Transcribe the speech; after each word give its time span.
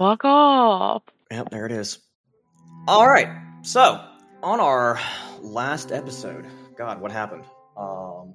fuck 0.00 0.24
off. 0.24 1.02
Yep, 1.30 1.50
there 1.50 1.66
it 1.66 1.72
is. 1.72 1.98
All 2.88 3.06
right. 3.06 3.28
So, 3.60 4.02
on 4.42 4.58
our 4.58 4.98
last 5.42 5.92
episode, 5.92 6.46
God, 6.74 7.02
what 7.02 7.12
happened? 7.12 7.44
Um, 7.76 8.34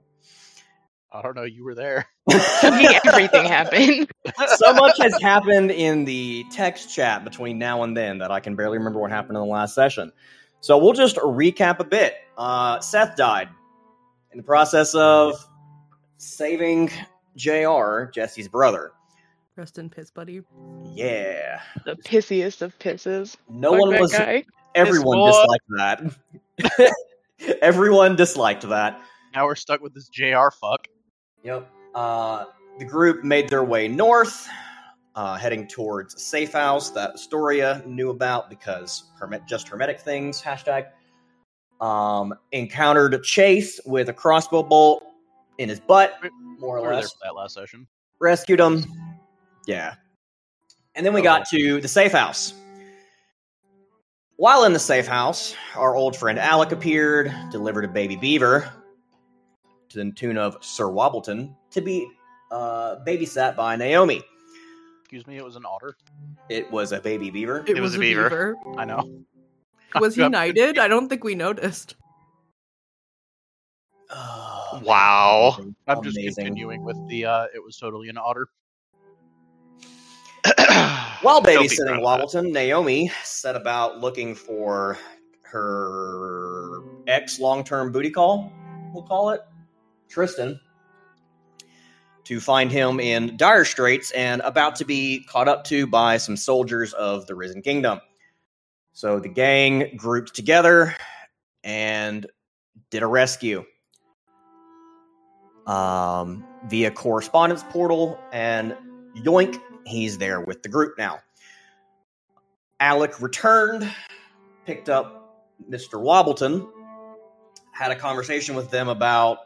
I 1.12 1.24
don't 1.24 1.36
know. 1.36 1.44
You 1.44 1.64
were 1.64 1.74
there. 1.74 2.06
Everything 2.32 3.46
happened. 3.46 4.12
so 4.58 4.74
much 4.76 5.00
has 5.00 5.20
happened 5.24 5.72
in 5.72 6.06
the 6.06 6.46
text 6.52 6.94
chat 6.94 7.24
between 7.24 7.58
now 7.58 7.82
and 7.82 7.98
then 7.98 8.20
that 8.20 8.30
I 8.30 8.40
can 8.40 8.56
barely 8.56 8.78
remember 8.78 9.00
what 9.00 9.10
happened 9.10 9.36
in 9.36 9.42
the 9.42 9.50
last 9.50 9.74
session. 9.74 10.12
So 10.62 10.78
we'll 10.78 10.94
just 10.94 11.16
recap 11.16 11.80
a 11.80 11.84
bit. 11.84 12.14
Uh, 12.38 12.80
Seth 12.80 13.16
died 13.16 13.50
in 14.32 14.38
the 14.38 14.44
process 14.44 14.94
of 14.94 15.34
saving 16.18 16.92
Jr. 17.36 18.04
Jessie's 18.14 18.48
brother. 18.48 18.92
Rest 19.58 19.78
in 19.78 19.90
piss, 19.90 20.12
buddy. 20.12 20.42
Yeah, 20.94 21.62
the 21.86 21.96
pissiest 21.96 22.62
of 22.62 22.78
pisses. 22.80 23.38
no 23.50 23.72
Fuck 23.72 23.80
one 23.82 24.00
was. 24.02 24.12
guy. 24.12 24.44
Everyone 24.76 25.18
boy. 25.18 25.32
disliked 25.32 26.18
that. 26.78 26.94
everyone 27.62 28.16
disliked 28.18 28.68
that. 28.68 29.02
Now 29.34 29.46
we're 29.46 29.56
stuck 29.56 29.82
with 29.82 29.94
this 29.94 30.10
JR 30.10 30.50
fuck. 30.60 30.88
Yep. 31.44 31.70
Uh, 31.94 32.46
the 32.80 32.86
group 32.86 33.24
made 33.24 33.48
their 33.48 33.64
way 33.64 33.88
north, 33.88 34.48
uh, 35.16 35.38
heading 35.38 35.68
towards 35.68 36.16
a 36.16 36.20
safe 36.20 36.52
house 36.52 36.90
that 36.90 37.12
Astoria 37.14 37.82
knew 37.86 38.10
about 38.10 38.50
because 38.50 39.06
hermet, 39.18 39.48
just 39.48 39.70
hermetic 39.70 40.00
things. 40.02 40.42
Hashtag. 40.42 40.88
Um, 41.80 42.34
encountered 42.52 43.22
Chase 43.24 43.80
with 43.86 44.10
a 44.10 44.14
crossbow 44.14 44.64
bolt 44.64 45.04
in 45.58 45.70
his 45.70 45.80
butt, 45.80 46.18
more 46.60 46.82
We 46.82 46.88
or 46.88 46.94
less. 46.96 47.14
that 47.24 47.36
last 47.36 47.54
session. 47.54 47.88
Rescued 48.20 48.60
him. 48.60 48.84
Yeah. 49.66 49.96
And 50.96 51.06
then 51.06 51.14
we 51.14 51.22
got 51.22 51.48
to 51.50 51.82
the 51.82 51.88
safe 51.88 52.12
house. 52.12 52.54
While 54.38 54.66
in 54.66 54.74
the 54.74 54.80
safe 54.80 55.08
house, 55.08 55.56
our 55.76 55.96
old 55.96 56.16
friend 56.16 56.38
Alec 56.40 56.72
appeared, 56.72 57.34
delivered 57.52 57.86
a 57.86 57.88
baby 57.88 58.16
beaver 58.16 58.70
to 59.90 60.04
the 60.04 60.12
tune 60.12 60.38
of 60.38 60.58
Sir 60.62 60.90
Wobbleton 60.90 61.56
to 61.72 61.82
be 61.82 62.10
uh, 62.52 62.98
babysat 63.08 63.56
by 63.56 63.76
Naomi. 63.76 64.22
Excuse 65.02 65.26
me, 65.28 65.38
it 65.38 65.44
was 65.46 65.56
an 65.56 65.66
otter. 65.66 65.96
It 66.50 66.70
was 66.72 66.92
a 66.92 67.00
baby 67.00 67.30
beaver. 67.30 67.64
It, 67.68 67.78
It 67.78 67.82
was 67.82 67.92
was, 67.92 67.96
a 67.96 67.98
a 67.98 68.02
beaver. 68.02 68.30
beaver. 68.30 68.56
I 68.78 68.86
know. 68.86 69.22
Was 70.00 70.16
he 70.16 70.28
knighted? 70.28 70.78
I 70.78 70.90
don't 70.90 71.08
think 71.08 71.24
we 71.24 71.36
noticed. 71.36 71.96
Oh, 74.10 74.82
Wow. 74.84 75.58
I'm 75.88 76.04
just 76.04 76.18
Amazing. 76.18 76.46
continuing 76.48 76.84
with 76.84 76.98
the. 77.08 77.26
uh 77.26 77.46
It 77.56 77.64
was 77.64 77.78
totally 77.78 78.10
an 78.10 78.18
otter. 78.18 78.48
While 81.22 81.42
babysitting. 81.42 82.02
Wobbleton, 82.02 82.52
Naomi 82.52 83.12
set 83.24 83.56
about 83.56 84.00
looking 84.00 84.36
for 84.36 84.98
her 85.44 86.82
ex 87.08 87.40
long 87.40 87.64
term 87.64 87.92
booty 87.92 88.12
call, 88.12 88.52
we'll 88.94 89.04
call 89.04 89.32
it, 89.32 89.42
Tristan, 90.08 90.60
to 92.26 92.40
find 92.40 92.72
him 92.72 93.00
in 93.00 93.38
dire 93.38 93.66
straits 93.66 94.12
and 94.12 94.42
about 94.42 94.76
to 94.78 94.86
be 94.86 95.26
caught 95.28 95.48
up 95.48 95.64
to 95.66 95.88
by 95.88 96.18
some 96.18 96.38
soldiers 96.38 96.94
of 96.94 97.26
the 97.28 97.36
Risen 97.36 97.62
Kingdom. 97.62 98.00
So 98.94 99.20
the 99.20 99.30
gang 99.30 99.94
grouped 99.98 100.36
together 100.36 100.96
and 101.64 102.26
did 102.92 103.04
a 103.04 103.08
rescue 103.08 103.66
um, 105.66 106.46
via 106.68 106.92
correspondence 106.92 107.64
portal, 107.70 108.20
and 108.32 108.76
yoink, 109.18 109.60
he's 109.86 110.18
there 110.18 110.42
with 110.42 110.64
the 110.64 110.70
group 110.70 110.98
now. 110.98 111.20
Alec 112.80 113.22
returned, 113.22 113.90
picked 114.66 114.90
up 114.90 115.46
Mr. 115.70 116.02
Wobbleton, 116.02 116.68
had 117.72 117.92
a 117.92 117.96
conversation 117.96 118.56
with 118.56 118.70
them 118.70 118.90
about 118.90 119.40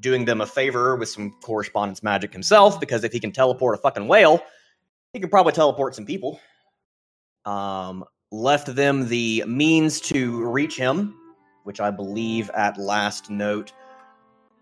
doing 0.00 0.24
them 0.24 0.40
a 0.40 0.46
favor 0.46 0.96
with 0.96 1.08
some 1.08 1.32
correspondence 1.42 2.02
magic 2.02 2.32
himself, 2.32 2.80
because 2.80 3.04
if 3.04 3.12
he 3.12 3.20
can 3.20 3.32
teleport 3.32 3.74
a 3.74 3.78
fucking 3.78 4.06
whale, 4.06 4.40
he 5.12 5.20
could 5.20 5.30
probably 5.30 5.52
teleport 5.52 5.94
some 5.94 6.06
people. 6.06 6.40
Um, 7.44 8.04
left 8.30 8.74
them 8.74 9.08
the 9.08 9.44
means 9.46 10.00
to 10.02 10.44
reach 10.48 10.76
him, 10.76 11.16
which 11.64 11.80
I 11.80 11.90
believe 11.90 12.50
at 12.50 12.78
last 12.78 13.30
note 13.30 13.72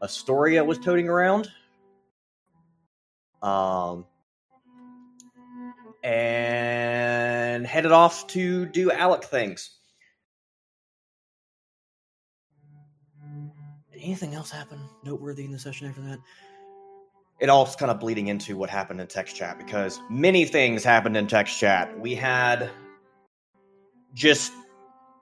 Astoria 0.03 0.65
was 0.65 0.79
toting 0.79 1.09
around. 1.09 1.49
Um, 3.43 4.07
and 6.07 7.67
headed 7.67 7.91
off 7.91 8.29
to 8.29 8.65
do 8.67 8.93
Alec 8.93 9.25
things. 9.25 9.71
Anything 13.93 14.33
else 14.35 14.49
happen 14.49 14.79
noteworthy 15.03 15.45
in 15.45 15.51
the 15.51 15.59
session 15.59 15.89
after 15.89 16.01
that? 16.03 16.21
It 17.41 17.49
all's 17.49 17.75
kind 17.75 17.91
of 17.91 17.99
bleeding 17.99 18.29
into 18.29 18.57
what 18.57 18.71
happened 18.71 19.01
in 19.01 19.09
text 19.09 19.35
chat 19.35 19.59
because 19.59 19.99
many 20.09 20.45
things 20.45 20.85
happened 20.85 21.17
in 21.17 21.27
text 21.27 21.59
chat. 21.59 21.99
We 21.99 22.15
had 22.15 22.71
just 24.15 24.53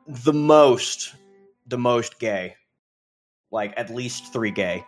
the 0.06 0.34
most, 0.34 1.14
the 1.66 1.78
most 1.78 2.18
gay, 2.18 2.56
like 3.50 3.72
at 3.78 3.88
least 3.88 4.34
three 4.34 4.50
gay, 4.50 4.84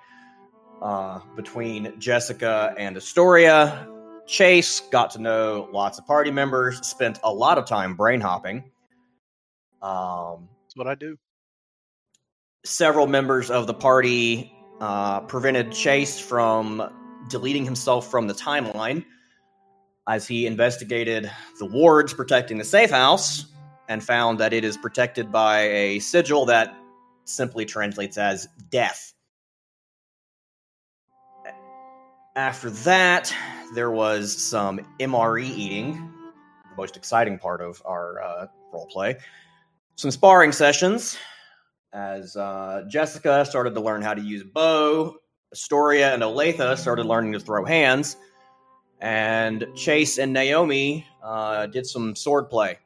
uh, 0.82 1.20
between 1.36 1.98
Jessica 1.98 2.74
and 2.76 2.98
Astoria. 2.98 3.95
Chase 4.26 4.81
got 4.91 5.10
to 5.12 5.20
know 5.20 5.69
lots 5.72 5.98
of 5.98 6.06
party 6.06 6.31
members, 6.31 6.84
spent 6.87 7.19
a 7.22 7.32
lot 7.32 7.59
of 7.59 7.64
time 7.66 7.94
brain 7.94 8.20
hopping. 8.20 8.70
Um, 9.82 10.48
That's 10.64 10.75
what 10.76 10.87
I 10.88 10.94
do. 10.94 11.16
several 12.64 13.06
members 13.06 13.50
of 13.50 13.66
the 13.66 13.75
party 13.75 14.53
uh, 14.81 15.20
prevented 15.20 15.72
Chase 15.72 16.19
from 16.19 16.92
deleting 17.28 17.64
himself 17.64 18.10
from 18.10 18.26
the 18.26 18.34
timeline 18.34 19.04
as 20.09 20.26
he 20.26 20.47
investigated 20.47 21.31
the 21.58 21.66
wards 21.66 22.12
protecting 22.12 22.58
the 22.58 22.64
safe 22.64 22.91
house 22.91 23.47
and 23.88 24.03
found 24.03 24.38
that 24.41 24.53
it 24.53 24.64
is 24.64 24.76
protected 24.76 25.31
by 25.32 25.62
a 25.62 25.98
sigil 26.00 26.47
that 26.47 26.76
simply 27.25 27.64
translates 27.64 28.19
as 28.19 28.48
death. 28.70 29.12
After 32.34 32.70
that, 32.70 33.34
there 33.75 33.91
was 33.91 34.37
some 34.37 34.81
MRE 35.00 35.44
eating, 35.44 35.94
the 36.71 36.77
most 36.77 36.97
exciting 36.97 37.38
part 37.38 37.60
of 37.60 37.82
our 37.84 38.22
uh, 38.22 38.47
roleplay. 38.72 39.19
Some 39.97 40.10
sparring 40.10 40.53
sessions, 40.53 41.16
as 41.93 42.37
uh, 42.37 42.84
Jessica 42.88 43.44
started 43.44 43.75
to 43.75 43.81
learn 43.81 44.03
how 44.03 44.15
to 44.15 44.21
use 44.21 44.43
bow, 44.43 45.16
Astoria 45.53 46.12
and 46.12 46.22
Olathe 46.22 46.76
started 46.76 47.06
learning 47.06 47.32
to 47.32 47.41
throw 47.41 47.65
hands, 47.65 48.16
and 49.00 49.66
Chase 49.75 50.19
and 50.19 50.32
Naomi 50.32 51.06
uh, 51.22 51.66
did 51.66 51.87
some 51.87 52.15
sword 52.15 52.50
play. 52.50 52.78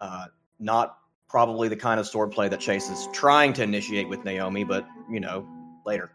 Uh, 0.00 0.26
not 0.58 0.98
probably 1.28 1.68
the 1.68 1.76
kind 1.76 1.98
of 1.98 2.06
sword 2.06 2.30
play 2.30 2.48
that 2.48 2.60
Chase 2.60 2.88
is 2.88 3.08
trying 3.12 3.52
to 3.54 3.62
initiate 3.62 4.08
with 4.08 4.24
Naomi, 4.24 4.64
but 4.64 4.86
you 5.10 5.20
know, 5.20 5.46
later. 5.86 6.10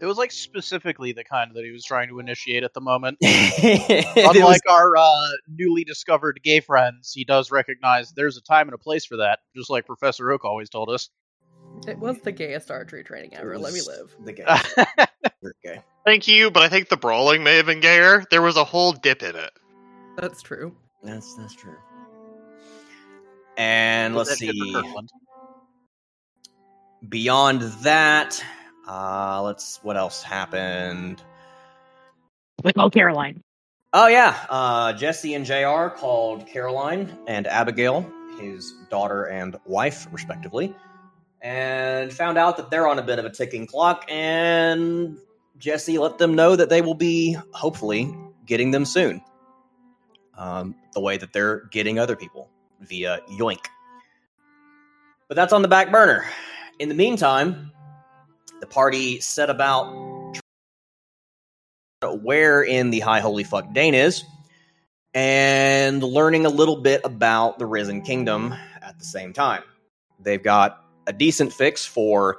It 0.00 0.06
was 0.06 0.16
like 0.16 0.30
specifically 0.30 1.12
the 1.12 1.24
kind 1.24 1.50
that 1.54 1.64
he 1.64 1.72
was 1.72 1.84
trying 1.84 2.08
to 2.08 2.20
initiate 2.20 2.62
at 2.62 2.72
the 2.74 2.80
moment. 2.80 3.18
It 3.22 4.14
was- 4.16 4.36
Unlike 4.36 4.60
our 4.68 4.96
uh, 4.96 5.28
newly 5.48 5.84
discovered 5.84 6.40
gay 6.42 6.60
friends, 6.60 7.12
he 7.12 7.24
does 7.24 7.50
recognize 7.50 8.12
there's 8.12 8.36
a 8.36 8.42
time 8.42 8.68
and 8.68 8.74
a 8.74 8.78
place 8.78 9.04
for 9.04 9.16
that, 9.18 9.40
just 9.56 9.70
like 9.70 9.86
Professor 9.86 10.30
Oak 10.30 10.44
always 10.44 10.68
told 10.70 10.88
us. 10.90 11.10
It 11.86 11.98
was 11.98 12.18
the 12.20 12.32
gayest 12.32 12.70
archery 12.70 13.02
training 13.04 13.34
ever. 13.36 13.58
Let 13.58 13.72
me 13.72 13.80
live. 13.86 14.14
The 14.20 14.32
gay. 14.32 14.44
Very 15.42 15.54
gay. 15.64 15.82
Thank 16.04 16.26
you, 16.28 16.50
but 16.50 16.62
I 16.62 16.68
think 16.68 16.88
the 16.88 16.96
brawling 16.96 17.42
may 17.44 17.56
have 17.56 17.66
been 17.66 17.80
gayer. 17.80 18.24
There 18.30 18.42
was 18.42 18.56
a 18.56 18.64
whole 18.64 18.92
dip 18.92 19.22
in 19.22 19.36
it. 19.36 19.50
That's 20.16 20.42
true. 20.42 20.74
That's 21.02 21.34
that's 21.36 21.54
true. 21.54 21.76
And 23.56 24.14
let's 24.16 24.36
see. 24.36 24.52
Beyond 27.08 27.62
that, 27.82 28.42
uh, 28.88 29.42
let's 29.44 29.78
what 29.82 29.96
else 29.96 30.22
happened? 30.22 31.22
With 32.64 32.78
oh 32.78 32.90
Caroline. 32.90 33.42
Oh 33.92 34.06
yeah, 34.06 34.36
uh, 34.48 34.92
Jessie 34.94 35.34
and 35.34 35.44
Jr. 35.44 35.94
called 35.94 36.46
Caroline 36.46 37.16
and 37.26 37.46
Abigail, 37.46 38.10
his 38.40 38.72
daughter 38.90 39.24
and 39.24 39.56
wife, 39.66 40.08
respectively, 40.10 40.74
and 41.40 42.12
found 42.12 42.38
out 42.38 42.56
that 42.56 42.70
they're 42.70 42.88
on 42.88 42.98
a 42.98 43.02
bit 43.02 43.18
of 43.18 43.24
a 43.24 43.30
ticking 43.30 43.66
clock. 43.66 44.04
And 44.08 45.18
Jessie 45.58 45.98
let 45.98 46.18
them 46.18 46.34
know 46.34 46.56
that 46.56 46.68
they 46.68 46.80
will 46.80 46.94
be 46.94 47.36
hopefully 47.52 48.14
getting 48.46 48.70
them 48.70 48.84
soon, 48.84 49.22
um, 50.36 50.74
the 50.94 51.00
way 51.00 51.16
that 51.16 51.32
they're 51.32 51.64
getting 51.70 51.98
other 51.98 52.16
people 52.16 52.50
via 52.80 53.20
Yoink. 53.30 53.64
But 55.28 55.36
that's 55.36 55.52
on 55.52 55.62
the 55.62 55.68
back 55.68 55.92
burner. 55.92 56.24
In 56.78 56.88
the 56.88 56.94
meantime, 56.94 57.72
the 58.60 58.66
party 58.66 59.20
set 59.20 59.50
about 59.50 59.92
where 62.02 62.62
in 62.62 62.90
the 62.90 63.00
high 63.00 63.20
holy 63.20 63.44
fuck 63.44 63.72
Dane 63.72 63.94
is, 63.94 64.24
and 65.14 66.02
learning 66.02 66.46
a 66.46 66.50
little 66.50 66.76
bit 66.76 67.00
about 67.04 67.58
the 67.58 67.66
Risen 67.66 68.02
Kingdom 68.02 68.54
at 68.82 68.98
the 68.98 69.04
same 69.04 69.32
time. 69.32 69.62
They've 70.20 70.42
got 70.42 70.84
a 71.06 71.12
decent 71.12 71.52
fix 71.52 71.84
for 71.84 72.38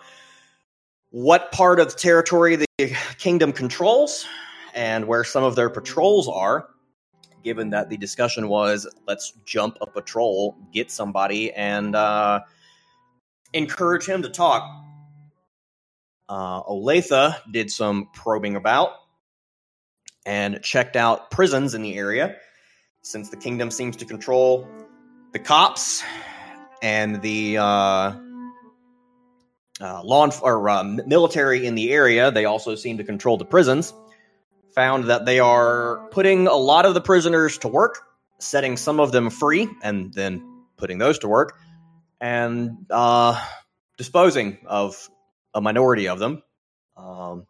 what 1.12 1.52
part 1.52 1.80
of 1.80 1.92
the 1.92 1.98
territory 1.98 2.56
the 2.56 2.96
kingdom 3.18 3.52
controls 3.52 4.26
and 4.74 5.08
where 5.08 5.24
some 5.24 5.44
of 5.44 5.56
their 5.56 5.70
patrols 5.70 6.28
are. 6.28 6.70
Given 7.44 7.70
that 7.70 7.90
the 7.90 7.98
discussion 7.98 8.50
was, 8.50 8.88
let's 9.08 9.32
jump 9.46 9.78
a 9.82 9.88
patrol, 9.88 10.58
get 10.74 10.92
somebody, 10.92 11.54
and 11.54 11.96
uh, 11.96 12.42
encourage 13.54 14.06
him 14.06 14.22
to 14.24 14.30
talk. 14.30 14.70
Uh, 16.30 16.62
Olathe 16.64 17.36
did 17.52 17.72
some 17.72 18.08
probing 18.14 18.56
about 18.56 18.92
and 20.28 20.62
checked 20.62 20.96
out 20.96 21.32
prisons 21.32 21.74
in 21.74 21.82
the 21.82 21.98
area, 21.98 22.36
since 23.02 23.30
the 23.30 23.38
kingdom 23.38 23.72
seems 23.72 23.96
to 23.98 24.06
control 24.06 24.68
the 25.34 25.40
cops 25.40 26.04
and 26.84 27.22
the 27.24 27.58
uh, 27.58 28.14
uh, 29.82 30.04
law 30.04 30.30
or 30.44 30.70
uh, 30.70 30.84
military 30.84 31.66
in 31.66 31.74
the 31.74 31.92
area. 31.92 32.30
They 32.30 32.46
also 32.46 32.76
seem 32.76 32.98
to 32.98 33.04
control 33.04 33.38
the 33.38 33.46
prisons. 33.46 33.92
Found 34.76 35.06
that 35.06 35.26
they 35.26 35.40
are 35.40 36.08
putting 36.12 36.46
a 36.46 36.56
lot 36.56 36.86
of 36.86 36.94
the 36.94 37.02
prisoners 37.02 37.58
to 37.60 37.68
work, 37.68 38.02
setting 38.38 38.78
some 38.78 39.00
of 39.00 39.12
them 39.12 39.32
free, 39.32 39.68
and 39.82 40.14
then 40.14 40.44
putting 40.78 41.00
those 41.00 41.18
to 41.20 41.28
work, 41.28 41.58
and 42.22 42.86
uh, 42.92 43.44
disposing 43.98 44.60
of 44.68 45.10
a 45.60 45.62
minority 45.62 46.08
of 46.08 46.18
them 46.18 46.42
um, 46.98 47.46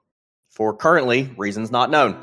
for 0.49 0.75
currently 0.75 1.33
reasons 1.37 1.71
not 1.71 1.89
known. 1.89 2.17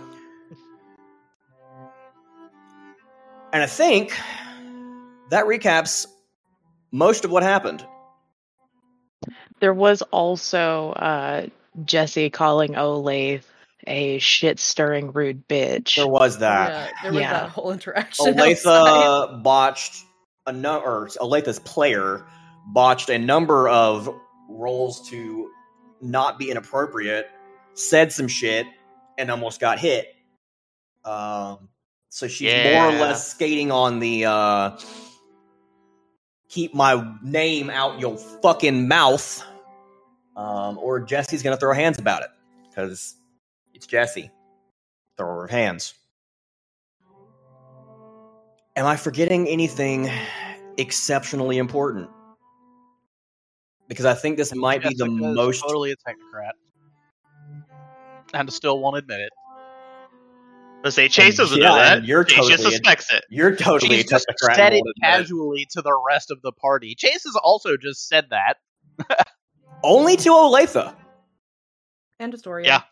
And 3.53 3.63
I 3.63 3.67
think 3.67 4.13
that 5.31 5.47
recaps 5.47 6.07
most 6.93 7.25
of 7.25 7.31
what 7.31 7.43
happened. 7.43 7.87
There 9.61 9.73
was 9.73 10.03
also 10.03 10.91
uh, 10.91 11.47
Jessie 11.85 12.29
calling 12.29 12.73
Olathe 12.73 13.45
a 13.87 14.19
shit 14.19 14.59
stirring 14.59 15.13
rude 15.13 15.49
bitch. 15.49 15.95
There 15.95 16.09
was 16.09 16.41
that. 16.41 16.69
yeah, 16.69 16.91
there 17.03 17.13
was 17.13 17.21
yeah. 17.21 17.33
that 17.33 17.51
whole 17.51 17.71
interaction. 17.73 18.29
outside. 18.29 18.57
Olathe 18.57 19.43
botched 19.43 20.05
a 20.47 20.53
no, 20.53 20.81
or 20.81 21.07
Olathe's 21.21 21.61
player 21.61 22.27
botched 22.67 23.09
a 23.09 23.19
number 23.19 23.69
of 23.69 24.13
rolls 24.49 25.09
to 25.09 25.51
not 26.01 26.39
be 26.39 26.51
inappropriate, 26.51 27.29
said 27.75 28.13
some 28.13 28.29
shit, 28.29 28.67
and 29.19 29.31
almost 29.31 29.61
got 29.61 29.79
hit. 29.79 30.15
Um, 31.05 31.69
so 32.09 32.27
she's 32.29 32.53
more 32.73 32.89
or 32.89 32.93
less 32.93 33.29
skating 33.31 33.71
on 33.71 33.99
the 34.01 34.25
uh, 34.27 34.79
keep 36.49 36.75
my 36.75 37.15
name 37.23 37.71
out 37.71 38.01
your 38.01 38.17
fucking 38.17 38.89
mouth, 38.89 39.45
um, 40.37 40.79
or 40.79 41.01
Jessie's 41.01 41.43
gonna 41.43 41.57
throw 41.57 41.75
hands 41.75 41.99
about 41.99 42.23
it 42.23 42.31
because 42.69 43.17
it's 43.75 43.87
Jessie. 43.87 44.31
Throw 45.17 45.29
her 45.29 45.47
hands. 45.47 45.95
Am 48.77 48.85
I 48.85 48.97
forgetting 48.97 49.49
anything 49.49 50.11
exceptionally 50.77 51.57
important? 51.57 52.11
Because 53.89 54.05
I 54.05 54.15
think 54.15 54.37
this 54.37 54.55
might 54.55 54.83
be 54.83 54.95
the 54.95 55.07
most. 55.07 55.63
totally 55.63 55.93
a 55.93 55.97
technocrat, 55.97 56.53
and 58.35 58.53
still 58.53 58.79
won't 58.81 58.97
admit 58.97 59.21
it. 59.21 59.31
Let's 60.85 60.95
say 60.97 61.09
Chase 61.09 61.37
doesn't 61.37 61.59
Yeah, 61.61 61.69
know 61.69 61.75
that. 61.77 62.05
you're 62.05 62.23
Chase 62.25 62.47
just 62.49 62.63
totally- 62.63 62.71
suspects 62.77 63.13
it. 63.13 63.25
You're 63.31 63.57
totally 63.57 63.97
She's 63.97 64.07
a 64.07 64.09
just 64.09 64.27
technocrat. 64.29 64.55
said 64.57 64.73
it 64.73 64.77
won't 64.85 64.89
it. 64.97 65.01
casually 65.03 65.67
to 65.73 65.83
the 65.83 65.99
rest 66.09 66.31
of 66.31 66.43
the 66.43 66.53
party. 66.53 66.95
Chase 66.97 67.25
has 67.25 67.37
also 67.43 67.77
just 67.77 68.09
said 68.09 68.27
that. 68.31 68.57
Only 69.83 70.17
to 70.19 70.31
Olathe. 70.31 70.95
and 72.19 72.33
Astoria. 72.35 72.67
Yeah. 72.67 72.83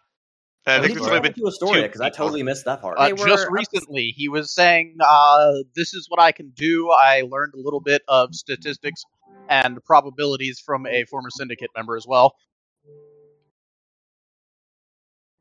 I 0.67 0.81
think 0.81 0.95
to 0.95 1.01
this 1.01 1.09
might 1.09 1.15
have 1.15 1.23
been 1.23 1.35
to 1.35 1.47
Astoria 1.47 1.83
because 1.83 2.01
I 2.01 2.09
totally 2.11 2.43
missed 2.43 2.65
that 2.65 2.81
part. 2.81 2.97
Uh, 2.99 3.11
were 3.19 3.27
just 3.29 3.47
recently, 3.51 4.15
he 4.17 4.29
was 4.31 4.51
saying, 4.55 4.97
uh, 5.01 5.53
"This 5.77 5.93
is 5.93 6.07
what 6.09 6.21
I 6.21 6.33
can 6.33 6.51
do. 6.57 6.91
I 6.91 7.21
learned 7.23 7.53
a 7.55 7.59
little 7.59 7.81
bit 7.81 8.03
of 8.09 8.35
statistics 8.35 9.05
and 9.49 9.83
probabilities 9.85 10.61
from 10.61 10.87
a 10.87 11.05
former 11.05 11.31
syndicate 11.31 11.71
member 11.77 11.97
as 11.97 12.07
well. 12.07 12.35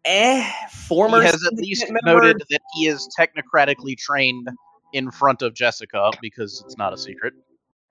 eh, 0.06 0.46
former 0.70 1.20
he 1.22 1.26
has 1.26 1.46
at 1.46 1.54
least 1.54 1.86
member- 1.90 2.02
noted 2.20 2.44
that 2.50 2.60
he 2.74 2.88
is 2.88 3.08
technocratically 3.18 3.98
trained 3.98 4.48
in 4.92 5.10
front 5.12 5.42
of 5.42 5.54
Jessica 5.54 6.12
because 6.22 6.62
it's 6.66 6.78
not 6.78 6.92
a 6.94 6.98
secret. 6.98 7.34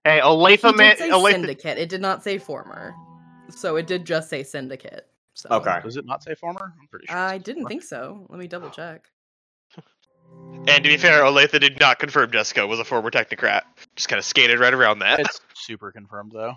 Hey, 0.04 0.16
He 0.16 0.20
Olathe 0.22 0.60
did 0.60 0.76
man, 0.76 0.96
Olathe, 0.98 1.30
syndicate. 1.32 1.78
It 1.78 1.88
did 1.88 2.02
not 2.02 2.22
say 2.22 2.36
former, 2.36 2.94
so 3.48 3.76
it 3.76 3.86
did 3.86 4.04
just 4.04 4.28
say 4.28 4.42
syndicate. 4.42 5.06
So 5.34 5.48
Okay. 5.52 5.78
Does 5.82 5.96
it 5.96 6.04
not 6.04 6.22
say 6.22 6.34
former? 6.34 6.74
I'm 6.78 6.86
pretty 6.88 7.06
sure. 7.06 7.16
I 7.16 7.38
didn't 7.38 7.62
former. 7.62 7.68
think 7.70 7.82
so. 7.82 8.26
Let 8.28 8.38
me 8.38 8.46
double 8.46 8.68
check. 8.68 9.08
And 10.68 10.68
to 10.84 10.90
be 10.90 10.96
fair, 10.96 11.22
Olathe 11.22 11.58
did 11.60 11.80
not 11.80 11.98
confirm 11.98 12.30
Jessica 12.30 12.66
was 12.66 12.78
a 12.80 12.84
former 12.84 13.10
technocrat. 13.10 13.62
Just 13.96 14.08
kind 14.08 14.18
of 14.18 14.24
skated 14.24 14.58
right 14.60 14.72
around 14.74 15.00
that. 15.00 15.20
It's 15.20 15.40
super 15.54 15.90
confirmed 15.92 16.32
though. 16.32 16.54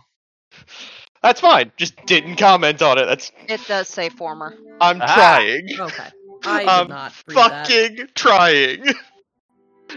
That's 1.22 1.42
fine. 1.42 1.72
Just 1.78 1.96
didn't 2.06 2.36
comment 2.36 2.82
on 2.82 2.98
it. 3.00 3.06
That's 3.06 3.32
It 3.48 3.62
does 3.68 3.88
say 3.90 4.10
former. 4.10 4.56
I'm 4.80 5.02
Ah. 5.02 5.14
trying. 5.16 5.68
Okay, 5.80 6.08
I 6.46 6.60
did 6.60 6.70
I'm 6.70 6.88
not 6.88 7.14
read 7.28 7.38
that. 7.38 7.68
fucking 7.68 8.08
trying. 8.16 8.86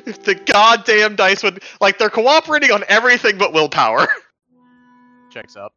If 0.06 0.22
the 0.24 0.34
goddamn 0.34 1.16
dice 1.16 1.42
would 1.42 1.62
like 1.81 1.98
they're 1.98 2.10
cooperating 2.10 2.70
on 2.72 2.84
everything 2.88 3.36
but 3.38 3.52
willpower. 3.52 4.08
Checks 5.31 5.56
out. 5.56 5.72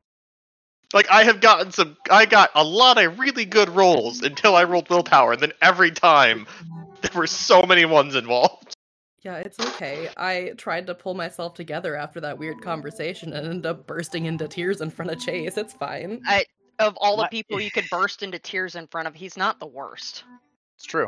Like 0.93 1.09
I 1.09 1.23
have 1.25 1.41
gotten 1.41 1.71
some 1.71 1.97
I 2.09 2.25
got 2.25 2.49
a 2.55 2.63
lot 2.63 2.97
of 3.03 3.19
really 3.19 3.45
good 3.45 3.69
rolls 3.69 4.21
until 4.21 4.55
I 4.55 4.63
rolled 4.63 4.89
willpower, 4.89 5.33
and 5.33 5.41
then 5.41 5.53
every 5.61 5.91
time 5.91 6.47
there 7.13 7.19
were 7.19 7.27
so 7.27 7.63
many 7.63 7.85
ones 7.85 8.15
involved. 8.15 8.75
Yeah, 9.23 9.37
it's 9.37 9.59
okay. 9.59 10.09
I 10.17 10.53
tried 10.57 10.87
to 10.87 10.95
pull 10.95 11.13
myself 11.13 11.53
together 11.53 11.95
after 11.95 12.19
that 12.21 12.39
weird 12.39 12.61
conversation 12.61 13.33
and 13.33 13.45
ended 13.45 13.65
up 13.67 13.85
bursting 13.85 14.25
into 14.25 14.47
tears 14.47 14.81
in 14.81 14.89
front 14.89 15.11
of 15.11 15.19
Chase. 15.19 15.57
It's 15.57 15.73
fine. 15.73 16.21
I, 16.25 16.45
of 16.79 16.97
all 16.97 17.17
the 17.17 17.27
people 17.27 17.61
you 17.61 17.69
could 17.69 17.85
burst 17.91 18.23
into 18.23 18.39
tears 18.39 18.75
in 18.75 18.87
front 18.87 19.07
of, 19.07 19.13
he's 19.13 19.37
not 19.37 19.59
the 19.59 19.67
worst. 19.67 20.23
It's 20.75 20.85
true. 20.85 21.07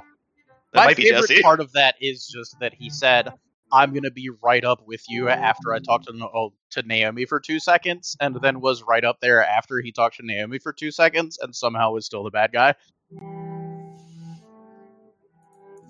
That 0.74 0.80
My 0.80 0.86
might 0.88 0.98
be 0.98 1.04
favorite 1.04 1.28
Jessie. 1.28 1.42
part 1.42 1.60
of 1.60 1.72
that 1.74 1.96
is 2.00 2.28
just 2.28 2.60
that 2.60 2.74
he 2.75 2.92
said, 2.92 3.34
"I'm 3.72 3.94
gonna 3.94 4.12
be 4.12 4.29
right 4.44 4.63
up 4.63 4.86
with 4.86 5.03
you" 5.10 5.29
after 5.29 5.74
I 5.74 5.79
talked 5.79 6.06
to 6.06 6.15
Na- 6.15 6.29
oh, 6.34 6.53
to 6.72 6.84
Naomi 6.84 7.25
for 7.25 7.39
two 7.39 7.60
seconds, 7.60 8.15
and 8.20 8.36
then 8.41 8.60
was 8.60 8.84
right 8.84 9.03
up 9.03 9.20
there 9.22 9.44
after 9.44 9.82
he 9.82 9.91
talked 9.91 10.18
to 10.18 10.25
Naomi 10.25 10.60
for 10.60 10.74
two 10.74 10.91
seconds, 10.91 11.39
and 11.41 11.56
somehow 11.56 11.91
was 11.91 12.06
still 12.06 12.24
the 12.24 12.32
bad 12.32 12.51
guy. 12.51 12.75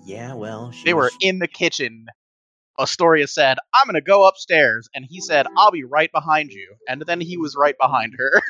Yeah, 0.04 0.34
well, 0.34 0.70
she 0.70 0.84
They 0.84 0.94
were 0.94 1.10
in 1.20 1.38
the 1.38 1.48
kitchen. 1.48 2.06
Astoria 2.78 3.26
said, 3.26 3.58
"I'm 3.74 3.86
gonna 3.86 4.00
go 4.00 4.26
upstairs," 4.26 4.88
and 4.94 5.04
he 5.08 5.20
said, 5.20 5.46
"I'll 5.56 5.70
be 5.70 5.84
right 5.84 6.10
behind 6.12 6.50
you," 6.50 6.74
and 6.88 7.02
then 7.02 7.20
he 7.20 7.36
was 7.36 7.54
right 7.56 7.76
behind 7.80 8.14
her. 8.18 8.42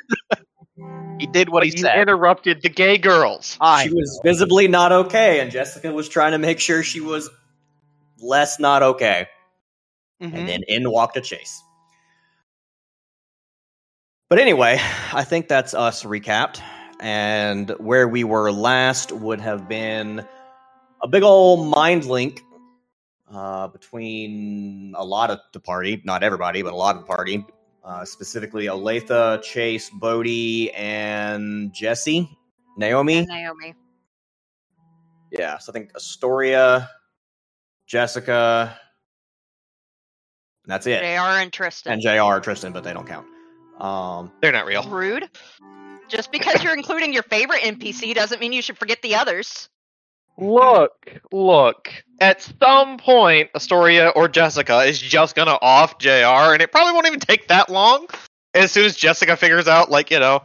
he 1.21 1.27
did 1.27 1.49
what 1.49 1.63
he 1.63 1.71
you 1.71 1.79
said. 1.79 1.99
interrupted 1.99 2.63
the 2.63 2.71
gay 2.71 2.97
girls. 2.97 3.59
I 3.61 3.85
she 3.85 3.91
was 3.91 4.21
visibly 4.25 4.67
not 4.67 4.93
okay, 4.93 5.41
and 5.41 5.51
Jessica 5.51 5.93
was 5.93 6.09
trying 6.09 6.33
to 6.33 6.39
make 6.39 6.59
sure 6.59 6.83
she 6.83 7.01
was 7.01 7.29
less 8.19 8.59
not 8.59 8.83
okay. 8.83 9.29
Mhm. 10.23 10.35
And 10.35 10.49
then 10.49 10.61
in 10.69 10.91
walked 10.91 11.17
a 11.17 11.21
chase. 11.21 11.63
But 14.31 14.39
anyway, 14.39 14.81
I 15.13 15.25
think 15.25 15.49
that's 15.49 15.75
us 15.75 16.03
recapped. 16.03 16.61
And 17.01 17.71
where 17.79 18.09
we 18.09 18.25
were 18.25 18.51
last 18.51 19.13
would 19.13 19.41
have 19.41 19.69
been 19.69 20.27
a 21.05 21.09
big 21.09 21.23
old 21.23 21.69
mind 21.69 22.07
link 22.07 22.43
uh, 23.31 23.69
between 23.69 24.95
a 24.97 25.05
lot 25.05 25.31
of 25.31 25.39
the 25.53 25.61
party, 25.61 26.01
not 26.05 26.23
everybody, 26.23 26.63
but 26.63 26.73
a 26.73 26.77
lot 26.77 26.97
of 26.97 27.03
the 27.03 27.07
party. 27.07 27.45
Uh, 27.85 28.03
specifically, 28.05 28.65
Olathe, 28.65 29.43
Chase, 29.43 29.91
Bodhi, 29.91 30.73
and 30.73 31.73
Jessie, 31.75 32.27
Naomi. 32.79 33.19
And 33.19 33.29
Naomi. 33.29 33.75
Yeah, 35.31 35.59
so 35.59 35.71
I 35.71 35.75
think 35.75 35.91
Astoria, 35.95 36.89
Jessica, 37.87 38.79
and 40.65 40.73
that's 40.73 40.87
it. 40.87 41.03
They 41.03 41.19
are 41.19 41.43
interested. 41.43 41.93
And 41.93 42.01
JR, 42.01 42.39
Tristan, 42.39 42.73
but 42.73 42.85
they 42.85 42.95
don't 42.95 43.07
count. 43.07 43.27
Um, 43.79 44.33
They're 44.41 44.53
not 44.53 44.65
real. 44.65 44.83
Rude. 44.89 45.29
Just 46.09 46.33
because 46.33 46.63
you're 46.63 46.75
including 46.75 47.13
your 47.13 47.25
favorite 47.25 47.61
NPC 47.61 48.15
doesn't 48.15 48.41
mean 48.41 48.55
you 48.55 48.63
should 48.63 48.79
forget 48.79 49.03
the 49.03 49.15
others. 49.15 49.69
Look, 50.37 51.21
look. 51.33 51.93
At 52.21 52.43
some 52.61 52.99
point, 52.99 53.51
Astoria 53.55 54.09
or 54.11 54.29
Jessica 54.29 54.81
is 54.81 54.99
just 55.01 55.35
gonna 55.37 55.59
off 55.61 55.99
JR, 55.99 56.53
and 56.53 56.61
it 56.63 56.73
probably 56.73 56.93
won't 56.93 57.07
even 57.07 57.21
take 57.21 57.49
that 57.49 57.69
long. 57.71 58.07
As 58.55 58.71
soon 58.73 58.85
as 58.87 58.97
Jessica 58.97 59.37
figures 59.37 59.67
out, 59.69 59.91
like, 59.91 60.11
you 60.11 60.21
know, 60.21 60.43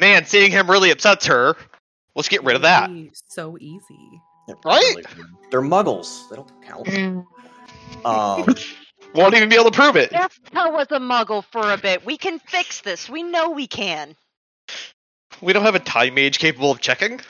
man, 0.00 0.24
seeing 0.26 0.50
him 0.50 0.70
really 0.70 0.90
upsets 0.90 1.26
her, 1.26 1.56
let's 2.16 2.28
get 2.28 2.42
rid 2.44 2.56
of 2.56 2.62
that. 2.62 2.90
So 3.28 3.56
easy. 3.60 4.20
they're 4.46 4.56
Right? 4.64 4.82
really- 4.96 5.04
They're 5.50 5.62
muggles. 5.62 6.28
They 6.30 6.36
don't 6.36 6.62
count. 6.62 7.24
Um, 8.04 8.54
Won't 9.14 9.34
even 9.34 9.48
be 9.48 9.54
able 9.54 9.70
to 9.70 9.76
prove 9.78 9.94
it. 9.96 10.10
Jessica 10.10 10.68
was 10.70 10.88
a 10.90 10.98
muggle 10.98 11.44
for 11.44 11.72
a 11.72 11.76
bit. 11.76 12.04
We 12.04 12.16
can 12.16 12.40
fix 12.40 12.80
this. 12.80 13.08
We 13.08 13.22
know 13.22 13.50
we 13.50 13.68
can. 13.68 14.16
We 15.40 15.52
don't 15.52 15.62
have 15.62 15.76
a 15.76 15.80
time 15.80 16.14
mage 16.14 16.38
capable 16.40 16.72
of 16.72 16.80
checking. 16.80 17.20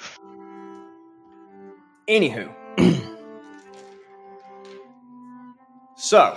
Anywho. 2.08 2.52
so, 5.96 6.37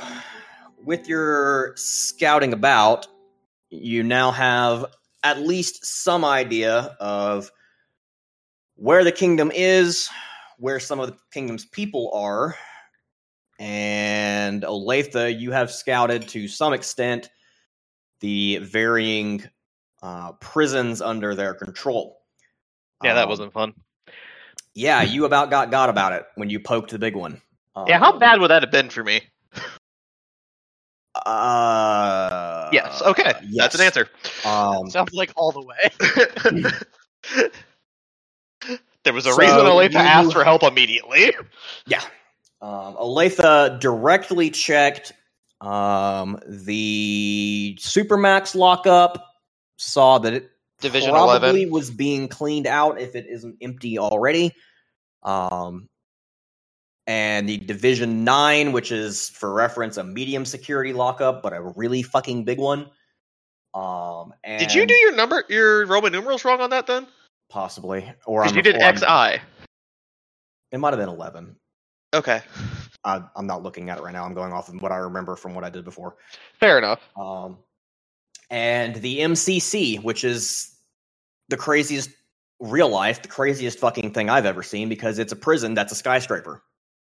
with 0.83 1.07
your 1.07 1.74
scouting 1.75 2.53
about, 2.53 3.07
you 3.69 4.03
now 4.03 4.31
have 4.31 4.86
at 5.24 5.39
least 5.39 5.86
some 5.86 6.24
idea 6.24 6.95
of 7.00 7.51
where 8.75 9.03
the 9.03 9.12
kingdom 9.12 9.51
is, 9.53 10.09
where 10.57 10.79
some 10.79 11.00
of 11.00 11.07
the 11.07 11.17
kingdom's 11.33 11.65
people 11.65 12.12
are, 12.13 12.55
and 13.59 14.63
Olathe, 14.63 15.38
you 15.39 15.51
have 15.51 15.71
scouted 15.71 16.27
to 16.29 16.47
some 16.47 16.74
extent 16.74 17.29
the 18.21 18.57
varying 18.57 19.43
uh, 20.01 20.31
prisons 20.33 21.01
under 21.01 21.36
their 21.36 21.53
control. 21.55 22.19
Yeah, 23.03 23.15
that 23.15 23.24
Um, 23.24 23.29
wasn't 23.29 23.53
fun. 23.53 23.74
Yeah, 24.77 25.01
you 25.01 25.25
about 25.25 25.50
got 25.50 25.72
got 25.72 25.89
about 25.89 26.13
it 26.13 26.25
when 26.36 26.50
you 26.50 26.60
poked 26.60 26.91
the 26.91 27.00
big 27.00 27.15
one. 27.15 27.41
Yeah, 27.88 28.00
how 28.00 28.13
Um, 28.13 28.19
bad 28.19 28.39
would 28.39 28.50
that 28.51 28.62
have 28.63 28.72
been 28.72 28.89
for 28.89 29.03
me? 29.03 29.22
Uh, 31.15 32.69
Yes. 32.72 33.01
Okay, 33.01 33.34
that's 33.55 33.75
an 33.75 33.81
answer. 33.81 34.07
Um, 34.46 34.89
Sounds 34.91 35.13
like 35.13 35.31
all 35.36 35.51
the 35.51 35.62
way. 35.62 37.50
there 39.03 39.13
was 39.13 39.25
a 39.25 39.31
So 39.34 39.38
reason 39.38 39.57
Olathe 39.60 39.93
you- 39.93 40.00
asked 40.00 40.34
for 40.34 40.43
help 40.43 40.63
immediately. 40.63 41.34
yeah. 41.86 42.01
Um, 42.62 42.96
Olathe 42.96 43.79
directly 43.79 44.50
checked 44.50 45.13
um, 45.62 46.39
the 46.48 47.77
Supermax 47.79 48.55
lockup, 48.55 49.24
saw 49.77 50.17
that 50.19 50.34
it 50.34 50.51
Division 50.81 51.10
probably 51.12 51.62
11. 51.63 51.72
was 51.72 51.89
being 51.89 52.27
cleaned 52.27 52.67
out 52.67 53.00
if 53.00 53.15
it 53.15 53.25
isn't 53.27 53.57
empty 53.62 53.98
already. 53.98 54.53
Um, 55.24 55.88
and 57.07 57.47
the 57.47 57.57
Division 57.57 58.24
9, 58.24 58.71
which 58.74 58.91
is, 58.91 59.29
for 59.29 59.53
reference, 59.53 59.97
a 59.97 60.03
medium 60.03 60.45
security 60.45 60.91
lockup, 60.93 61.41
but 61.41 61.53
a 61.53 61.62
really 61.75 62.01
fucking 62.01 62.43
big 62.43 62.59
one. 62.59 62.89
Um, 63.74 64.33
and 64.43 64.59
Did 64.59 64.74
you 64.74 64.86
do 64.86 64.93
your 64.95 65.15
number, 65.15 65.43
your 65.50 65.86
Roman 65.86 66.12
numerals 66.12 66.43
wrong 66.45 66.62
on 66.62 66.69
that 66.71 66.88
then? 66.88 67.07
possibly, 67.50 68.12
or 68.25 68.43
I'm- 68.43 68.53
you 68.55 68.62
did 68.62 68.75
or 68.75 68.81
I'm- 68.83 68.97
XI. 68.97 69.41
It 70.74 70.79
might 70.79 70.89
have 70.91 71.00
been 71.00 71.07
11. 71.07 71.55
Okay, 72.13 72.41
I, 73.05 73.21
I'm 73.38 73.47
not 73.47 73.63
looking 73.63 73.89
at 73.89 74.00
it 74.00 74.01
right 74.03 74.12
now. 74.12 74.25
I'm 74.25 74.33
going 74.33 74.51
off 74.51 74.67
of 74.67 74.81
what 74.81 74.91
I 74.91 74.97
remember 74.97 75.38
from 75.38 75.53
what 75.55 75.63
I 75.63 75.69
did 75.69 75.86
before. 75.86 76.17
fair 76.59 76.77
enough. 76.77 77.00
Um, 77.15 77.57
and 78.50 78.95
the 78.95 79.19
MCC, 79.19 80.03
which 80.03 80.25
is 80.25 80.75
the 81.47 81.55
craziest 81.55 82.09
real 82.59 82.89
life, 82.89 83.21
the 83.21 83.27
craziest 83.27 83.79
fucking 83.79 84.11
thing 84.13 84.29
I've 84.29 84.45
ever 84.45 84.63
seen 84.63 84.89
because 84.89 85.19
it's 85.19 85.31
a 85.31 85.35
prison 85.35 85.73
that's 85.73 85.91
a 85.91 85.95
skyscraper 85.95 86.63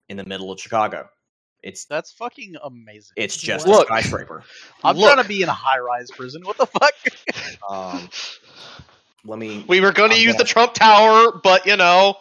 in 0.09 0.17
the 0.17 0.25
middle 0.25 0.50
of 0.52 0.61
Chicago. 0.61 1.09
It's 1.62 1.87
That's 1.87 2.12
fucking 2.12 2.55
amazing. 2.62 3.14
it's 3.17 3.37
just 3.37 3.67
Look. 3.67 3.85
a 3.90 4.00
skyscraper. 4.00 4.45
I'm 4.85 4.97
Look. 4.97 5.12
trying 5.12 5.23
to 5.23 5.28
be 5.28 5.43
in 5.43 5.49
a 5.49 5.52
high 5.52 5.81
rise 5.81 6.09
prison. 6.11 6.43
What 6.45 6.57
the 6.57 6.67
fuck? 6.67 6.93
Um, 7.69 8.09
let 9.25 9.38
me. 9.38 9.64
We 9.69 9.81
were 9.81 9.90
going 9.93 10.11
to 10.12 10.17
use 10.21 10.33
gonna- 10.35 10.45
the 10.45 10.49
Trump 10.49 10.75
Tower, 10.75 11.33
but 11.43 11.67
you 11.67 11.76
know, 11.76 12.17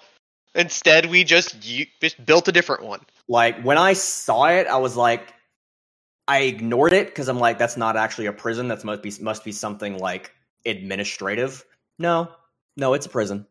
instead 0.56 1.06
we 1.06 1.24
just 1.24 1.64
u- 1.66 1.86
just 2.02 2.26
built 2.26 2.48
a 2.48 2.52
different 2.52 2.84
one. 2.84 3.02
like 3.30 3.62
when 3.62 3.78
I 3.78 3.94
saw 3.94 4.46
it, 4.48 4.66
I 4.68 4.78
was 4.78 4.98
like, 4.98 5.34
I 6.28 6.40
ignored 6.42 6.92
it 6.94 7.06
because 7.08 7.28
I'm 7.30 7.40
like, 7.40 7.60
that's 7.60 7.78
not 7.78 7.96
actually 7.96 8.26
a 8.26 8.34
prison. 8.34 8.68
That's 8.68 8.84
must 8.84 9.04
be 9.04 9.14
must 9.22 9.46
be 9.46 9.52
something 9.52 10.00
like 10.00 10.32
administrative. 10.66 11.64
No, 12.00 12.30
no, 12.78 12.94
it's 12.94 13.08
a 13.08 13.10
prison. 13.10 13.46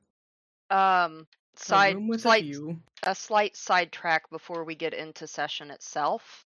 Um, 0.70 1.26
side 1.56 1.96
a 1.96 2.18
slight 2.18 2.44
view. 2.44 2.80
a 3.02 3.14
slight 3.14 3.56
sidetrack 3.56 4.30
before 4.30 4.64
we 4.64 4.74
get 4.74 4.94
into 4.94 5.26
session 5.26 5.70
itself. 5.70 6.44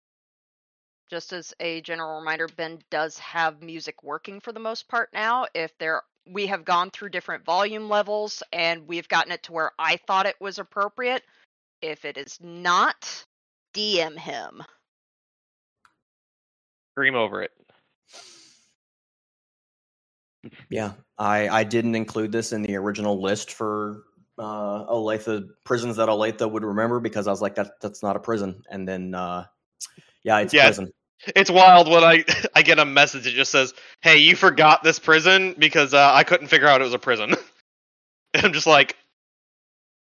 Just 1.11 1.33
as 1.33 1.55
a 1.61 1.81
general 1.83 2.19
reminder, 2.19 2.49
Ben 2.49 2.81
does 2.91 3.19
have 3.19 3.63
music 3.63 4.03
working 4.03 4.41
for 4.41 4.53
the 4.53 4.61
most 4.61 4.89
part 4.89 5.11
now. 5.13 5.47
If 5.55 5.77
there 5.79 6.03
we 6.27 6.47
have 6.47 6.65
gone 6.65 6.91
through 6.91 7.11
different 7.11 7.45
volume 7.45 7.89
levels 7.89 8.43
and 8.53 8.89
we've 8.89 9.09
gotten 9.09 9.33
it 9.33 9.43
to 9.45 9.53
where 9.53 9.73
I 9.79 9.97
thought 9.97 10.27
it 10.27 10.41
was 10.41 10.59
appropriate. 10.59 11.23
If 11.83 12.05
it 12.05 12.17
is 12.17 12.39
not, 12.41 13.25
DM 13.75 14.19
him. 14.19 14.63
Scream 16.95 17.15
over 17.15 17.43
it. 17.43 17.53
Yeah, 20.71 20.93
I 21.19 21.49
I 21.49 21.65
didn't 21.65 21.95
include 21.95 22.33
this 22.33 22.53
in 22.53 22.63
the 22.63 22.77
original 22.77 23.21
list 23.23 23.53
for 23.53 24.05
uh 24.39 24.85
Olathe 24.87 25.49
prisons 25.65 25.97
that 25.97 26.09
Olathe 26.09 26.51
would 26.51 26.65
remember 26.65 27.01
because 27.01 27.27
I 27.27 27.31
was 27.31 27.41
like 27.43 27.55
that 27.57 27.81
that's 27.81 28.03
not 28.03 28.17
a 28.17 28.21
prison. 28.21 28.63
And 28.71 28.87
then 28.89 29.15
uh 29.15 29.45
yeah, 30.25 30.39
it's 30.41 30.53
Yeah. 30.55 30.65
prison. 30.67 30.93
It's 31.37 31.51
wild 31.51 31.89
when 31.89 32.03
I 32.05 32.25
I 32.55 32.63
get 32.63 32.79
a 32.79 32.85
message 32.85 33.25
that 33.25 33.31
just 33.35 33.53
says, 33.53 33.73
"Hey, 34.03 34.19
you 34.19 34.37
forgot 34.37 34.83
this 34.83 34.99
prison 34.99 35.55
because 35.59 35.95
uh, 35.95 36.11
I 36.13 36.25
couldn't 36.25 36.49
figure 36.49 36.69
out 36.69 36.81
it 36.81 36.85
was 36.85 36.95
a 36.95 36.99
prison." 36.99 37.35
and 38.35 38.45
I'm 38.45 38.53
just 38.53 38.67
like, 38.67 38.97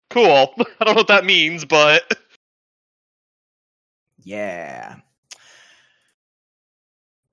"Cool." 0.10 0.53
I 0.79 0.84
don't 0.86 0.96
know 0.96 1.00
what 1.00 1.08
that 1.08 1.25
means, 1.25 1.65
but 1.65 2.13
Yeah. 4.24 4.98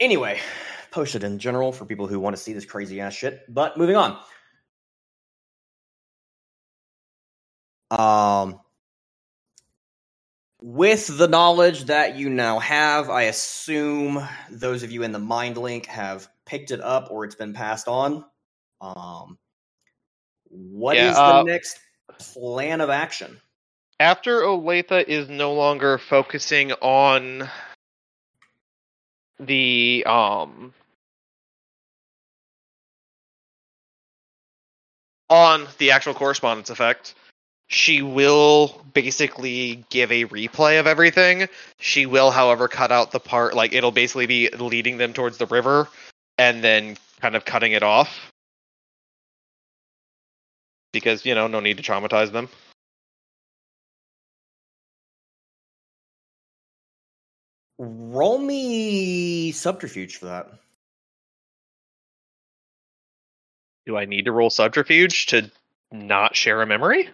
Anyway, 0.01 0.39
post 0.95 1.17
it 1.17 1.25
in 1.25 1.41
general 1.41 1.73
for 1.73 1.85
people 1.85 2.07
who 2.07 2.21
want 2.21 2.37
to 2.37 2.41
see 2.41 2.53
this 2.53 2.65
crazy 2.65 3.01
ass 3.01 3.13
shit. 3.13 3.43
But 3.53 3.77
moving 3.77 3.97
on. 3.97 4.17
Um 7.91 8.61
with 10.63 11.19
the 11.19 11.29
knowledge 11.29 11.85
that 11.87 12.17
you 12.17 12.31
now 12.31 12.59
have, 12.59 13.11
I 13.11 13.23
assume 13.23 14.27
those 14.51 14.83
of 14.83 14.93
you 14.93 15.03
in 15.03 15.13
the 15.13 15.19
mind 15.19 15.59
link 15.59 15.85
have 15.87 16.29
picked 16.47 16.71
it 16.71 16.81
up 16.81 17.09
or 17.11 17.25
it's 17.25 17.35
been 17.35 17.53
passed 17.53 17.89
on. 17.89 18.25
Um 18.81 19.37
what 20.45 20.97
is 20.97 21.17
Yeah, 21.17 21.27
the 21.27 21.41
uh, 21.41 21.43
next 21.43 21.81
plan 22.21 22.81
of 22.81 22.89
action? 22.89 23.41
after 23.99 24.43
Olathe 24.43 25.05
is 25.09 25.29
no 25.29 25.55
longer 25.55 25.99
focusing 25.99 26.71
on 26.73 27.49
the 29.41 30.05
um 30.07 30.73
on 35.35 35.67
the 35.79 35.91
actual 35.91 36.15
correspondence 36.15 36.71
effect, 36.71 37.15
she 37.67 38.03
will 38.03 38.81
basically 38.93 39.85
give 39.91 40.13
a 40.13 40.27
replay 40.27 40.79
of 40.79 40.87
everything. 40.87 41.49
She 41.81 42.07
will, 42.07 42.31
however, 42.31 42.69
cut 42.69 42.93
out 42.93 43.11
the 43.11 43.19
part 43.19 43.55
like 43.55 43.73
it'll 43.73 43.91
basically 43.91 44.27
be 44.27 44.49
leading 44.51 44.97
them 44.97 45.13
towards 45.13 45.37
the 45.39 45.47
river 45.47 45.89
and 46.39 46.63
then 46.63 46.97
kind 47.21 47.35
of 47.35 47.45
cutting 47.45 47.73
it 47.73 47.83
off. 47.83 48.31
Because, 50.93 51.27
you 51.27 51.35
know, 51.35 51.49
no 51.49 51.59
need 51.59 51.79
to 51.79 51.83
traumatize 51.83 52.31
them. 52.31 52.49
Roll 57.79 58.39
me 58.39 59.51
subterfuge 59.51 60.17
for 60.17 60.27
that. 60.27 60.53
Do 63.87 63.97
I 63.97 64.07
need 64.07 64.25
to 64.27 64.33
roll 64.33 64.51
subterfuge 64.51 65.27
to 65.27 65.51
not 65.93 66.35
share 66.35 66.63
a 66.63 66.67
memory? 66.67 67.11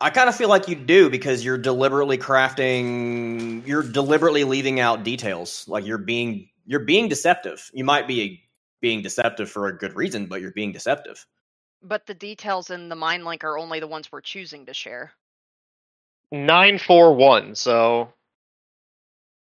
I 0.00 0.10
kind 0.10 0.28
of 0.28 0.36
feel 0.36 0.48
like 0.50 0.68
you 0.68 0.74
do 0.74 1.08
because 1.08 1.44
you're 1.44 1.56
deliberately 1.56 2.18
crafting, 2.18 3.66
you're 3.66 3.82
deliberately 3.82 4.44
leaving 4.44 4.78
out 4.78 5.04
details. 5.04 5.66
Like 5.68 5.86
you're 5.86 5.96
being, 5.98 6.50
you're 6.66 6.80
being 6.80 7.08
deceptive. 7.08 7.70
You 7.72 7.84
might 7.84 8.06
be 8.06 8.42
being 8.82 9.02
deceptive 9.02 9.50
for 9.50 9.68
a 9.68 9.76
good 9.76 9.96
reason, 9.96 10.26
but 10.26 10.40
you're 10.42 10.52
being 10.52 10.72
deceptive. 10.72 11.26
But 11.82 12.06
the 12.06 12.14
details 12.14 12.70
in 12.70 12.88
the 12.88 12.94
mind 12.94 13.24
link 13.24 13.42
are 13.42 13.56
only 13.58 13.80
the 13.80 13.86
ones 13.86 14.12
we're 14.12 14.20
choosing 14.20 14.66
to 14.66 14.74
share. 14.74 15.12
941, 16.32 17.54
so 17.54 18.12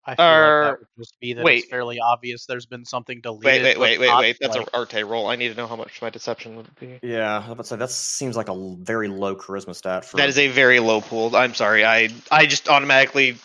I 0.06 0.14
feel 0.16 0.24
Uh, 0.24 0.28
like 0.28 0.70
that 0.72 0.78
would 0.80 0.88
just 0.98 1.20
be 1.20 1.32
that 1.32 1.44
wait. 1.44 1.58
it's 1.60 1.68
fairly 1.70 1.98
obvious 1.98 2.44
there's 2.46 2.66
been 2.66 2.84
something 2.84 3.20
deleted. 3.22 3.44
wait, 3.44 3.62
wait, 3.62 3.78
wait, 3.78 3.98
wait, 4.00 4.18
wait. 4.18 4.36
That's 4.40 4.56
like, 4.56 4.68
a 4.74 4.78
Arete 4.78 5.06
roll. 5.06 5.28
I 5.28 5.36
need 5.36 5.48
to 5.48 5.54
know 5.54 5.66
how 5.66 5.76
much 5.76 6.02
my 6.02 6.10
deception 6.10 6.56
would 6.56 6.68
be. 6.78 6.98
Yeah, 7.02 7.36
I 7.36 7.38
was 7.38 7.48
about 7.48 7.62
to 7.62 7.68
say 7.68 7.76
that 7.76 7.90
seems 7.90 8.36
like 8.36 8.48
a 8.48 8.76
very 8.80 9.08
low 9.08 9.34
charisma 9.34 9.74
stat 9.74 10.04
for 10.04 10.18
That 10.18 10.28
is 10.28 10.36
a 10.38 10.48
very 10.48 10.78
low 10.80 11.00
pool. 11.00 11.34
I'm 11.34 11.54
sorry. 11.54 11.84
I 11.86 12.10
I 12.30 12.44
just 12.46 12.68
automatically 12.68 13.36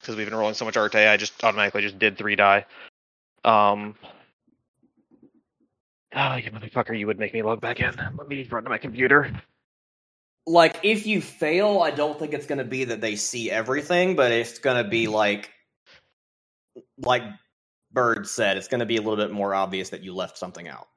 because 0.00 0.16
we've 0.16 0.26
been 0.26 0.36
rolling 0.36 0.54
so 0.54 0.66
much 0.66 0.76
Arete, 0.76 0.96
I 1.08 1.16
just 1.16 1.42
automatically 1.42 1.80
just 1.80 1.98
did 1.98 2.18
three 2.18 2.36
die. 2.36 2.66
Um. 3.44 3.94
Oh, 6.16 6.36
you 6.36 6.50
motherfucker! 6.50 6.96
You 6.98 7.06
would 7.06 7.18
make 7.18 7.32
me 7.34 7.42
log 7.42 7.60
back 7.60 7.80
in. 7.80 7.92
Let 8.16 8.28
me 8.28 8.46
run 8.50 8.62
to 8.64 8.70
my 8.70 8.78
computer. 8.78 9.32
like 10.46 10.78
if 10.82 11.06
you 11.06 11.20
fail, 11.22 11.80
I 11.80 11.90
don't 11.90 12.18
think 12.18 12.34
it's 12.34 12.46
going 12.46 12.58
to 12.58 12.64
be 12.64 12.84
that 12.84 13.00
they 13.00 13.16
see 13.16 13.50
everything, 13.50 14.14
but 14.14 14.30
it's 14.30 14.58
going 14.58 14.82
to 14.82 14.88
be 14.88 15.06
like 15.08 15.50
like 16.98 17.22
Bird 17.92 18.26
said, 18.26 18.56
it's 18.56 18.68
going 18.68 18.80
to 18.80 18.86
be 18.86 18.96
a 18.96 19.02
little 19.02 19.16
bit 19.16 19.30
more 19.30 19.54
obvious 19.54 19.90
that 19.90 20.02
you 20.02 20.14
left 20.14 20.38
something 20.38 20.68
out. 20.68 20.88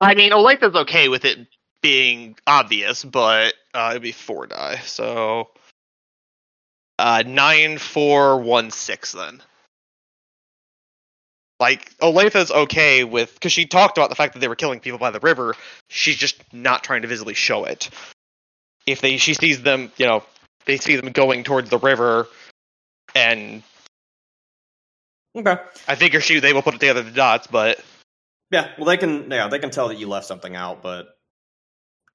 I 0.00 0.14
mean, 0.14 0.32
Olathe's 0.32 0.74
okay 0.74 1.08
with 1.08 1.24
it 1.24 1.46
being 1.80 2.36
obvious, 2.46 3.04
but 3.04 3.54
uh, 3.72 3.88
it'd 3.90 4.02
be 4.02 4.12
four 4.12 4.46
die. 4.46 4.80
So 4.84 5.50
uh, 6.98 7.22
nine, 7.26 7.78
four, 7.78 8.40
one, 8.40 8.70
six. 8.70 9.12
Then, 9.12 9.42
like 11.60 11.96
Olathe's 11.98 12.50
okay 12.50 13.04
with 13.04 13.34
because 13.34 13.52
she 13.52 13.66
talked 13.66 13.98
about 13.98 14.10
the 14.10 14.16
fact 14.16 14.34
that 14.34 14.40
they 14.40 14.48
were 14.48 14.56
killing 14.56 14.80
people 14.80 14.98
by 14.98 15.10
the 15.10 15.20
river. 15.20 15.54
She's 15.88 16.16
just 16.16 16.42
not 16.52 16.84
trying 16.84 17.02
to 17.02 17.08
visibly 17.08 17.34
show 17.34 17.64
it. 17.64 17.90
If 18.86 19.00
they, 19.00 19.16
she 19.16 19.34
sees 19.34 19.62
them, 19.62 19.90
you 19.96 20.06
know, 20.06 20.24
they 20.66 20.76
see 20.76 20.96
them 20.96 21.10
going 21.12 21.44
towards 21.44 21.70
the 21.70 21.78
river, 21.78 22.28
and 23.14 23.62
Okay. 25.36 25.56
I 25.88 25.94
figure 25.96 26.20
she 26.20 26.38
they 26.40 26.52
will 26.52 26.62
put 26.62 26.74
together 26.74 27.02
the 27.02 27.10
dots, 27.10 27.46
but 27.46 27.80
Yeah, 28.50 28.70
well 28.78 28.86
they 28.86 28.96
can 28.96 29.30
yeah, 29.30 29.48
they 29.48 29.58
can 29.58 29.70
tell 29.70 29.88
that 29.88 29.98
you 29.98 30.08
left 30.08 30.26
something 30.26 30.54
out, 30.54 30.82
but 30.82 31.08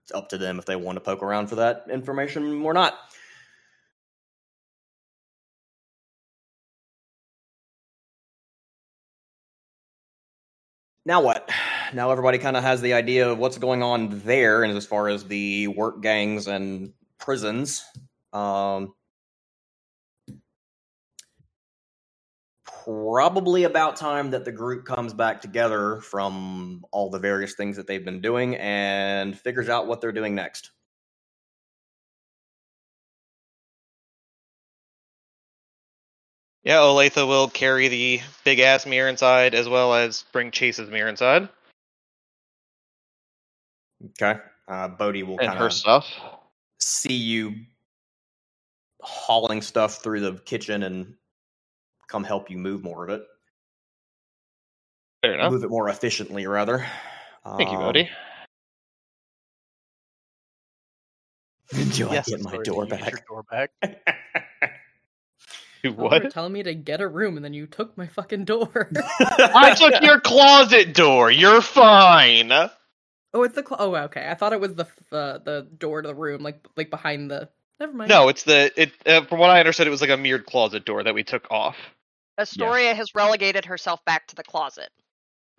it's 0.04 0.12
up 0.14 0.30
to 0.30 0.38
them 0.38 0.60
if 0.60 0.66
they 0.66 0.76
want 0.76 0.96
to 0.96 1.02
poke 1.02 1.22
around 1.22 1.48
for 1.48 1.56
that 1.56 1.86
information 1.90 2.62
or 2.64 2.74
not. 2.74 2.98
Now 11.06 11.22
what? 11.22 11.50
Now 11.94 12.12
everybody 12.12 12.38
kind 12.38 12.56
of 12.56 12.64
has 12.64 12.82
the 12.82 12.94
idea 12.94 13.30
of 13.30 13.40
what's 13.40 13.58
going 13.58 13.82
on 13.82 14.22
there, 14.26 14.64
and 14.64 14.78
as 14.78 14.86
far 14.86 15.10
as 15.10 15.24
the 15.26 15.68
work 15.68 16.02
gangs 16.02 16.48
and 16.48 16.94
prisons. 17.18 17.84
Um, 18.32 18.94
probably 22.90 23.66
about 23.66 23.96
time 23.96 24.32
that 24.32 24.46
the 24.46 24.52
group 24.52 24.84
comes 24.86 25.14
back 25.14 25.42
together 25.42 26.02
from 26.02 26.84
all 26.92 27.10
the 27.10 27.20
various 27.20 27.54
things 27.54 27.78
that 27.78 27.86
they've 27.86 28.06
been 28.06 28.22
doing 28.22 28.56
and 28.56 29.38
figures 29.38 29.70
out 29.70 29.86
what 29.88 30.02
they're 30.02 30.12
doing 30.12 30.34
next. 30.34 30.72
yeah, 36.64 36.78
Olathe 36.78 37.16
will 37.28 37.48
carry 37.48 37.88
the 37.88 38.22
big 38.44 38.60
ass 38.60 38.86
mirror 38.86 39.08
inside 39.08 39.54
as 39.56 39.70
well 39.70 39.94
as 39.94 40.26
bring 40.32 40.52
Chase's 40.52 40.90
mirror 40.90 41.10
inside 41.10 41.48
Okay. 44.22 44.40
Uh, 44.68 44.88
Bodhi 44.88 45.24
will 45.24 45.38
and 45.40 45.48
kind 45.48 45.60
her 45.60 45.66
of 45.68 45.74
stuff. 45.74 46.08
see 46.80 47.14
you 47.14 47.54
hauling 49.02 49.62
stuff 49.62 50.02
through 50.02 50.22
the 50.22 50.40
kitchen 50.40 50.84
and 50.84 51.16
come 52.10 52.24
help 52.26 52.50
you 52.50 52.58
move 52.58 52.84
more 52.84 53.06
of 53.06 53.10
it. 53.12 53.24
Fair 55.22 55.36
enough. 55.36 55.52
Move 55.52 55.64
it 55.64 55.70
more 55.70 55.90
efficiently, 55.90 56.48
rather. 56.48 56.86
Thank 57.58 57.72
you, 57.72 57.78
buddy. 57.78 58.10
Bodhi. 61.72 61.90
Do 61.94 62.10
I 62.10 62.22
get 62.22 62.42
my 62.42 62.58
door 62.64 62.86
back? 62.86 63.12
your 63.12 63.22
door 63.28 63.44
back. 63.44 63.72
Do 63.82 63.90
You 65.84 65.94
were 65.94 66.06
what? 66.06 66.32
telling 66.32 66.52
me 66.52 66.64
to 66.64 66.74
get 66.74 67.00
a 67.00 67.08
room 67.08 67.38
and 67.38 67.46
then 67.46 67.54
you 67.54 67.68
took 67.68 67.98
my 67.98 68.08
fucking 68.08 68.46
door. 68.46 68.90
I 69.20 69.76
took 69.76 70.02
your 70.02 70.20
closet 70.20 70.94
door. 70.94 71.32
You're 71.32 71.62
fine. 71.62 72.52
oh, 72.52 73.44
it's 73.44 73.56
the 73.56 73.64
clo- 73.64 73.78
oh 73.80 73.96
okay. 73.96 74.28
I 74.30 74.34
thought 74.36 74.54
it 74.54 74.60
was 74.60 74.76
the 74.76 74.86
uh, 75.12 75.38
the 75.40 75.68
door 75.78 76.02
to 76.02 76.08
the 76.08 76.16
room, 76.16 76.42
like 76.42 76.66
like 76.76 76.90
behind 76.90 77.30
the. 77.32 77.50
Never 77.80 77.94
mind. 77.94 78.10
No, 78.10 78.28
it's 78.28 78.44
the 78.44 78.72
it. 78.76 78.92
Uh, 79.06 79.22
from 79.26 79.40
what 79.40 79.52
I 79.52 79.60
understood, 79.60 79.88
it 79.88 79.92
was 79.92 80.02
like 80.02 80.10
a 80.10 80.18
mirrored 80.18 80.46
closet 80.46 80.84
door 80.86 81.04
that 81.04 81.14
we 81.14 81.24
took 81.24 81.50
off. 81.50 81.78
Astoria 82.40 82.94
has 82.96 83.14
relegated 83.14 83.66
herself 83.66 84.04
back 84.06 84.28
to 84.28 84.36
the 84.36 84.44
closet. 84.44 84.90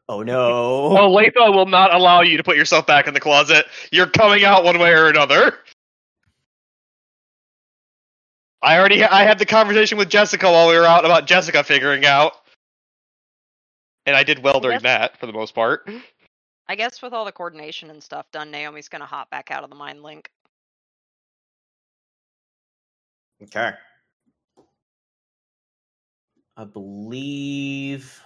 oh 0.08 0.22
no. 0.22 0.96
Oh, 0.98 1.14
Latha 1.14 1.54
will 1.54 1.66
not 1.66 1.94
allow 1.94 2.22
you 2.22 2.36
to 2.38 2.42
put 2.42 2.56
yourself 2.56 2.86
back 2.86 3.06
in 3.06 3.14
the 3.14 3.20
closet. 3.20 3.66
You're 3.92 4.08
coming 4.08 4.44
out 4.44 4.64
one 4.64 4.78
way 4.78 4.92
or 4.92 5.08
another. 5.08 5.58
I 8.62 8.78
already 8.78 9.02
I 9.04 9.22
had 9.24 9.38
the 9.38 9.46
conversation 9.46 9.96
with 9.98 10.10
Jessica 10.10 10.50
while 10.50 10.68
we 10.68 10.76
were 10.76 10.84
out 10.84 11.04
about 11.04 11.26
Jessica 11.26 11.64
figuring 11.64 12.04
out, 12.04 12.32
and 14.04 14.14
I 14.16 14.22
did 14.22 14.42
well 14.42 14.60
during 14.60 14.76
Yes. 14.76 14.82
that 14.82 15.16
for 15.18 15.26
the 15.26 15.32
most 15.32 15.54
part. 15.54 15.88
I 16.68 16.74
guess 16.76 17.00
with 17.00 17.12
all 17.14 17.24
the 17.24 17.32
coordination 17.32 17.90
and 17.90 18.02
stuff 18.02 18.30
done, 18.32 18.50
Naomi's 18.50 18.88
gonna 18.88 19.06
hop 19.06 19.30
back 19.30 19.50
out 19.50 19.64
of 19.64 19.70
the 19.70 19.76
mind 19.76 20.02
link. 20.02 20.30
Okay. 23.42 23.72
I 26.56 26.64
believe. 26.64 28.22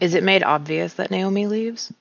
Is 0.00 0.14
it 0.14 0.22
made 0.22 0.42
obvious 0.42 0.94
that 0.94 1.10
Naomi 1.10 1.46
leaves? 1.46 1.92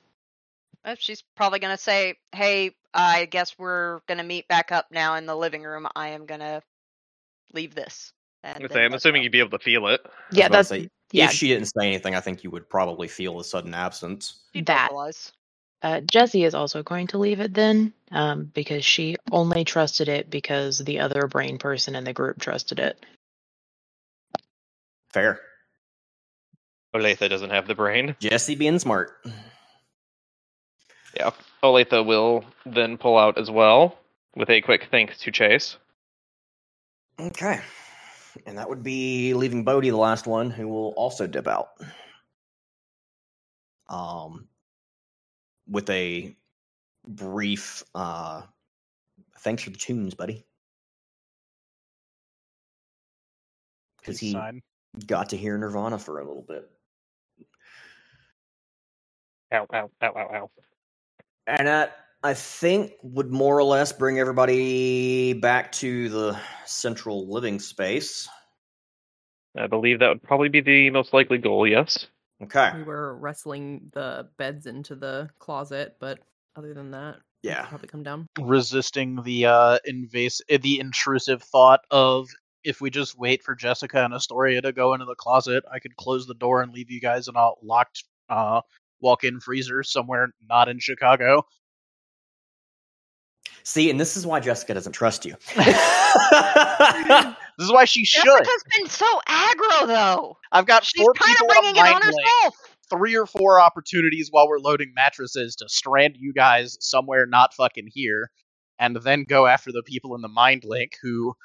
Uh, 0.85 0.95
She's 0.99 1.23
probably 1.35 1.59
gonna 1.59 1.77
say, 1.77 2.15
"Hey, 2.31 2.75
I 2.93 3.25
guess 3.25 3.57
we're 3.57 3.99
gonna 4.07 4.23
meet 4.23 4.47
back 4.47 4.71
up 4.71 4.87
now 4.91 5.15
in 5.15 5.25
the 5.25 5.35
living 5.35 5.63
room. 5.63 5.87
I 5.95 6.09
am 6.09 6.25
gonna 6.25 6.61
leave 7.53 7.75
this." 7.75 8.13
And 8.43 8.63
I'm, 8.63 8.69
say, 8.69 8.83
I'm 8.83 8.93
assuming 8.93 9.21
go. 9.21 9.23
you'd 9.23 9.31
be 9.31 9.39
able 9.39 9.57
to 9.57 9.63
feel 9.63 9.87
it. 9.87 10.05
Yeah, 10.31 10.49
that's 10.49 10.69
say, 10.69 10.89
yeah. 11.11 11.25
If 11.25 11.31
she 11.31 11.47
didn't 11.47 11.67
say 11.67 11.87
anything, 11.87 12.15
I 12.15 12.19
think 12.19 12.43
you 12.43 12.51
would 12.51 12.69
probably 12.69 13.07
feel 13.07 13.39
a 13.39 13.43
sudden 13.43 13.73
absence. 13.73 14.41
That. 14.53 14.89
vocalize. 14.89 15.31
Uh, 15.81 15.99
Jessie 15.99 16.45
is 16.45 16.55
also 16.55 16.81
going 16.81 17.07
to 17.07 17.17
leave 17.17 17.41
it 17.41 17.53
then, 17.53 17.93
um, 18.11 18.45
because 18.53 18.85
she 18.85 19.17
only 19.31 19.65
trusted 19.65 20.07
it 20.07 20.29
because 20.29 20.77
the 20.77 20.99
other 20.99 21.27
brain 21.27 21.57
person 21.57 21.95
in 21.95 22.05
the 22.05 22.13
group 22.13 22.39
trusted 22.39 22.79
it. 22.79 23.05
Fair. 25.11 25.41
Olathe 26.93 27.29
doesn't 27.29 27.49
have 27.49 27.67
the 27.67 27.75
brain. 27.75 28.15
Jessie 28.19 28.55
being 28.55 28.79
smart. 28.79 29.11
Yeah. 31.15 31.31
Olathe 31.63 32.05
will 32.05 32.45
then 32.65 32.97
pull 32.97 33.17
out 33.17 33.37
as 33.37 33.49
well 33.49 33.97
with 34.35 34.49
a 34.49 34.61
quick 34.61 34.87
thanks 34.91 35.19
to 35.19 35.31
Chase. 35.31 35.77
Okay. 37.19 37.59
And 38.45 38.57
that 38.57 38.69
would 38.69 38.83
be 38.83 39.33
leaving 39.33 39.63
Bodhi 39.63 39.91
the 39.91 39.97
last 39.97 40.25
one, 40.25 40.49
who 40.49 40.67
will 40.67 40.93
also 40.97 41.27
dip 41.27 41.47
out. 41.47 41.69
Um, 43.89 44.47
with 45.67 45.89
a 45.89 46.35
brief 47.05 47.83
uh, 47.93 48.41
thanks 49.43 49.63
for 49.63 49.69
the 49.69 49.77
tunes, 49.77 50.15
buddy. 50.15 50.45
Because 53.99 54.19
he 54.19 54.31
sign. 54.31 54.61
got 55.05 55.29
to 55.29 55.37
hear 55.37 55.57
Nirvana 55.57 55.99
for 55.99 56.19
a 56.19 56.25
little 56.27 56.41
bit. 56.41 56.69
Ow, 59.53 59.67
ow, 59.73 59.89
ow, 60.01 60.13
ow, 60.17 60.29
ow. 60.35 60.51
And 61.45 61.67
that, 61.67 61.97
I 62.23 62.33
think, 62.33 62.93
would 63.03 63.31
more 63.31 63.57
or 63.57 63.63
less 63.63 63.91
bring 63.91 64.19
everybody 64.19 65.33
back 65.33 65.71
to 65.73 66.09
the 66.09 66.39
central 66.65 67.27
living 67.31 67.59
space. 67.59 68.27
I 69.55 69.67
believe 69.67 69.99
that 69.99 70.09
would 70.09 70.23
probably 70.23 70.49
be 70.49 70.61
the 70.61 70.89
most 70.89 71.13
likely 71.13 71.37
goal, 71.37 71.67
yes. 71.67 72.07
Okay. 72.41 72.71
We 72.75 72.83
were 72.83 73.15
wrestling 73.17 73.91
the 73.93 74.29
beds 74.37 74.65
into 74.65 74.95
the 74.95 75.29
closet, 75.37 75.97
but 75.99 76.19
other 76.55 76.73
than 76.73 76.91
that, 76.91 77.17
we 77.43 77.49
could 77.49 77.57
Yeah. 77.57 77.65
probably 77.67 77.87
come 77.89 78.03
down. 78.03 78.25
resisting 78.39 79.21
the 79.23 79.45
uh 79.45 79.77
invase 79.87 80.41
uh, 80.51 80.57
the 80.61 80.79
intrusive 80.79 81.43
thought 81.43 81.81
of 81.91 82.29
if 82.63 82.81
we 82.81 82.89
just 82.89 83.17
wait 83.19 83.43
for 83.43 83.53
Jessica 83.53 84.03
and 84.03 84.13
Astoria 84.13 84.61
to 84.61 84.71
go 84.71 84.93
into 84.93 85.05
the 85.05 85.15
closet, 85.15 85.63
I 85.71 85.79
could 85.79 85.95
close 85.97 86.25
the 86.25 86.33
door 86.33 86.61
and 86.61 86.73
leave 86.73 86.89
you 86.89 86.99
guys 87.01 87.27
in 87.27 87.35
a 87.35 87.51
locked 87.61 88.05
uh 88.29 88.61
walk-in 89.03 89.39
freezer 89.39 89.83
somewhere 89.83 90.29
not 90.49 90.67
in 90.69 90.79
Chicago. 90.79 91.43
See, 93.65 93.89
and 93.89 93.99
this 93.99 94.17
is 94.17 94.25
why 94.25 94.39
Jessica 94.39 94.73
doesn't 94.73 94.93
trust 94.93 95.25
you. 95.25 95.35
This 97.57 97.65
is 97.67 97.71
why 97.71 97.85
she 97.85 98.03
should. 98.03 98.23
Jessica's 98.25 98.63
been 98.75 98.87
so 98.89 99.05
aggro 99.29 99.85
though. 99.87 100.37
I've 100.51 100.65
got 100.65 100.83
She's 100.83 100.99
four 101.01 101.13
kind 101.13 101.31
of 101.35 101.37
people 101.37 101.47
bringing 101.53 101.75
it 101.75 101.79
on 101.79 101.91
mind 101.91 102.03
link, 102.05 102.15
herself. 102.41 102.55
three 102.89 103.15
or 103.15 103.27
four 103.27 103.59
opportunities 103.61 104.29
while 104.31 104.47
we're 104.47 104.57
loading 104.57 104.91
mattresses 104.95 105.55
to 105.57 105.69
strand 105.69 106.15
you 106.17 106.33
guys 106.33 106.77
somewhere 106.79 107.27
not 107.27 107.53
fucking 107.53 107.89
here, 107.93 108.31
and 108.79 108.95
then 108.97 109.23
go 109.23 109.45
after 109.45 109.71
the 109.71 109.83
people 109.85 110.15
in 110.15 110.21
the 110.21 110.27
mind 110.27 110.63
link 110.65 110.93
who 111.03 111.35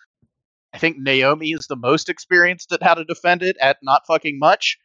I 0.73 0.79
think 0.79 0.97
Naomi 0.99 1.51
is 1.51 1.67
the 1.69 1.77
most 1.77 2.09
experienced 2.09 2.73
at 2.73 2.83
how 2.83 2.95
to 2.95 3.05
defend 3.05 3.43
it 3.43 3.57
at 3.61 3.77
not 3.83 4.03
fucking 4.07 4.39
much. 4.39 4.79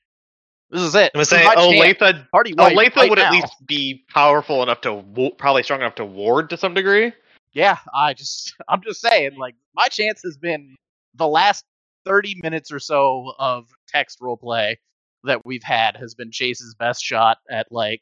This 0.74 0.82
is 0.82 0.96
it. 0.96 1.12
I'm 1.14 1.20
gonna 1.20 1.26
say 1.26 1.44
my 1.46 1.56
chance. 1.56 2.02
Olathe. 2.02 2.30
Party 2.32 2.54
white 2.54 2.76
Olathe 2.76 2.96
right 2.96 3.10
would 3.10 3.20
at 3.20 3.32
least 3.32 3.54
be 3.68 4.04
powerful 4.10 4.64
enough 4.64 4.82
to, 4.82 5.04
probably 5.38 5.64
strong 5.64 5.82
enough 5.82 5.96
to 5.96 6.06
ward 6.06 6.50
to 6.50 6.58
some 6.58 6.74
degree. 6.74 7.14
Yeah, 7.54 7.78
I 7.94 8.14
just 8.16 8.54
I'm 8.68 8.82
just 8.82 9.00
saying, 9.02 9.38
like 9.38 9.56
my 9.76 9.88
chance 9.88 10.22
has 10.24 10.36
been 10.38 10.76
the 11.16 11.28
last 11.28 11.64
thirty 12.06 12.36
minutes 12.42 12.72
or 12.72 12.80
so 12.80 13.34
of 13.38 13.68
text 13.88 14.20
roleplay 14.20 14.76
that 15.24 15.46
we've 15.46 15.64
had 15.64 15.96
has 15.98 16.16
been 16.16 16.32
Chase's 16.32 16.76
best 16.76 17.04
shot 17.04 17.38
at 17.50 17.68
like 17.72 18.02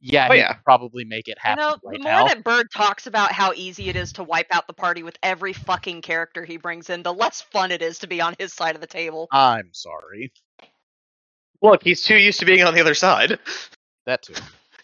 Yeah, 0.00 0.28
Oh, 0.30 0.32
he 0.32 0.38
yeah. 0.38 0.54
could 0.54 0.64
probably 0.64 1.04
make 1.04 1.28
it 1.28 1.38
happen. 1.38 1.62
You 1.62 1.68
happen 1.68 1.80
know, 1.84 1.90
right 1.90 1.98
the 1.98 2.04
more 2.04 2.12
now. 2.12 2.24
that 2.28 2.44
Bird 2.44 2.68
talks 2.74 3.06
about 3.08 3.32
how 3.32 3.52
easy 3.54 3.88
it 3.90 3.96
is 3.96 4.12
to 4.14 4.22
wipe 4.24 4.46
out 4.52 4.66
the 4.66 4.72
party 4.72 5.02
with 5.02 5.18
every 5.22 5.52
fucking 5.52 6.00
character 6.02 6.44
he 6.44 6.56
brings 6.56 6.88
in, 6.88 7.02
the 7.02 7.12
less 7.12 7.40
fun 7.42 7.70
it 7.72 7.82
is 7.82 7.98
to 7.98 8.06
be 8.06 8.20
on 8.20 8.34
his 8.38 8.54
side 8.54 8.74
of 8.76 8.80
the 8.80 8.86
table. 8.86 9.28
I'm 9.32 9.68
sorry. 9.72 10.32
Look, 11.62 11.82
he's 11.82 12.02
too 12.02 12.16
used 12.16 12.40
to 12.40 12.46
being 12.46 12.62
on 12.64 12.74
the 12.74 12.80
other 12.80 12.94
side. 12.94 13.38
That 14.06 14.22
too. 14.22 14.34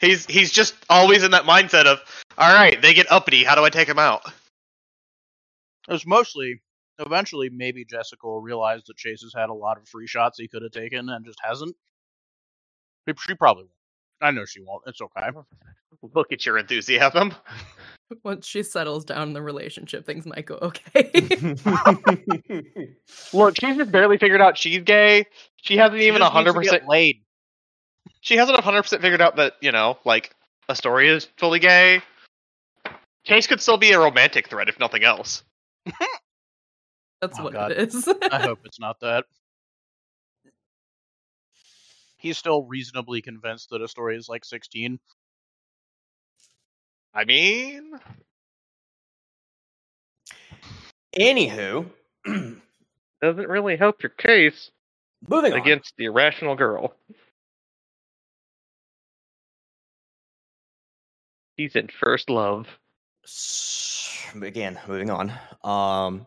He's 0.01 0.27
he's 0.27 0.53
just 0.53 0.75
always 0.91 1.23
in 1.25 1.31
that 1.31 1.45
mindset 1.45 1.87
of, 1.87 2.01
all 2.37 2.53
right, 2.55 2.81
they 2.81 2.93
get 2.93 3.11
uppity. 3.11 3.45
How 3.45 3.55
do 3.55 3.65
I 3.65 3.71
take 3.71 3.89
them 3.89 3.99
out? 3.99 4.23
It 5.89 5.93
was 5.93 6.07
mostly 6.07 6.61
eventually 6.99 7.49
maybe 7.51 7.85
Jessica 7.85 8.27
will 8.27 8.41
realize 8.43 8.83
that 8.85 8.97
Chase 8.97 9.23
has 9.23 9.33
had 9.35 9.49
a 9.49 9.55
lot 9.55 9.79
of 9.79 9.89
free 9.89 10.07
shots 10.07 10.39
he 10.39 10.49
could 10.49 10.63
have 10.63 10.73
taken 10.73 11.09
and 11.09 11.25
just 11.25 11.39
hasn't. 11.43 11.75
She- 13.09 13.15
She 13.29 13.35
probably 13.35 13.65
won't. 13.65 13.73
I 14.21 14.31
know 14.33 14.45
she 14.45 14.61
won't. 14.61 14.83
It's 14.87 15.01
okay. 15.01 15.29
Look 16.15 16.33
at 16.33 16.45
your 16.45 16.59
enthusiasm. 16.59 17.35
Once 18.25 18.47
she 18.47 18.63
settles 18.63 19.05
down 19.05 19.29
in 19.29 19.35
the 19.35 19.43
relationship, 19.43 20.07
things 20.07 20.27
might 20.27 20.47
go 20.47 20.59
okay. 20.63 21.11
Look, 23.33 23.57
she's 23.57 23.77
just 23.77 23.91
barely 23.93 24.19
figured 24.19 24.41
out 24.41 24.57
she's 24.57 24.83
gay. 24.83 25.27
She 25.63 25.77
hasn't 25.77 26.01
even 26.01 26.21
just 26.21 26.33
hundred 26.33 26.55
percent 26.55 26.89
laid. 26.89 27.23
She 28.21 28.37
hasn't 28.37 28.59
hundred 28.61 28.83
percent 28.83 29.03
figured 29.03 29.21
out 29.21 29.37
that 29.37 29.55
you 29.61 29.73
know, 29.73 29.99
like 30.05 30.35
Astoria 30.69 31.17
is 31.17 31.29
fully 31.37 31.59
gay. 31.59 32.01
Chase 33.25 33.47
could 33.49 33.61
still 33.61 33.77
be 33.77 33.91
a 33.91 33.99
romantic 33.99 34.49
threat 34.49 34.69
if 34.69 34.79
nothing 34.79 35.03
else. 35.03 35.43
That's 37.21 37.39
Oh, 37.41 37.45
what 37.45 37.53
God. 37.55 37.73
it 37.73 37.79
is. 37.79 38.07
I 38.31 38.41
hope 38.43 38.61
it's 38.65 38.79
not 38.79 39.01
that. 39.01 39.25
He's 42.19 42.39
still 42.39 42.65
reasonably 42.65 43.21
convinced 43.23 43.71
that 43.71 43.83
Astoria 43.83 44.19
is 44.19 44.29
like 44.29 44.45
16. 44.45 44.99
I 47.17 47.25
mean, 47.25 47.93
Anywho, 51.19 51.87
doesn't 53.23 53.49
really 53.49 53.77
help 53.77 54.03
your 54.03 54.11
case 54.11 54.71
moving 55.27 55.55
on. 55.55 55.61
against 55.61 55.95
the 55.97 56.05
irrational 56.05 56.55
girl. 56.57 56.95
He's 61.57 61.75
in 61.75 61.89
first 61.89 62.29
love. 62.29 62.67
Again, 64.43 64.79
moving 64.87 65.09
on. 65.09 65.33
Um, 65.65 66.27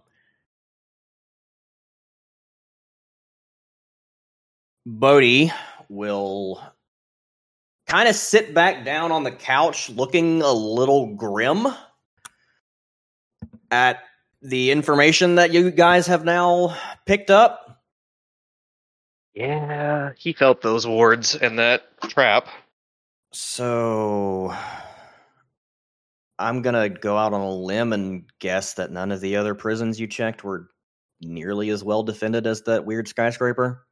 Bodhi 4.88 5.52
will 5.88 6.60
kind 7.90 8.08
of 8.08 8.16
sit 8.16 8.54
back 8.54 8.86
down 8.86 9.12
on 9.12 9.24
the 9.24 9.32
couch 9.32 9.90
looking 9.90 10.44
a 10.44 10.52
little 10.52 11.16
grim 11.16 11.68
at 13.72 14.04
the 14.44 14.70
information 14.70 15.36
that 15.36 15.52
you 15.52 15.72
guys 15.72 16.06
have 16.06 16.24
now 16.24 16.78
picked 17.08 17.32
up. 17.32 17.82
Yeah, 19.34 20.12
he 20.18 20.34
felt 20.34 20.62
those 20.62 20.86
wards 20.86 21.36
and 21.36 21.58
that 21.58 21.82
trap. 22.04 22.48
So 23.32 24.54
I'm 26.38 26.62
gonna 26.62 26.90
go 26.90 27.18
out 27.18 27.34
on 27.34 27.42
a 27.42 27.52
limb 27.52 27.92
and 27.92 28.26
guess 28.40 28.76
that 28.76 28.92
none 28.92 29.12
of 29.12 29.20
the 29.20 29.36
other 29.36 29.56
prisons 29.56 30.00
you 30.00 30.06
checked 30.06 30.44
were 30.44 30.70
nearly 31.22 31.70
as 31.72 31.84
well 31.84 32.04
defended 32.04 32.46
as 32.46 32.62
that 32.64 32.86
weird 32.86 33.08
skyscraper. 33.08 33.86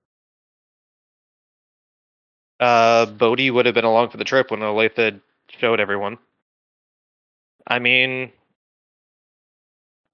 Uh, 2.59 3.05
Bodhi 3.05 3.51
would 3.51 3.65
have 3.65 3.75
been 3.75 3.85
along 3.85 4.09
for 4.09 4.17
the 4.17 4.23
trip 4.23 4.49
when 4.51 4.61
Olathe 4.61 5.21
showed 5.49 5.79
everyone. 5.79 6.17
I 7.67 7.79
mean, 7.79 8.31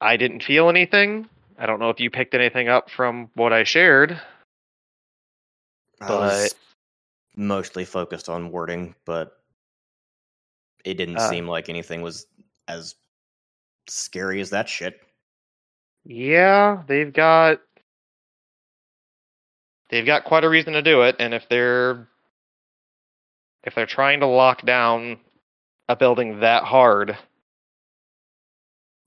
I 0.02 0.18
didn't 0.18 0.44
feel 0.44 0.70
anything. 0.70 1.30
I 1.58 1.66
don't 1.66 1.80
know 1.80 1.90
if 1.90 2.00
you 2.00 2.10
picked 2.10 2.34
anything 2.34 2.68
up 2.68 2.90
from 2.90 3.30
what 3.36 3.54
I 3.54 3.64
shared. 3.64 4.20
I 6.02 6.10
was 6.12 6.54
But- 6.54 6.60
mostly 7.36 7.86
focused 7.86 8.28
on 8.28 8.52
wording, 8.52 8.96
but 9.06 9.40
it 10.84 10.96
didn't 10.96 11.18
Uh, 11.18 11.30
seem 11.30 11.48
like 11.48 11.70
anything 11.70 12.02
was 12.02 12.28
as 12.68 12.96
scary 13.88 14.42
as 14.42 14.50
that 14.50 14.68
shit. 14.68 15.00
Yeah, 16.04 16.84
they've 16.88 17.14
got 17.14 17.62
they've 19.90 20.06
got 20.06 20.26
quite 20.26 20.44
a 20.44 20.50
reason 20.50 20.74
to 20.74 20.82
do 20.82 21.04
it, 21.04 21.16
and 21.20 21.34
if 21.34 21.48
they're 21.48 22.10
if 23.64 23.76
they're 23.76 23.86
trying 23.86 24.20
to 24.20 24.28
lock 24.28 24.66
down 24.66 25.18
a 25.88 25.96
building 25.96 26.42
that 26.42 26.64
hard, 26.64 27.18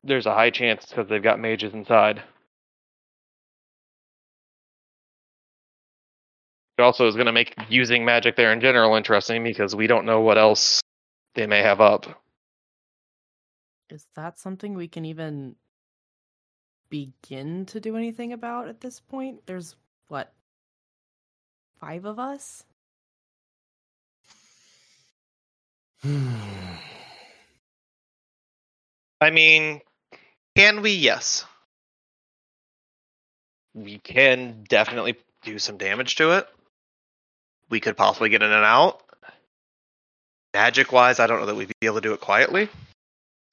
there's 0.05 0.27
a 0.27 0.35
high 0.35 0.51
chance 0.51 0.87
because 0.87 1.09
they've 1.09 1.23
got 1.23 1.41
mages 1.41 1.75
inside. 1.75 2.23
It 6.79 6.83
also 6.83 7.07
is 7.07 7.15
going 7.15 7.27
to 7.27 7.33
make 7.33 7.55
using 7.69 8.05
magic 8.05 8.37
there 8.37 8.53
in 8.53 8.61
general 8.61 8.97
interesting 8.97 9.43
because 9.43 9.75
we 9.75 9.87
don't 9.87 10.05
know 10.05 10.21
what 10.21 10.37
else 10.37 10.83
they 11.35 11.47
may 11.47 11.63
have 11.63 11.81
up. 11.81 12.23
Is 13.89 14.07
that 14.15 14.39
something 14.39 14.75
we 14.75 14.89
can 14.89 15.05
even 15.05 15.57
begin 16.91 17.67
to 17.67 17.81
do 17.81 17.97
anything 17.97 18.33
about 18.33 18.69
at 18.69 18.81
this 18.81 19.01
point? 19.01 19.41
There's 19.47 19.75
what? 20.09 20.33
Five 21.81 22.05
of 22.05 22.19
us? 22.19 22.65
I 29.21 29.31
mean, 29.31 29.81
can 30.57 30.83
we? 30.83 30.93
Yes. 30.93 31.45
We 33.75 33.99
can 33.99 34.65
definitely 34.69 35.17
do 35.43 35.59
some 35.59 35.77
damage 35.77 36.17
to 36.17 36.33
it. 36.33 36.49
We 37.69 37.81
could 37.81 37.97
possibly 37.97 38.29
get 38.29 38.43
in 38.43 38.53
and 38.53 38.65
out. 38.65 39.03
Magic 40.55 40.93
wise, 40.93 41.21
I 41.21 41.27
don't 41.27 41.41
know 41.41 41.47
that 41.47 41.57
we'd 41.57 41.73
be 41.81 41.87
able 41.87 41.97
to 41.97 42.01
do 42.01 42.15
it 42.15 42.21
quietly. 42.21 42.69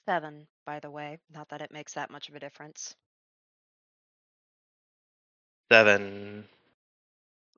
Seven, 0.07 0.47
by 0.65 0.79
the 0.79 0.91
way. 0.91 1.17
Not 1.33 1.49
that 1.49 1.61
it 1.61 1.73
makes 1.73 1.93
that 1.93 2.11
much 2.11 2.29
of 2.29 2.35
a 2.35 2.39
difference. 2.39 2.95
Seven. 5.71 6.45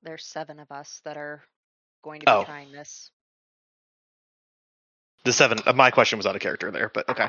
There's 0.02 0.24
seven 0.24 0.58
of 0.58 0.72
us 0.72 1.00
that 1.04 1.16
are 1.16 1.42
going 2.02 2.20
to 2.20 2.26
be 2.26 2.32
Oh. 2.32 2.44
trying 2.44 2.72
this. 2.72 3.10
The 5.26 5.32
seven. 5.32 5.58
Uh, 5.66 5.72
my 5.72 5.90
question 5.90 6.18
was 6.18 6.24
out 6.24 6.36
of 6.36 6.40
character 6.40 6.70
there, 6.70 6.88
but 6.94 7.08
okay. 7.08 7.28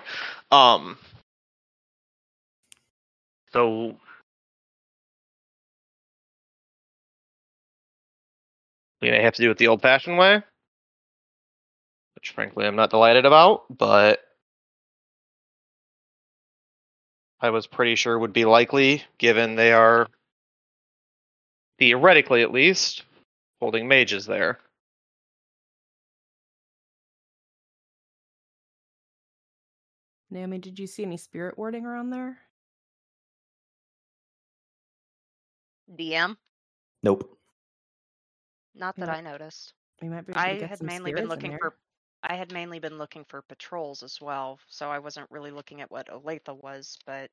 Um. 0.51 0.99
So. 3.51 3.95
We 9.01 9.10
may 9.10 9.23
have 9.23 9.33
to 9.33 9.41
do 9.41 9.49
it 9.49 9.57
the 9.57 9.67
old 9.67 9.81
fashioned 9.81 10.19
way. 10.19 10.43
Which, 12.15 12.29
frankly, 12.31 12.67
I'm 12.67 12.75
not 12.75 12.91
delighted 12.91 13.25
about, 13.25 13.63
but. 13.75 14.21
I 17.41 17.49
was 17.49 17.65
pretty 17.65 17.95
sure 17.95 18.19
would 18.19 18.31
be 18.31 18.45
likely, 18.45 19.03
given 19.17 19.55
they 19.55 19.73
are. 19.73 20.07
Theoretically, 21.79 22.43
at 22.43 22.51
least, 22.51 23.03
holding 23.60 23.88
mages 23.88 24.27
there. 24.27 24.60
Naomi, 30.30 30.58
did 30.60 30.78
you 30.78 30.88
see 30.88 31.04
any 31.04 31.18
spirit 31.18 31.58
warding 31.58 31.86
around 31.86 32.10
there? 32.10 32.38
DM? 35.96 36.36
Nope. 37.04 37.38
Not 38.76 38.96
that 38.98 39.08
Yeah. 39.08 39.16
I 39.16 39.22
noticed. 39.22 39.74
We 40.02 40.10
might 40.10 40.26
be 40.26 40.32
able 40.34 40.42
to 40.42 40.48
I 40.48 40.58
get 40.60 40.70
had 40.70 40.78
some 40.80 40.88
mainly 40.88 41.12
been 41.12 41.20
spirits 41.20 41.24
in 41.24 41.30
looking 41.30 41.52
there. 41.52 41.60
for 41.60 41.78
I 42.24 42.36
had 42.36 42.52
mainly 42.52 42.80
been 42.80 42.98
looking 42.98 43.24
for 43.26 43.42
patrols 43.44 44.04
as 44.04 44.20
well, 44.20 44.60
so 44.68 44.90
I 44.90 45.00
wasn't 45.00 45.30
really 45.32 45.52
looking 45.52 45.82
at 45.82 45.92
what 45.92 46.08
Olathe 46.08 46.62
was, 46.62 46.98
but 47.06 47.30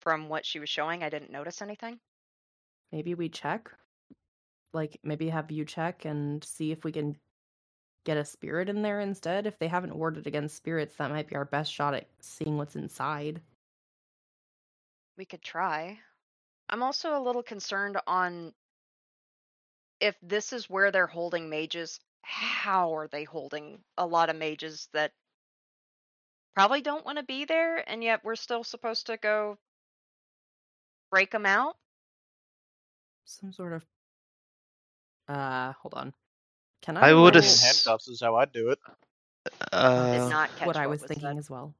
from 0.00 0.28
what 0.28 0.44
she 0.46 0.60
was 0.60 0.68
showing, 0.68 1.02
I 1.02 1.08
didn't 1.08 1.32
notice 1.32 1.62
anything. 1.62 1.98
Maybe 2.92 3.14
we 3.14 3.28
check. 3.28 3.70
Like 4.72 4.98
maybe 5.02 5.28
have 5.30 5.50
you 5.50 5.64
check 5.64 6.04
and 6.04 6.44
see 6.44 6.70
if 6.70 6.84
we 6.84 6.92
can 6.92 7.16
get 8.06 8.16
a 8.16 8.24
spirit 8.24 8.70
in 8.70 8.80
there 8.80 9.00
instead. 9.00 9.46
If 9.46 9.58
they 9.58 9.68
haven't 9.68 9.96
warded 9.96 10.26
against 10.26 10.56
spirits, 10.56 10.94
that 10.96 11.10
might 11.10 11.28
be 11.28 11.36
our 11.36 11.44
best 11.44 11.70
shot 11.70 11.92
at 11.92 12.06
seeing 12.20 12.56
what's 12.56 12.76
inside. 12.76 13.42
We 15.18 15.24
could 15.24 15.42
try. 15.42 15.98
I'm 16.70 16.82
also 16.82 17.18
a 17.18 17.22
little 17.22 17.42
concerned 17.42 17.98
on 18.06 18.54
if 20.00 20.14
this 20.22 20.52
is 20.52 20.70
where 20.70 20.90
they're 20.90 21.06
holding 21.06 21.50
mages, 21.50 21.98
how 22.22 22.94
are 22.94 23.08
they 23.08 23.24
holding 23.24 23.78
a 23.98 24.06
lot 24.06 24.30
of 24.30 24.36
mages 24.36 24.88
that 24.92 25.12
probably 26.54 26.80
don't 26.80 27.04
want 27.04 27.18
to 27.18 27.24
be 27.24 27.44
there 27.44 27.88
and 27.88 28.02
yet 28.02 28.20
we're 28.24 28.36
still 28.36 28.62
supposed 28.62 29.06
to 29.06 29.16
go 29.16 29.58
break 31.10 31.30
them 31.30 31.46
out? 31.46 31.76
Some 33.24 33.52
sort 33.52 33.72
of 33.72 33.84
uh 35.28 35.72
hold 35.72 35.94
on. 35.94 36.12
Can 36.86 36.96
I 36.96 37.08
I 37.10 37.12
would 37.14 37.34
roll- 37.34 37.42
ass- 37.44 37.62
handcuffs 37.62 38.08
is 38.08 38.20
how 38.20 38.36
I'd 38.36 38.52
do 38.52 38.70
it. 38.70 38.78
Did 39.44 39.72
Uh, 39.72 40.28
not 40.30 40.50
what 40.64 40.76
I 40.76 40.86
was 40.86 41.02
was 41.02 41.08
thinking 41.08 41.28
said. 41.28 41.38
as 41.38 41.50
well. 41.50 41.74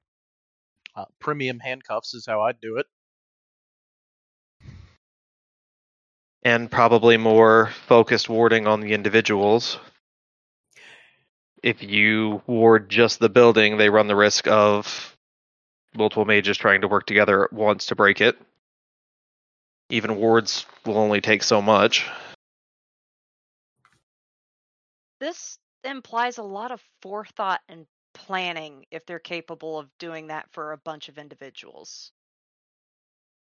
Uh, 0.97 1.05
premium 1.21 1.61
handcuffs 1.61 2.13
is 2.15 2.27
how 2.27 2.43
I'd 2.43 2.61
do 2.61 2.77
it. 2.77 2.87
and 6.43 6.71
probably 6.71 7.17
more 7.17 7.73
focused 7.89 8.29
warding 8.29 8.69
on 8.69 8.79
the 8.81 8.93
individuals. 8.93 9.79
If 11.61 11.83
you 11.83 12.41
ward 12.47 12.89
just 12.89 13.19
the 13.19 13.29
building, 13.29 13.79
they 13.79 13.91
run 13.91 14.07
the 14.07 14.15
risk 14.15 14.47
of 14.47 15.17
multiple 15.97 16.25
mages 16.25 16.57
trying 16.57 16.83
to 16.83 16.89
work 16.89 17.05
together 17.05 17.43
at 17.45 17.53
once 17.53 17.87
to 17.87 17.97
break 17.97 18.21
it. 18.21 18.39
Even 19.91 20.17
wards 20.17 20.67
will 20.85 20.99
only 20.99 21.21
take 21.21 21.43
so 21.43 21.61
much. 21.61 22.07
This 25.21 25.59
implies 25.85 26.39
a 26.39 26.43
lot 26.43 26.73
of 26.73 26.83
forethought 27.03 27.61
and 27.69 27.87
planning 28.15 28.85
if 28.91 29.07
they're 29.07 29.19
capable 29.19 29.79
of 29.79 29.91
doing 29.99 30.29
that 30.29 30.51
for 30.53 30.73
a 30.73 30.79
bunch 30.79 31.09
of 31.09 31.19
individuals. 31.19 32.13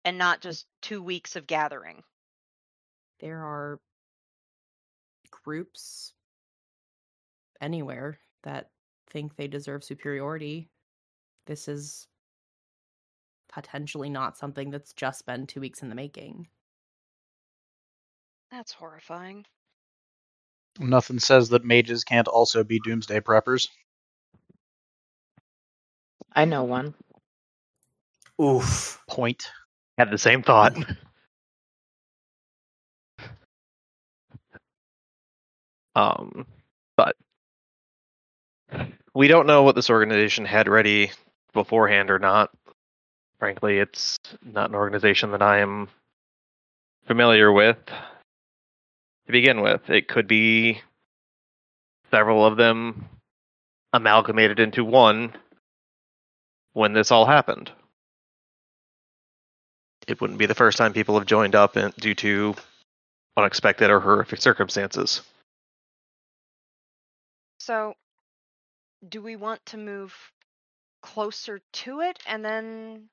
And 0.04 0.18
not 0.18 0.40
just 0.40 0.66
two 0.80 1.02
weeks 1.02 1.36
of 1.36 1.46
gathering. 1.46 2.02
There 3.20 3.38
are 3.38 3.80
groups 5.30 6.14
anywhere 7.60 8.18
that 8.44 8.70
think 9.10 9.36
they 9.36 9.48
deserve 9.48 9.82
superiority. 9.84 10.70
This 11.46 11.68
is 11.68 12.06
potentially 13.52 14.10
not 14.10 14.38
something 14.38 14.70
that's 14.70 14.92
just 14.92 15.26
been 15.26 15.46
two 15.46 15.60
weeks 15.60 15.82
in 15.82 15.88
the 15.88 15.94
making. 15.94 16.48
That's 18.50 18.72
horrifying. 18.72 19.44
Nothing 20.78 21.18
says 21.18 21.48
that 21.48 21.64
mages 21.64 22.04
can't 22.04 22.28
also 22.28 22.62
be 22.62 22.78
doomsday 22.78 23.20
preppers. 23.20 23.68
I 26.32 26.44
know 26.44 26.64
one. 26.64 26.94
Oof. 28.40 29.02
Point. 29.08 29.50
Had 29.96 30.10
the 30.10 30.18
same 30.18 30.42
thought. 30.42 30.76
um, 35.96 36.46
but 36.96 37.16
we 39.14 39.26
don't 39.26 39.46
know 39.48 39.64
what 39.64 39.74
this 39.74 39.90
organization 39.90 40.44
had 40.44 40.68
ready 40.68 41.10
beforehand 41.52 42.10
or 42.10 42.20
not. 42.20 42.50
Frankly, 43.40 43.78
it's 43.78 44.18
not 44.44 44.70
an 44.70 44.76
organization 44.76 45.32
that 45.32 45.42
I 45.42 45.58
am 45.58 45.88
familiar 47.06 47.50
with 47.52 47.78
to 49.28 49.32
begin 49.32 49.60
with. 49.60 49.88
It 49.88 50.08
could 50.08 50.26
be 50.26 50.80
several 52.10 52.44
of 52.44 52.56
them 52.56 53.08
amalgamated 53.92 54.58
into 54.58 54.84
one 54.84 55.34
when 56.72 56.92
this 56.92 57.10
all 57.10 57.26
happened. 57.26 57.70
It 60.06 60.20
wouldn't 60.20 60.38
be 60.38 60.46
the 60.46 60.54
first 60.54 60.78
time 60.78 60.94
people 60.94 61.18
have 61.18 61.26
joined 61.26 61.54
up 61.54 61.76
due 61.98 62.14
to 62.16 62.54
unexpected 63.36 63.90
or 63.90 64.00
horrific 64.00 64.40
circumstances. 64.40 65.20
So, 67.60 67.94
do 69.06 69.20
we 69.20 69.36
want 69.36 69.64
to 69.66 69.76
move 69.76 70.14
closer 71.02 71.60
to 71.72 72.00
it 72.00 72.18
and 72.26 72.44
then 72.44 73.08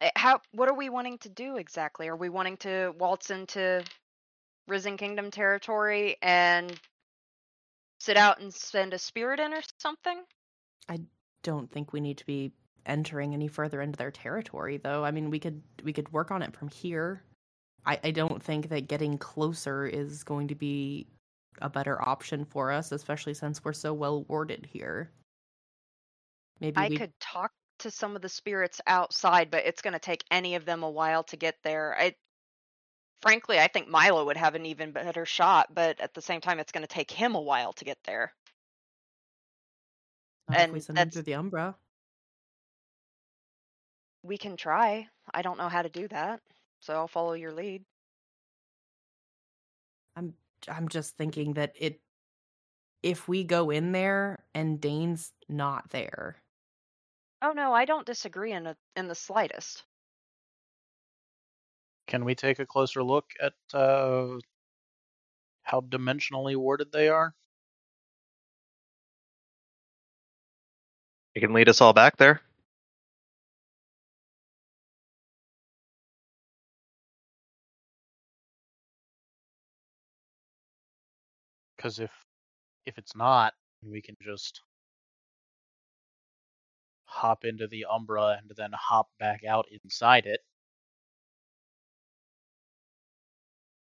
Eh, 0.00 0.10
how 0.14 0.40
what 0.52 0.68
are 0.68 0.74
we 0.74 0.88
wanting 0.88 1.18
to 1.18 1.28
do 1.28 1.56
exactly? 1.56 2.08
Are 2.08 2.16
we 2.16 2.28
wanting 2.28 2.56
to 2.58 2.94
waltz 2.98 3.30
into 3.30 3.82
Risen 4.68 4.96
Kingdom 4.96 5.30
territory 5.30 6.16
and 6.22 6.72
sit 8.00 8.16
out 8.16 8.40
and 8.40 8.52
send 8.52 8.94
a 8.94 8.98
spirit 8.98 9.40
in 9.40 9.52
or 9.52 9.62
something? 9.80 10.22
I 10.88 11.00
don't 11.42 11.70
think 11.70 11.92
we 11.92 12.00
need 12.00 12.18
to 12.18 12.26
be 12.26 12.52
entering 12.84 13.34
any 13.34 13.48
further 13.48 13.80
into 13.80 13.96
their 13.96 14.10
territory 14.10 14.76
though. 14.76 15.04
I 15.04 15.10
mean 15.10 15.30
we 15.30 15.38
could 15.38 15.62
we 15.82 15.92
could 15.92 16.12
work 16.12 16.30
on 16.30 16.42
it 16.42 16.56
from 16.56 16.68
here. 16.68 17.22
I, 17.84 17.98
I 18.02 18.10
don't 18.10 18.42
think 18.42 18.68
that 18.68 18.88
getting 18.88 19.16
closer 19.18 19.86
is 19.86 20.24
going 20.24 20.48
to 20.48 20.54
be 20.54 21.06
a 21.60 21.70
better 21.70 22.00
option 22.06 22.44
for 22.44 22.72
us, 22.72 22.92
especially 22.92 23.34
since 23.34 23.64
we're 23.64 23.72
so 23.72 23.92
well 23.92 24.24
warded 24.24 24.66
here. 24.70 25.10
Maybe 26.60 26.76
I 26.76 26.88
we 26.88 26.96
could 26.96 27.12
talk 27.20 27.52
to 27.80 27.90
some 27.90 28.16
of 28.16 28.22
the 28.22 28.28
spirits 28.28 28.80
outside, 28.86 29.50
but 29.50 29.66
it's 29.66 29.82
going 29.82 29.92
to 29.92 29.98
take 29.98 30.24
any 30.30 30.54
of 30.54 30.64
them 30.64 30.82
a 30.82 30.90
while 30.90 31.22
to 31.24 31.36
get 31.36 31.56
there. 31.62 31.96
I 31.98 32.14
frankly, 33.22 33.58
I 33.58 33.68
think 33.68 33.88
Milo 33.88 34.24
would 34.24 34.36
have 34.36 34.54
an 34.54 34.66
even 34.66 34.92
better 34.92 35.24
shot, 35.26 35.74
but 35.74 36.00
at 36.00 36.14
the 36.14 36.22
same 36.22 36.40
time, 36.40 36.58
it's 36.58 36.72
going 36.72 36.82
to 36.82 36.88
take 36.88 37.10
him 37.10 37.34
a 37.34 37.40
while 37.40 37.72
to 37.74 37.84
get 37.84 37.98
there. 38.04 38.32
not 40.48 40.60
if 40.60 40.70
we 40.70 40.74
and 40.74 40.84
send 40.84 40.96
that's- 40.98 41.14
through 41.14 41.22
the 41.22 41.34
Umbra. 41.34 41.76
We 44.22 44.38
can 44.38 44.56
try. 44.56 45.08
I 45.32 45.42
don't 45.42 45.58
know 45.58 45.68
how 45.68 45.82
to 45.82 45.88
do 45.88 46.08
that, 46.08 46.40
so 46.80 46.94
I'll 46.94 47.06
follow 47.08 47.34
your 47.34 47.52
lead. 47.52 47.84
I'm 50.16 50.34
I'm 50.66 50.88
just 50.88 51.16
thinking 51.16 51.52
that 51.54 51.74
it 51.78 52.00
if 53.04 53.28
we 53.28 53.44
go 53.44 53.70
in 53.70 53.92
there 53.92 54.42
and 54.52 54.80
Dane's 54.80 55.32
not 55.48 55.90
there, 55.90 56.36
Oh 57.42 57.52
no, 57.52 57.72
I 57.72 57.84
don't 57.84 58.06
disagree 58.06 58.52
in 58.52 58.66
a, 58.66 58.76
in 58.96 59.06
the 59.06 59.14
slightest. 59.14 59.84
Can 62.06 62.24
we 62.24 62.34
take 62.34 62.58
a 62.58 62.66
closer 62.66 63.02
look 63.02 63.32
at 63.40 63.54
uh, 63.74 64.38
how 65.62 65.80
dimensionally 65.80 66.56
warded 66.56 66.92
they 66.92 67.08
are? 67.08 67.34
You 71.34 71.40
can 71.40 71.52
lead 71.52 71.68
us 71.68 71.80
all 71.80 71.92
back 71.92 72.16
there. 72.16 72.40
Because 81.76 81.98
if 81.98 82.10
if 82.86 82.98
it's 82.98 83.14
not, 83.16 83.54
we 83.82 84.00
can 84.00 84.16
just 84.22 84.62
hop 87.06 87.44
into 87.44 87.66
the 87.66 87.86
Umbra 87.90 88.38
and 88.40 88.50
then 88.56 88.70
hop 88.72 89.08
back 89.18 89.44
out 89.44 89.66
inside 89.70 90.26
it. 90.26 90.40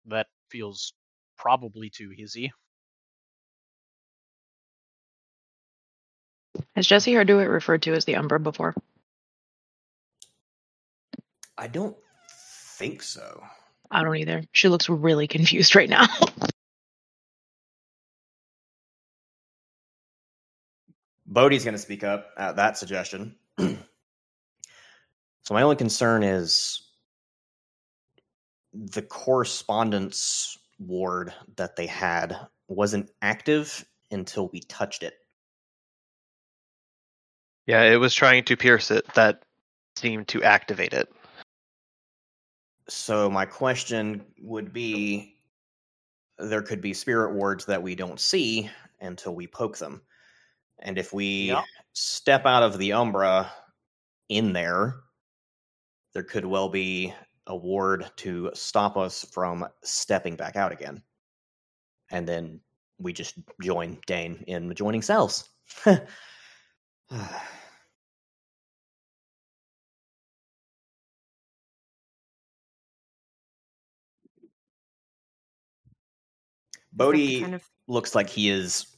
That 0.07 0.27
feels 0.51 0.93
probably 1.39 1.91
too 1.91 2.13
easy. 2.13 2.53
Has 6.75 6.87
Jessie 6.87 7.15
heard 7.15 7.29
it 7.29 7.35
referred 7.35 7.83
to 7.83 7.93
as 7.93 8.05
the 8.05 8.17
Umbra 8.17 8.41
before? 8.41 8.75
I 11.59 11.69
don't 11.69 11.97
think 12.79 13.03
so. 13.03 13.43
I 13.91 14.03
don't 14.03 14.17
either. 14.17 14.45
She 14.53 14.69
looks 14.69 14.89
really 14.89 15.27
confused 15.27 15.75
right 15.75 15.89
now. 15.89 16.07
Bodhi's 21.27 21.65
going 21.65 21.75
to 21.75 21.79
speak 21.79 22.05
up 22.05 22.31
at 22.37 22.57
that 22.57 22.79
suggestion. 22.79 23.35
so 23.59 23.77
my 25.51 25.63
only 25.63 25.77
concern 25.77 26.23
is 26.23 26.86
the 28.85 29.03
correspondence 29.03 30.59
ward 30.79 31.33
that 31.57 31.77
they 31.77 31.87
had 31.87 32.37
wasn't 32.69 33.11
active 33.23 33.85
until 34.11 34.49
we 34.49 34.61
touched 34.61 35.03
it. 35.03 35.15
Yeah, 37.67 37.83
it 37.83 37.97
was 37.97 38.15
trying 38.15 38.45
to 38.45 38.57
pierce 38.57 38.91
it 38.91 39.07
that 39.15 39.43
seemed 39.97 40.29
to 40.29 40.43
activate 40.43 40.93
it. 40.93 41.09
So 42.89 43.29
my 43.31 43.47
question 43.47 44.25
would 44.41 44.73
be 44.73 45.37
there 46.39 46.63
could 46.63 46.81
be 46.81 46.93
spirit 46.93 47.35
wards 47.35 47.65
that 47.65 47.83
we 47.83 47.95
don't 47.95 48.21
see 48.21 48.71
until 49.01 49.35
we 49.35 49.47
poke 49.47 49.79
them. 49.79 50.03
And 50.79 50.99
if 50.99 51.13
we 51.13 51.49
Yeah. 51.49 51.65
step 51.95 52.45
out 52.45 52.63
of 52.63 52.79
the 52.79 52.93
umbra 52.93 53.51
in 54.29 54.53
there, 54.53 54.97
there 56.13 56.23
could 56.23 56.45
well 56.45 56.69
be 56.69 57.15
a 57.47 57.57
ward 57.57 58.11
to 58.17 58.51
stop 58.55 58.97
us 58.97 59.25
from 59.33 59.67
stepping 59.83 60.37
back 60.37 60.57
out 60.57 60.73
again. 60.73 61.03
And 62.11 62.27
then 62.27 62.61
we 62.99 63.13
just 63.13 63.35
join 63.63 63.99
Dane 64.07 64.43
in 64.47 64.75
joining 64.75 65.03
cells. 65.03 65.49
Bodhi 76.93 77.43
kind 77.43 77.55
of 77.55 77.63
looks 77.89 78.15
like 78.15 78.31
he 78.31 78.49
is 78.49 78.97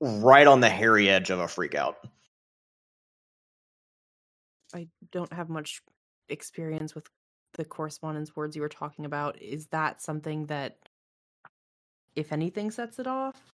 right 0.00 0.46
on 0.46 0.60
the 0.60 0.68
hairy 0.68 1.10
edge 1.10 1.30
of 1.30 1.40
a 1.40 1.48
freak 1.48 1.74
out. 1.74 1.96
I 4.72 4.86
don't 5.10 5.32
have 5.32 5.48
much 5.48 5.82
experience 6.28 6.94
with 6.94 7.08
the 7.54 7.64
correspondence 7.64 8.36
wards 8.36 8.54
you 8.54 8.62
were 8.62 8.68
talking 8.68 9.04
about. 9.04 9.40
Is 9.40 9.66
that 9.68 10.02
something 10.02 10.46
that, 10.46 10.76
if 12.14 12.32
anything, 12.32 12.70
sets 12.70 12.98
it 12.98 13.06
off? 13.06 13.54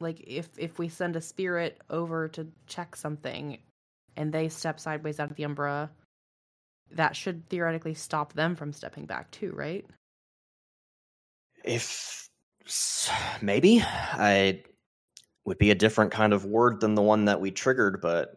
like 0.00 0.22
if 0.26 0.48
if 0.56 0.78
we 0.78 0.88
send 0.88 1.16
a 1.16 1.20
spirit 1.20 1.80
over 1.90 2.28
to 2.28 2.46
check 2.66 2.96
something 2.96 3.58
and 4.16 4.32
they 4.32 4.48
step 4.48 4.78
sideways 4.80 5.20
out 5.20 5.30
of 5.30 5.36
the 5.36 5.44
umbra 5.44 5.90
that 6.90 7.16
should 7.16 7.48
theoretically 7.48 7.94
stop 7.94 8.32
them 8.32 8.54
from 8.54 8.72
stepping 8.72 9.06
back 9.06 9.30
too 9.30 9.52
right 9.54 9.86
If 11.64 12.28
maybe 13.42 13.82
I 13.84 14.62
would 15.44 15.58
be 15.58 15.70
a 15.70 15.74
different 15.74 16.12
kind 16.12 16.32
of 16.32 16.44
word 16.44 16.80
than 16.80 16.94
the 16.94 17.02
one 17.02 17.24
that 17.24 17.40
we 17.40 17.50
triggered, 17.50 18.00
but 18.02 18.36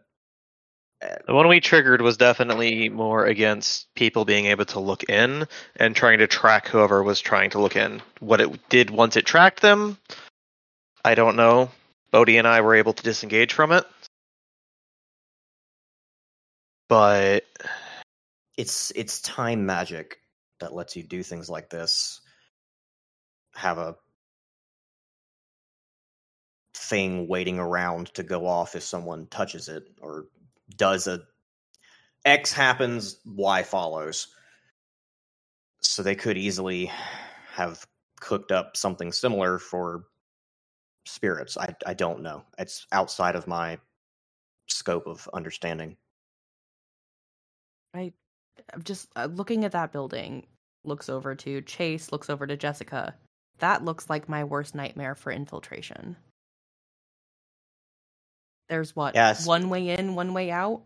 The 1.26 1.34
one 1.34 1.48
we 1.48 1.60
triggered 1.60 2.00
was 2.00 2.16
definitely 2.16 2.88
more 2.88 3.26
against 3.26 3.92
people 3.94 4.24
being 4.24 4.46
able 4.46 4.66
to 4.66 4.80
look 4.80 5.02
in 5.04 5.46
and 5.76 5.96
trying 5.96 6.18
to 6.18 6.28
track 6.28 6.68
whoever 6.68 7.02
was 7.02 7.20
trying 7.20 7.50
to 7.50 7.60
look 7.60 7.74
in. 7.74 8.02
What 8.20 8.40
it 8.40 8.68
did 8.68 8.90
once 8.90 9.16
it 9.16 9.26
tracked 9.26 9.62
them, 9.62 9.98
I 11.04 11.14
don't 11.14 11.36
know. 11.36 11.70
Bodhi 12.12 12.36
and 12.36 12.46
I 12.46 12.60
were 12.60 12.74
able 12.74 12.92
to 12.92 13.02
disengage 13.02 13.52
from 13.52 13.72
it. 13.72 13.84
But 16.88 17.44
it's 18.56 18.92
it's 18.94 19.20
time 19.22 19.66
magic 19.66 20.18
that 20.60 20.74
lets 20.74 20.94
you 20.94 21.02
do 21.02 21.22
things 21.22 21.50
like 21.50 21.70
this. 21.70 22.20
Have 23.54 23.78
a 23.78 23.96
thing 26.74 27.26
waiting 27.26 27.58
around 27.58 28.14
to 28.14 28.22
go 28.22 28.46
off 28.46 28.76
if 28.76 28.82
someone 28.82 29.26
touches 29.26 29.68
it 29.68 29.84
or 30.00 30.26
does 30.76 31.06
a 31.06 31.20
X 32.24 32.52
happens, 32.52 33.18
Y 33.26 33.62
follows. 33.62 34.28
So 35.80 36.02
they 36.02 36.14
could 36.14 36.38
easily 36.38 36.90
have 37.52 37.84
cooked 38.20 38.52
up 38.52 38.76
something 38.76 39.12
similar 39.12 39.58
for 39.58 40.04
spirits. 41.06 41.56
I 41.56 41.74
I 41.86 41.94
don't 41.94 42.22
know. 42.22 42.44
It's 42.58 42.86
outside 42.92 43.36
of 43.36 43.46
my 43.46 43.78
scope 44.68 45.06
of 45.06 45.28
understanding. 45.32 45.96
i 47.94 48.12
I'm 48.72 48.82
just 48.84 49.08
uh, 49.16 49.28
looking 49.30 49.64
at 49.64 49.72
that 49.72 49.92
building 49.92 50.46
looks 50.84 51.08
over 51.08 51.34
to 51.34 51.60
chase 51.62 52.10
looks 52.12 52.28
over 52.28 52.46
to 52.46 52.56
jessica 52.56 53.14
that 53.58 53.84
looks 53.84 54.10
like 54.10 54.28
my 54.28 54.44
worst 54.44 54.74
nightmare 54.74 55.14
for 55.14 55.30
infiltration 55.30 56.16
there's 58.72 58.96
what 58.96 59.14
Yes. 59.14 59.46
one 59.46 59.68
way 59.68 59.90
in 59.90 60.14
one 60.14 60.32
way 60.32 60.50
out? 60.50 60.82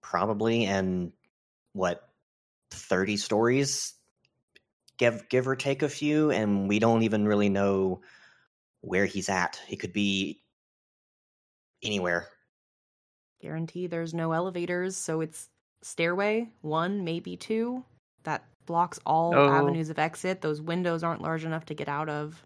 Probably 0.00 0.64
and 0.64 1.12
what 1.74 2.08
30 2.70 3.18
stories 3.18 3.92
give 4.96 5.28
give 5.28 5.46
or 5.46 5.54
take 5.54 5.82
a 5.82 5.88
few 5.88 6.30
and 6.30 6.68
we 6.68 6.78
don't 6.78 7.02
even 7.02 7.26
really 7.26 7.50
know 7.50 8.00
where 8.80 9.04
he's 9.04 9.28
at. 9.28 9.60
He 9.66 9.76
could 9.76 9.92
be 9.92 10.40
anywhere. 11.82 12.28
Guarantee 13.42 13.86
there's 13.86 14.14
no 14.14 14.32
elevators 14.32 14.96
so 14.96 15.20
it's 15.20 15.50
stairway 15.82 16.48
one 16.62 17.04
maybe 17.04 17.36
two 17.36 17.84
that 18.22 18.44
blocks 18.64 18.98
all 19.04 19.32
No. 19.32 19.48
avenues 19.48 19.90
of 19.90 19.98
exit. 19.98 20.40
Those 20.40 20.62
windows 20.62 21.02
aren't 21.02 21.20
large 21.20 21.44
enough 21.44 21.66
to 21.66 21.74
get 21.74 21.88
out 21.88 22.08
of 22.08 22.42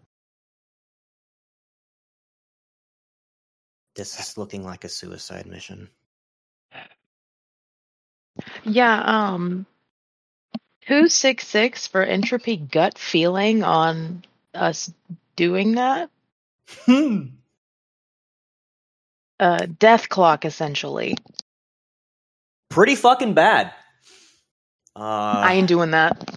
this 3.97 4.19
is 4.21 4.37
looking 4.37 4.63
like 4.65 4.85
a 4.85 4.89
suicide 4.89 5.47
mission 5.47 5.89
Yeah, 8.63 9.01
um 9.05 9.65
who's 10.87 11.13
six 11.13 11.47
six 11.47 11.87
for 11.87 12.03
entropy 12.03 12.57
gut 12.57 12.97
feeling 12.97 13.63
on 13.63 14.23
us 14.53 14.91
doing 15.35 15.75
that? 15.75 16.09
hmm 16.85 17.25
Uh 19.39 19.67
death 19.79 20.09
clock 20.09 20.45
essentially. 20.45 21.15
pretty 22.69 22.95
fucking 22.95 23.33
bad 23.33 23.73
uh 24.95 25.49
I 25.49 25.55
ain't 25.55 25.67
doing 25.67 25.91
that. 25.91 26.35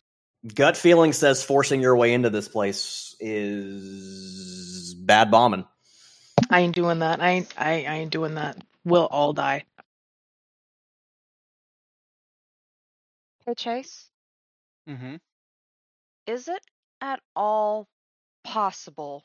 gut 0.54 0.76
feeling 0.76 1.12
says 1.12 1.42
forcing 1.42 1.80
your 1.80 1.96
way 1.96 2.12
into 2.14 2.30
this 2.30 2.48
place 2.48 3.16
is 3.20 4.94
bad 4.94 5.30
bombing 5.30 5.64
I 6.48 6.60
ain't 6.60 6.74
doing 6.74 6.98
that. 7.00 7.20
I 7.20 7.30
ain't 7.30 7.52
I, 7.58 7.84
I 7.84 7.94
ain't 7.96 8.10
doing 8.10 8.34
that. 8.34 8.56
We'll 8.84 9.06
all 9.06 9.32
die. 9.32 9.64
Hey, 13.44 13.54
Chase, 13.54 14.10
Mm-hmm. 14.88 15.16
is 16.26 16.48
it 16.48 16.64
at 17.00 17.20
all 17.34 17.88
possible 18.44 19.24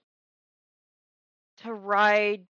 to 1.57 1.73
ride 1.73 2.45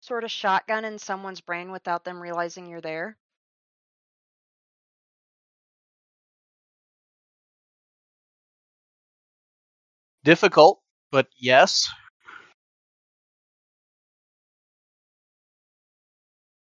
sort 0.00 0.24
of 0.24 0.30
shotgun 0.30 0.84
in 0.84 0.98
someone's 0.98 1.40
brain 1.40 1.70
without 1.70 2.04
them 2.04 2.20
realizing 2.22 2.66
you're 2.66 2.80
there? 2.80 3.16
Difficult, 10.24 10.80
but 11.10 11.28
yes. 11.36 11.88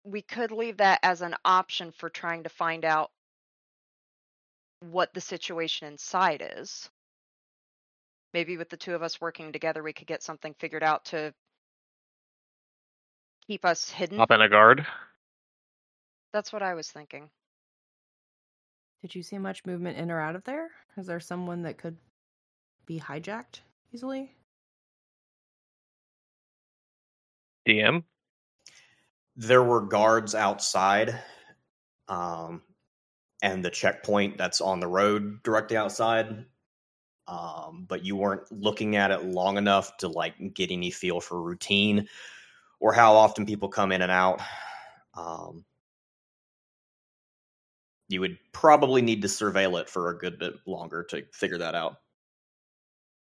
We 0.05 0.21
could 0.21 0.51
leave 0.51 0.77
that 0.77 0.99
as 1.01 1.21
an 1.21 1.35
option 1.43 1.91
for 1.91 2.09
trying 2.09 2.43
to 2.43 2.49
find 2.49 2.85
out 2.85 3.11
what 4.79 5.13
the 5.13 5.21
situation 5.21 5.87
inside 5.87 6.47
is. 6.57 6.89
Maybe 8.33 8.57
with 8.57 8.69
the 8.69 8.77
two 8.77 8.93
of 8.93 9.01
us 9.01 9.19
working 9.19 9.51
together, 9.51 9.81
we 9.81 9.93
could 9.93 10.07
get 10.07 10.21
something 10.21 10.53
figured 10.59 10.83
out 10.83 11.05
to 11.05 11.33
keep 13.47 13.65
us 13.65 13.89
hidden. 13.89 14.19
Up 14.19 14.31
in 14.31 14.41
a 14.41 14.49
guard. 14.49 14.85
That's 16.33 16.51
what 16.53 16.61
I 16.61 16.73
was 16.73 16.89
thinking. 16.91 17.29
did 19.01 19.15
you 19.15 19.23
see 19.23 19.37
much 19.37 19.65
movement 19.65 19.97
in 19.97 20.11
or 20.11 20.19
out 20.19 20.35
of 20.35 20.43
there 20.43 20.69
is 20.97 21.07
there 21.07 21.19
someone 21.19 21.61
that 21.61 21.77
could 21.77 21.97
be 22.85 22.99
hijacked 22.99 23.61
easily 23.93 24.35
DM. 27.67 28.03
There 29.35 29.63
were 29.63 29.81
guards 29.81 30.33
outside 30.35 31.19
um 32.07 32.61
and 33.41 33.63
the 33.63 33.69
checkpoint 33.69 34.37
that's 34.37 34.61
on 34.61 34.79
the 34.79 34.87
road 34.87 35.41
directly 35.43 35.77
outside 35.77 36.45
um 37.27 37.85
but 37.87 38.05
you 38.05 38.15
weren't 38.15 38.49
looking 38.51 38.95
at 38.95 39.11
it 39.11 39.23
long 39.23 39.57
enough 39.57 39.97
to 39.97 40.07
like 40.07 40.35
get 40.53 40.71
any 40.71 40.91
feel 40.91 41.19
for 41.19 41.41
routine 41.41 42.07
or 42.79 42.93
how 42.93 43.13
often 43.15 43.45
people 43.45 43.67
come 43.67 43.91
in 43.91 44.01
and 44.01 44.11
out 44.11 44.41
um 45.15 45.65
you 48.07 48.21
would 48.21 48.37
probably 48.51 49.01
need 49.01 49.23
to 49.23 49.27
surveil 49.27 49.81
it 49.81 49.89
for 49.89 50.09
a 50.09 50.17
good 50.17 50.37
bit 50.37 50.53
longer 50.65 51.03
to 51.03 51.23
figure 51.33 51.57
that 51.57 51.75
out 51.75 51.97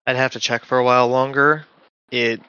I'd 0.09 0.17
have 0.17 0.33
to 0.33 0.41
check 0.41 0.65
for 0.65 0.79
a 0.79 0.85
while 0.85 1.07
longer. 1.09 1.67
It 2.11 2.41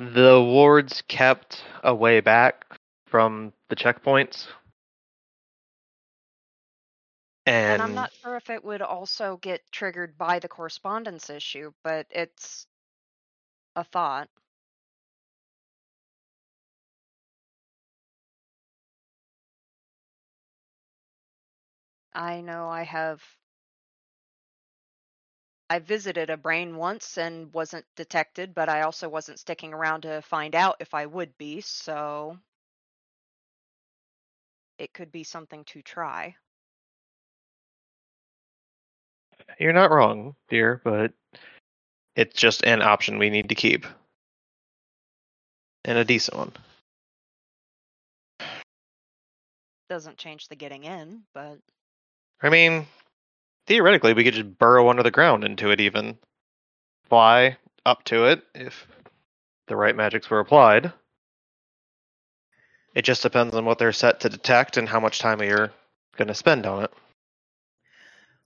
the 0.00 0.42
wards 0.42 1.02
kept 1.08 1.62
a 1.84 1.94
way 1.94 2.20
back 2.20 2.64
from 3.06 3.52
the 3.68 3.76
checkpoints. 3.76 4.48
And, 7.46 7.72
And 7.74 7.82
I'm 7.82 7.94
not 7.94 8.12
sure 8.22 8.36
if 8.36 8.50
it 8.50 8.64
would 8.64 8.82
also 8.82 9.36
get 9.38 9.70
triggered 9.72 10.16
by 10.18 10.40
the 10.40 10.48
correspondence 10.48 11.30
issue, 11.30 11.72
but 11.84 12.06
it's 12.10 12.66
a 13.76 13.84
thought. 13.84 14.30
I 22.14 22.40
know 22.40 22.68
I 22.68 22.84
have. 22.84 23.22
I 25.70 25.78
visited 25.78 26.30
a 26.30 26.36
brain 26.36 26.76
once 26.76 27.16
and 27.16 27.52
wasn't 27.54 27.86
detected, 27.96 28.54
but 28.54 28.68
I 28.68 28.82
also 28.82 29.08
wasn't 29.08 29.38
sticking 29.38 29.72
around 29.72 30.02
to 30.02 30.20
find 30.20 30.54
out 30.56 30.76
if 30.80 30.92
I 30.94 31.06
would 31.06 31.38
be, 31.38 31.60
so 31.60 32.36
it 34.78 34.92
could 34.92 35.12
be 35.12 35.24
something 35.24 35.64
to 35.66 35.80
try. 35.80 36.34
you're 39.58 39.72
not 39.72 39.90
wrong, 39.90 40.34
dear, 40.48 40.80
but 40.84 41.12
it's 42.16 42.34
just 42.34 42.64
an 42.64 42.82
option 42.82 43.18
we 43.18 43.30
need 43.30 43.48
to 43.50 43.54
keep. 43.54 43.86
And 45.84 45.98
a 45.98 46.04
decent 46.04 46.36
one. 46.36 46.52
Doesn't 49.88 50.18
change 50.18 50.48
the 50.48 50.56
getting 50.56 50.84
in, 50.84 51.22
but 51.34 51.58
I 52.42 52.48
mean, 52.48 52.86
theoretically, 53.70 54.14
we 54.14 54.24
could 54.24 54.34
just 54.34 54.58
burrow 54.58 54.90
under 54.90 55.04
the 55.04 55.12
ground 55.12 55.44
into 55.44 55.70
it, 55.70 55.80
even 55.80 56.18
fly 57.08 57.56
up 57.86 58.02
to 58.02 58.24
it 58.24 58.42
if 58.52 58.84
the 59.68 59.76
right 59.76 59.94
magics 59.94 60.28
were 60.28 60.40
applied. 60.40 60.92
It 62.96 63.02
just 63.02 63.22
depends 63.22 63.54
on 63.54 63.64
what 63.64 63.78
they're 63.78 63.92
set 63.92 64.18
to 64.20 64.28
detect 64.28 64.76
and 64.76 64.88
how 64.88 64.98
much 64.98 65.20
time 65.20 65.40
you're 65.40 65.70
going 66.16 66.26
to 66.26 66.34
spend 66.34 66.66
on 66.66 66.82
it. 66.82 66.92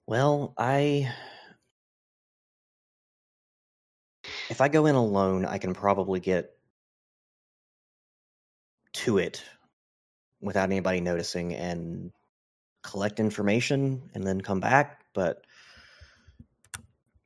well 0.07 0.53
i 0.59 1.11
if 4.51 4.61
I 4.61 4.69
go 4.69 4.85
in 4.85 4.95
alone, 4.95 5.47
I 5.47 5.57
can 5.57 5.73
probably 5.73 6.21
get 6.21 6.55
to 8.93 9.17
it 9.17 9.43
without 10.43 10.65
anybody 10.65 11.01
noticing 11.01 11.55
and 11.55 12.13
collect 12.83 13.21
information 13.21 14.11
and 14.13 14.27
then 14.27 14.43
come 14.43 14.61
back. 14.61 15.04
But 15.15 15.47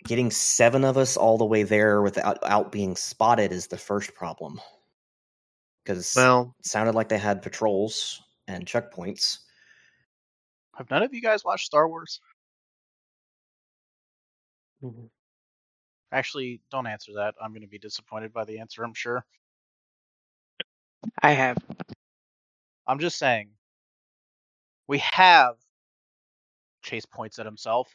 getting 0.04 0.30
seven 0.30 0.84
of 0.84 0.96
us 0.96 1.16
all 1.16 1.36
the 1.38 1.44
way 1.44 1.64
there 1.64 2.02
without 2.02 2.38
out 2.44 2.70
being 2.70 2.96
spotted 2.96 3.52
is 3.52 3.66
the 3.66 3.76
first 3.76 4.14
problem. 4.14 4.60
Because 5.84 6.12
Well, 6.14 6.54
it 6.60 6.66
sounded 6.66 6.94
like 6.94 7.08
they 7.08 7.18
had 7.18 7.42
patrols 7.42 8.22
and 8.46 8.66
checkpoints. 8.66 9.38
Have 10.76 10.90
none 10.90 11.02
of 11.02 11.12
you 11.12 11.20
guys 11.20 11.44
watched 11.44 11.66
Star 11.66 11.88
Wars? 11.88 12.20
Mm-hmm. 14.82 15.06
Actually, 16.12 16.60
don't 16.70 16.86
answer 16.86 17.12
that. 17.16 17.34
I'm 17.42 17.50
going 17.50 17.62
to 17.62 17.68
be 17.68 17.78
disappointed 17.78 18.32
by 18.32 18.44
the 18.44 18.58
answer, 18.58 18.84
I'm 18.84 18.94
sure. 18.94 19.24
I 21.22 21.32
have. 21.32 21.58
I'm 22.86 22.98
just 22.98 23.18
saying. 23.18 23.50
We 24.86 24.98
have 24.98 25.56
Chase 26.82 27.06
points 27.06 27.38
at 27.38 27.46
himself. 27.46 27.88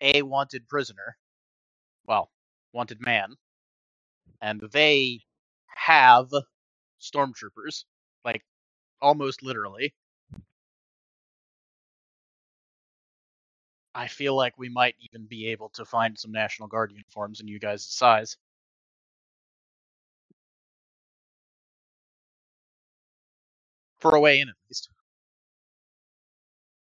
A 0.00 0.22
wanted 0.22 0.68
prisoner. 0.68 1.16
Well, 2.06 2.30
wanted 2.72 3.00
man. 3.00 3.34
And 4.40 4.60
they 4.72 5.20
have 5.68 6.30
stormtroopers. 7.00 7.84
Like, 8.24 8.42
almost 9.00 9.42
literally. 9.42 9.94
I 13.94 14.08
feel 14.08 14.36
like 14.36 14.58
we 14.58 14.68
might 14.68 14.94
even 15.00 15.26
be 15.26 15.48
able 15.48 15.70
to 15.70 15.84
find 15.84 16.18
some 16.18 16.32
National 16.32 16.68
Guard 16.68 16.92
uniforms 16.92 17.40
in 17.40 17.48
you 17.48 17.58
guys' 17.58 17.84
size. 17.84 18.36
For 24.00 24.14
a 24.14 24.20
way 24.20 24.40
in, 24.40 24.48
at 24.48 24.54
least. 24.70 24.90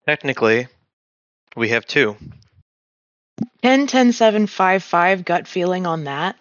Technically, 0.07 0.67
we 1.55 1.69
have 1.69 1.85
two. 1.85 2.17
10 3.61 3.87
10 3.87 4.11
7 4.11 4.47
5 4.47 4.83
5 4.83 5.25
gut 5.25 5.47
feeling 5.47 5.85
on 5.85 6.03
that. 6.05 6.35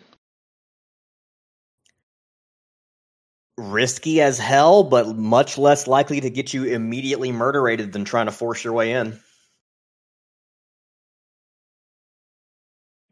Risky 3.58 4.20
as 4.20 4.38
hell, 4.38 4.82
but 4.82 5.16
much 5.16 5.58
less 5.58 5.86
likely 5.86 6.20
to 6.20 6.30
get 6.30 6.52
you 6.52 6.64
immediately 6.64 7.30
murderated 7.30 7.92
than 7.92 8.04
trying 8.04 8.26
to 8.26 8.32
force 8.32 8.64
your 8.64 8.72
way 8.72 8.92
in. 8.92 9.20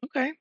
Okay. 0.04 0.32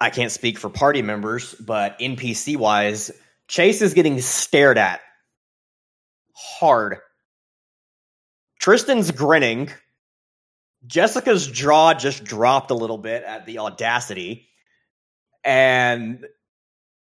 I 0.00 0.10
can't 0.10 0.30
speak 0.30 0.58
for 0.58 0.70
party 0.70 1.02
members, 1.02 1.54
but 1.54 1.98
NPC 1.98 2.56
wise, 2.56 3.10
Chase 3.48 3.82
is 3.82 3.94
getting 3.94 4.20
stared 4.20 4.78
at 4.78 5.00
hard. 6.34 6.98
Tristan's 8.60 9.10
grinning. 9.10 9.70
Jessica's 10.86 11.46
jaw 11.46 11.94
just 11.94 12.24
dropped 12.24 12.70
a 12.70 12.74
little 12.74 12.98
bit 12.98 13.24
at 13.24 13.46
the 13.46 13.58
audacity. 13.58 14.48
And 15.44 16.24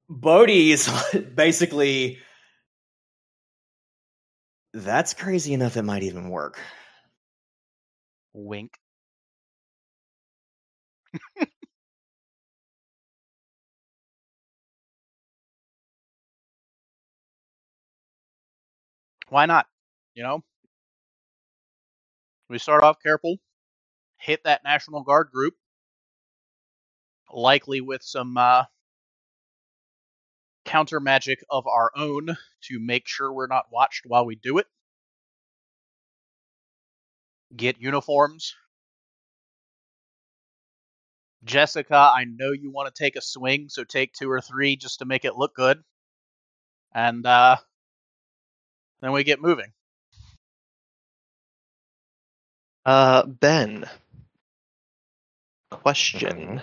Bodhi's 0.09 0.89
basically 1.35 2.18
that's 4.74 5.14
crazy 5.14 5.55
enough 5.55 5.76
it 5.76 5.83
might 5.83 6.03
even 6.03 6.29
work. 6.29 6.61
Wink. 8.33 8.72
Why 19.31 19.47
not? 19.47 19.66
You 20.14 20.22
know? 20.22 20.45
We 22.49 22.59
start 22.59 22.83
off 22.83 23.03
careful, 23.03 23.37
hit 24.18 24.45
that 24.45 24.64
National 24.64 25.03
Guard 25.03 25.31
group, 25.33 25.55
likely 27.33 27.81
with 27.81 28.03
some 28.03 28.37
uh, 28.39 28.64
counter 30.64 31.01
magic 31.01 31.45
of 31.51 31.66
our 31.66 31.91
own 31.97 32.37
to 32.62 32.79
make 32.79 33.07
sure 33.07 33.33
we're 33.33 33.47
not 33.47 33.66
watched 33.70 34.05
while 34.07 34.24
we 34.24 34.37
do 34.37 34.59
it. 34.59 34.66
Get 37.57 37.81
uniforms. 37.81 38.55
Jessica, 41.45 41.97
I 41.97 42.24
know 42.24 42.53
you 42.53 42.70
want 42.70 42.95
to 42.95 43.03
take 43.03 43.16
a 43.16 43.22
swing, 43.22 43.68
so 43.68 43.85
take 43.85 44.12
two 44.12 44.31
or 44.31 44.41
three 44.41 44.76
just 44.76 44.99
to 44.99 45.05
make 45.05 45.24
it 45.24 45.37
look 45.37 45.55
good. 45.55 45.83
And 46.95 47.24
uh, 47.24 47.57
then 49.01 49.12
we 49.12 49.24
get 49.24 49.40
moving. 49.40 49.72
Uh, 52.84 53.26
Ben. 53.26 53.84
Question. 55.70 56.62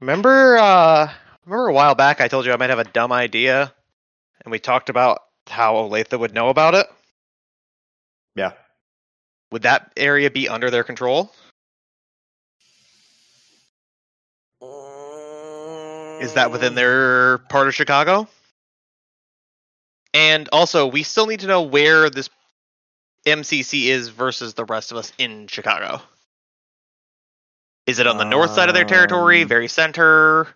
Remember, 0.00 0.56
uh, 0.56 1.10
remember 1.46 1.68
a 1.68 1.72
while 1.72 1.94
back 1.94 2.20
I 2.20 2.28
told 2.28 2.44
you 2.44 2.52
I 2.52 2.56
might 2.56 2.70
have 2.70 2.78
a 2.78 2.84
dumb 2.84 3.12
idea, 3.12 3.72
and 4.44 4.50
we 4.52 4.58
talked 4.58 4.88
about 4.88 5.20
how 5.46 5.74
Olathe 5.74 6.18
would 6.18 6.34
know 6.34 6.48
about 6.48 6.74
it. 6.74 6.86
Yeah. 8.34 8.52
Would 9.52 9.62
that 9.62 9.92
area 9.96 10.30
be 10.30 10.48
under 10.48 10.70
their 10.70 10.84
control? 10.84 11.32
Is 16.20 16.34
that 16.34 16.50
within 16.50 16.74
their 16.74 17.38
part 17.38 17.68
of 17.68 17.74
Chicago? 17.74 18.28
And 20.14 20.48
also, 20.52 20.86
we 20.86 21.02
still 21.02 21.26
need 21.26 21.40
to 21.40 21.48
know 21.48 21.62
where 21.62 22.08
this 22.08 22.30
MCC 23.26 23.86
is 23.86 24.08
versus 24.08 24.54
the 24.54 24.64
rest 24.64 24.92
of 24.92 24.96
us 24.96 25.12
in 25.18 25.48
Chicago. 25.48 26.00
Is 27.86 27.98
it 27.98 28.06
on 28.06 28.16
the 28.16 28.24
north 28.24 28.52
side 28.52 28.68
of 28.68 28.74
their 28.74 28.84
territory, 28.84 29.42
Um, 29.42 29.48
very 29.48 29.68
center? 29.68 30.48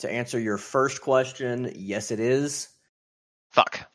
To 0.00 0.10
answer 0.10 0.40
your 0.40 0.58
first 0.58 1.02
question, 1.02 1.72
yes, 1.76 2.10
it 2.10 2.18
is. 2.18 2.68
Fuck. 3.50 3.88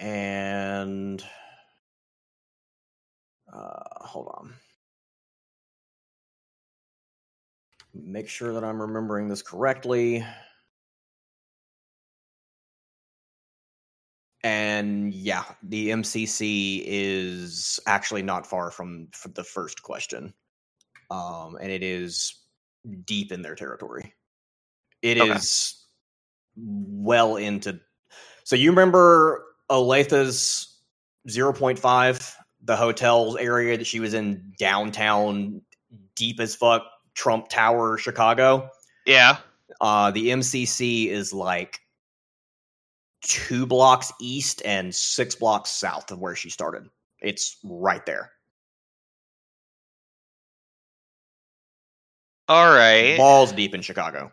And 0.00 1.22
uh, 3.52 3.82
hold 3.96 4.28
on. 4.38 4.54
Make 7.92 8.28
sure 8.28 8.54
that 8.54 8.64
I'm 8.64 8.80
remembering 8.80 9.28
this 9.28 9.42
correctly. 9.42 10.24
And 14.44 15.12
yeah, 15.12 15.44
the 15.62 15.88
MCC 15.90 16.82
is 16.86 17.80
actually 17.86 18.22
not 18.22 18.46
far 18.46 18.70
from, 18.70 19.08
from 19.12 19.32
the 19.32 19.44
first 19.44 19.82
question. 19.82 20.32
Um, 21.10 21.56
and 21.60 21.72
it 21.72 21.82
is 21.82 22.38
deep 23.04 23.32
in 23.32 23.42
their 23.42 23.54
territory. 23.56 24.14
It 25.02 25.16
is 25.16 25.74
Okay. 26.56 26.66
well 26.86 27.36
into. 27.36 27.80
So 28.44 28.56
you 28.56 28.70
remember 28.70 29.44
Olathe's 29.70 30.78
0.5, 31.28 32.34
the 32.62 32.76
hotel's 32.76 33.36
area 33.36 33.76
that 33.76 33.86
she 33.86 34.00
was 34.00 34.14
in 34.14 34.52
downtown, 34.58 35.62
deep 36.14 36.40
as 36.40 36.54
fuck, 36.54 36.82
Trump 37.14 37.48
Tower, 37.48 37.98
Chicago? 37.98 38.70
Yeah. 39.06 39.38
Uh, 39.80 40.10
the 40.10 40.28
MCC 40.28 41.08
is 41.08 41.32
like 41.32 41.80
two 43.22 43.66
blocks 43.66 44.12
east 44.20 44.62
and 44.64 44.94
six 44.94 45.34
blocks 45.34 45.70
south 45.70 46.10
of 46.10 46.18
where 46.18 46.36
she 46.36 46.50
started. 46.50 46.88
It's 47.20 47.58
right 47.64 48.04
there. 48.06 48.32
All 52.48 52.72
right. 52.72 53.16
Balls 53.16 53.52
deep 53.52 53.74
in 53.74 53.82
Chicago. 53.82 54.32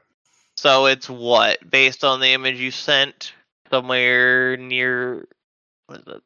So 0.56 0.86
it's 0.86 1.10
what? 1.10 1.70
Based 1.70 2.04
on 2.04 2.22
the 2.22 2.30
image 2.30 2.60
you 2.60 2.72
sent, 2.72 3.34
somewhere 3.70 4.56
near 4.56 5.28
what 5.88 6.00
is 6.00 6.08
it? 6.08 6.22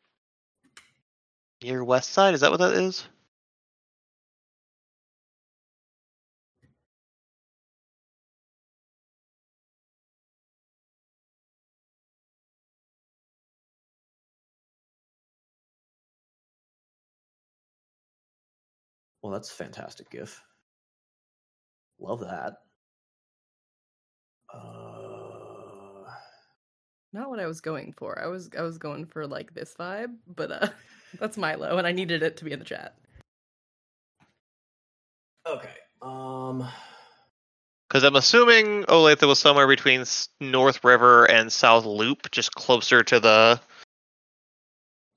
Near 1.64 1.84
West 1.84 2.12
Side? 2.12 2.34
Is 2.34 2.42
that 2.42 2.52
what 2.52 2.60
that 2.60 2.74
is? 2.74 3.08
Well, 19.22 19.34
that's 19.34 19.52
a 19.52 19.56
fantastic 19.56 20.10
GIF. 20.10 20.42
Love 22.00 22.22
that. 22.22 22.54
Uh, 24.54 26.10
Not 27.14 27.30
what 27.30 27.40
I 27.40 27.46
was 27.48 27.62
going 27.62 27.94
for. 27.94 28.20
I 28.22 28.28
was 28.28 28.50
I 28.58 28.62
was 28.62 28.78
going 28.78 29.06
for 29.06 29.28
like 29.28 29.54
this 29.54 29.76
vibe, 29.80 30.16
but 30.28 30.52
uh 30.52 30.68
that's 31.20 31.38
Milo, 31.38 31.78
and 31.78 31.86
I 31.88 31.92
needed 31.92 32.24
it 32.24 32.38
to 32.38 32.46
be 32.46 32.52
in 32.52 32.60
the 32.60 32.66
chat. 32.66 32.96
Okay. 35.46 35.70
Um. 36.02 36.68
Because 37.88 38.04
I'm 38.04 38.16
assuming 38.16 38.84
Olathe 38.84 39.28
was 39.28 39.40
somewhere 39.40 39.68
between 39.68 40.06
North 40.40 40.84
River 40.84 41.26
and 41.26 41.52
South 41.52 41.86
Loop, 41.86 42.30
just 42.32 42.52
closer 42.54 43.04
to 43.04 43.20
the. 43.20 43.60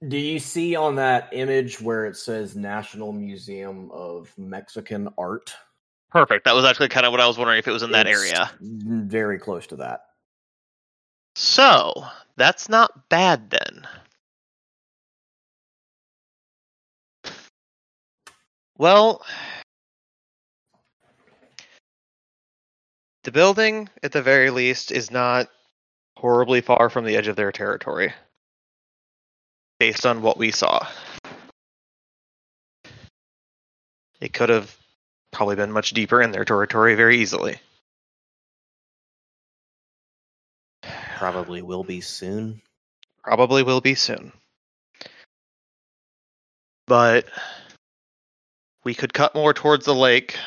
Do 0.09 0.19
you 0.19 0.41
see 0.41 0.75
on 0.75 0.97
that 0.97 1.29
image 1.33 1.81
where 1.81 2.07
it 2.07 2.17
says 2.17 2.57
National 2.57 3.13
Museum 3.13 3.89
of 3.93 4.33
Mexican 4.37 5.09
Art? 5.17 5.55
Perfect. 6.11 6.45
That 6.45 6.55
was 6.55 6.65
actually 6.65 6.89
kind 6.89 7.07
of 7.07 7.13
what 7.13 7.21
I 7.21 7.27
was 7.27 7.39
wondering 7.39 7.59
if 7.59 7.69
it 7.69 7.73
was 7.73 7.85
in 7.85 7.93
that 7.93 8.09
area. 8.09 8.51
Very 8.61 9.39
close 9.39 9.67
to 9.69 9.77
that. 9.77 10.01
So 11.37 12.05
that's 12.37 12.69
not 12.69 13.09
bad 13.09 13.51
then. 13.51 13.87
Well, 18.77 19.25
the 23.23 23.31
building, 23.31 23.89
at 24.03 24.11
the 24.11 24.23
very 24.23 24.51
least, 24.51 24.91
is 24.91 25.13
not 25.13 25.49
horribly 26.17 26.61
far 26.61 26.91
from 26.91 27.05
the 27.05 27.17
edge 27.17 27.29
of 27.29 27.37
their 27.37 27.53
territory, 27.53 28.13
based 29.83 30.07
on 30.07 30.23
what 30.23 30.39
we 30.39 30.53
saw. 30.53 30.87
It 34.21 34.33
could 34.33 34.49
have 34.49 34.73
probably 35.33 35.57
been 35.57 35.73
much 35.73 35.91
deeper 35.91 36.23
in 36.23 36.31
their 36.31 36.45
territory 36.45 36.95
very 36.95 37.19
easily. 37.19 37.59
Probably 41.17 41.63
will 41.63 41.83
be 41.83 42.01
soon. 42.01 42.63
Probably 43.25 43.65
will 43.65 43.81
be 43.81 43.97
soon. 43.97 44.31
But 46.87 47.27
we 48.85 48.95
could 48.95 49.13
cut 49.13 49.35
more 49.35 49.53
towards 49.53 49.85
the 49.85 49.97
lake 49.97 50.39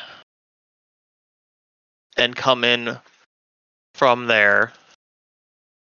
and 2.16 2.34
come 2.34 2.64
in 2.64 2.96
from 3.92 4.28
there. 4.28 4.72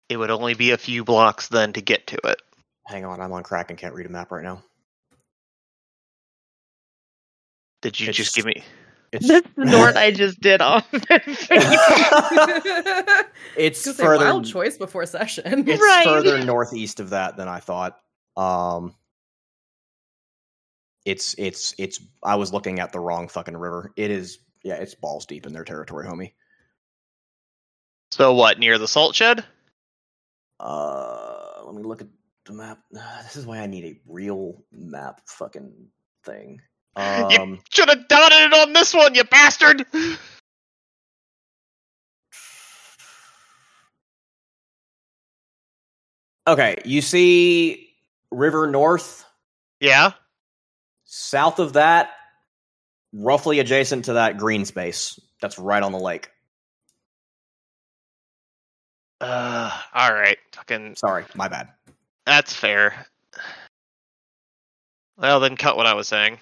It 0.09 0.17
would 0.17 0.31
only 0.31 0.55
be 0.55 0.71
a 0.71 0.77
few 0.79 1.03
blocks 1.03 1.49
then 1.49 1.73
to 1.73 1.81
get 1.81 2.07
to 2.07 2.17
it. 2.23 2.41
Hang 2.87 3.05
on, 3.05 3.21
I'm 3.21 3.33
on 3.33 3.43
crack 3.43 3.69
and 3.69 3.77
can't 3.77 3.93
read 3.93 4.05
a 4.05 4.09
map 4.09 4.31
right 4.31 4.43
now. 4.43 4.63
Did 7.81 7.99
you 7.99 8.05
It's- 8.05 8.15
just 8.17 8.35
give 8.35 8.45
me? 8.45 8.63
It's 9.11 9.27
That's 9.27 9.47
the 9.55 9.65
Nord 9.65 9.95
I 9.95 10.11
just 10.11 10.41
did 10.41 10.61
off. 10.61 10.85
it's 10.93 11.47
Gonna 13.85 13.95
say, 13.95 14.03
further. 14.03 14.25
wild 14.25 14.45
choice 14.45 14.77
before 14.77 15.05
session. 15.05 15.67
It's 15.67 15.81
Right. 15.81 16.03
further 16.03 16.43
northeast 16.43 16.99
of 16.99 17.11
that 17.11 17.37
than 17.37 17.47
I 17.47 17.59
thought. 17.61 17.97
Um, 18.35 18.93
it's 21.05 21.35
it's 21.37 21.73
it's. 21.77 22.01
I 22.21 22.35
was 22.35 22.51
looking 22.51 22.81
at 22.81 22.91
the 22.91 22.99
wrong 22.99 23.29
fucking 23.29 23.55
river. 23.55 23.93
It 23.95 24.11
is. 24.11 24.39
Yeah, 24.63 24.75
it's 24.75 24.93
balls 24.95 25.25
deep 25.25 25.45
in 25.45 25.53
their 25.53 25.63
territory, 25.63 26.05
homie. 26.05 26.33
So 28.11 28.33
what? 28.33 28.59
Near 28.59 28.77
the 28.77 28.89
salt 28.89 29.15
shed? 29.15 29.45
Uh, 30.59 31.61
let 31.63 31.75
me 31.75 31.83
look 31.83 32.01
at 32.01 32.07
the 32.47 32.53
map. 32.53 32.79
This 33.23 33.35
is 33.35 33.45
why 33.45 33.59
I 33.59 33.67
need 33.67 33.85
a 33.85 33.99
real 34.07 34.63
map 34.71 35.21
fucking 35.27 35.73
thing. 36.25 36.61
Um, 36.97 37.59
Should 37.69 37.89
have 37.89 38.07
done 38.07 38.31
it 38.33 38.53
on 38.53 38.73
this 38.73 38.91
one, 38.91 39.13
you 39.13 39.23
bastard! 39.25 39.85
okay, 46.47 46.75
you 46.85 47.01
see 47.03 47.89
River 48.31 48.65
North 48.65 49.25
Yeah. 49.79 50.13
south 51.05 51.59
of 51.59 51.73
that, 51.73 52.09
roughly 53.13 53.59
adjacent 53.59 54.05
to 54.05 54.13
that 54.13 54.37
green 54.39 54.65
space 54.65 55.19
that's 55.39 55.59
right 55.59 55.83
on 55.83 55.91
the 55.91 55.99
lake. 55.99 56.31
Uh, 59.21 59.71
all 59.93 60.13
right. 60.13 60.37
Fucking. 60.53 60.95
Sorry, 60.95 61.25
my 61.35 61.47
bad. 61.47 61.69
That's 62.27 62.53
fair. 62.53 63.07
Well, 65.17 65.39
then 65.39 65.55
cut 65.55 65.77
what 65.77 65.87
I 65.87 65.93
was 65.93 66.09
saying. 66.09 66.39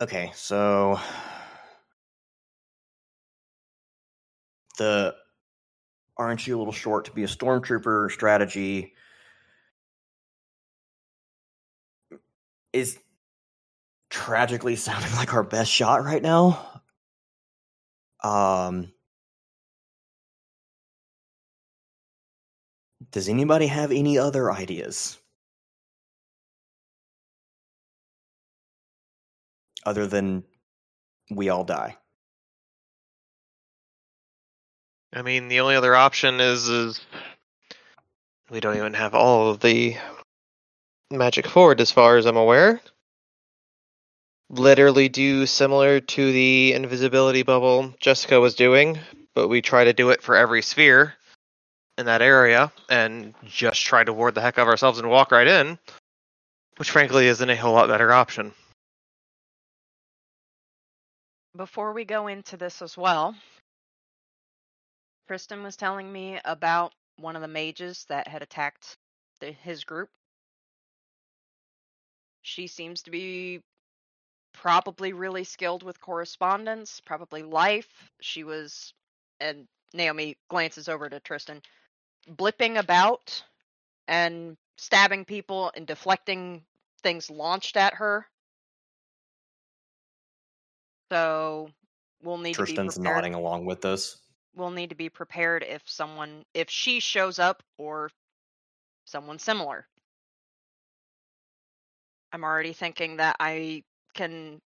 Okay, 0.00 0.30
so 0.34 0.98
the 4.78 5.14
aren't 6.18 6.46
you 6.46 6.56
a 6.56 6.58
little 6.58 6.72
short 6.72 7.04
to 7.06 7.12
be 7.12 7.22
a 7.24 7.26
stormtrooper 7.26 8.10
strategy 8.10 8.92
is 12.72 12.98
tragically 14.10 14.76
sounding 14.76 15.12
like 15.14 15.32
our 15.34 15.42
best 15.42 15.70
shot 15.70 16.04
right 16.04 16.22
now. 16.22 16.82
Um 18.22 18.92
Does 23.10 23.28
anybody 23.28 23.66
have 23.66 23.92
any 23.92 24.16
other 24.16 24.50
ideas? 24.50 25.18
Other 29.84 30.06
than 30.06 30.44
we 31.30 31.48
all 31.48 31.64
die. 31.64 31.96
I 35.12 35.22
mean, 35.22 35.48
the 35.48 35.60
only 35.60 35.76
other 35.76 35.94
option 35.94 36.40
is 36.40 36.68
is 36.68 37.00
we 38.50 38.60
don't 38.60 38.76
even 38.76 38.94
have 38.94 39.14
all 39.14 39.50
of 39.50 39.60
the 39.60 39.96
magic 41.10 41.46
forward, 41.46 41.80
as 41.80 41.90
far 41.90 42.16
as 42.16 42.26
I'm 42.26 42.36
aware. 42.36 42.80
Literally 44.50 45.08
do 45.08 45.46
similar 45.46 46.00
to 46.00 46.32
the 46.32 46.72
invisibility 46.72 47.42
bubble 47.42 47.94
Jessica 48.00 48.40
was 48.40 48.54
doing, 48.54 48.98
but 49.34 49.48
we 49.48 49.60
try 49.60 49.84
to 49.84 49.92
do 49.92 50.10
it 50.10 50.22
for 50.22 50.36
every 50.36 50.62
sphere 50.62 51.14
in 51.98 52.06
that 52.06 52.22
area, 52.22 52.70
and 52.88 53.34
just 53.44 53.84
try 53.84 54.04
to 54.04 54.12
ward 54.12 54.34
the 54.34 54.40
heck 54.40 54.58
out 54.58 54.62
of 54.62 54.68
ourselves 54.68 54.98
and 54.98 55.10
walk 55.10 55.32
right 55.32 55.48
in, 55.48 55.78
which 56.76 56.90
frankly 56.90 57.26
isn't 57.26 57.50
a 57.50 57.56
whole 57.56 57.72
lot 57.72 57.88
better 57.88 58.12
option. 58.12 58.52
Before 61.58 61.92
we 61.92 62.04
go 62.04 62.28
into 62.28 62.56
this 62.56 62.80
as 62.82 62.96
well, 62.96 63.34
Kristen 65.26 65.64
was 65.64 65.76
telling 65.76 66.10
me 66.10 66.38
about 66.44 66.92
one 67.16 67.34
of 67.34 67.42
the 67.42 67.48
mages 67.48 68.04
that 68.08 68.28
had 68.28 68.42
attacked 68.42 68.96
the, 69.40 69.50
his 69.50 69.82
group. 69.82 70.08
She 72.42 72.68
seems 72.68 73.02
to 73.02 73.10
be 73.10 73.60
probably 74.52 75.12
really 75.12 75.42
skilled 75.42 75.82
with 75.82 76.00
correspondence, 76.00 77.00
probably 77.04 77.42
life. 77.42 77.88
She 78.20 78.44
was, 78.44 78.94
and 79.40 79.66
Naomi 79.92 80.36
glances 80.48 80.88
over 80.88 81.08
to 81.08 81.18
Tristan, 81.18 81.60
blipping 82.30 82.78
about 82.78 83.42
and 84.06 84.56
stabbing 84.76 85.24
people 85.24 85.72
and 85.74 85.88
deflecting 85.88 86.62
things 87.02 87.28
launched 87.28 87.76
at 87.76 87.94
her. 87.94 88.28
So 91.10 91.70
we'll 92.22 92.38
need 92.38 92.54
to 92.54 92.58
Tristan's 92.58 92.96
be 92.96 93.02
prepared. 93.02 93.16
nodding 93.16 93.34
along 93.34 93.64
with 93.64 93.80
this. 93.80 94.18
We'll 94.54 94.70
need 94.70 94.90
to 94.90 94.96
be 94.96 95.08
prepared 95.08 95.62
if 95.62 95.82
someone, 95.86 96.44
if 96.54 96.68
she 96.70 97.00
shows 97.00 97.38
up 97.38 97.62
or 97.78 98.10
someone 99.04 99.38
similar. 99.38 99.86
I'm 102.32 102.44
already 102.44 102.72
thinking 102.72 103.16
that 103.16 103.36
I 103.40 103.84
can. 104.14 104.60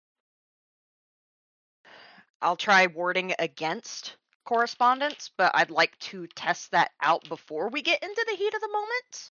I'll 2.41 2.57
try 2.57 2.89
warding 2.89 3.35
against 3.39 4.17
correspondence, 4.45 5.31
but 5.37 5.53
I'd 5.55 5.71
like 5.71 5.97
to 6.01 6.27
test 6.29 6.73
that 6.73 6.91
out 7.01 7.29
before 7.29 7.69
we 7.69 7.83
get 7.83 8.03
into 8.03 8.27
the 8.29 8.37
heat 8.37 8.55
of 8.55 8.61
the 8.61 8.69
moment. 8.73 9.31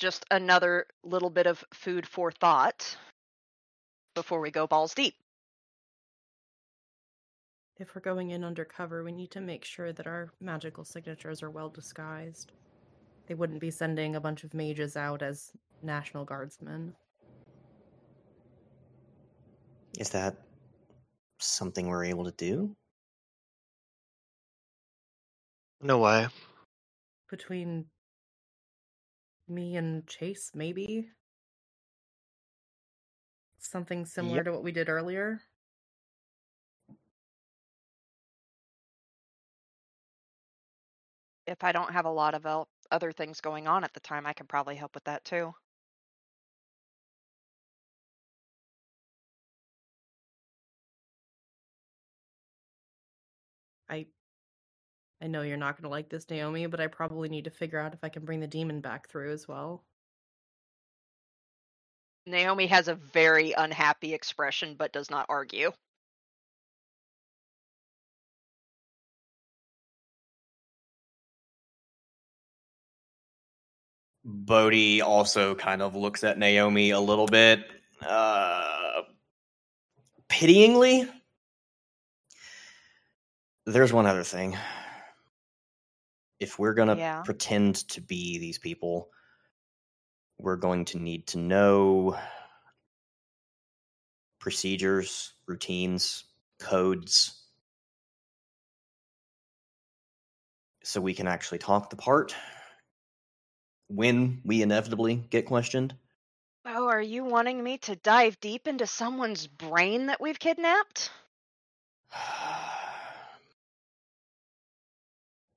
Just 0.00 0.24
another 0.30 0.86
little 1.04 1.30
bit 1.30 1.46
of 1.46 1.62
food 1.74 2.06
for 2.06 2.32
thought 2.32 2.96
before 4.14 4.40
we 4.40 4.50
go 4.50 4.66
balls 4.66 4.94
deep. 4.94 5.14
If 7.78 7.94
we're 7.94 8.00
going 8.00 8.30
in 8.30 8.42
undercover, 8.42 9.04
we 9.04 9.12
need 9.12 9.30
to 9.32 9.40
make 9.40 9.64
sure 9.64 9.92
that 9.92 10.06
our 10.06 10.32
magical 10.40 10.84
signatures 10.84 11.42
are 11.42 11.50
well 11.50 11.68
disguised. 11.68 12.52
They 13.26 13.34
wouldn't 13.34 13.60
be 13.60 13.70
sending 13.70 14.16
a 14.16 14.20
bunch 14.20 14.42
of 14.42 14.54
mages 14.54 14.96
out 14.96 15.22
as 15.22 15.52
National 15.82 16.24
Guardsmen. 16.24 16.94
Is 19.98 20.10
that 20.10 20.34
something 21.38 21.88
we're 21.88 22.04
able 22.04 22.24
to 22.24 22.32
do? 22.32 22.74
No 25.82 25.98
way. 25.98 26.26
Between 27.30 27.86
me 29.50 29.76
and 29.76 30.06
Chase, 30.06 30.52
maybe? 30.54 31.10
Something 33.58 34.06
similar 34.06 34.38
Yep. 34.38 34.44
to 34.44 34.52
what 34.52 34.64
we 34.64 34.72
did 34.72 34.88
earlier? 34.88 35.42
If 41.46 41.64
I 41.64 41.72
don't 41.72 41.92
have 41.92 42.06
a 42.06 42.10
lot 42.10 42.34
of 42.34 42.46
el- 42.46 42.68
other 42.90 43.12
things 43.12 43.40
going 43.40 43.68
on 43.68 43.84
at 43.84 43.92
the 43.94 44.00
time, 44.00 44.26
I 44.26 44.32
can 44.32 44.46
probably 44.46 44.76
help 44.76 44.94
with 44.94 45.04
that 45.04 45.24
too. 45.24 45.54
I 53.88 54.06
I 55.22 55.26
know 55.26 55.42
you're 55.42 55.56
not 55.56 55.76
going 55.76 55.84
to 55.84 55.90
like 55.90 56.08
this, 56.08 56.28
Naomi, 56.30 56.66
but 56.66 56.80
I 56.80 56.86
probably 56.86 57.28
need 57.28 57.44
to 57.44 57.50
figure 57.50 57.78
out 57.78 57.92
if 57.92 58.02
I 58.02 58.08
can 58.08 58.24
bring 58.24 58.40
the 58.40 58.46
demon 58.46 58.80
back 58.80 59.08
through 59.08 59.32
as 59.32 59.46
well. 59.46 59.84
Naomi 62.26 62.66
has 62.68 62.88
a 62.88 62.94
very 62.94 63.52
unhappy 63.52 64.14
expression 64.14 64.76
but 64.78 64.92
does 64.92 65.10
not 65.10 65.26
argue. 65.28 65.72
Bodhi 74.24 75.00
also 75.02 75.54
kind 75.54 75.82
of 75.82 75.96
looks 75.96 76.24
at 76.24 76.38
Naomi 76.38 76.90
a 76.90 77.00
little 77.00 77.26
bit 77.26 77.64
uh, 78.06 79.02
pityingly. 80.28 81.08
There's 83.66 83.92
one 83.92 84.06
other 84.06 84.24
thing. 84.24 84.56
If 86.40 86.58
we're 86.58 86.74
going 86.74 86.88
to 86.88 86.96
Yeah. 86.98 87.22
pretend 87.24 87.76
to 87.90 88.00
be 88.00 88.38
these 88.38 88.58
people, 88.58 89.10
we're 90.38 90.56
going 90.56 90.86
to 90.86 90.98
need 90.98 91.26
to 91.28 91.38
know 91.38 92.18
procedures, 94.40 95.34
routines, 95.46 96.24
codes, 96.58 97.46
so 100.82 101.00
we 101.00 101.14
can 101.14 101.26
actually 101.26 101.58
talk 101.58 101.90
the 101.90 101.96
part 101.96 102.34
when 103.88 104.40
we 104.44 104.62
inevitably 104.62 105.16
get 105.16 105.46
questioned. 105.46 105.94
Oh, 106.64 106.88
are 106.88 107.02
you 107.02 107.22
wanting 107.24 107.62
me 107.62 107.76
to 107.78 107.96
dive 107.96 108.40
deep 108.40 108.66
into 108.66 108.86
someone's 108.86 109.46
brain 109.46 110.06
that 110.06 110.22
we've 110.22 110.38
kidnapped? 110.38 111.10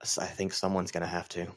S- 0.04 0.18
I 0.18 0.26
think 0.28 0.54
someone's 0.54 0.92
going 0.92 1.02
to 1.02 1.08
have 1.08 1.28
to. 1.30 1.48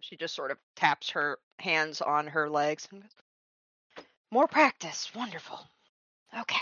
She 0.00 0.16
just 0.16 0.34
sort 0.34 0.50
of 0.50 0.58
taps 0.76 1.10
her 1.10 1.38
hands 1.58 2.00
on 2.02 2.26
her 2.26 2.48
legs. 2.50 2.88
and 2.90 3.02
goes, 3.02 4.04
More 4.30 4.46
practice. 4.48 5.10
Wonderful. 5.14 5.60
Okay. 6.38 6.56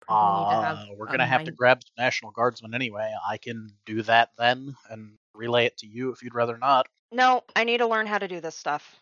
Probably 0.00 0.44
need 0.44 0.50
to 0.50 0.66
have 0.66 0.76
Uh, 0.78 0.86
we're 0.98 1.06
gonna 1.06 1.24
have 1.24 1.44
to 1.44 1.50
grab 1.50 1.80
some 1.82 2.04
National 2.04 2.30
Guardsmen 2.30 2.74
anyway. 2.74 3.14
I 3.26 3.38
can 3.38 3.70
do 3.86 4.02
that 4.02 4.30
then 4.36 4.76
and 4.90 5.16
relay 5.32 5.64
it 5.64 5.78
to 5.78 5.86
you 5.86 6.10
if 6.12 6.22
you'd 6.22 6.34
rather 6.34 6.58
not. 6.58 6.86
No, 7.10 7.42
I 7.56 7.64
need 7.64 7.78
to 7.78 7.86
learn 7.86 8.06
how 8.06 8.18
to 8.18 8.28
do 8.28 8.40
this 8.40 8.54
stuff. 8.56 8.96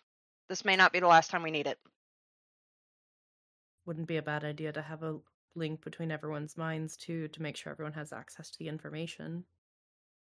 This 0.49 0.65
may 0.65 0.77
not 0.77 0.93
be 0.93 1.01
the 1.01 1.09
last 1.09 1.29
time 1.31 1.43
we 1.43 1.51
need 1.51 1.67
it. 1.67 1.81
Wouldn't 3.85 4.07
be 4.07 4.19
a 4.19 4.23
bad 4.23 4.45
idea 4.45 4.73
to 4.73 4.83
have 4.83 5.03
a 5.03 5.19
link 5.55 5.83
between 5.83 6.11
everyone's 6.11 6.57
minds 6.57 6.97
too 6.97 7.29
to 7.29 7.43
make 7.43 7.57
sure 7.57 7.73
everyone 7.73 7.93
has 7.95 8.13
access 8.13 8.51
to 8.51 8.59
the 8.59 8.69
information. 8.69 9.45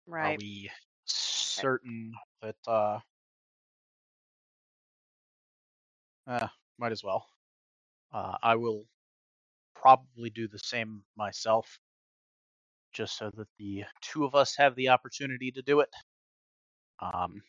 Right. 0.07 0.36
Are 0.36 0.38
we 0.38 0.72
certain 1.05 2.13
that 2.41 2.55
uh 2.68 2.99
uh 6.28 6.47
might 6.78 6.91
as 6.91 7.03
well. 7.03 7.28
Uh 8.13 8.38
I 8.43 8.55
will 8.55 8.86
probably 9.76 10.30
do 10.32 10.47
the 10.47 10.59
same 10.59 11.03
myself 11.18 11.80
just 12.93 13.18
so 13.18 13.30
that 13.36 13.47
the 13.57 13.86
two 14.01 14.26
of 14.26 14.36
us 14.36 14.55
have 14.55 14.76
the 14.76 14.89
opportunity 14.89 15.51
to 15.51 15.61
do 15.61 15.82
it. 15.82 15.89
Um 16.99 17.43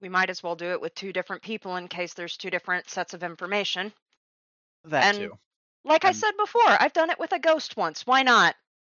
We 0.00 0.08
might 0.08 0.30
as 0.30 0.42
well 0.42 0.54
do 0.54 0.70
it 0.72 0.80
with 0.80 0.94
two 0.94 1.12
different 1.12 1.42
people 1.42 1.74
in 1.76 1.88
case 1.88 2.14
there's 2.14 2.36
two 2.36 2.50
different 2.50 2.88
sets 2.88 3.14
of 3.14 3.22
information. 3.22 3.92
that 4.84 5.12
And- 5.14 5.18
too. 5.18 5.38
Like 5.84 6.04
I 6.04 6.12
said 6.12 6.32
before, 6.38 6.62
I've 6.66 6.92
done 6.92 7.10
it 7.10 7.18
with 7.18 7.32
a 7.32 7.38
ghost 7.38 7.76
once. 7.76 8.06
Why 8.06 8.22
not? 8.22 8.54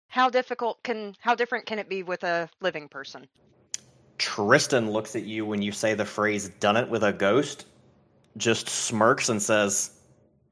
How 0.08 0.30
difficult 0.30 0.84
can 0.84 1.16
how 1.20 1.36
different 1.36 1.66
can 1.66 1.80
it 1.80 1.88
be 1.88 2.04
with 2.04 2.24
a 2.24 2.50
living 2.60 2.90
person? 2.90 3.28
Tristan 4.18 4.92
looks 4.92 5.16
at 5.16 5.24
you 5.24 5.46
when 5.46 5.62
you 5.62 5.72
say 5.72 5.94
the 5.94 6.06
phrase 6.06 6.50
done 6.60 6.78
it 6.78 6.90
with 6.90 7.04
a 7.04 7.14
ghost, 7.14 7.66
just 8.38 8.68
smirks 8.68 9.30
and 9.30 9.42
says, 9.42 9.92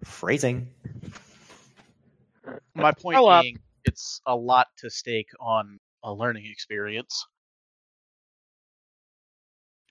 phrasing. 0.04 0.68
My 2.74 2.92
point 2.92 3.18
Grow 3.18 3.28
up. 3.28 3.44
being 3.44 3.60
it's 3.86 4.22
a 4.26 4.36
lot 4.36 4.68
to 4.78 4.90
stake 4.90 5.30
on 5.40 5.80
a 6.04 6.14
learning 6.14 6.46
experience. 6.46 7.26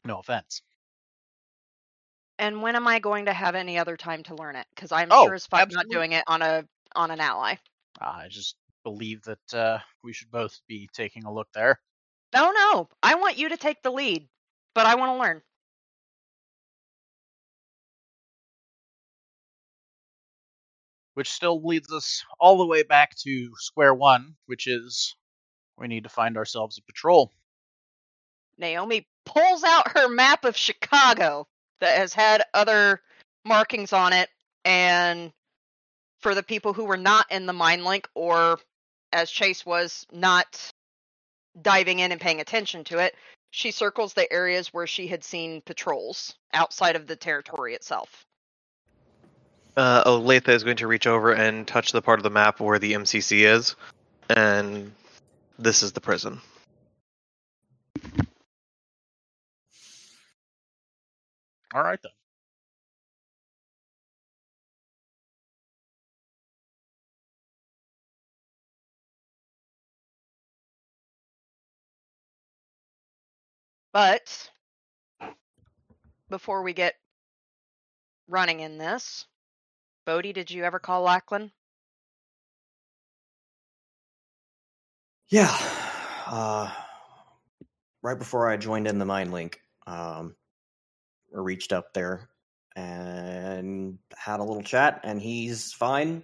No 0.05 0.19
offense. 0.21 0.63
And 2.39 2.63
when 2.63 2.77
am 2.77 2.87
I 2.87 3.01
going 3.01 3.25
to 3.27 3.33
have 3.33 3.55
any 3.55 3.79
other 3.79 3.97
time 3.97 4.23
to 4.25 4.35
learn 4.35 4.55
it? 4.57 4.67
Because 4.75 4.93
I'm 4.93 5.09
Oh, 5.11 5.27
sure 5.27 5.35
as 5.35 5.47
fuck 5.47 5.71
not 5.73 5.89
doing 5.89 6.13
it 6.13 6.25
on 6.27 6.41
a 6.43 6.65
on 6.95 7.11
an 7.11 7.21
ally. 7.21 7.57
I 8.01 8.29
just 8.29 8.57
believe 8.85 9.23
that 9.25 9.55
uh, 9.55 9.79
we 10.05 10.13
should 10.13 10.31
both 10.31 10.61
be 10.69 10.89
taking 10.93 11.25
a 11.25 11.33
look 11.33 11.49
there. 11.53 11.81
No, 12.35 12.53
no. 12.53 12.89
I 13.03 13.17
want 13.17 13.39
you 13.39 13.49
to 13.49 13.57
take 13.57 13.83
the 13.83 13.91
lead, 13.91 14.29
but 14.75 14.87
I 14.87 14.95
want 14.95 15.17
to 15.17 15.21
learn. 15.21 15.43
Which 21.15 21.33
still 21.33 21.61
leads 21.67 21.93
us 21.93 22.25
all 22.39 22.59
the 22.59 22.67
way 22.67 22.85
back 22.85 23.17
to 23.25 23.51
square 23.57 23.93
one, 23.93 24.37
which 24.47 24.69
is 24.69 25.17
we 25.77 25.89
need 25.89 26.05
to 26.05 26.09
find 26.09 26.37
ourselves 26.37 26.79
a 26.79 26.83
patrol. 26.83 27.33
Naomi 28.57 29.09
pulls 29.25 29.65
out 29.65 29.93
her 29.97 30.09
map 30.09 30.45
of 30.45 30.57
Chicago 30.57 31.49
that 31.81 31.99
has 31.99 32.13
had 32.15 32.43
other 32.55 33.01
markings 33.45 33.93
on 33.93 34.13
it, 34.13 34.29
and 34.65 35.33
for 36.21 36.35
the 36.35 36.43
people 36.43 36.73
who 36.73 36.85
were 36.85 36.97
not 36.97 37.31
in 37.31 37.47
the 37.47 37.53
mind 37.53 37.85
link 37.85 38.09
or 38.15 38.59
as 39.13 39.31
Chase 39.31 39.65
was 39.65 40.07
not 40.13 40.73
diving 41.61 42.01
in 42.01 42.13
and 42.13 42.21
paying 42.21 42.41
attention 42.41 42.85
to 42.85 42.99
it, 42.99 43.15
she 43.51 43.71
circles 43.71 44.13
the 44.13 44.31
areas 44.33 44.69
where 44.69 44.87
she 44.87 45.07
had 45.07 45.25
seen 45.25 45.63
patrols 45.63 46.35
outside 46.53 46.97
of 46.97 47.07
the 47.07 47.17
territory 47.17 47.75
itself. 47.75 48.25
Uh, 49.77 50.05
Olathe 50.05 50.49
is 50.49 50.65
going 50.65 50.77
to 50.79 50.87
reach 50.87 51.07
over 51.07 51.33
and 51.33 51.67
touch 51.67 51.93
the 51.93 52.03
part 52.03 52.19
of 52.19 52.25
the 52.25 52.31
map 52.31 52.61
where 52.61 52.79
the 52.79 52.95
MCC 52.95 53.47
is, 53.47 53.77
and 54.29 54.93
this 55.59 55.83
is 55.83 55.93
the 55.93 56.01
prison. 56.01 56.41
All 61.75 61.83
right 61.83 61.99
then. 62.03 62.13
But 73.93 74.51
before 76.29 76.63
we 76.63 76.73
get 76.73 76.95
running 78.29 78.61
in 78.61 78.79
this, 78.79 79.27
Bodhi, 80.07 80.33
did 80.33 80.51
you 80.51 80.65
ever 80.65 80.79
call 80.79 81.03
Lachlan? 81.03 81.53
Yeah. 85.31 85.57
Uh, 86.31 86.71
right 88.03 88.19
before 88.19 88.51
I 88.51 88.59
joined 88.59 88.87
in 88.87 88.99
the 88.99 89.07
Mind 89.07 89.33
Link, 89.33 89.63
um, 89.87 90.37
I 90.37 90.38
reached 91.31 91.73
up 91.73 91.93
there 91.95 92.29
and 92.77 93.99
had 94.17 94.41
a 94.41 94.45
little 94.45 94.63
chat, 94.63 95.01
and 95.05 95.21
he's 95.21 95.73
fine 95.73 96.23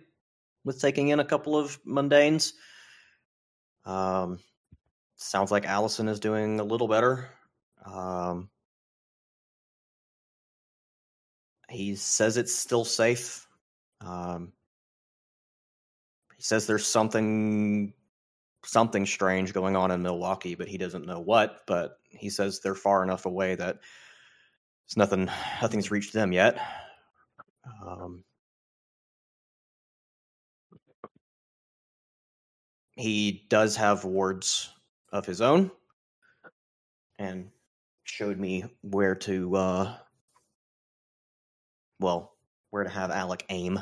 with 0.64 0.80
taking 0.80 1.08
in 1.08 1.20
a 1.20 1.24
couple 1.24 1.56
of 1.56 1.82
mundanes. 1.84 2.52
Um, 3.84 4.38
sounds 5.16 5.50
like 5.50 5.66
Allison 5.66 6.08
is 6.08 6.20
doing 6.20 6.60
a 6.60 6.64
little 6.64 6.88
better. 6.88 7.28
Um, 7.84 8.48
he 11.68 11.96
says 11.96 12.36
it's 12.36 12.54
still 12.54 12.84
safe. 12.84 13.46
Um, 14.00 14.52
he 16.36 16.42
says 16.42 16.66
there's 16.66 16.86
something 16.86 17.92
something 18.64 19.04
strange 19.04 19.52
going 19.52 19.76
on 19.76 19.90
in 19.90 20.02
Milwaukee, 20.02 20.54
but 20.54 20.68
he 20.68 20.78
doesn't 20.78 21.06
know 21.06 21.20
what. 21.20 21.60
But 21.66 21.98
he 22.08 22.30
says 22.30 22.60
they're 22.60 22.74
far 22.74 23.02
enough 23.02 23.26
away 23.26 23.54
that 23.56 23.78
it's 24.86 24.96
nothing. 24.96 25.30
Nothing's 25.62 25.90
reached 25.90 26.12
them 26.12 26.32
yet. 26.32 26.58
Um, 27.86 28.24
he 32.96 33.46
does 33.48 33.76
have 33.76 34.04
wards 34.04 34.70
of 35.12 35.26
his 35.26 35.40
own, 35.40 35.70
and 37.18 37.50
showed 38.04 38.38
me 38.38 38.64
where 38.82 39.14
to. 39.14 39.56
Uh, 39.56 39.96
well, 42.00 42.34
where 42.70 42.84
to 42.84 42.90
have 42.90 43.10
Alec 43.10 43.46
aim. 43.48 43.80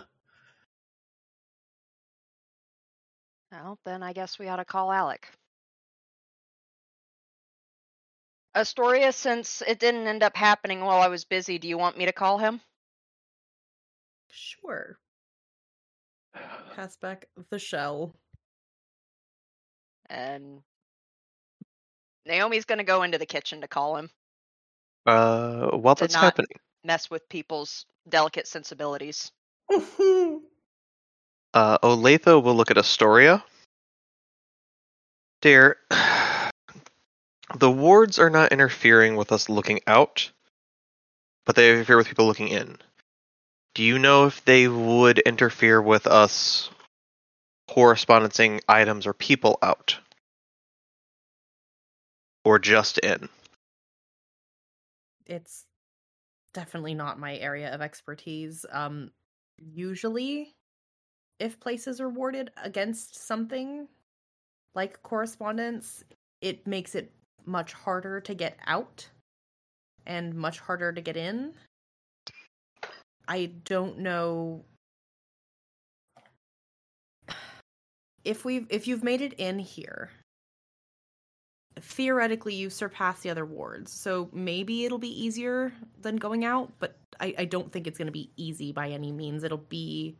Well, 3.51 3.79
then 3.85 4.03
I 4.03 4.13
guess 4.13 4.39
we 4.39 4.49
ought 4.49 4.57
to 4.57 4.65
call 4.65 4.93
Alec. 4.93 5.29
Astoria, 8.55 9.13
since 9.13 9.63
it 9.67 9.79
didn't 9.79 10.07
end 10.07 10.23
up 10.23 10.37
happening 10.37 10.81
while 10.81 11.01
I 11.01 11.09
was 11.09 11.25
busy, 11.25 11.59
do 11.59 11.69
you 11.69 11.79
want 11.79 11.97
me 11.97 12.05
to 12.07 12.13
call 12.13 12.39
him? 12.39 12.61
Sure. 14.31 14.99
Pass 16.77 16.97
back 16.97 17.27
the 17.51 17.59
shell. 17.59 18.15
And 20.11 20.61
Naomi's 22.27 22.67
gonna 22.67 22.85
go 22.85 23.03
into 23.03 23.19
the 23.19 23.27
kitchen 23.27 23.63
to 23.63 23.69
call 23.69 23.97
him, 23.97 24.11
Uh, 25.07 25.69
while 25.71 25.95
To 25.95 26.05
that's 26.05 26.15
not- 26.15 26.23
happening, 26.25 26.49
mess 26.85 27.09
with 27.11 27.29
people's 27.29 27.87
delicate 28.09 28.47
sensibilities. 28.47 29.33
uh, 29.71 30.39
Olathe 31.55 32.27
will 32.43 32.55
look 32.55 32.71
at 32.71 32.77
Astoria. 32.79 33.43
Dear, 35.41 35.79
the 37.57 37.71
wards 37.71 38.19
are 38.19 38.31
not 38.31 38.53
interfering 38.53 39.17
with 39.17 39.33
us 39.33 39.49
looking 39.49 39.81
out, 39.87 40.31
but 41.45 41.57
they 41.57 41.73
interfere 41.73 41.97
with 41.97 42.09
people 42.09 42.27
looking 42.27 42.49
in. 42.49 42.79
Do 43.75 43.83
you 43.83 43.99
know 43.99 44.27
if 44.27 44.45
they 44.45 44.69
would 44.69 45.19
interfere 45.21 45.81
with 45.81 46.07
us 46.07 46.71
correspondencing 47.71 48.61
items 48.69 49.07
or 49.07 49.15
people 49.15 49.59
out? 49.63 49.99
Or 52.45 52.59
just 52.59 52.99
in? 52.99 53.29
It's 55.27 55.65
definitely 56.53 56.95
not 56.95 57.19
my 57.19 57.37
area 57.37 57.73
of 57.73 57.81
expertise. 57.81 58.67
Um 58.71 59.11
usually 59.57 60.55
if 61.39 61.59
places 61.61 62.01
are 62.01 62.09
warded 62.09 62.51
against 62.63 63.17
something 63.27 63.89
like 64.75 65.03
correspondence, 65.03 66.05
it 66.41 66.67
makes 66.67 66.95
it 66.95 67.13
much 67.47 67.73
harder 67.73 68.21
to 68.21 68.35
get 68.35 68.59
out 68.67 69.09
and 70.07 70.35
much 70.35 70.59
harder 70.59 70.93
to 70.93 71.01
get 71.01 71.17
in. 71.17 71.55
I 73.29 73.53
don't 73.65 73.99
know 73.99 74.65
if 78.25 78.45
we've 78.45 78.67
if 78.69 78.87
you've 78.87 79.05
made 79.05 79.21
it 79.21 79.33
in 79.35 79.59
here 79.59 80.11
theoretically 81.81 82.55
you 82.55 82.69
surpass 82.69 83.21
the 83.21 83.31
other 83.31 83.47
wards. 83.47 83.93
So 83.93 84.29
maybe 84.33 84.85
it'll 84.85 84.99
be 84.99 85.25
easier 85.25 85.73
than 86.01 86.17
going 86.17 86.45
out 86.45 86.71
but 86.79 86.97
i, 87.21 87.35
I 87.39 87.45
don't 87.47 87.73
think 87.73 87.87
it's 87.87 87.99
going 87.99 88.07
to 88.07 88.13
be 88.13 88.31
easy 88.37 88.73
by 88.73 88.91
any 88.91 89.13
means. 89.13 89.45
It'll 89.45 89.59
be 89.59 90.17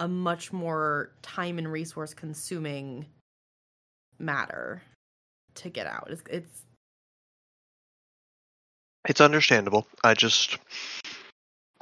a 0.00 0.08
much 0.08 0.52
more 0.52 1.12
time 1.22 1.58
and 1.58 1.70
resource 1.70 2.14
consuming 2.14 3.06
matter 4.18 4.82
to 5.54 5.70
get 5.70 5.86
out 5.86 6.08
it's, 6.10 6.22
it's 6.30 6.64
It's 9.06 9.20
understandable. 9.20 9.86
I 10.02 10.14
just. 10.14 10.58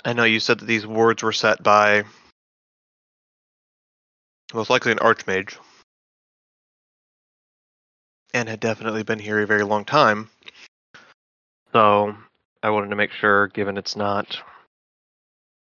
I 0.04 0.12
know 0.12 0.24
you 0.24 0.40
said 0.40 0.58
that 0.58 0.66
these 0.66 0.86
wards 0.86 1.22
were 1.22 1.32
set 1.32 1.62
by. 1.62 2.04
Most 4.52 4.70
likely 4.70 4.92
an 4.92 4.98
archmage. 4.98 5.56
And 8.34 8.48
had 8.48 8.60
definitely 8.60 9.02
been 9.04 9.20
here 9.20 9.40
a 9.40 9.46
very 9.46 9.62
long 9.62 9.84
time. 9.84 10.30
So, 11.72 12.16
I 12.62 12.70
wanted 12.70 12.90
to 12.90 12.96
make 12.96 13.12
sure, 13.12 13.48
given 13.48 13.78
it's 13.78 13.94
not 13.94 14.42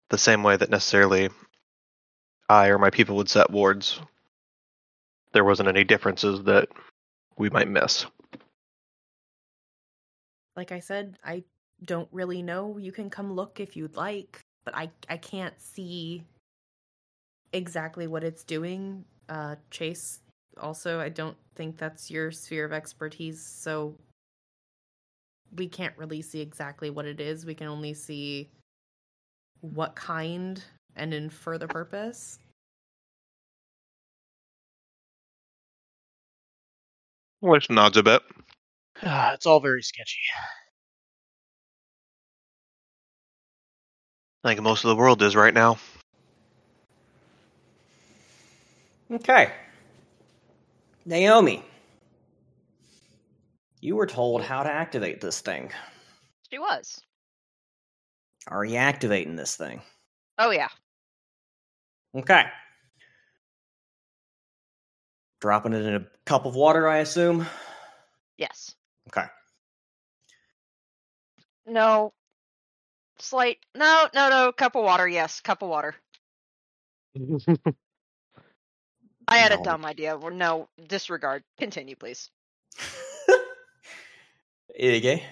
the 0.10 0.18
same 0.18 0.44
way 0.44 0.58
that 0.58 0.70
necessarily 0.70 1.30
I 2.50 2.68
or 2.68 2.78
my 2.78 2.90
people 2.90 3.16
would 3.16 3.30
set 3.30 3.50
wards, 3.50 4.00
there 5.32 5.46
wasn't 5.46 5.70
any 5.70 5.84
differences 5.84 6.44
that 6.44 6.70
we 7.38 7.50
might 7.50 7.68
miss. 7.70 8.06
like 10.56 10.72
I 10.72 10.80
said, 10.80 11.18
I 11.24 11.44
don't 11.84 12.08
really 12.12 12.42
know. 12.42 12.78
You 12.78 12.92
can 12.92 13.10
come 13.10 13.34
look 13.34 13.60
if 13.60 13.76
you'd 13.76 13.96
like, 13.96 14.40
but 14.64 14.76
I 14.76 14.90
I 15.10 15.18
can't 15.18 15.60
see 15.60 16.24
exactly 17.54 18.08
what 18.08 18.24
it's 18.24 18.44
doing. 18.44 19.04
Uh 19.30 19.56
Chase 19.70 20.20
also 20.60 21.00
I 21.00 21.10
don't 21.10 21.38
think 21.56 21.78
that's 21.78 22.10
your 22.10 22.32
sphere 22.32 22.66
of 22.66 22.74
expertise, 22.74 23.42
so 23.42 23.96
we 25.56 25.68
can't 25.68 25.98
really 25.98 26.22
see 26.22 26.42
exactly 26.42 26.90
what 26.90 27.06
it 27.06 27.20
is. 27.20 27.46
We 27.46 27.56
can 27.56 27.68
only 27.68 27.94
see 27.94 28.50
what 29.62 29.96
kind 29.96 30.64
and 30.96 31.14
in 31.14 31.30
further 31.30 31.68
purpose. 31.68 32.40
Which 37.46 37.70
nods 37.70 37.96
a 37.96 38.02
bit. 38.02 38.24
Ah, 39.04 39.34
it's 39.34 39.46
all 39.46 39.60
very 39.60 39.84
sketchy. 39.84 40.18
Like 44.44 44.60
most 44.60 44.84
of 44.84 44.90
the 44.90 44.96
world 44.96 45.22
is 45.22 45.36
right 45.36 45.54
now. 45.54 45.78
Okay. 49.12 49.52
Naomi, 51.06 51.64
you 53.80 53.96
were 53.96 54.08
told 54.08 54.42
how 54.42 54.64
to 54.64 54.72
activate 54.72 55.22
this 55.22 55.40
thing. 55.42 55.72
She 56.50 56.58
was. 56.58 57.00
Are 58.48 58.66
you 58.66 58.78
activating 58.78 59.36
this 59.36 59.56
thing? 59.56 59.84
Oh 60.40 60.50
yeah. 60.50 60.70
Okay. 62.18 62.46
Dropping 65.46 65.74
it 65.74 65.86
in 65.86 65.94
a 65.94 66.08
cup 66.26 66.48
of 66.48 66.56
water, 66.56 66.88
I 66.88 66.98
assume. 66.98 67.46
Yes. 68.36 68.74
Okay. 69.10 69.28
No. 71.68 72.14
Slight. 73.20 73.60
No. 73.76 74.08
No. 74.16 74.30
No. 74.32 74.52
Cup 74.52 74.76
of 74.76 74.84
water. 74.84 75.08
Yes. 75.08 75.42
Cup 75.42 75.62
of 75.62 75.70
water. 75.70 75.94
I 79.28 79.38
had 79.38 79.52
No. 79.52 79.60
a 79.60 79.64
dumb 79.64 79.86
idea. 79.86 80.18
No. 80.18 80.68
Disregard. 80.88 81.44
Continue, 81.60 81.96
please. 81.96 82.32
Okay. 84.80 85.24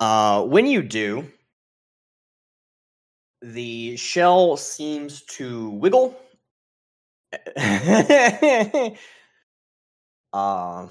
Uh, 0.00 0.42
when 0.42 0.66
you 0.66 0.82
do, 0.82 1.30
the 3.42 3.96
shell 3.96 4.56
seems 4.56 5.22
to 5.22 5.70
wiggle. 5.70 6.18
um, 10.32 10.90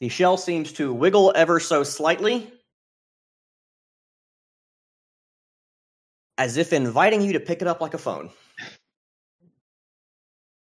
the 0.00 0.08
shell 0.08 0.36
seems 0.36 0.72
to 0.72 0.92
wiggle 0.92 1.32
ever 1.34 1.60
so 1.60 1.84
slightly, 1.84 2.50
as 6.38 6.56
if 6.56 6.72
inviting 6.72 7.22
you 7.22 7.34
to 7.34 7.40
pick 7.40 7.62
it 7.62 7.68
up 7.68 7.80
like 7.80 7.94
a 7.94 7.98
phone. 7.98 8.30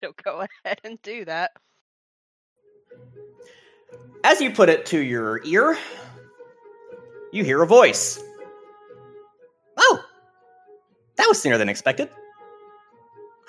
So 0.04 0.12
go 0.22 0.44
ahead 0.64 0.78
and 0.84 1.00
do 1.00 1.24
that. 1.24 1.52
As 4.22 4.42
you 4.42 4.50
put 4.50 4.68
it 4.68 4.84
to 4.86 5.00
your 5.00 5.42
ear, 5.42 5.78
you 7.32 7.44
hear 7.44 7.62
a 7.62 7.66
voice. 7.66 8.22
That 11.16 11.26
was 11.28 11.40
sooner 11.40 11.58
than 11.58 11.68
expected. 11.68 12.10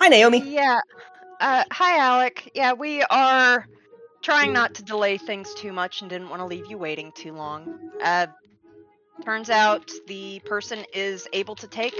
Hi, 0.00 0.08
Naomi. 0.08 0.40
Yeah. 0.40 0.80
Uh, 1.40 1.64
hi, 1.70 1.98
Alec. 1.98 2.50
Yeah, 2.54 2.72
we 2.72 3.02
are 3.02 3.66
trying 4.22 4.52
not 4.52 4.74
to 4.74 4.82
delay 4.82 5.18
things 5.18 5.52
too 5.54 5.72
much 5.72 6.00
and 6.00 6.10
didn't 6.10 6.28
want 6.28 6.40
to 6.40 6.46
leave 6.46 6.66
you 6.68 6.78
waiting 6.78 7.12
too 7.12 7.32
long. 7.32 7.90
Uh, 8.02 8.26
turns 9.24 9.50
out 9.50 9.90
the 10.06 10.40
person 10.40 10.84
is 10.92 11.28
able 11.32 11.54
to 11.56 11.66
take 11.68 11.94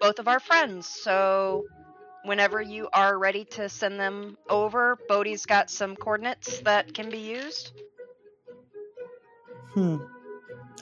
both 0.00 0.18
of 0.18 0.28
our 0.28 0.40
friends, 0.40 0.86
so 0.86 1.64
whenever 2.24 2.60
you 2.60 2.88
are 2.92 3.18
ready 3.18 3.44
to 3.44 3.68
send 3.68 3.98
them 3.98 4.36
over, 4.48 4.98
Bodhi's 5.08 5.46
got 5.46 5.70
some 5.70 5.96
coordinates 5.96 6.60
that 6.60 6.92
can 6.92 7.10
be 7.10 7.18
used. 7.18 7.72
Hmm. 9.72 9.96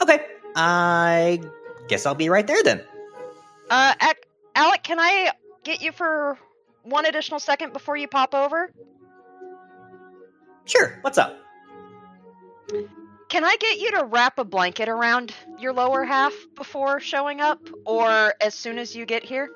Okay, 0.01 0.24
I 0.57 1.40
guess 1.88 2.07
I'll 2.07 2.14
be 2.14 2.28
right 2.28 2.47
there 2.47 2.62
then. 2.62 2.82
Uh, 3.71 3.95
Alec, 4.55 4.83
can 4.83 4.99
I 5.01 5.31
get 5.65 5.83
you 5.83 5.93
for 5.93 6.39
one 6.83 7.07
additional 7.07 7.41
second 7.41 7.73
before 7.73 7.97
you 7.97 8.09
pop 8.09 8.35
over? 8.35 8.71
Sure. 10.65 10.99
What's 11.03 11.19
up? 11.19 11.39
Can 13.29 13.45
I 13.45 13.57
get 13.59 13.79
you 13.79 13.93
to 13.93 14.05
wrap 14.05 14.39
a 14.39 14.45
blanket 14.45 14.89
around 14.89 15.35
your 15.59 15.73
lower 15.73 16.05
half 16.05 16.35
before 16.55 17.01
showing 17.01 17.41
up, 17.41 17.61
or 17.87 18.35
as 18.41 18.55
soon 18.55 18.79
as 18.79 18.95
you 18.95 19.07
get 19.07 19.25
here? 19.25 19.49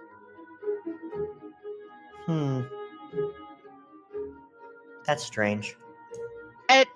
Hmm. 2.24 2.62
That's 5.04 5.22
strange. 5.22 5.76
It, 6.68 6.88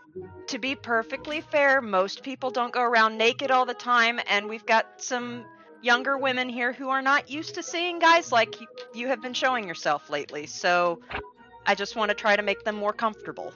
to 0.48 0.58
be 0.58 0.74
perfectly 0.74 1.42
fair, 1.42 1.80
most 1.80 2.22
people 2.22 2.50
don't 2.50 2.72
go 2.72 2.82
around 2.82 3.18
naked 3.18 3.50
all 3.50 3.66
the 3.66 3.74
time, 3.74 4.18
and 4.28 4.48
we've 4.48 4.66
got 4.66 5.02
some 5.02 5.44
younger 5.82 6.18
women 6.18 6.48
here 6.48 6.72
who 6.72 6.88
are 6.88 7.02
not 7.02 7.30
used 7.30 7.54
to 7.54 7.62
seeing 7.62 7.98
guys 7.98 8.32
like 8.32 8.60
you, 8.60 8.66
you 8.94 9.08
have 9.08 9.22
been 9.22 9.34
showing 9.34 9.66
yourself 9.66 10.10
lately. 10.10 10.46
So 10.46 11.00
I 11.66 11.74
just 11.74 11.96
want 11.96 12.10
to 12.10 12.14
try 12.14 12.36
to 12.36 12.42
make 12.42 12.64
them 12.64 12.76
more 12.76 12.92
comfortable. 12.92 13.52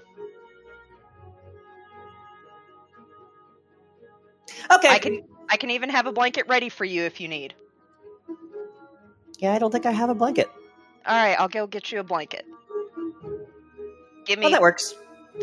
Okay. 4.72 4.88
I 4.88 4.98
can 4.98 5.22
I 5.48 5.56
can 5.56 5.70
even 5.70 5.90
have 5.90 6.06
a 6.06 6.12
blanket 6.12 6.46
ready 6.48 6.68
for 6.68 6.84
you 6.84 7.02
if 7.02 7.20
you 7.20 7.28
need. 7.28 7.54
Yeah, 9.38 9.52
I 9.52 9.58
don't 9.58 9.70
think 9.70 9.86
I 9.86 9.90
have 9.90 10.10
a 10.10 10.14
blanket. 10.14 10.48
All 11.06 11.14
right, 11.16 11.38
I'll 11.38 11.48
go 11.48 11.66
get 11.66 11.92
you 11.92 12.00
a 12.00 12.04
blanket. 12.04 12.46
Give 14.24 14.38
oh, 14.38 14.40
me 14.40 14.46
Well, 14.46 14.52
that 14.52 14.60
works. 14.62 14.94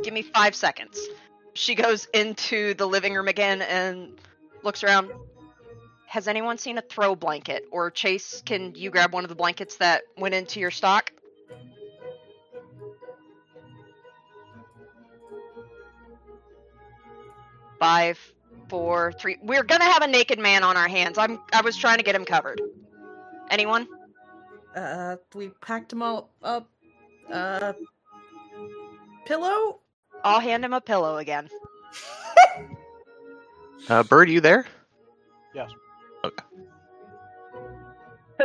give 0.01 0.13
me 0.13 0.23
5 0.23 0.55
seconds. 0.55 0.99
She 1.53 1.75
goes 1.75 2.07
into 2.13 2.73
the 2.73 2.87
living 2.87 3.13
room 3.13 3.27
again 3.27 3.61
and 3.61 4.17
looks 4.63 4.83
around. 4.83 5.11
Has 6.11 6.27
anyone 6.27 6.57
seen 6.57 6.77
a 6.77 6.81
throw 6.81 7.15
blanket? 7.15 7.63
Or 7.71 7.89
Chase, 7.89 8.43
can 8.45 8.75
you 8.75 8.89
grab 8.89 9.13
one 9.13 9.23
of 9.23 9.29
the 9.29 9.35
blankets 9.35 9.77
that 9.77 10.01
went 10.17 10.33
into 10.33 10.59
your 10.59 10.69
stock? 10.69 11.09
Five, 17.79 18.19
four, 18.67 19.13
three. 19.13 19.37
We're 19.41 19.63
gonna 19.63 19.85
have 19.85 20.01
a 20.03 20.07
naked 20.07 20.37
man 20.37 20.65
on 20.65 20.75
our 20.75 20.89
hands. 20.89 21.17
I'm. 21.17 21.39
I 21.53 21.61
was 21.61 21.77
trying 21.77 21.99
to 21.99 22.03
get 22.03 22.13
him 22.13 22.25
covered. 22.25 22.59
Anyone? 23.49 23.87
Uh, 24.75 25.15
we 25.33 25.47
packed 25.61 25.93
him 25.93 26.01
all 26.03 26.29
up. 26.43 26.67
Uh, 27.31 27.71
pillow? 29.25 29.79
I'll 30.25 30.41
hand 30.41 30.65
him 30.65 30.73
a 30.73 30.81
pillow 30.81 31.17
again. 31.17 31.47
Uh, 33.89 34.03
Bird, 34.03 34.29
you 34.29 34.39
there? 34.39 34.67
Yes. 35.55 35.71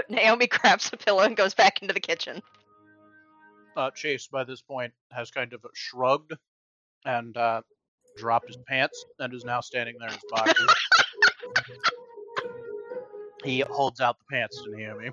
Naomi 0.09 0.47
grabs 0.47 0.91
a 0.93 0.97
pillow 0.97 1.23
and 1.23 1.37
goes 1.37 1.55
back 1.55 1.83
into 1.83 1.95
the 1.95 2.01
kitchen. 2.01 2.43
Uh, 3.77 3.91
Chase, 3.91 4.27
by 4.27 4.45
this 4.45 4.63
point, 4.63 4.93
has 5.13 5.31
kind 5.31 5.53
of 5.53 5.65
shrugged 5.75 6.33
and 7.05 7.37
uh, 7.37 7.61
dropped 8.17 8.49
his 8.49 8.57
pants 8.67 9.05
and 9.19 9.35
is 9.35 9.45
now 9.45 9.61
standing 9.61 9.97
there 9.99 10.09
in 10.09 10.15
his 10.15 10.25
boxers. 10.31 10.75
he 13.45 13.61
holds 13.61 14.01
out 14.01 14.17
the 14.19 14.25
pants 14.35 14.63
to 14.63 14.71
Naomi. 14.71 15.11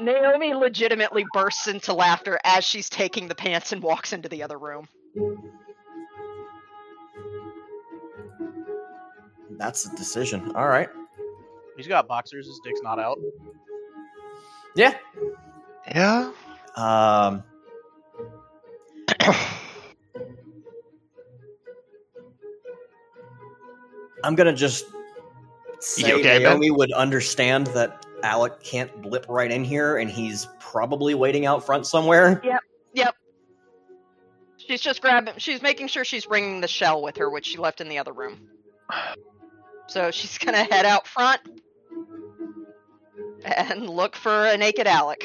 Naomi 0.00 0.54
legitimately 0.54 1.24
bursts 1.32 1.66
into 1.66 1.92
laughter 1.92 2.38
as 2.44 2.64
she's 2.64 2.88
taking 2.88 3.26
the 3.26 3.34
pants 3.34 3.72
and 3.72 3.82
walks 3.82 4.12
into 4.12 4.28
the 4.28 4.42
other 4.42 4.58
room. 4.58 4.86
That's 9.58 9.86
a 9.86 9.96
decision. 9.96 10.52
All 10.54 10.68
right. 10.68 10.88
He's 11.78 11.86
got 11.86 12.06
boxers. 12.08 12.48
His 12.48 12.60
dick's 12.64 12.82
not 12.82 12.98
out. 12.98 13.20
Yeah. 14.74 14.94
Yeah. 15.94 16.32
Um. 16.74 17.44
I'm 24.24 24.34
gonna 24.34 24.52
just 24.52 24.86
say 25.78 26.12
okay, 26.14 26.40
Ben? 26.40 26.42
Naomi 26.42 26.72
would 26.72 26.90
understand 26.90 27.68
that 27.68 28.04
Alec 28.24 28.60
can't 28.60 29.00
blip 29.00 29.24
right 29.28 29.52
in 29.52 29.62
here, 29.62 29.98
and 29.98 30.10
he's 30.10 30.48
probably 30.58 31.14
waiting 31.14 31.46
out 31.46 31.64
front 31.64 31.86
somewhere. 31.86 32.40
Yep. 32.42 32.60
Yep. 32.94 33.14
She's 34.56 34.80
just 34.80 35.00
grabbing. 35.00 35.34
She's 35.36 35.62
making 35.62 35.86
sure 35.86 36.04
she's 36.04 36.26
bringing 36.26 36.60
the 36.60 36.66
shell 36.66 37.02
with 37.02 37.16
her, 37.18 37.30
which 37.30 37.46
she 37.46 37.56
left 37.56 37.80
in 37.80 37.88
the 37.88 37.98
other 37.98 38.12
room. 38.12 38.48
So 39.86 40.10
she's 40.10 40.38
gonna 40.38 40.64
head 40.64 40.84
out 40.84 41.06
front 41.06 41.40
and 43.44 43.88
look 43.88 44.16
for 44.16 44.46
a 44.46 44.56
naked 44.56 44.86
Alec. 44.86 45.22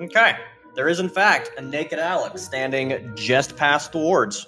Okay. 0.00 0.36
There 0.74 0.88
is, 0.88 1.00
in 1.00 1.08
fact, 1.08 1.50
a 1.56 1.62
naked 1.62 1.98
Alec 1.98 2.36
standing 2.36 3.12
just 3.16 3.56
past 3.56 3.92
the 3.92 3.98
wards. 3.98 4.46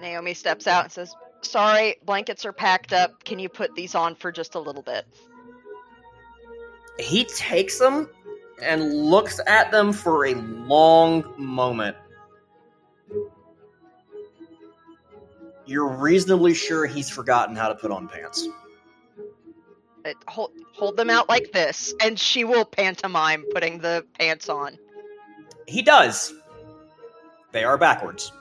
Naomi 0.00 0.32
steps 0.32 0.66
out 0.66 0.84
and 0.84 0.92
says, 0.92 1.14
"Sorry, 1.42 1.96
blankets 2.04 2.44
are 2.44 2.52
packed 2.52 2.92
up. 2.92 3.24
Can 3.24 3.38
you 3.38 3.48
put 3.48 3.74
these 3.74 3.94
on 3.94 4.14
for 4.14 4.30
just 4.30 4.54
a 4.54 4.60
little 4.60 4.82
bit?" 4.82 5.06
He 6.98 7.24
takes 7.24 7.78
them 7.78 8.08
and 8.62 8.94
looks 8.94 9.40
at 9.46 9.70
them 9.72 9.92
for 9.92 10.26
a 10.26 10.34
long 10.34 11.34
moment. 11.36 11.96
You're 15.70 15.86
reasonably 15.86 16.52
sure 16.52 16.84
he's 16.84 17.08
forgotten 17.08 17.54
how 17.54 17.68
to 17.68 17.76
put 17.76 17.92
on 17.92 18.08
pants. 18.08 18.48
It, 20.04 20.16
hold, 20.26 20.50
hold 20.74 20.96
them 20.96 21.08
out 21.10 21.28
like 21.28 21.52
this, 21.52 21.94
and 22.02 22.18
she 22.18 22.42
will 22.42 22.64
pantomime 22.64 23.44
putting 23.52 23.78
the 23.78 24.04
pants 24.18 24.48
on. 24.48 24.76
He 25.68 25.80
does. 25.82 26.34
They 27.52 27.62
are 27.62 27.78
backwards. 27.78 28.32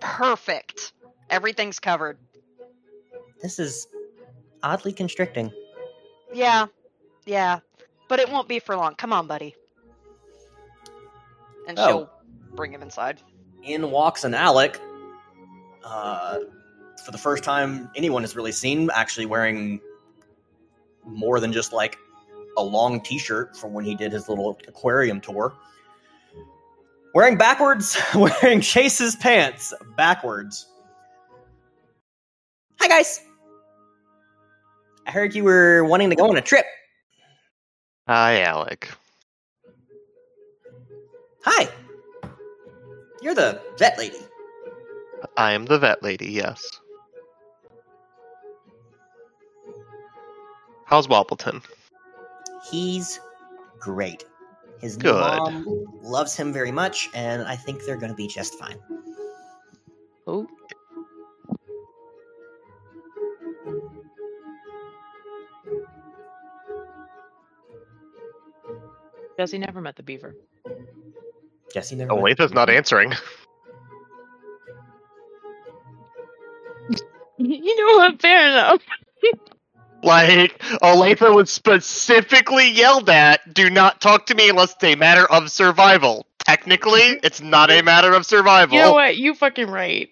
Perfect. 0.00 0.92
Everything's 1.30 1.78
covered. 1.78 2.18
This 3.40 3.58
is 3.58 3.86
oddly 4.62 4.92
constricting. 4.92 5.50
Yeah, 6.30 6.66
yeah, 7.24 7.60
but 8.08 8.18
it 8.18 8.28
won't 8.28 8.48
be 8.48 8.58
for 8.58 8.76
long. 8.76 8.96
Come 8.96 9.14
on, 9.14 9.26
buddy. 9.26 9.54
And 11.66 11.78
Oh. 11.78 11.86
she'll 11.86 12.10
bring 12.54 12.70
him 12.72 12.82
inside. 12.82 13.22
In 13.62 13.90
walks 13.90 14.24
an 14.24 14.34
Alec. 14.34 14.78
Uh, 15.86 16.40
for 17.04 17.12
the 17.12 17.18
first 17.18 17.44
time 17.44 17.88
anyone 17.94 18.22
has 18.22 18.34
really 18.34 18.52
seen, 18.52 18.90
actually 18.92 19.26
wearing 19.26 19.80
more 21.04 21.38
than 21.38 21.52
just 21.52 21.72
like 21.72 21.96
a 22.58 22.62
long 22.62 23.00
T-shirt 23.00 23.56
from 23.56 23.72
when 23.72 23.84
he 23.84 23.94
did 23.94 24.10
his 24.12 24.28
little 24.28 24.58
aquarium 24.66 25.20
tour. 25.20 25.54
Wearing 27.14 27.38
backwards, 27.38 27.96
wearing 28.14 28.60
Chase's 28.60 29.14
pants 29.14 29.72
backwards. 29.96 30.66
Hi 32.80 32.88
guys. 32.88 33.20
I 35.06 35.12
heard 35.12 35.34
you 35.34 35.44
were 35.44 35.84
wanting 35.84 36.10
to 36.10 36.16
go 36.16 36.28
on 36.28 36.36
a 36.36 36.42
trip. 36.42 36.66
Hi, 38.08 38.42
Alec. 38.42 38.90
Hi. 41.44 41.68
You're 43.22 43.34
the 43.34 43.60
vet 43.78 43.96
lady. 43.98 44.25
I 45.36 45.52
am 45.52 45.66
the 45.66 45.78
vet 45.78 46.02
lady, 46.02 46.30
yes. 46.30 46.80
How's 50.84 51.08
Wobbleton? 51.08 51.62
He's 52.70 53.20
great. 53.80 54.24
His 54.80 54.96
Good. 54.96 55.14
mom 55.14 55.86
loves 56.02 56.36
him 56.36 56.52
very 56.52 56.70
much, 56.70 57.08
and 57.14 57.42
I 57.42 57.56
think 57.56 57.84
they're 57.84 57.96
going 57.96 58.10
to 58.10 58.16
be 58.16 58.28
just 58.28 58.54
fine. 58.58 58.78
Oh, 60.26 60.46
Jessie 69.36 69.58
never 69.58 69.80
met 69.80 69.96
the 69.96 70.02
beaver. 70.02 70.34
Jessie 71.72 71.96
never. 71.96 72.12
Oh, 72.12 72.16
met 72.16 72.38
Olathe's 72.38 72.52
not 72.52 72.70
answering. 72.70 73.12
You 77.38 77.76
know 77.76 77.98
what? 77.98 78.20
Fair 78.20 78.48
enough. 78.48 78.82
Like, 80.02 80.58
Olathe 80.82 81.34
was 81.34 81.50
specifically 81.50 82.70
yelled 82.70 83.10
at, 83.10 83.52
do 83.52 83.70
not 83.70 84.00
talk 84.00 84.26
to 84.26 84.36
me 84.36 84.50
unless 84.50 84.72
it's 84.74 84.84
a 84.84 84.94
matter 84.94 85.24
of 85.24 85.50
survival. 85.50 86.26
Technically, 86.38 87.00
it's 87.24 87.40
not 87.40 87.72
a 87.72 87.82
matter 87.82 88.12
of 88.12 88.24
survival. 88.24 88.76
You 88.76 88.82
know 88.82 88.92
what? 88.92 89.16
You 89.16 89.34
fucking 89.34 89.68
right. 89.68 90.08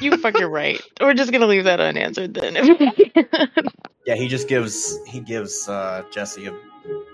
You 0.00 0.16
fucking 0.18 0.44
right. 0.44 0.80
We're 1.00 1.14
just 1.14 1.32
gonna 1.32 1.46
leave 1.46 1.64
that 1.64 1.80
unanswered 1.80 2.34
then. 2.34 2.54
Yeah, 4.06 4.14
he 4.14 4.28
just 4.28 4.46
gives 4.46 4.98
he 5.06 5.18
gives 5.18 5.68
uh, 5.68 6.04
Jessie 6.12 6.46
a 6.46 6.56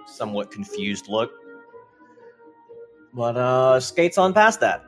somewhat 0.07 0.51
confused 0.51 1.09
look, 1.09 1.33
but 3.15 3.37
uh, 3.37 3.81
skates 3.81 4.19
on 4.19 4.35
past 4.35 4.61
that. 4.61 4.85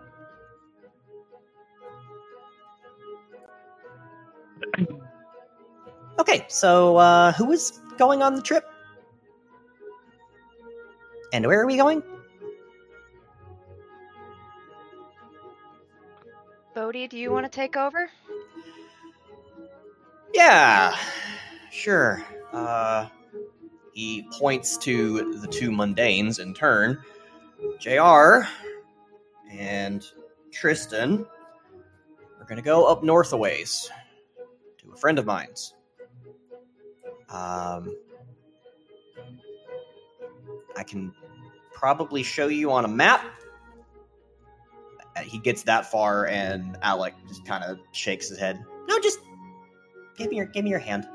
Okay, 6.19 6.45
so 6.49 6.97
uh, 6.97 7.33
who 7.33 7.51
is 7.51 7.81
going 7.99 8.23
on 8.23 8.35
the 8.35 8.43
trip? 8.43 8.65
And 11.33 11.47
where 11.47 11.61
are 11.61 11.67
we 11.67 11.77
going? 11.77 12.03
Bodhi, 16.75 17.09
do 17.09 17.19
you 17.19 17.33
want 17.33 17.45
to 17.45 17.51
take 17.51 17.77
over? 17.77 18.09
Yeah, 20.33 20.97
sure. 21.71 22.25
Uh, 22.53 23.09
he 23.93 24.27
points 24.39 24.77
to 24.79 25.39
the 25.41 25.47
two 25.49 25.71
mundanes 25.71 26.41
in 26.41 26.55
turn. 26.55 27.03
JR 27.81 28.47
and 29.51 30.05
Tristan 30.53 31.27
We're 32.39 32.47
going 32.47 32.57
to 32.57 32.63
go 32.63 32.87
up 32.87 33.03
north 33.03 33.33
a 33.33 33.37
ways 33.37 33.91
to 34.79 34.93
a 34.93 34.97
friend 34.97 35.19
of 35.19 35.27
mine's. 35.27 35.75
Um, 37.35 37.97
I 40.77 40.85
can 40.85 41.13
probably 41.73 42.23
show 42.23 42.47
you 42.47 42.71
on 42.71 42.85
a 42.85 42.89
map. 42.89 43.25
He 45.25 45.39
gets 45.39 45.65
that 45.65 45.91
far, 45.91 46.27
and 46.29 46.79
Alec 46.83 47.15
just 47.27 47.45
kind 47.45 47.65
of 47.65 47.79
shakes 47.93 48.29
his 48.29 48.39
head. 48.39 48.63
No, 48.89 49.01
just 49.01 49.19
give 50.17 50.31
me 50.31 50.37
your 50.37 50.47
give 50.47 50.65
me 50.65 50.71
your 50.71 50.79
hand. 50.79 51.09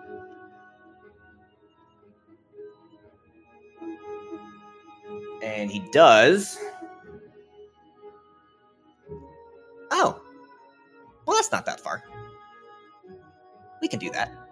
And 5.42 5.72
he 5.72 5.80
does. 5.92 6.58
Oh, 9.92 10.22
well, 11.26 11.38
that's 11.38 11.52
not 11.52 11.66
that 11.66 11.80
far. 11.80 12.04
We 13.82 13.88
can 13.88 14.00
do 14.00 14.10
that. 14.12 14.49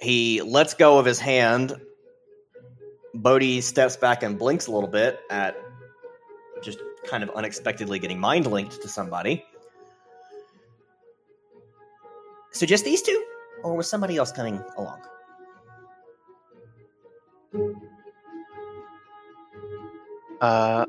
He 0.00 0.42
lets 0.42 0.74
go 0.74 0.98
of 0.98 1.06
his 1.06 1.18
hand. 1.18 1.80
Bodhi 3.14 3.60
steps 3.60 3.96
back 3.96 4.22
and 4.22 4.38
blinks 4.38 4.66
a 4.66 4.72
little 4.72 4.88
bit 4.88 5.20
at 5.30 5.56
just 6.62 6.78
kind 7.06 7.22
of 7.22 7.30
unexpectedly 7.30 7.98
getting 7.98 8.18
mind 8.18 8.46
linked 8.46 8.82
to 8.82 8.88
somebody. 8.88 9.44
So 12.52 12.66
just 12.66 12.84
these 12.84 13.02
two, 13.02 13.24
or 13.62 13.76
was 13.76 13.88
somebody 13.88 14.16
else 14.16 14.32
coming 14.32 14.62
along? 14.76 15.00
Uh, 20.40 20.86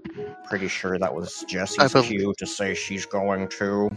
Pretty 0.48 0.68
sure 0.68 0.98
that 0.98 1.14
was 1.14 1.44
I 1.44 1.52
Jessie's 1.52 1.94
bel- 1.94 2.04
cue 2.04 2.34
to 2.38 2.46
say 2.46 2.74
she's 2.74 3.06
going 3.06 3.48
to. 3.50 3.90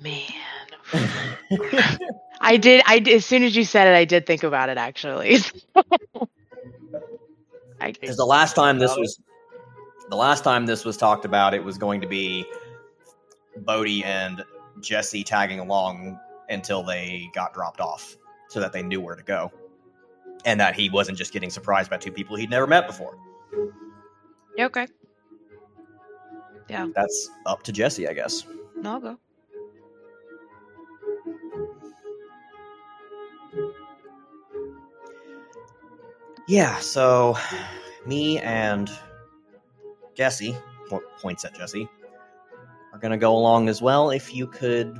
Man. 0.00 0.22
I 2.42 2.56
did. 2.56 2.82
I 2.86 2.96
as 3.10 3.24
soon 3.24 3.44
as 3.44 3.56
you 3.56 3.64
said 3.64 3.86
it, 3.86 3.96
I 3.96 4.04
did 4.04 4.26
think 4.26 4.42
about 4.42 4.68
it. 4.68 4.76
Actually, 4.76 5.38
Because 7.80 8.16
the 8.16 8.26
last 8.26 8.54
time 8.54 8.78
this 8.78 8.96
was, 8.96 9.20
the 10.08 10.16
last 10.16 10.44
time 10.44 10.66
this 10.66 10.84
was 10.84 10.96
talked 10.96 11.24
about, 11.24 11.54
it 11.54 11.64
was 11.64 11.78
going 11.78 12.00
to 12.00 12.06
be 12.06 12.46
Bodhi 13.56 14.04
and 14.04 14.44
Jessie 14.80 15.24
tagging 15.24 15.58
along 15.58 16.18
until 16.48 16.82
they 16.82 17.28
got 17.34 17.54
dropped 17.54 17.80
off, 17.80 18.16
so 18.48 18.60
that 18.60 18.72
they 18.72 18.82
knew 18.82 19.00
where 19.00 19.16
to 19.16 19.22
go, 19.22 19.50
and 20.44 20.60
that 20.60 20.74
he 20.76 20.90
wasn't 20.90 21.18
just 21.18 21.32
getting 21.32 21.50
surprised 21.50 21.90
by 21.90 21.96
two 21.96 22.12
people 22.12 22.36
he'd 22.36 22.50
never 22.50 22.66
met 22.66 22.86
before. 22.86 23.16
Okay. 24.58 24.86
Yeah. 26.68 26.88
That's 26.94 27.30
up 27.46 27.62
to 27.64 27.72
Jessie, 27.72 28.06
I 28.06 28.12
guess. 28.12 28.44
No, 28.76 28.92
I'll 28.92 29.00
go. 29.00 29.18
Yeah, 36.48 36.78
so 36.80 37.36
me 38.06 38.38
and 38.40 38.90
Jessie, 40.14 40.56
points 41.20 41.44
at 41.44 41.54
Jessie, 41.54 41.88
are 42.92 42.98
going 42.98 43.12
to 43.12 43.18
go 43.18 43.34
along 43.34 43.68
as 43.68 43.80
well. 43.80 44.10
If 44.10 44.34
you 44.34 44.46
could 44.46 44.98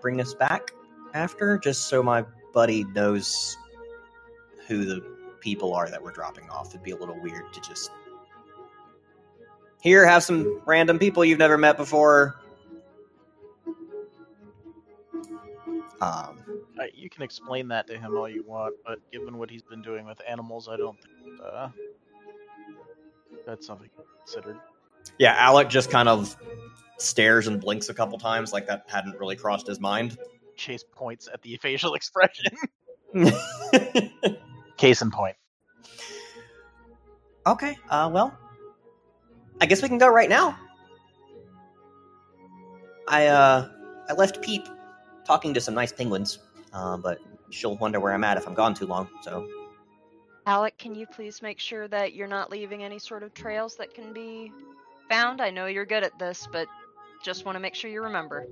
bring 0.00 0.20
us 0.20 0.32
back 0.34 0.70
after, 1.12 1.58
just 1.58 1.88
so 1.88 2.02
my 2.02 2.24
buddy 2.52 2.84
knows 2.84 3.56
who 4.66 4.84
the 4.84 5.02
people 5.40 5.74
are 5.74 5.90
that 5.90 6.02
we're 6.02 6.12
dropping 6.12 6.48
off. 6.50 6.68
It'd 6.68 6.82
be 6.82 6.92
a 6.92 6.96
little 6.96 7.20
weird 7.20 7.52
to 7.52 7.60
just. 7.60 7.90
Here, 9.82 10.06
have 10.06 10.24
some 10.24 10.62
random 10.66 10.98
people 10.98 11.24
you've 11.24 11.38
never 11.38 11.58
met 11.58 11.76
before. 11.76 12.40
Um, 16.00 16.65
Uh, 16.78 16.84
you 16.94 17.08
can 17.08 17.22
explain 17.22 17.68
that 17.68 17.86
to 17.86 17.98
him 17.98 18.16
all 18.16 18.28
you 18.28 18.44
want, 18.44 18.74
but 18.84 18.98
given 19.10 19.38
what 19.38 19.50
he's 19.50 19.62
been 19.62 19.80
doing 19.82 20.04
with 20.06 20.20
animals, 20.28 20.68
I 20.68 20.76
don't 20.76 20.98
think 21.00 21.40
uh, 21.42 21.68
that's 23.46 23.66
something 23.66 23.88
considered. 24.24 24.58
yeah, 25.18 25.34
Alec 25.38 25.68
just 25.70 25.90
kind 25.90 26.08
of 26.08 26.36
stares 26.98 27.46
and 27.46 27.60
blinks 27.60 27.88
a 27.88 27.94
couple 27.94 28.18
times, 28.18 28.52
like 28.52 28.66
that 28.66 28.84
hadn't 28.88 29.18
really 29.18 29.36
crossed 29.36 29.66
his 29.66 29.80
mind. 29.80 30.18
Chase 30.56 30.84
points 30.84 31.28
at 31.32 31.40
the 31.42 31.56
facial 31.62 31.94
expression. 31.94 32.52
Case 34.76 35.00
in 35.00 35.10
point. 35.10 35.36
Okay, 37.46 37.76
uh, 37.88 38.10
well, 38.12 38.36
I 39.60 39.66
guess 39.66 39.80
we 39.80 39.88
can 39.88 39.98
go 39.98 40.08
right 40.08 40.28
now. 40.28 40.58
I, 43.08 43.28
uh, 43.28 43.68
I 44.08 44.12
left 44.14 44.42
Peep 44.42 44.66
talking 45.24 45.54
to 45.54 45.60
some 45.60 45.74
nice 45.74 45.92
penguins, 45.92 46.40
uh, 46.76 46.96
but 46.98 47.18
she'll 47.50 47.76
wonder 47.78 47.98
where 47.98 48.12
I'm 48.12 48.22
at 48.22 48.36
if 48.36 48.46
I'm 48.46 48.54
gone 48.54 48.74
too 48.74 48.86
long, 48.86 49.08
so. 49.22 49.48
Alec, 50.44 50.76
can 50.78 50.94
you 50.94 51.06
please 51.06 51.40
make 51.42 51.58
sure 51.58 51.88
that 51.88 52.12
you're 52.12 52.28
not 52.28 52.50
leaving 52.50 52.84
any 52.84 52.98
sort 52.98 53.22
of 53.22 53.32
trails 53.34 53.76
that 53.76 53.94
can 53.94 54.12
be 54.12 54.52
found? 55.08 55.40
I 55.40 55.50
know 55.50 55.66
you're 55.66 55.86
good 55.86 56.04
at 56.04 56.16
this, 56.18 56.46
but 56.52 56.68
just 57.24 57.46
want 57.46 57.56
to 57.56 57.60
make 57.60 57.74
sure 57.74 57.90
you 57.90 58.02
remember. 58.02 58.46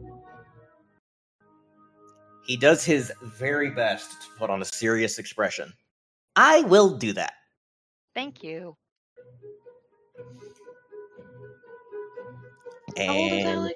he 2.47 2.57
does 2.57 2.85
his 2.85 3.13
very 3.23 3.71
best 3.71 4.23
to 4.23 4.29
put 4.39 4.51
on 4.51 4.61
a 4.61 4.65
serious 4.65 5.19
expression. 5.19 5.73
I 6.37 6.63
will 6.63 6.97
do 6.97 7.13
that. 7.15 7.33
Thank 8.15 8.43
you. 8.43 8.77
How 12.97 13.13
old 13.13 13.33
is 13.33 13.45
And 13.45 13.73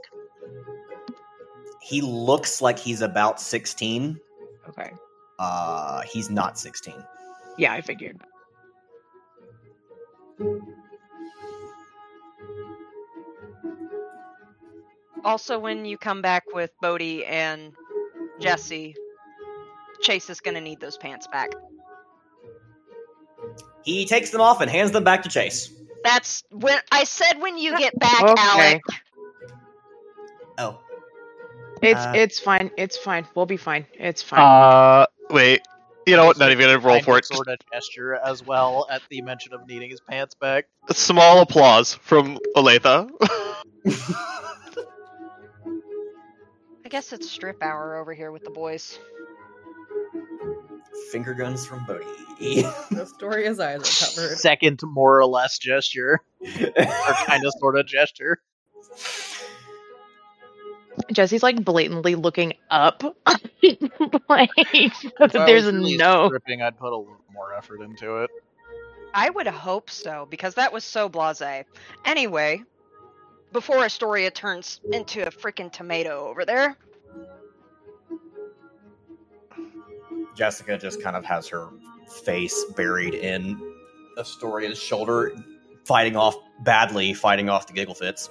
he 1.81 2.03
looks 2.03 2.61
like 2.61 2.79
he's 2.79 3.01
about 3.01 3.41
16. 3.41 4.21
Okay. 4.69 4.93
Uh, 5.39 6.03
he's 6.03 6.31
not 6.31 6.59
16. 6.59 6.95
Yeah, 7.57 7.73
I 7.73 7.81
figured. 7.81 8.21
Also, 15.25 15.59
when 15.59 15.85
you 15.85 15.99
come 15.99 16.23
back 16.23 16.45
with 16.53 16.71
Bodhi 16.81 17.25
and 17.25 17.73
Jessie, 18.41 18.95
Chase 20.01 20.31
is 20.31 20.41
going 20.41 20.55
to 20.55 20.61
need 20.61 20.81
those 20.81 20.97
pants 20.97 21.27
back. 21.27 21.51
He 23.85 24.07
takes 24.07 24.31
them 24.31 24.41
off 24.41 24.61
and 24.61 24.71
hands 24.71 24.93
them 24.93 25.05
back 25.05 25.23
to 25.23 25.29
Chase. 25.29 25.73
That's 26.05 26.45
when 26.51 26.79
I 26.93 27.05
said 27.05 27.41
when 27.41 27.59
you 27.59 27.77
get 27.77 27.99
back, 27.99 28.23
Okay. 28.23 28.35
Alec. 28.39 28.83
Oh, 30.59 30.81
It's 31.83 32.01
Uh, 32.01 32.12
it's 32.16 32.39
fine. 32.39 32.70
It's 32.76 32.97
fine. 32.97 33.26
We'll 33.35 33.47
be 33.47 33.57
fine. 33.57 33.87
It's 33.95 34.22
fine. 34.22 34.41
uh, 34.41 35.07
wait. 35.31 35.62
You 36.07 36.16
know 36.16 36.24
what? 36.24 36.39
Not 36.39 36.51
even 36.53 36.66
gonna 36.66 36.79
roll 36.79 36.95
Kind 36.97 37.05
for 37.05 37.12
of 37.12 37.18
it. 37.18 37.26
Sort 37.26 37.49
of 37.49 37.59
gesture 37.72 38.14
as 38.14 38.43
well 38.45 38.87
at 38.91 39.03
the 39.11 39.20
mention 39.20 39.53
of 39.53 39.66
needing 39.66 39.91
his 39.91 40.01
pants 40.01 40.35
back. 40.35 40.66
Just 40.89 41.01
small 41.01 41.41
applause 41.43 41.95
from 41.95 42.39
Olathe. 42.57 43.11
I 46.85 46.89
guess 46.89 47.12
it's 47.12 47.31
strip 47.31 47.62
hour 47.62 47.97
over 47.97 48.14
here 48.14 48.33
with 48.33 48.45
the 48.45 48.51
boys. 48.51 48.99
Finger 51.12 51.35
guns 51.35 51.66
from 51.66 51.85
Bodhi. 51.85 52.62
Astoria's 52.93 53.61
eyes 53.61 53.81
are 53.81 54.22
covered. 54.22 54.39
Second, 54.39 54.81
more 54.83 55.18
or 55.18 55.26
less 55.26 55.59
gesture, 55.59 56.20
or 56.43 56.72
kind 57.26 57.45
of 57.45 57.53
sort 57.59 57.79
of 57.79 57.87
gesture. 57.87 58.41
Jessie's 61.13 61.43
like 61.43 61.65
blatantly 61.65 62.15
looking 62.15 62.55
up, 62.71 63.03
like 64.29 64.51
so 64.57 65.11
If 65.21 65.37
I 65.37 65.47
there's 65.47 65.65
was 65.65 65.75
really 65.75 65.97
no. 65.97 66.27
stripping, 66.29 66.63
I'd 66.63 66.79
put 66.79 66.93
a 66.93 66.97
little 66.97 67.17
more 67.33 67.55
effort 67.55 67.81
into 67.81 68.19
it. 68.23 68.31
I 69.15 69.31
would 69.31 69.47
hope 69.47 69.91
so, 69.91 70.27
because 70.31 70.55
that 70.55 70.73
was 70.73 70.85
so 70.85 71.09
blase. 71.09 71.65
Anyway, 72.05 72.63
before 73.53 73.79
Astoria 73.85 74.31
turns 74.31 74.81
into 74.93 75.27
a 75.27 75.31
freaking 75.31 75.73
tomato 75.73 76.29
over 76.29 76.45
there, 76.45 76.77
Jessica 80.35 80.79
just 80.79 81.03
kind 81.03 81.17
of 81.17 81.25
has 81.25 81.49
her 81.49 81.69
face 82.23 82.65
buried 82.77 83.15
in 83.15 83.61
Astoria's 84.19 84.79
shoulder, 84.79 85.33
fighting 85.85 86.17
off 86.17 86.37
badly, 86.61 87.15
fighting 87.15 87.49
off 87.49 87.67
the 87.67 87.73
giggle 87.73 87.95
fits. 87.95 88.29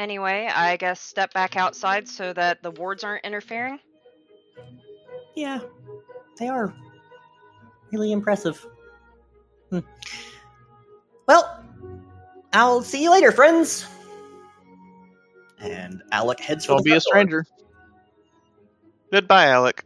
Anyway, 0.00 0.48
I 0.50 0.78
guess 0.78 0.98
step 0.98 1.34
back 1.34 1.58
outside 1.58 2.08
so 2.08 2.32
that 2.32 2.62
the 2.62 2.70
wards 2.70 3.04
aren't 3.04 3.22
interfering. 3.22 3.78
Yeah, 5.36 5.60
they 6.38 6.48
are 6.48 6.74
really 7.92 8.10
impressive. 8.10 8.66
Hmm. 9.68 9.80
Well, 11.28 11.62
I'll 12.54 12.80
see 12.80 13.02
you 13.02 13.10
later, 13.10 13.30
friends. 13.30 13.86
And 15.58 16.02
Alec 16.12 16.40
heads 16.40 16.64
for 16.64 16.76
Don't 16.76 16.78
the 16.78 16.82
be 16.84 16.96
a 16.96 17.00
front 17.02 17.28
door. 17.28 17.44
stranger. 17.44 17.46
Goodbye, 19.12 19.48
Alec. 19.48 19.84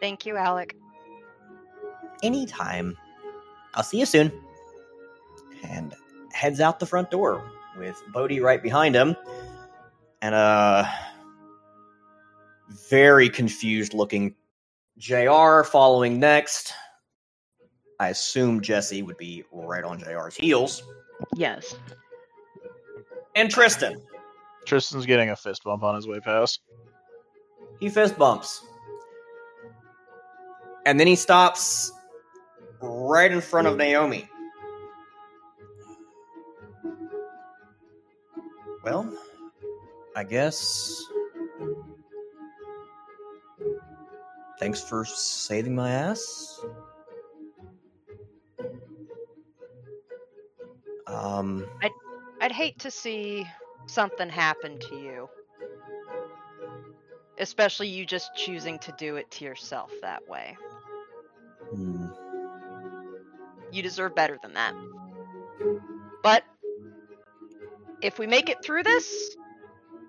Thank 0.00 0.26
you, 0.26 0.36
Alec. 0.36 0.74
Anytime. 2.24 2.96
I'll 3.74 3.84
see 3.84 4.00
you 4.00 4.06
soon. 4.06 4.32
And 5.62 5.94
heads 6.32 6.60
out 6.60 6.80
the 6.80 6.86
front 6.86 7.12
door 7.12 7.48
with 7.78 8.02
Bodhi 8.12 8.40
right 8.40 8.62
behind 8.62 8.94
him 8.94 9.16
and 10.22 10.34
a 10.34 10.92
very 12.88 13.28
confused 13.28 13.94
looking 13.94 14.34
JR 14.98 15.62
following 15.62 16.18
next. 16.18 16.72
I 18.00 18.08
assume 18.08 18.60
Jessie 18.60 19.02
would 19.02 19.16
be 19.16 19.44
right 19.52 19.84
on 19.84 20.00
JR's 20.00 20.36
heels. 20.36 20.82
Yes. 21.34 21.76
And 23.34 23.50
Tristan. 23.50 24.02
Tristan's 24.66 25.06
getting 25.06 25.30
a 25.30 25.36
fist 25.36 25.62
bump 25.64 25.82
on 25.82 25.94
his 25.94 26.06
way 26.06 26.20
past. 26.20 26.60
He 27.80 27.88
fist 27.88 28.18
bumps. 28.18 28.64
And 30.84 30.98
then 30.98 31.06
he 31.06 31.16
stops 31.16 31.92
right 32.80 33.30
in 33.30 33.40
front 33.40 33.66
of 33.66 33.76
Naomi. 33.76 34.28
Well, 38.86 39.12
I 40.14 40.22
guess. 40.22 41.02
Thanks 44.60 44.80
for 44.80 45.04
saving 45.04 45.74
my 45.74 45.90
ass. 45.90 46.64
Um, 51.08 51.66
I'd 51.82 51.90
I'd 52.40 52.52
hate 52.52 52.78
to 52.78 52.92
see 52.92 53.44
something 53.86 54.28
happen 54.28 54.78
to 54.78 54.94
you. 54.94 55.28
Especially 57.40 57.88
you 57.88 58.06
just 58.06 58.36
choosing 58.36 58.78
to 58.78 58.94
do 58.96 59.16
it 59.16 59.28
to 59.32 59.44
yourself 59.44 59.90
that 60.00 60.28
way. 60.28 60.56
hmm. 61.70 62.06
You 63.72 63.82
deserve 63.82 64.14
better 64.14 64.38
than 64.40 64.54
that. 64.54 64.74
If 68.06 68.20
we 68.20 68.28
make 68.28 68.48
it 68.48 68.62
through 68.62 68.84
this, 68.84 69.36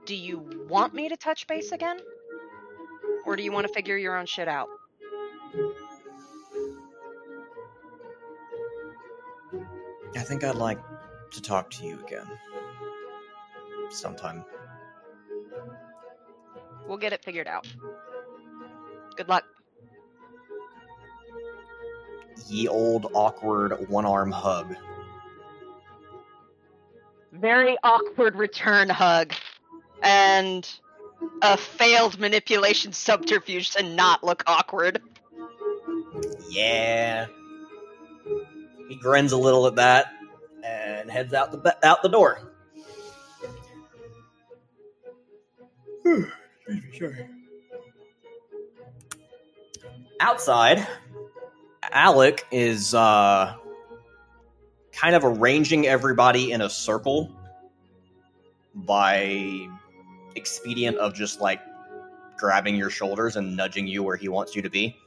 do 0.05 0.15
you 0.15 0.37
want 0.69 0.93
me 0.93 1.09
to 1.09 1.17
touch 1.17 1.47
base 1.47 1.71
again? 1.71 1.97
Or 3.25 3.35
do 3.35 3.41
you 3.41 3.51
want 3.51 3.65
to 3.65 3.73
figure 3.73 3.97
your 3.97 4.15
own 4.15 4.27
shit 4.27 4.47
out? 4.47 4.67
I 10.15 10.19
think 10.19 10.43
I'd 10.43 10.57
like 10.57 10.77
to 11.31 11.41
talk 11.41 11.71
to 11.71 11.85
you 11.85 11.99
again. 12.05 12.27
Sometime. 13.89 14.45
We'll 16.87 16.99
get 16.99 17.13
it 17.13 17.23
figured 17.23 17.47
out. 17.47 17.65
Good 19.15 19.27
luck. 19.27 19.43
Ye 22.47 22.67
old 22.67 23.07
awkward 23.15 23.89
one 23.89 24.05
arm 24.05 24.29
hug. 24.29 24.75
Very 27.47 27.77
awkward 27.81 28.35
return 28.35 28.89
hug. 28.89 29.31
And 30.03 30.69
a 31.41 31.55
failed 31.55 32.19
manipulation 32.19 32.91
subterfuge 32.91 33.69
to 33.69 33.83
not 33.83 34.21
look 34.21 34.43
awkward. 34.45 35.01
Yeah. 36.49 37.27
He 38.89 38.97
grins 38.97 39.31
a 39.31 39.37
little 39.37 39.65
at 39.65 39.75
that 39.75 40.07
and 40.61 41.09
heads 41.09 41.33
out 41.33 41.53
the 41.53 41.77
out 41.87 42.03
the 42.03 42.09
door. 42.09 42.51
Outside, 50.19 50.85
Alec 51.81 52.45
is 52.51 52.93
uh, 52.93 53.55
kind 54.91 55.15
of 55.15 55.23
arranging 55.23 55.87
everybody 55.87 56.51
in 56.51 56.59
a 56.59 56.69
circle 56.69 57.36
by 58.87 59.67
expedient 60.35 60.97
of 60.97 61.13
just 61.13 61.41
like 61.41 61.61
grabbing 62.37 62.75
your 62.75 62.89
shoulders 62.89 63.35
and 63.35 63.55
nudging 63.55 63.85
you 63.85 64.01
where 64.01 64.15
he 64.15 64.29
wants 64.29 64.55
you 64.55 64.61
to 64.61 64.69
be. 64.69 64.97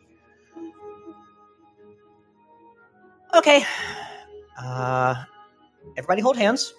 Okay. 3.35 3.65
Uh, 4.59 5.15
everybody 5.97 6.21
hold 6.21 6.37
hands. 6.37 6.75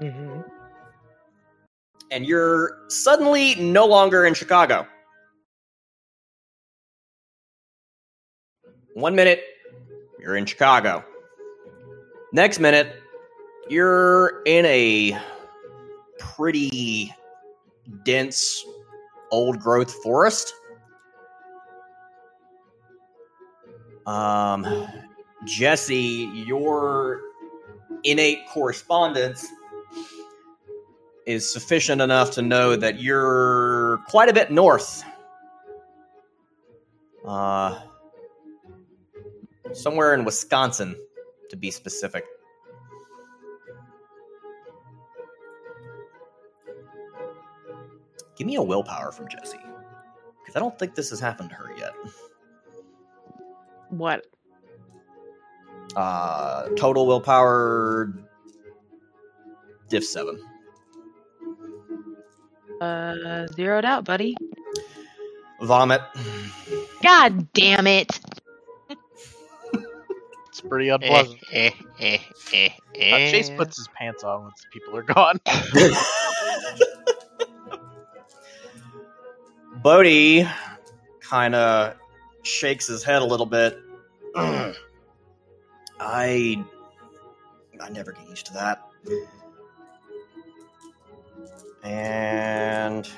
Mm-hmm. 0.00 0.40
And 2.10 2.24
you're 2.24 2.78
suddenly 2.88 3.56
no 3.56 3.84
longer 3.84 4.24
in 4.24 4.32
Chicago. 4.32 4.86
One 8.94 9.14
minute, 9.14 9.42
you're 10.18 10.36
in 10.36 10.46
Chicago. 10.46 11.04
Next 12.32 12.58
minute, 12.58 13.02
you're 13.70 14.42
in 14.44 14.64
a 14.66 15.18
pretty 16.18 17.12
dense 18.04 18.64
old 19.30 19.60
growth 19.60 19.92
forest. 20.02 20.54
Um, 24.06 24.66
Jessie, 25.44 26.30
your 26.34 27.20
innate 28.04 28.46
correspondence 28.48 29.46
is 31.26 31.50
sufficient 31.50 32.00
enough 32.00 32.30
to 32.32 32.42
know 32.42 32.74
that 32.74 33.00
you're 33.00 33.98
quite 34.08 34.30
a 34.30 34.32
bit 34.32 34.50
north. 34.50 35.04
Uh, 37.26 37.78
somewhere 39.74 40.14
in 40.14 40.24
Wisconsin, 40.24 40.96
to 41.50 41.56
be 41.56 41.70
specific. 41.70 42.24
Give 48.38 48.46
me 48.46 48.56
a 48.56 48.62
willpower 48.62 49.12
from 49.12 49.28
Jessie. 49.28 49.58
Because 50.40 50.56
I 50.56 50.60
don't 50.60 50.78
think 50.78 50.94
this 50.94 51.10
has 51.10 51.20
happened 51.20 51.50
to 51.50 51.56
her 51.56 51.72
yet. 51.76 51.92
What? 53.90 54.26
Uh, 55.96 56.68
total 56.76 57.06
willpower 57.06 58.14
diff 59.88 60.04
7. 60.04 60.40
Uh, 62.80 63.46
zeroed 63.48 63.84
out, 63.84 64.04
buddy. 64.04 64.36
Vomit. 65.62 66.02
God 67.02 67.52
damn 67.52 67.86
it! 67.86 68.20
It's 70.48 70.60
pretty 70.62 70.88
unpleasant. 70.90 71.40
Eh, 71.52 71.70
eh, 72.00 72.18
eh, 72.18 72.18
eh, 72.52 72.70
Uh, 73.10 73.20
Chase 73.20 73.50
puts 73.50 73.76
his 73.76 73.88
pants 73.96 74.24
on 74.24 74.44
once 74.44 74.66
people 74.72 74.96
are 74.96 75.02
gone. 75.02 75.40
Bodhi 79.82 80.46
kind 81.20 81.54
of 81.54 81.94
shakes 82.42 82.86
his 82.86 83.04
head 83.04 83.22
a 83.22 83.24
little 83.24 83.46
bit. 83.46 83.78
I 84.34 84.74
I 86.00 87.90
never 87.90 88.12
get 88.12 88.28
used 88.28 88.46
to 88.46 88.52
that. 88.54 88.82
And 91.84 93.08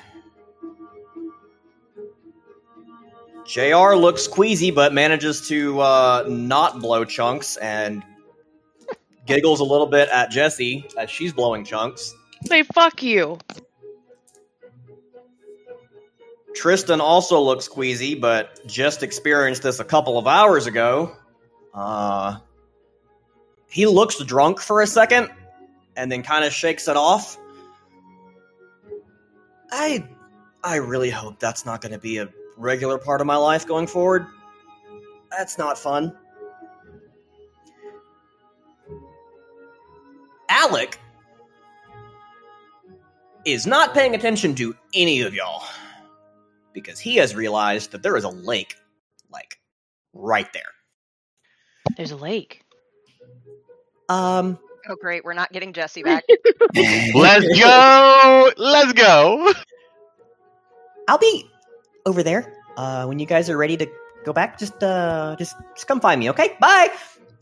JR 3.45 3.95
looks 3.95 4.27
queasy 4.27 4.71
but 4.71 4.93
manages 4.93 5.47
to 5.47 5.79
uh, 5.81 6.25
not 6.27 6.79
blow 6.79 7.03
chunks 7.03 7.57
and 7.57 8.03
giggles 9.25 9.59
a 9.59 9.63
little 9.63 9.87
bit 9.87 10.09
at 10.09 10.29
Jessie 10.31 10.85
as 10.97 11.09
she's 11.09 11.33
blowing 11.33 11.65
chunks. 11.65 12.13
Say 12.45 12.63
fuck 12.63 13.01
you. 13.03 13.39
Tristan 16.55 17.01
also 17.01 17.39
looks 17.41 17.67
queasy, 17.67 18.15
but 18.15 18.65
just 18.67 19.03
experienced 19.03 19.63
this 19.63 19.79
a 19.79 19.83
couple 19.83 20.17
of 20.17 20.27
hours 20.27 20.67
ago. 20.67 21.15
Uh, 21.73 22.39
he 23.69 23.85
looks 23.85 24.21
drunk 24.23 24.59
for 24.59 24.81
a 24.81 24.87
second, 24.87 25.29
and 25.95 26.11
then 26.11 26.23
kind 26.23 26.43
of 26.43 26.51
shakes 26.51 26.87
it 26.87 26.97
off. 26.97 27.37
I, 29.71 30.05
I 30.63 30.77
really 30.77 31.09
hope 31.09 31.39
that's 31.39 31.65
not 31.65 31.81
going 31.81 31.93
to 31.93 31.99
be 31.99 32.17
a 32.17 32.29
regular 32.57 32.97
part 32.97 33.21
of 33.21 33.27
my 33.27 33.37
life 33.37 33.65
going 33.65 33.87
forward. 33.87 34.25
That's 35.31 35.57
not 35.57 35.77
fun. 35.77 36.15
Alec 40.49 40.99
is 43.45 43.65
not 43.65 43.93
paying 43.93 44.13
attention 44.13 44.53
to 44.55 44.75
any 44.93 45.21
of 45.21 45.33
y'all 45.33 45.63
because 46.73 46.99
he 46.99 47.17
has 47.17 47.35
realized 47.35 47.91
that 47.91 48.03
there 48.03 48.15
is 48.17 48.23
a 48.23 48.29
lake, 48.29 48.75
like 49.31 49.59
right 50.13 50.51
there. 50.53 50.71
There's 51.97 52.11
a 52.11 52.17
lake. 52.17 52.63
Um, 54.09 54.59
Oh, 54.89 54.95
great. 54.95 55.23
We're 55.23 55.33
not 55.33 55.51
getting 55.51 55.73
Jessie 55.73 56.03
back. 56.03 56.23
Let's 57.13 57.59
go. 57.59 58.51
Let's 58.57 58.93
go. 58.93 59.53
I'll 61.07 61.17
be 61.17 61.49
over 62.05 62.23
there 62.23 62.53
uh, 62.77 63.05
when 63.05 63.19
you 63.19 63.25
guys 63.25 63.49
are 63.49 63.57
ready 63.57 63.77
to 63.77 63.87
go 64.25 64.33
back. 64.33 64.57
Just, 64.57 64.81
uh, 64.83 65.35
just, 65.37 65.55
just 65.75 65.87
come 65.87 65.99
find 66.01 66.19
me, 66.19 66.29
okay? 66.31 66.55
Bye. 66.59 66.89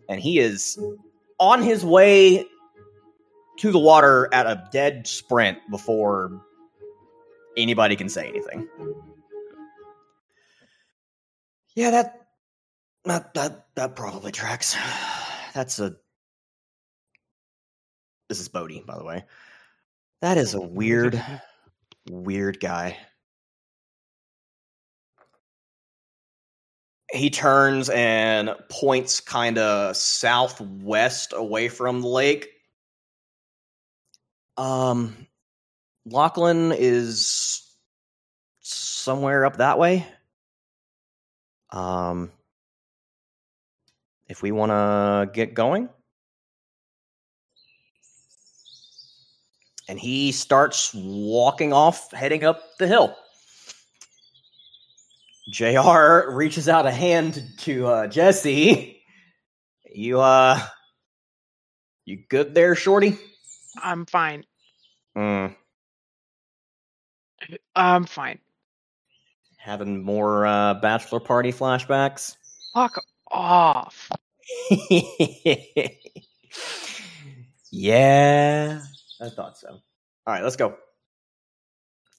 And 0.09 0.19
he 0.19 0.39
is 0.39 0.79
on 1.39 1.61
his 1.61 1.85
way 1.85 2.45
to 3.59 3.71
the 3.71 3.79
water 3.79 4.27
at 4.33 4.45
a 4.45 4.67
dead 4.71 5.07
sprint 5.07 5.59
before 5.69 6.41
anybody 7.55 7.95
can 7.95 8.09
say 8.09 8.27
anything. 8.27 8.67
Yeah, 11.79 11.91
that 11.91 12.27
that 13.05 13.33
that 13.35 13.67
that 13.75 13.95
probably 13.95 14.33
tracks. 14.33 14.75
That's 15.53 15.79
a. 15.79 15.95
This 18.27 18.41
is 18.41 18.49
Bodhi, 18.49 18.83
by 18.85 18.97
the 18.97 19.05
way. 19.05 19.23
That 20.21 20.37
is 20.37 20.55
a 20.55 20.59
weird, 20.59 21.23
weird 22.09 22.59
guy. 22.59 22.97
He 27.13 27.29
turns 27.29 27.87
and 27.87 28.53
points 28.67 29.21
kind 29.21 29.57
of 29.57 29.95
southwest 29.95 31.31
away 31.33 31.69
from 31.69 32.01
the 32.01 32.09
lake. 32.09 32.49
Um, 34.57 35.15
Lachlan 36.05 36.73
is 36.73 37.73
somewhere 38.59 39.45
up 39.45 39.59
that 39.59 39.79
way. 39.79 40.05
Um, 41.71 42.31
if 44.29 44.43
we 44.43 44.51
want 44.51 44.71
to 44.71 45.29
get 45.33 45.53
going. 45.53 45.89
And 49.89 49.99
he 49.99 50.31
starts 50.31 50.93
walking 50.93 51.73
off, 51.73 52.11
heading 52.11 52.43
up 52.43 52.61
the 52.77 52.87
hill. 52.87 53.15
JR 55.51 56.31
reaches 56.31 56.69
out 56.69 56.85
a 56.85 56.91
hand 56.91 57.43
to 57.59 57.87
uh, 57.87 58.07
Jessie. 58.07 59.01
You, 59.91 60.21
uh, 60.21 60.59
you 62.05 62.19
good 62.29 62.53
there, 62.53 62.75
Shorty? 62.75 63.17
I'm 63.81 64.05
fine. 64.05 64.43
Mm, 65.17 65.55
I'm 67.75 68.05
fine. 68.05 68.39
Having 69.69 70.03
more 70.03 70.47
uh, 70.47 70.73
bachelor 70.75 71.19
party 71.19 71.51
flashbacks? 71.51 72.35
Fuck 72.73 72.99
off. 73.29 74.09
yeah, 77.71 78.81
I 79.21 79.29
thought 79.29 79.59
so. 79.59 79.69
All 79.69 80.33
right, 80.33 80.43
let's 80.43 80.55
go. 80.55 80.75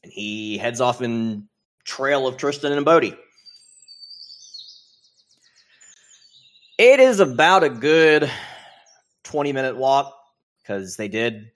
And 0.04 0.12
he 0.12 0.58
heads 0.58 0.80
off 0.80 1.02
in 1.02 1.48
trail 1.84 2.28
of 2.28 2.36
Tristan 2.36 2.72
and 2.72 2.84
Bodhi. 2.84 3.16
It 6.78 7.00
is 7.00 7.18
about 7.18 7.64
a 7.64 7.68
good 7.68 8.30
20 9.24 9.52
minute 9.52 9.76
walk 9.76 10.14
because 10.62 10.96
they 10.96 11.08
did 11.08 11.50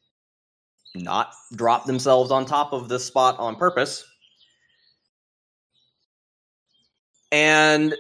not 0.96 1.32
drop 1.54 1.86
themselves 1.86 2.32
on 2.32 2.46
top 2.46 2.72
of 2.72 2.88
this 2.88 3.04
spot 3.04 3.38
on 3.38 3.54
purpose. 3.54 4.04
And 7.34 7.96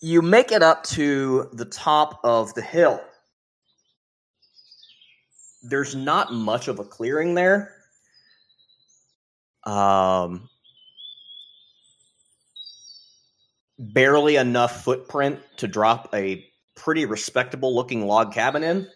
you 0.00 0.22
make 0.22 0.50
it 0.50 0.62
up 0.62 0.84
to 0.84 1.50
the 1.52 1.66
top 1.66 2.20
of 2.24 2.54
the 2.54 2.62
hill. 2.62 3.04
There's 5.62 5.94
not 5.94 6.32
much 6.32 6.68
of 6.68 6.78
a 6.78 6.84
clearing 6.84 7.34
there. 7.34 7.74
Um, 9.64 10.48
barely 13.78 14.36
enough 14.36 14.84
footprint 14.84 15.40
to 15.58 15.68
drop 15.68 16.08
a 16.14 16.42
pretty 16.74 17.04
respectable 17.04 17.74
looking 17.74 18.06
log 18.06 18.32
cabin 18.32 18.64
in. 18.64 18.88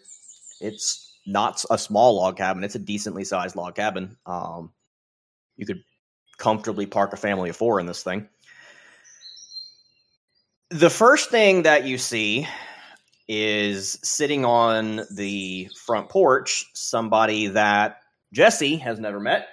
It's 0.63 1.21
not 1.27 1.63
a 1.69 1.77
small 1.77 2.17
log 2.17 2.39
cabin, 2.39 2.65
it's 2.65 2.77
a 2.77 2.79
decently 2.79 3.25
sized 3.25 3.57
log 3.57 3.75
cabin. 3.75 4.17
Um, 4.25 4.73
you 5.57 5.67
could 5.67 5.83
comfortably 6.39 6.87
park 6.87 7.13
a 7.13 7.19
family 7.19 7.51
of 7.51 7.57
four 7.57 7.79
in 7.79 7.85
this 7.85 8.03
thing. 8.03 8.27
The 10.71 10.91
first 10.91 11.31
thing 11.31 11.63
that 11.63 11.85
you 11.85 11.97
see 11.97 12.49
is 13.29 14.01
sitting 14.03 14.45
on 14.45 15.03
the 15.13 15.69
front 15.85 16.09
porch 16.09 16.67
somebody 16.75 17.47
that 17.49 18.01
Jessie 18.33 18.77
has 18.79 18.99
never 18.99 19.21
met. 19.21 19.47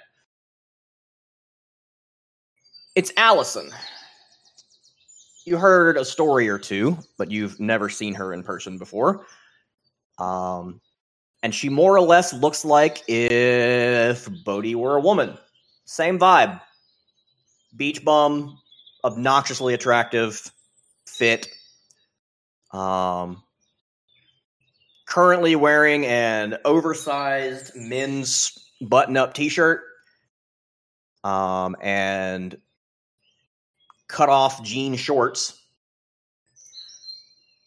It's 2.96 3.12
Allison. 3.16 3.70
You 5.46 5.56
heard 5.56 5.96
a 5.96 6.04
story 6.04 6.48
or 6.48 6.58
two, 6.58 6.98
but 7.16 7.30
you've 7.30 7.60
never 7.60 7.88
seen 7.88 8.14
her 8.14 8.32
in 8.32 8.42
person 8.42 8.76
before. 8.76 9.26
Um, 10.18 10.80
and 11.44 11.54
she 11.54 11.68
more 11.68 11.94
or 11.96 12.00
less 12.00 12.32
looks 12.32 12.64
like 12.64 13.02
if 13.08 14.28
Bodhi 14.44 14.74
were 14.74 14.96
a 14.96 15.00
woman. 15.00 15.38
Same 15.84 16.18
vibe. 16.18 16.60
Beach 17.76 18.04
bum, 18.04 18.58
obnoxiously 19.04 19.74
attractive, 19.74 20.50
fit. 21.06 21.48
Um, 22.72 23.42
currently 25.06 25.54
wearing 25.54 26.06
an 26.06 26.58
oversized 26.64 27.72
men's 27.76 28.58
button-up 28.80 29.34
T-shirt, 29.34 29.82
um, 31.22 31.76
and 31.80 32.56
cut-off 34.08 34.62
jean 34.62 34.96
shorts. 34.96 35.60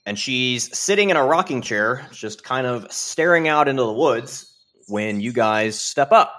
And 0.06 0.18
she's 0.18 0.78
sitting 0.78 1.10
in 1.10 1.18
a 1.18 1.24
rocking 1.26 1.62
chair, 1.62 2.08
just 2.12 2.44
kind 2.44 2.68
of 2.68 2.92
staring 2.92 3.48
out 3.48 3.68
into 3.68 3.84
the 3.84 3.94
woods 3.94 4.54
when 4.88 5.20
you 5.20 5.34
guys 5.34 5.80
step 5.80 6.12
up. 6.12 6.34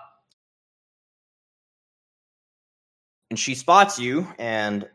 And 3.31 3.39
she 3.39 3.55
spots 3.55 3.99
you 3.99 4.27
and 4.39 4.89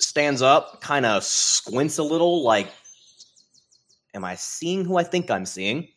stands 0.00 0.42
up, 0.42 0.80
kind 0.80 1.06
of 1.06 1.24
squints 1.24 1.98
a 1.98 2.02
little, 2.02 2.42
like, 2.42 2.68
Am 4.16 4.24
I 4.24 4.34
seeing 4.34 4.86
who 4.86 4.96
I 4.96 5.02
think 5.02 5.30
I'm 5.30 5.44
seeing? 5.44 5.88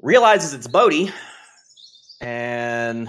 Realizes 0.00 0.54
it's 0.54 0.66
Bodhi 0.66 1.12
and 2.22 3.06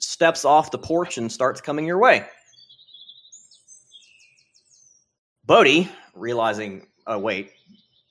steps 0.00 0.44
off 0.44 0.70
the 0.70 0.76
porch 0.76 1.16
and 1.16 1.32
starts 1.32 1.62
coming 1.62 1.86
your 1.86 1.96
way. 1.96 2.26
Bodhi, 5.46 5.90
realizing, 6.14 6.86
oh, 7.06 7.18
wait, 7.18 7.52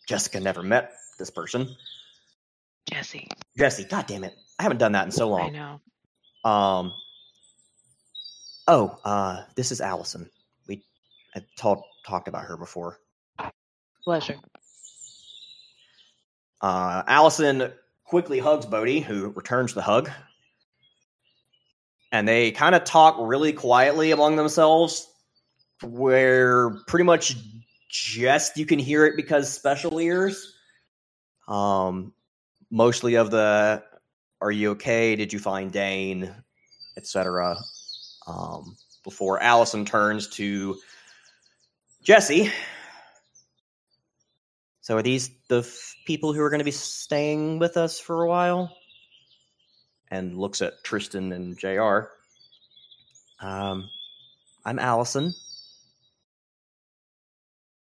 Jessica 0.07 0.39
never 0.39 0.63
met 0.63 0.93
this 1.19 1.29
person. 1.29 1.75
Jessie. 2.89 3.27
Jessie, 3.55 3.83
god 3.83 4.07
damn 4.07 4.23
it. 4.23 4.33
I 4.57 4.63
haven't 4.63 4.79
done 4.79 4.93
that 4.93 5.05
in 5.05 5.11
so 5.11 5.29
long. 5.29 5.41
I 5.41 5.49
know. 5.49 6.49
Um. 6.49 6.93
Oh, 8.67 8.97
uh, 9.03 9.43
this 9.55 9.71
is 9.71 9.81
Allison. 9.81 10.29
We 10.67 10.83
had 11.33 11.45
talked 11.57 11.85
talked 12.05 12.27
about 12.27 12.45
her 12.45 12.57
before. 12.57 12.99
Pleasure. 14.03 14.35
Uh, 16.61 17.03
Allison 17.07 17.71
quickly 18.05 18.39
hugs 18.39 18.65
Bodhi, 18.65 18.99
who 18.99 19.29
returns 19.29 19.73
the 19.73 19.81
hug. 19.81 20.09
And 22.11 22.27
they 22.27 22.51
kind 22.51 22.75
of 22.75 22.83
talk 22.83 23.17
really 23.19 23.53
quietly 23.53 24.11
among 24.11 24.35
themselves, 24.35 25.07
where 25.81 26.77
pretty 26.87 27.05
much 27.05 27.35
just 27.89 28.57
you 28.57 28.65
can 28.65 28.79
hear 28.79 29.05
it 29.05 29.15
because 29.15 29.51
special 29.51 29.99
ears. 29.99 30.53
Um, 31.47 32.13
mostly 32.71 33.15
of 33.15 33.31
the 33.31 33.83
"Are 34.41 34.51
you 34.51 34.71
okay? 34.71 35.15
Did 35.15 35.33
you 35.33 35.39
find 35.39 35.71
Dane?" 35.71 36.33
etc. 36.95 37.57
Um, 38.27 38.77
before 39.03 39.41
Allison 39.41 39.85
turns 39.85 40.27
to 40.29 40.77
Jessie. 42.03 42.51
So, 44.81 44.97
are 44.97 45.01
these 45.01 45.29
the 45.47 45.59
f- 45.59 45.95
people 46.05 46.33
who 46.33 46.41
are 46.41 46.49
going 46.49 46.59
to 46.59 46.65
be 46.65 46.71
staying 46.71 47.59
with 47.59 47.77
us 47.77 47.99
for 47.99 48.23
a 48.23 48.27
while? 48.27 48.75
And 50.11 50.37
looks 50.37 50.61
at 50.61 50.83
Tristan 50.83 51.31
and 51.31 51.57
JR. 51.57 52.09
Um, 53.39 53.89
I'm 54.65 54.79
Allison. 54.79 55.33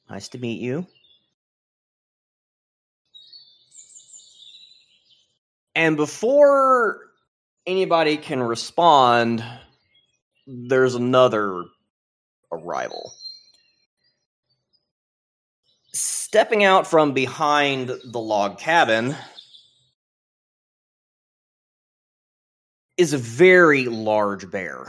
Nice 0.10 0.30
to 0.30 0.38
meet 0.38 0.62
you. 0.62 0.86
And 5.74 5.96
before 5.96 7.00
anybody 7.66 8.18
can 8.18 8.44
respond, 8.44 9.44
there's 10.52 10.96
another 10.96 11.64
arrival. 12.52 13.14
Stepping 15.94 16.64
out 16.64 16.88
from 16.88 17.14
behind 17.14 17.90
the 18.04 18.20
log 18.20 18.60
cabin 18.60 19.16
is 22.98 23.14
a 23.14 23.18
very 23.18 23.86
large 23.86 24.50
bear. 24.52 24.86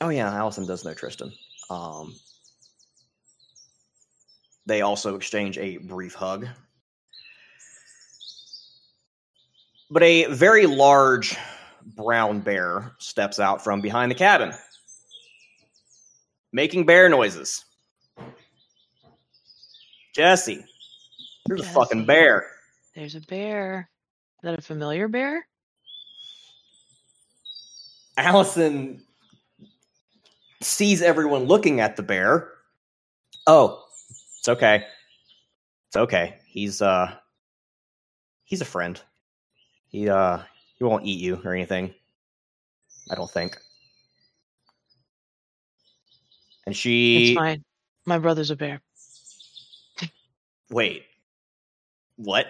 Oh 0.00 0.10
yeah, 0.10 0.32
Allison 0.32 0.66
does 0.66 0.84
know 0.84 0.94
Tristan. 0.94 1.32
Um, 1.70 2.14
they 4.66 4.82
also 4.82 5.16
exchange 5.16 5.56
a 5.56 5.78
brief 5.78 6.14
hug. 6.14 6.46
But 9.90 10.02
a 10.02 10.26
very 10.26 10.66
large 10.66 11.36
brown 11.94 12.40
bear 12.40 12.92
steps 12.98 13.38
out 13.38 13.62
from 13.62 13.80
behind 13.80 14.10
the 14.10 14.16
cabin, 14.16 14.52
making 16.52 16.86
bear 16.86 17.08
noises. 17.08 17.64
Jessie, 20.14 20.64
there's 21.46 21.60
a 21.60 21.64
fucking 21.64 22.06
bear. 22.06 22.46
There's 22.94 23.14
a 23.14 23.20
bear. 23.20 23.90
Is 24.38 24.42
that 24.42 24.58
a 24.58 24.62
familiar 24.62 25.08
bear? 25.08 25.46
Allison 28.16 29.02
sees 30.62 31.02
everyone 31.02 31.44
looking 31.44 31.80
at 31.80 31.96
the 31.96 32.02
bear. 32.02 32.50
Oh, 33.46 33.84
it's 34.38 34.48
okay. 34.48 34.84
It's 35.88 35.96
okay. 35.96 36.36
He's 36.46 36.80
uh 36.80 37.14
he's 38.44 38.62
a 38.62 38.64
friend. 38.64 39.00
He 39.88 40.08
uh 40.08 40.38
he 40.76 40.84
won't 40.84 41.06
eat 41.06 41.20
you 41.20 41.40
or 41.44 41.54
anything. 41.54 41.94
I 43.10 43.14
don't 43.14 43.30
think. 43.30 43.56
And 46.66 46.76
she 46.76 47.30
It's 47.30 47.38
fine. 47.38 47.64
My 48.04 48.18
brother's 48.18 48.50
a 48.50 48.56
bear. 48.56 48.80
wait. 50.70 51.04
What? 52.16 52.46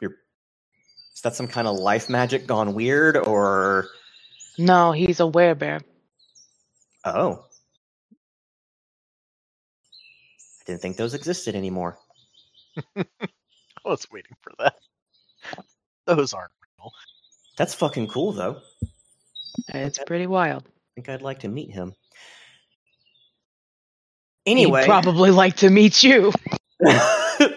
You're 0.00 0.14
is 1.14 1.20
that 1.22 1.34
some 1.34 1.48
kind 1.48 1.68
of 1.68 1.76
life 1.76 2.08
magic 2.08 2.46
gone 2.46 2.74
weird 2.74 3.16
or 3.16 3.88
No, 4.58 4.92
he's 4.92 5.20
a 5.20 5.24
werebear. 5.24 5.82
oh. 7.04 7.44
I 10.60 10.64
didn't 10.64 10.80
think 10.80 10.96
those 10.96 11.14
existed 11.14 11.54
anymore. 11.56 11.98
I 12.96 13.04
was 13.84 14.06
waiting 14.12 14.36
for 14.42 14.52
that. 14.60 14.76
Those 16.06 16.32
aren't 16.32 16.50
real. 16.78 16.92
That's 17.56 17.74
fucking 17.74 18.08
cool 18.08 18.32
though. 18.32 18.60
It's 19.68 19.98
pretty 20.06 20.26
wild. 20.26 20.64
I 20.66 20.70
think 20.94 21.08
I'd 21.08 21.22
like 21.22 21.40
to 21.40 21.48
meet 21.48 21.70
him. 21.70 21.94
He'd 24.44 24.52
Anyway, 24.52 24.84
probably 24.84 25.30
like 25.30 25.56
to 25.56 25.70
meet 25.70 26.02
you. 26.02 26.32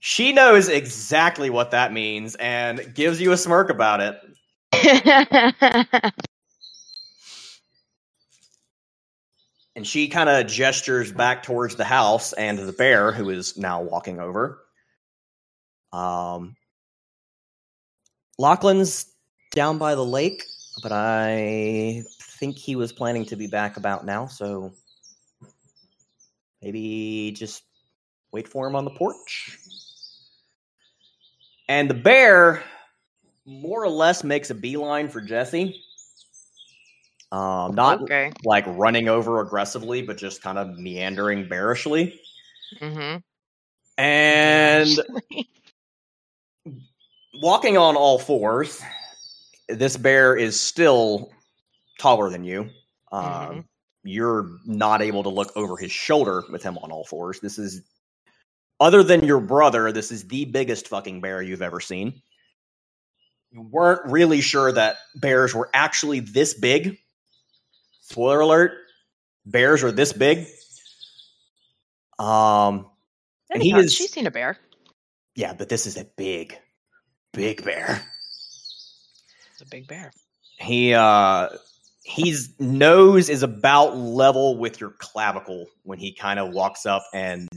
she 0.00 0.32
knows 0.32 0.68
exactly 0.68 1.48
what 1.50 1.70
that 1.70 1.92
means 1.92 2.34
and 2.34 2.94
gives 2.94 3.20
you 3.20 3.32
a 3.32 3.36
smirk 3.36 3.70
about 3.70 4.00
it. 4.00 4.20
And 9.76 9.86
she 9.86 10.08
kind 10.08 10.28
of 10.28 10.46
gestures 10.46 11.10
back 11.10 11.42
towards 11.42 11.74
the 11.76 11.84
house 11.84 12.32
and 12.32 12.58
the 12.58 12.72
bear, 12.72 13.10
who 13.10 13.30
is 13.30 13.56
now 13.56 13.82
walking 13.82 14.20
over. 14.20 14.62
Um, 15.92 16.54
Lachlan's 18.38 19.06
down 19.52 19.78
by 19.78 19.94
the 19.94 20.04
lake, 20.04 20.44
but 20.82 20.92
I 20.92 22.02
think 22.20 22.58
he 22.58 22.76
was 22.76 22.92
planning 22.92 23.24
to 23.26 23.36
be 23.36 23.46
back 23.46 23.76
about 23.76 24.04
now, 24.04 24.26
so 24.26 24.72
maybe 26.60 27.32
just 27.36 27.62
wait 28.32 28.48
for 28.48 28.66
him 28.66 28.76
on 28.76 28.84
the 28.84 28.90
porch. 28.90 29.58
And 31.68 31.88
the 31.88 31.94
bear 31.94 32.62
more 33.46 33.82
or 33.82 33.88
less 33.88 34.24
makes 34.24 34.50
a 34.50 34.54
beeline 34.54 35.08
for 35.08 35.20
Jessie. 35.20 35.82
Um, 37.32 37.74
not 37.74 38.02
okay. 38.02 38.32
like 38.44 38.64
running 38.66 39.08
over 39.08 39.40
aggressively, 39.40 40.02
but 40.02 40.16
just 40.16 40.42
kind 40.42 40.58
of 40.58 40.78
meandering 40.78 41.48
bearishly. 41.48 42.20
Mm-hmm. 42.80 43.18
And 43.98 45.00
walking 47.40 47.76
on 47.76 47.96
all 47.96 48.18
fours, 48.18 48.80
this 49.68 49.96
bear 49.96 50.36
is 50.36 50.60
still 50.60 51.32
taller 51.98 52.30
than 52.30 52.44
you. 52.44 52.70
Um, 53.12 53.22
Mhm. 53.22 53.64
You're 54.06 54.58
not 54.66 55.00
able 55.00 55.22
to 55.22 55.30
look 55.30 55.56
over 55.56 55.78
his 55.78 55.90
shoulder 55.90 56.42
with 56.50 56.62
him 56.62 56.76
on 56.78 56.92
all 56.92 57.04
fours. 57.06 57.40
This 57.40 57.58
is, 57.58 57.80
other 58.78 59.02
than 59.02 59.24
your 59.24 59.40
brother, 59.40 59.92
this 59.92 60.10
is 60.10 60.28
the 60.28 60.44
biggest 60.44 60.88
fucking 60.88 61.22
bear 61.22 61.40
you've 61.40 61.62
ever 61.62 61.80
seen. 61.80 62.20
You 63.50 63.62
weren't 63.62 64.04
really 64.04 64.42
sure 64.42 64.70
that 64.72 64.98
bears 65.14 65.54
were 65.54 65.70
actually 65.72 66.20
this 66.20 66.52
big. 66.52 66.98
Spoiler 68.02 68.40
alert: 68.40 68.72
bears 69.46 69.82
are 69.82 69.92
this 69.92 70.12
big. 70.12 70.48
Um, 72.18 72.90
and 73.50 73.62
he 73.62 73.72
is 73.72 73.94
She's 73.94 74.12
seen 74.12 74.26
a 74.26 74.30
bear. 74.30 74.58
yeah, 75.34 75.54
but 75.54 75.68
this 75.70 75.86
is 75.86 75.96
a 75.96 76.04
big, 76.04 76.58
big 77.34 77.64
bear. 77.64 78.02
It's 79.52 79.60
a 79.60 79.66
big 79.66 79.86
bear. 79.86 80.12
He 80.58 80.94
uh 80.94 81.50
his 82.04 82.54
nose 82.58 83.28
is 83.28 83.42
about 83.42 83.96
level 83.96 84.58
with 84.58 84.80
your 84.80 84.90
clavicle 84.98 85.66
when 85.84 85.98
he 85.98 86.12
kind 86.12 86.38
of 86.38 86.52
walks 86.52 86.86
up 86.86 87.02
and 87.14 87.48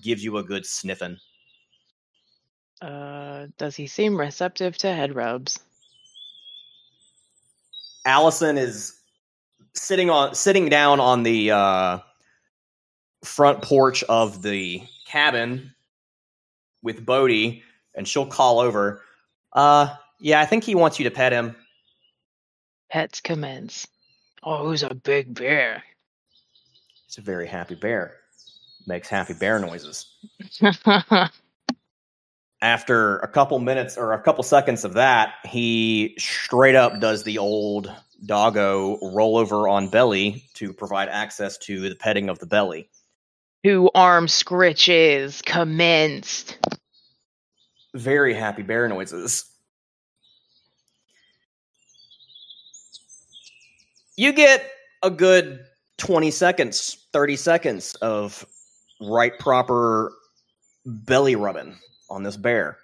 gives 0.00 0.22
you 0.24 0.38
a 0.38 0.42
good 0.42 0.64
sniffing. 0.64 1.16
Uh, 2.80 3.46
does 3.58 3.76
he 3.76 3.86
seem 3.86 4.18
receptive 4.18 4.76
to 4.78 4.92
head 4.92 5.14
rubs? 5.14 5.60
Allison 8.04 8.58
is 8.58 8.98
sitting 9.74 10.10
on 10.10 10.34
sitting 10.34 10.68
down 10.68 11.00
on 11.00 11.22
the 11.22 11.50
uh 11.50 11.98
front 13.24 13.62
porch 13.62 14.02
of 14.04 14.42
the 14.42 14.82
cabin 15.06 15.72
with 16.82 17.06
Bodhi, 17.06 17.62
and 17.94 18.06
she'll 18.06 18.26
call 18.26 18.58
over. 18.60 19.02
Uh 19.52 19.94
yeah, 20.20 20.40
I 20.40 20.46
think 20.46 20.64
he 20.64 20.74
wants 20.74 20.98
you 20.98 21.04
to 21.04 21.10
pet 21.10 21.32
him. 21.32 21.56
Pets 22.90 23.20
commence. 23.20 23.86
Oh, 24.42 24.66
who's 24.66 24.82
a 24.82 24.94
big 24.94 25.34
bear? 25.34 25.82
It's 27.06 27.18
a 27.18 27.22
very 27.22 27.46
happy 27.46 27.74
bear. 27.74 28.16
Makes 28.86 29.08
happy 29.08 29.34
bear 29.34 29.58
noises. 29.58 30.06
after 32.62 33.18
a 33.18 33.28
couple 33.28 33.58
minutes 33.58 33.98
or 33.98 34.12
a 34.12 34.22
couple 34.22 34.44
seconds 34.44 34.84
of 34.84 34.94
that, 34.94 35.34
he 35.44 36.14
straight 36.16 36.76
up 36.76 37.00
does 37.00 37.24
the 37.24 37.38
old 37.38 37.92
doggo 38.24 38.98
roll 39.02 39.36
over 39.36 39.68
on 39.68 39.88
belly 39.88 40.44
to 40.54 40.72
provide 40.72 41.08
access 41.08 41.58
to 41.58 41.80
the 41.80 41.94
petting 41.96 42.28
of 42.28 42.38
the 42.38 42.46
belly. 42.46 42.88
Two 43.64 43.90
arm 43.94 44.26
scritches 44.26 45.44
commenced. 45.44 46.58
Very 47.94 48.32
happy 48.34 48.62
bear 48.62 48.88
noises. 48.88 49.44
You 54.16 54.32
get 54.32 54.70
a 55.02 55.10
good 55.10 55.64
20 55.98 56.30
seconds, 56.30 57.06
30 57.12 57.36
seconds 57.36 57.94
of 57.96 58.46
right 59.00 59.38
proper 59.38 60.12
belly 60.84 61.36
rubbing 61.36 61.76
on 62.08 62.22
this 62.22 62.36
bear. 62.36 62.78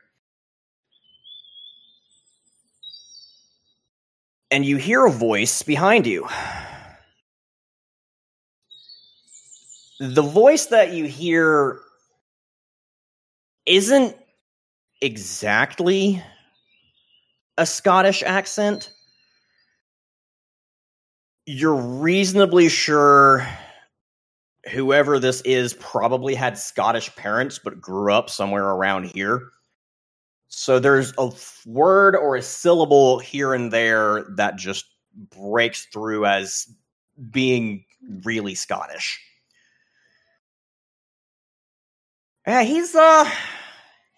And 4.50 4.64
you 4.64 4.76
hear 4.76 5.04
a 5.06 5.10
voice 5.10 5.62
behind 5.62 6.06
you. 6.06 6.26
The 10.00 10.22
voice 10.22 10.66
that 10.66 10.92
you 10.92 11.04
hear 11.04 11.80
isn't 13.66 14.16
exactly 15.00 16.22
a 17.56 17.66
Scottish 17.66 18.22
accent. 18.22 18.92
You're 21.46 21.74
reasonably 21.74 22.68
sure 22.68 23.46
whoever 24.70 25.18
this 25.18 25.40
is 25.42 25.74
probably 25.74 26.34
had 26.34 26.58
Scottish 26.58 27.14
parents 27.16 27.58
but 27.58 27.80
grew 27.80 28.12
up 28.12 28.30
somewhere 28.30 28.66
around 28.66 29.04
here. 29.04 29.48
So 30.48 30.78
there's 30.78 31.12
a 31.18 31.30
word 31.66 32.16
or 32.16 32.36
a 32.36 32.42
syllable 32.42 33.18
here 33.18 33.54
and 33.54 33.72
there 33.72 34.26
that 34.36 34.56
just 34.56 34.86
breaks 35.36 35.86
through 35.86 36.26
as 36.26 36.66
being 37.30 37.84
really 38.24 38.54
Scottish. 38.54 39.20
Yeah, 42.46 42.62
he's 42.62 42.94
uh 42.94 43.30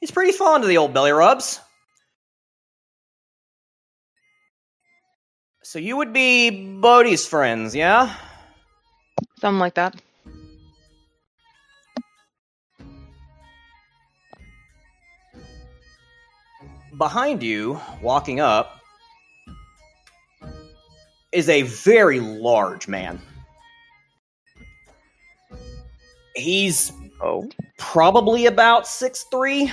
he's 0.01 0.11
pretty 0.11 0.33
fond 0.33 0.65
of 0.65 0.69
the 0.69 0.79
old 0.79 0.93
belly 0.93 1.13
rubs. 1.13 1.61
So 5.63 5.79
you 5.79 5.97
would 5.99 6.13
be 6.13 6.51
Bodhi's 6.81 7.27
friends, 7.27 7.77
yeah? 7.77 8.17
Something 9.39 9.61
like 9.61 9.75
that. 9.75 9.95
Behind 16.99 17.43
you, 17.43 17.81
walking 18.03 18.41
up, 18.41 18.81
is 21.33 21.49
a 21.49 21.63
very 21.63 22.21
large 22.21 22.89
man. 22.89 23.21
He's 26.35 26.93
Oh. 27.23 27.49
probably 27.79 28.47
about 28.47 28.87
six 28.87 29.25
three 29.31 29.71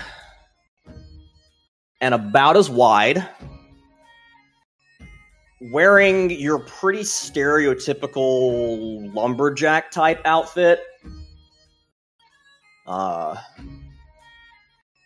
and 2.01 2.13
about 2.13 2.57
as 2.57 2.69
wide. 2.69 3.27
Wearing 5.71 6.29
your 6.29 6.59
pretty 6.59 6.99
stereotypical 6.99 9.13
lumberjack 9.13 9.91
type 9.91 10.21
outfit. 10.25 10.79
Uh 12.85 13.35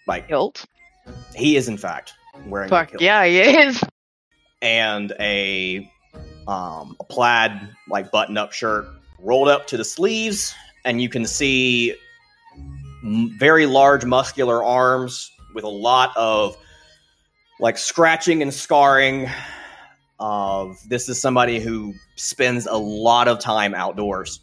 like 0.07 0.27
Hilt. 0.27 0.65
he 1.35 1.55
is 1.55 1.67
in 1.67 1.77
fact 1.77 2.13
wearing 2.47 2.67
a 2.67 2.69
Fuck 2.69 2.89
kilt. 2.91 3.01
yeah, 3.01 3.25
he 3.25 3.39
is. 3.39 3.81
and 4.61 5.13
a 5.19 5.89
um 6.47 6.95
a 6.99 7.03
plaid 7.05 7.51
like 7.87 8.11
button 8.11 8.37
up 8.37 8.51
shirt 8.51 8.85
rolled 9.19 9.47
up 9.47 9.67
to 9.67 9.77
the 9.77 9.85
sleeves 9.85 10.53
and 10.83 11.01
you 11.01 11.07
can 11.07 11.25
see 11.25 11.95
very 13.03 13.65
large 13.65 14.05
muscular 14.05 14.63
arms 14.63 15.31
with 15.53 15.63
a 15.63 15.69
lot 15.69 16.15
of 16.15 16.55
like 17.59 17.77
scratching 17.77 18.41
and 18.41 18.53
scarring 18.53 19.29
of 20.19 20.77
this 20.87 21.09
is 21.09 21.19
somebody 21.19 21.59
who 21.59 21.93
spends 22.15 22.67
a 22.67 22.77
lot 22.77 23.27
of 23.27 23.39
time 23.39 23.73
outdoors 23.73 24.41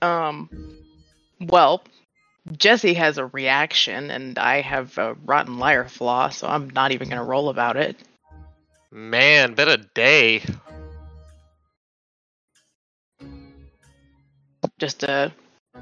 Um. 0.00 0.48
Well, 1.40 1.82
Jessie 2.56 2.94
has 2.94 3.18
a 3.18 3.26
reaction, 3.26 4.10
and 4.10 4.38
I 4.38 4.60
have 4.60 4.96
a 4.98 5.14
rotten 5.24 5.58
liar 5.58 5.88
flaw, 5.88 6.28
so 6.28 6.46
I'm 6.46 6.70
not 6.70 6.92
even 6.92 7.08
gonna 7.08 7.24
roll 7.24 7.48
about 7.48 7.76
it. 7.76 7.96
Man, 8.92 9.54
been 9.54 9.68
a 9.68 9.76
day. 9.78 10.44
Just 14.78 15.04
uh, 15.04 15.30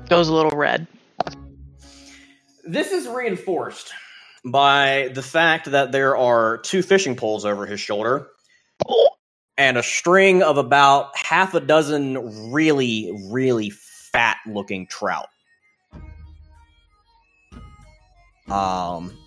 goes 0.08 0.28
a 0.28 0.34
little 0.34 0.56
red. 0.56 0.86
This 2.70 2.92
is 2.92 3.08
reinforced 3.08 3.92
by 4.44 5.10
the 5.12 5.22
fact 5.22 5.72
that 5.72 5.90
there 5.90 6.16
are 6.16 6.58
two 6.58 6.82
fishing 6.82 7.16
poles 7.16 7.44
over 7.44 7.66
his 7.66 7.80
shoulder 7.80 8.28
and 9.58 9.76
a 9.76 9.82
string 9.82 10.44
of 10.44 10.56
about 10.56 11.10
half 11.16 11.54
a 11.54 11.60
dozen 11.60 12.52
really, 12.52 13.10
really 13.28 13.70
fat 13.70 14.36
looking 14.46 14.86
trout. 14.86 15.26
Um, 18.46 19.18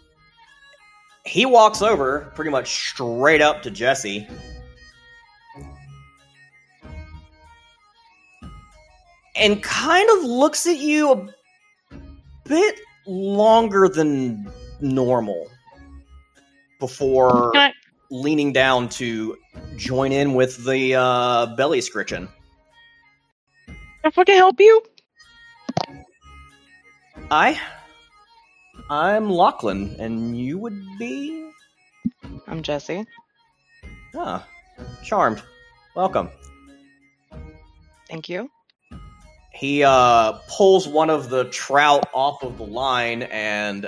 he 1.26 1.46
walks 1.46 1.82
over 1.82 2.32
pretty 2.36 2.52
much 2.52 2.70
straight 2.70 3.42
up 3.42 3.64
to 3.64 3.72
Jessie. 3.72 4.26
And 9.36 9.62
kind 9.62 10.10
of 10.18 10.24
looks 10.24 10.66
at 10.66 10.78
you 10.78 11.12
a 11.12 11.28
bit 12.46 12.80
longer 13.06 13.88
than 13.88 14.52
normal 14.82 15.50
before 16.80 17.56
I, 17.56 17.74
leaning 18.10 18.54
down 18.54 18.90
to 18.90 19.38
join 19.76 20.12
in 20.12 20.34
with 20.34 20.66
the 20.66 20.96
uh, 20.96 21.56
belly 21.56 21.82
scritching. 21.82 22.28
can 23.66 23.76
I 24.04 24.12
fucking 24.12 24.36
help 24.36 24.60
you? 24.60 24.82
I, 27.32 27.60
I'm 28.90 29.30
Lachlan, 29.30 29.96
and 30.00 30.38
you 30.38 30.58
would 30.58 30.80
be. 31.00 31.50
I'm 32.48 32.62
Jessie. 32.62 33.06
Ah, 34.16 34.46
charmed. 35.04 35.42
Welcome. 35.96 36.30
Thank 38.10 38.30
you. 38.30 38.50
He 39.54 39.84
uh, 39.84 40.34
pulls 40.48 40.88
one 40.88 41.10
of 41.10 41.30
the 41.30 41.46
trout 41.46 42.06
off 42.14 42.44
of 42.44 42.58
the 42.58 42.66
line 42.66 43.24
and 43.24 43.88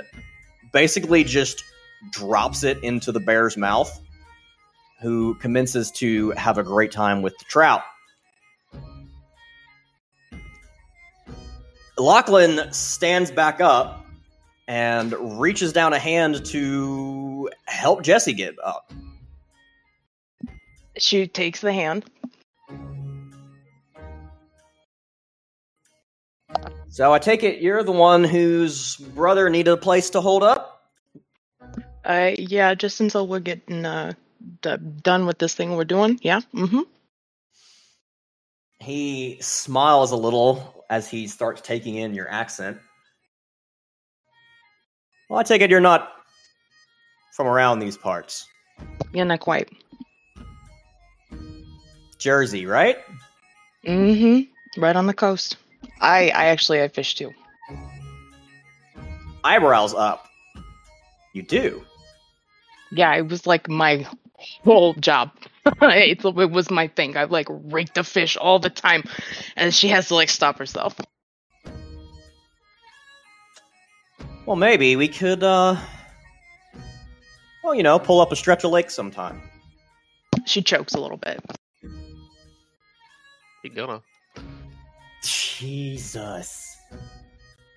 basically 0.72 1.24
just 1.24 1.64
drops 2.12 2.62
it 2.62 2.82
into 2.84 3.10
the 3.10 3.20
bear's 3.20 3.56
mouth, 3.56 4.00
who 5.02 5.34
commences 5.34 5.90
to 5.92 6.30
have 6.32 6.56
a 6.56 6.62
great 6.62 6.92
time 6.92 7.20
with 7.20 7.36
the 7.38 7.44
trout. 7.46 7.82
Lachlan 11.98 12.72
stands 12.72 13.30
back 13.30 13.60
up 13.60 14.06
and 14.68 15.40
reaches 15.40 15.72
down 15.72 15.92
a 15.92 15.98
hand 15.98 16.44
to 16.46 17.50
help 17.64 18.02
Jessie 18.02 18.34
get 18.34 18.54
up. 18.62 18.92
She 20.98 21.26
takes 21.26 21.60
the 21.60 21.72
hand. 21.72 22.04
So 26.96 27.12
I 27.12 27.18
take 27.18 27.42
it 27.42 27.60
you're 27.60 27.82
the 27.82 27.92
one 27.92 28.24
whose 28.24 28.96
brother 28.96 29.50
needed 29.50 29.70
a 29.70 29.76
place 29.76 30.08
to 30.08 30.22
hold 30.22 30.42
up? 30.42 30.82
Uh, 32.02 32.30
yeah, 32.38 32.74
just 32.74 33.02
until 33.02 33.28
we're 33.28 33.38
getting 33.38 33.84
uh 33.84 34.14
d- 34.62 34.78
done 35.02 35.26
with 35.26 35.38
this 35.38 35.54
thing 35.54 35.76
we're 35.76 35.84
doing. 35.84 36.18
Yeah. 36.22 36.40
Mm-hmm. 36.54 36.80
He 38.80 39.36
smiles 39.42 40.10
a 40.10 40.16
little 40.16 40.86
as 40.88 41.06
he 41.06 41.26
starts 41.26 41.60
taking 41.60 41.96
in 41.96 42.14
your 42.14 42.30
accent. 42.30 42.78
Well, 45.28 45.38
I 45.38 45.42
take 45.42 45.60
it 45.60 45.68
you're 45.68 45.80
not 45.80 46.12
from 47.34 47.46
around 47.46 47.80
these 47.80 47.98
parts. 47.98 48.48
Yeah, 49.12 49.24
not 49.24 49.40
quite. 49.40 49.68
Jersey, 52.16 52.64
right? 52.64 52.96
Mm-hmm. 53.86 54.80
Right 54.80 54.96
on 54.96 55.06
the 55.06 55.12
coast. 55.12 55.58
I 56.00 56.30
I 56.30 56.46
actually 56.46 56.82
I 56.82 56.88
fish 56.88 57.14
too. 57.14 57.32
Eyebrows 59.44 59.94
up. 59.94 60.26
You 61.32 61.42
do. 61.42 61.84
Yeah, 62.92 63.14
it 63.14 63.28
was 63.28 63.46
like 63.46 63.68
my 63.68 64.06
whole 64.64 64.94
job. 64.94 65.30
it's, 65.82 66.24
it 66.24 66.50
was 66.50 66.70
my 66.70 66.88
thing. 66.88 67.16
I 67.16 67.24
like 67.24 67.46
rake 67.50 67.94
the 67.94 68.04
fish 68.04 68.36
all 68.36 68.58
the 68.58 68.70
time, 68.70 69.04
and 69.56 69.74
she 69.74 69.88
has 69.88 70.08
to 70.08 70.14
like 70.14 70.30
stop 70.30 70.58
herself. 70.58 70.96
Well, 74.46 74.56
maybe 74.56 74.94
we 74.96 75.08
could, 75.08 75.42
uh. 75.42 75.76
Well, 77.64 77.74
you 77.74 77.82
know, 77.82 77.98
pull 77.98 78.20
up 78.20 78.30
a 78.30 78.36
stretch 78.36 78.62
of 78.62 78.70
lake 78.70 78.90
sometime. 78.90 79.42
She 80.44 80.62
chokes 80.62 80.94
a 80.94 81.00
little 81.00 81.16
bit. 81.16 81.40
You 83.64 83.70
gonna? 83.74 84.02
Jesus. 85.58 86.76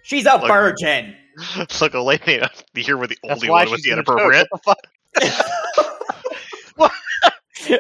She's 0.04 0.26
a 0.26 0.34
Look. 0.34 0.48
virgin! 0.48 1.16
Look, 1.82 1.94
a 1.94 2.02
lady 2.02 2.42
here 2.76 2.98
with 2.98 3.12
the 3.12 3.18
That's 3.24 3.42
only 3.42 3.50
one 3.50 3.70
was 3.70 3.82
the 3.84 3.92
inappropriate. 3.92 4.48
What 4.50 4.78
the 5.14 5.28
fuck? 5.28 6.92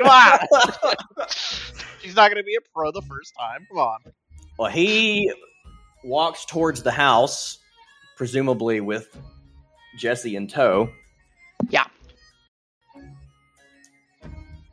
Wow. 0.01 0.39
She's 2.01 2.15
not 2.15 2.29
gonna 2.29 2.43
be 2.43 2.55
a 2.55 2.61
pro 2.73 2.91
the 2.91 3.01
first 3.01 3.33
time. 3.37 3.65
Come 3.69 3.79
on. 3.79 3.99
Well, 4.57 4.69
he 4.69 5.31
walks 6.03 6.45
towards 6.45 6.83
the 6.83 6.91
house, 6.91 7.57
presumably 8.15 8.81
with 8.81 9.07
Jessie 9.97 10.35
in 10.35 10.47
tow. 10.47 10.89
Yeah. 11.69 11.85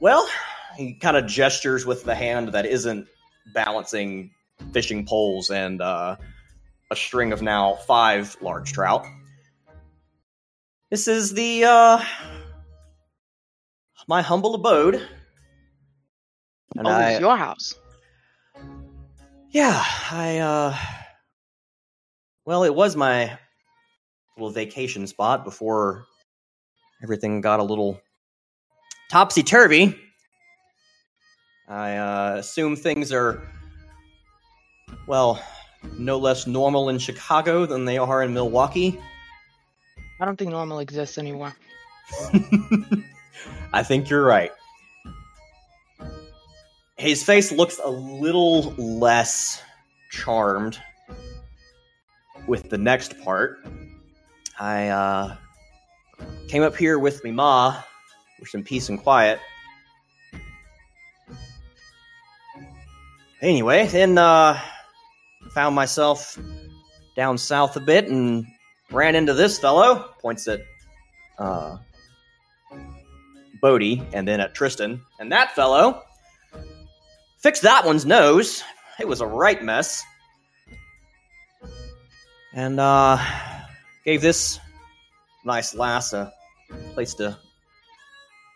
Well, 0.01 0.29
he 0.77 0.95
kind 0.95 1.17
of 1.17 1.27
gestures 1.27 1.87
with 1.87 2.05
the 2.05 2.15
hand 2.15 2.49
that 2.49 2.67
isn't 2.67 3.07
balancing 3.55 4.31
fishing 4.73 5.07
poles 5.07 5.51
and 5.51 5.81
uh, 5.81 6.17
a 6.91 6.97
string 6.97 7.33
of 7.33 7.43
now 7.43 7.75
five 7.87 8.37
large 8.41 8.73
trout. 8.73 9.07
This 10.91 11.09
is 11.09 11.35
the 11.35 11.65
uh, 11.65 12.03
my 14.09 14.23
humble 14.23 14.55
abode. 14.55 14.95
And 16.77 16.87
oh, 16.87 16.91
I, 16.91 17.11
it's 17.13 17.21
your 17.21 17.37
house. 17.37 17.75
Yeah, 19.51 19.83
I 20.11 20.39
uh 20.39 20.77
well, 22.45 22.65
it 22.65 22.75
was 22.75 22.95
my 22.95 23.39
little 24.37 24.51
vacation 24.51 25.07
spot 25.07 25.45
before 25.45 26.05
everything 27.03 27.41
got 27.41 27.59
a 27.59 27.65
little 27.65 28.01
topsy 29.11 29.43
turvy. 29.43 29.99
I 31.69 31.97
uh 31.97 32.37
assume 32.37 32.77
things 32.77 33.13
are 33.13 33.43
well, 35.07 35.43
no 35.99 36.19
less 36.19 36.47
normal 36.47 36.89
in 36.89 36.99
Chicago 36.99 37.67
than 37.67 37.85
they 37.85 37.99
are 37.99 38.23
in 38.23 38.35
Milwaukee. 38.35 38.99
I 40.21 40.25
don't 40.25 40.37
think 40.37 40.51
normal 40.51 40.79
exists 40.79 41.19
anymore. 41.19 41.55
I 43.73 43.83
think 43.83 44.09
you're 44.09 44.25
right. 44.25 44.53
His 46.97 47.23
face 47.23 47.53
looks 47.53 47.79
a 47.83 47.91
little 47.91 48.73
less 48.75 49.63
charmed 50.11 50.79
with 52.47 52.71
the 52.71 52.79
next 52.79 53.21
part. 53.21 53.67
I 54.59 54.89
uh, 54.89 55.37
came 56.49 56.63
up 56.63 56.77
here 56.77 56.99
with 56.99 57.23
me 57.23 57.33
ma 57.33 57.83
for 58.39 58.47
some 58.47 58.63
peace 58.63 58.89
and 58.89 59.03
quiet. 59.03 59.39
Anyway, 63.43 63.87
then 63.89 64.17
uh, 64.17 64.59
found 65.57 65.75
myself 65.75 66.39
down 67.17 67.39
south 67.39 67.77
a 67.77 67.81
bit 67.81 68.09
and 68.09 68.45
ran 68.93 69.15
into 69.15 69.33
this 69.33 69.59
fellow. 69.59 70.11
Points 70.21 70.47
at 70.49 70.61
uh, 71.39 71.79
Bodhi 73.63 74.07
and 74.13 74.29
then 74.29 74.39
at 74.39 74.55
Tristan. 74.55 75.01
And 75.19 75.33
that 75.33 75.53
fellow 75.53 76.03
fixed 77.39 77.63
that 77.63 77.87
one's 77.87 78.05
nose. 78.05 78.63
It 79.01 79.09
was 79.09 79.23
a 79.23 79.27
right 79.27 79.63
mess. 79.65 80.05
And 82.53 82.79
uh, 82.79 83.19
gave 84.05 84.21
this 84.21 84.61
nice 85.47 85.75
lass 85.75 86.13
a 86.13 86.35
place 86.93 87.15
to 87.15 87.39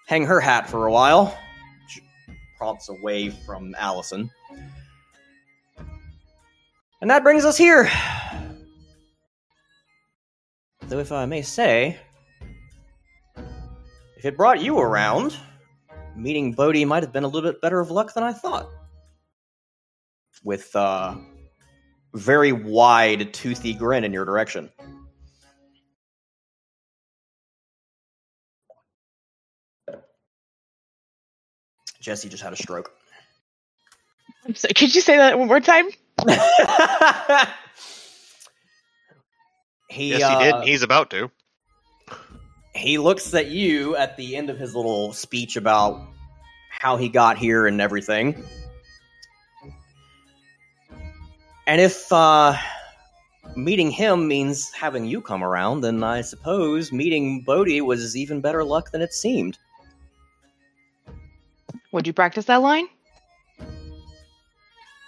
hang 0.06 0.26
her 0.26 0.38
hat 0.38 0.68
for 0.68 0.86
a 0.86 0.92
while. 0.92 1.34
Prompts 2.58 2.90
away 2.90 3.30
from 3.30 3.74
Allison. 3.78 4.30
And 7.00 7.10
that 7.10 7.22
brings 7.22 7.44
us 7.44 7.56
here. 7.56 7.90
Though, 10.88 10.98
if 10.98 11.12
I 11.12 11.24
may 11.26 11.42
say, 11.42 11.98
if 14.16 14.24
it 14.24 14.36
brought 14.36 14.60
you 14.60 14.78
around, 14.78 15.34
meeting 16.14 16.52
Bodhi 16.52 16.84
might 16.84 17.02
have 17.02 17.12
been 17.12 17.24
a 17.24 17.28
little 17.28 17.50
bit 17.50 17.62
better 17.62 17.80
of 17.80 17.90
luck 17.90 18.12
than 18.12 18.22
I 18.22 18.32
thought. 18.32 18.68
With 20.42 20.74
uh 20.74 21.16
very 22.12 22.52
wide, 22.52 23.32
toothy 23.32 23.72
grin 23.72 24.04
in 24.04 24.12
your 24.12 24.24
direction. 24.24 24.70
Jessie 32.00 32.28
just 32.28 32.42
had 32.42 32.52
a 32.52 32.56
stroke. 32.56 32.90
I'm 34.46 34.54
sorry, 34.54 34.74
could 34.74 34.94
you 34.94 35.02
say 35.02 35.18
that 35.18 35.38
one 35.38 35.48
more 35.48 35.60
time? 35.60 35.88
he, 39.88 40.10
yes, 40.10 40.18
he 40.18 40.24
uh, 40.24 40.38
did. 40.38 40.54
and 40.54 40.64
He's 40.64 40.82
about 40.82 41.10
to. 41.10 41.30
he 42.74 42.98
looks 42.98 43.32
at 43.34 43.48
you 43.48 43.96
at 43.96 44.16
the 44.16 44.36
end 44.36 44.50
of 44.50 44.58
his 44.58 44.74
little 44.74 45.12
speech 45.12 45.56
about 45.56 46.00
how 46.70 46.96
he 46.96 47.08
got 47.08 47.38
here 47.38 47.66
and 47.66 47.80
everything. 47.80 48.42
And 51.66 51.80
if 51.80 52.12
uh, 52.12 52.56
meeting 53.56 53.90
him 53.90 54.26
means 54.26 54.70
having 54.72 55.04
you 55.04 55.20
come 55.20 55.44
around, 55.44 55.82
then 55.82 56.02
I 56.02 56.22
suppose 56.22 56.90
meeting 56.92 57.42
Bodhi 57.42 57.80
was 57.80 58.16
even 58.16 58.40
better 58.40 58.64
luck 58.64 58.90
than 58.90 59.02
it 59.02 59.12
seemed. 59.12 59.58
Would 61.92 62.06
you 62.06 62.12
practice 62.12 62.46
that 62.46 62.62
line? 62.62 62.88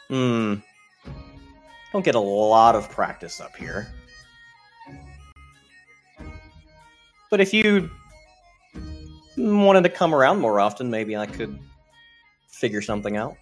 Hmm. 0.09 0.55
Don't 1.93 2.05
get 2.05 2.15
a 2.15 2.21
lot 2.21 2.75
of 2.75 2.91
practice 2.91 3.41
up 3.41 3.55
here. 3.57 3.87
But 7.31 7.41
if 7.41 7.53
you 7.53 7.91
wanted 9.37 9.83
to 9.83 9.89
come 9.89 10.15
around 10.15 10.41
more 10.41 10.61
often, 10.61 10.91
maybe 10.91 11.17
I 11.17 11.27
could 11.27 11.59
figure 12.49 12.83
something 12.83 13.17
out. 13.17 13.37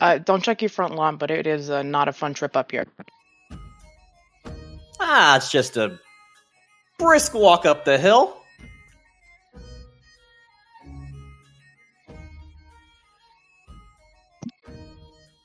Uh, 0.00 0.18
don't 0.18 0.42
check 0.42 0.62
your 0.62 0.68
front 0.68 0.94
lawn, 0.94 1.16
but 1.16 1.30
it 1.30 1.46
is 1.46 1.70
uh, 1.70 1.82
not 1.82 2.08
a 2.08 2.12
fun 2.12 2.34
trip 2.34 2.56
up 2.56 2.70
here. 2.70 2.86
Ah, 5.00 5.36
it's 5.36 5.50
just 5.50 5.76
a 5.76 5.98
brisk 6.98 7.34
walk 7.34 7.66
up 7.66 7.84
the 7.84 7.98
hill. 7.98 8.36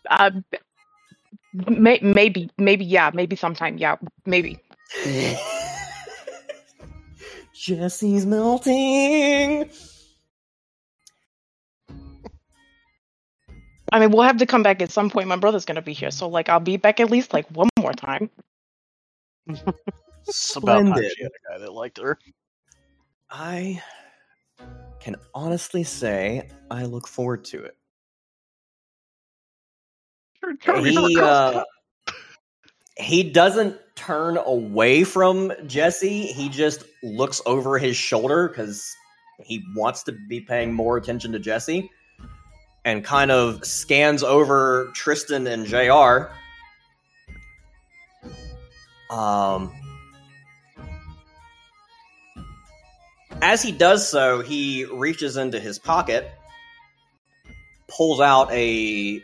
Uh, 0.10 0.32
may- 1.54 2.00
maybe, 2.02 2.50
maybe, 2.58 2.86
yeah, 2.86 3.12
maybe 3.14 3.36
sometime, 3.36 3.78
yeah, 3.78 3.96
maybe. 4.26 4.60
Jessie's 7.54 8.26
melting. 8.26 9.70
I 13.92 14.00
mean, 14.00 14.12
we'll 14.12 14.24
have 14.24 14.38
to 14.38 14.46
come 14.46 14.64
back 14.64 14.82
at 14.82 14.92
some 14.92 15.10
point. 15.10 15.28
My 15.28 15.38
brother's 15.38 15.66
gonna 15.66 15.82
be 15.82 15.94
here, 15.94 16.12
so 16.12 16.28
like, 16.28 16.50
I'll 16.50 16.60
be 16.60 16.78
back 16.78 17.00
at 17.00 17.10
least 17.10 17.34
like 17.34 17.48
one 17.52 17.70
more 17.80 17.94
time. 17.94 18.30
It's 20.28 20.58
about 20.58 20.80
time 20.80 20.88
Splendid. 20.88 21.12
she 21.16 21.24
had 21.24 21.32
a 21.32 21.54
guy 21.54 21.58
that 21.60 21.72
liked 21.74 22.00
her. 22.00 22.20
I 23.30 23.82
can 25.00 25.16
honestly 25.34 25.86
say 25.86 26.50
I 26.70 26.84
look 26.84 27.08
forward 27.08 27.46
to 27.46 27.64
it. 27.64 27.77
He 30.84 31.20
uh, 31.20 31.64
he 32.98 33.24
doesn't 33.24 33.78
turn 33.96 34.38
away 34.38 35.04
from 35.04 35.52
Jessie. 35.66 36.28
He 36.28 36.50
just 36.50 36.84
looks 37.04 37.42
over 37.46 37.78
his 37.78 37.96
shoulder 37.96 38.48
because 38.48 38.96
he 39.44 39.64
wants 39.76 40.04
to 40.04 40.12
be 40.30 40.42
paying 40.42 40.74
more 40.74 40.98
attention 40.98 41.32
to 41.34 41.40
Jessie, 41.40 41.90
and 42.86 43.04
kind 43.04 43.32
of 43.32 43.66
scans 43.66 44.24
over 44.24 44.92
Tristan 44.94 45.48
and 45.48 45.66
JR. 45.66 46.32
Um, 49.14 49.72
as 53.42 53.62
he 53.62 53.72
does 53.72 54.10
so, 54.10 54.42
he 54.42 54.86
reaches 54.86 55.38
into 55.38 55.60
his 55.60 55.80
pocket, 55.80 56.32
pulls 57.88 58.20
out 58.20 58.52
a 58.52 59.22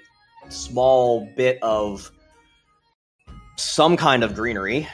small 0.50 1.28
bit 1.36 1.60
of 1.62 2.12
some 3.58 3.98
kind 3.98 4.24
of 4.24 4.36
greenery, 4.36 4.88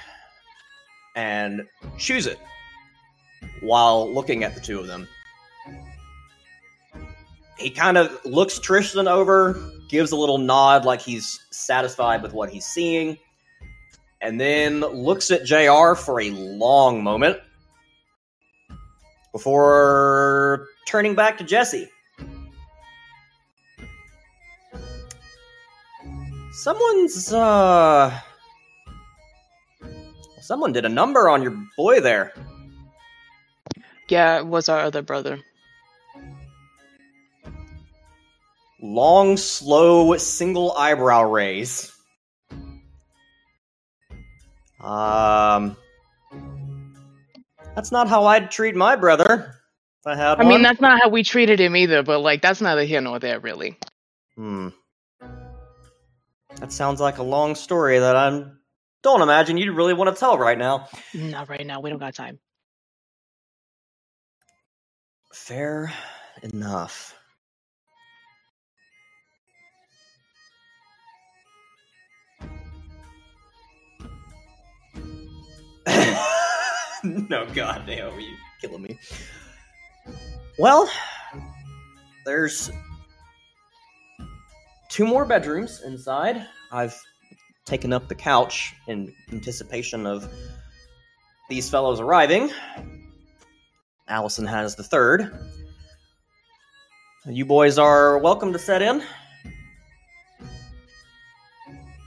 and 1.16 1.64
chews 1.98 2.28
it 2.28 2.38
while 3.62 4.12
looking 4.12 4.44
at 4.44 4.56
the 4.56 4.62
two 4.62 4.80
of 4.80 4.88
them. 4.88 5.08
He 7.58 7.70
kind 7.70 7.98
of 7.98 8.18
looks 8.26 8.60
Tristan 8.60 9.08
over, 9.08 9.62
gives 9.90 10.12
a 10.12 10.16
little 10.16 10.38
nod 10.38 10.86
like 10.86 11.02
he's 11.02 11.40
satisfied 11.52 12.22
with 12.22 12.34
what 12.34 12.50
he's 12.50 12.66
seeing, 12.66 13.18
and 14.22 14.40
then 14.40 14.80
looks 14.82 15.32
at 15.32 15.46
JR 15.46 15.94
for 15.96 16.22
a 16.22 16.30
long 16.32 17.04
moment 17.04 17.38
before 19.32 20.68
turning 20.88 21.16
back 21.16 21.38
to 21.38 21.44
Jessie. 21.44 21.90
Someone's 26.60 27.32
uh 27.32 28.20
someone 30.42 30.74
did 30.74 30.84
a 30.84 30.90
number 30.90 31.30
on 31.30 31.42
your 31.42 31.56
boy 31.78 32.02
there. 32.02 32.34
Yeah, 34.10 34.40
it 34.40 34.46
was 34.46 34.68
our 34.68 34.80
other 34.80 35.02
brother. 35.02 35.40
Long, 38.82 39.38
slow, 39.38 40.18
single 40.18 40.74
eyebrow 40.74 41.24
raise. 41.32 41.94
Um 44.82 45.78
That's 47.74 47.94
not 47.94 48.10
how 48.10 48.26
I'd 48.26 48.52
treat 48.52 48.76
my 48.76 48.98
brother. 48.98 49.56
If 50.02 50.08
I 50.08 50.16
had 50.18 50.40
I 50.40 50.44
one. 50.44 50.48
mean, 50.50 50.62
that's 50.62 50.82
not 50.82 51.00
how 51.02 51.08
we 51.08 51.24
treated 51.24 51.62
him 51.62 51.78
either, 51.78 52.04
but 52.04 52.20
like, 52.20 52.42
that's 52.42 52.60
neither 52.60 52.84
here 52.84 53.00
nor 53.00 53.20
there, 53.20 53.40
really. 53.40 53.78
Hmm. 54.36 54.70
That 56.60 56.74
sounds 56.74 57.00
like 57.00 57.20
a 57.20 57.24
long 57.24 57.56
story 57.56 58.00
that 58.00 58.18
I 58.18 58.44
don't 59.02 59.22
imagine 59.22 59.58
you'd 59.58 59.76
really 59.76 59.94
want 59.94 60.14
to 60.14 60.20
tell 60.20 60.38
right 60.38 60.58
now. 60.58 60.90
Not 61.14 61.48
right 61.48 61.66
now. 61.66 61.80
We 61.80 61.90
don't 61.90 62.00
got 62.00 62.16
time. 62.16 62.38
Fair 65.34 65.94
enough. 66.44 67.16
no, 77.04 77.46
goddamn, 77.54 78.14
are 78.14 78.20
you 78.20 78.36
killing 78.60 78.82
me? 78.82 79.00
Well, 80.58 80.90
there's 82.26 82.70
two 84.90 85.06
more 85.06 85.24
bedrooms 85.24 85.82
inside. 85.84 86.46
I've 86.72 87.00
taken 87.66 87.94
up 87.94 88.08
the 88.08 88.16
couch 88.16 88.74
in 88.88 89.14
anticipation 89.32 90.06
of 90.06 90.32
these 91.50 91.70
fellows 91.70 92.00
arriving. 92.00 92.52
Allison 94.08 94.46
has 94.46 94.76
the 94.76 94.84
third. 94.84 95.32
You 97.26 97.46
boys 97.46 97.78
are 97.78 98.18
welcome 98.18 98.52
to 98.54 98.60
set 98.60 98.82
in. 98.82 99.04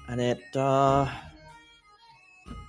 And 0.09 0.20
it 0.20 0.56
uh, 0.56 1.09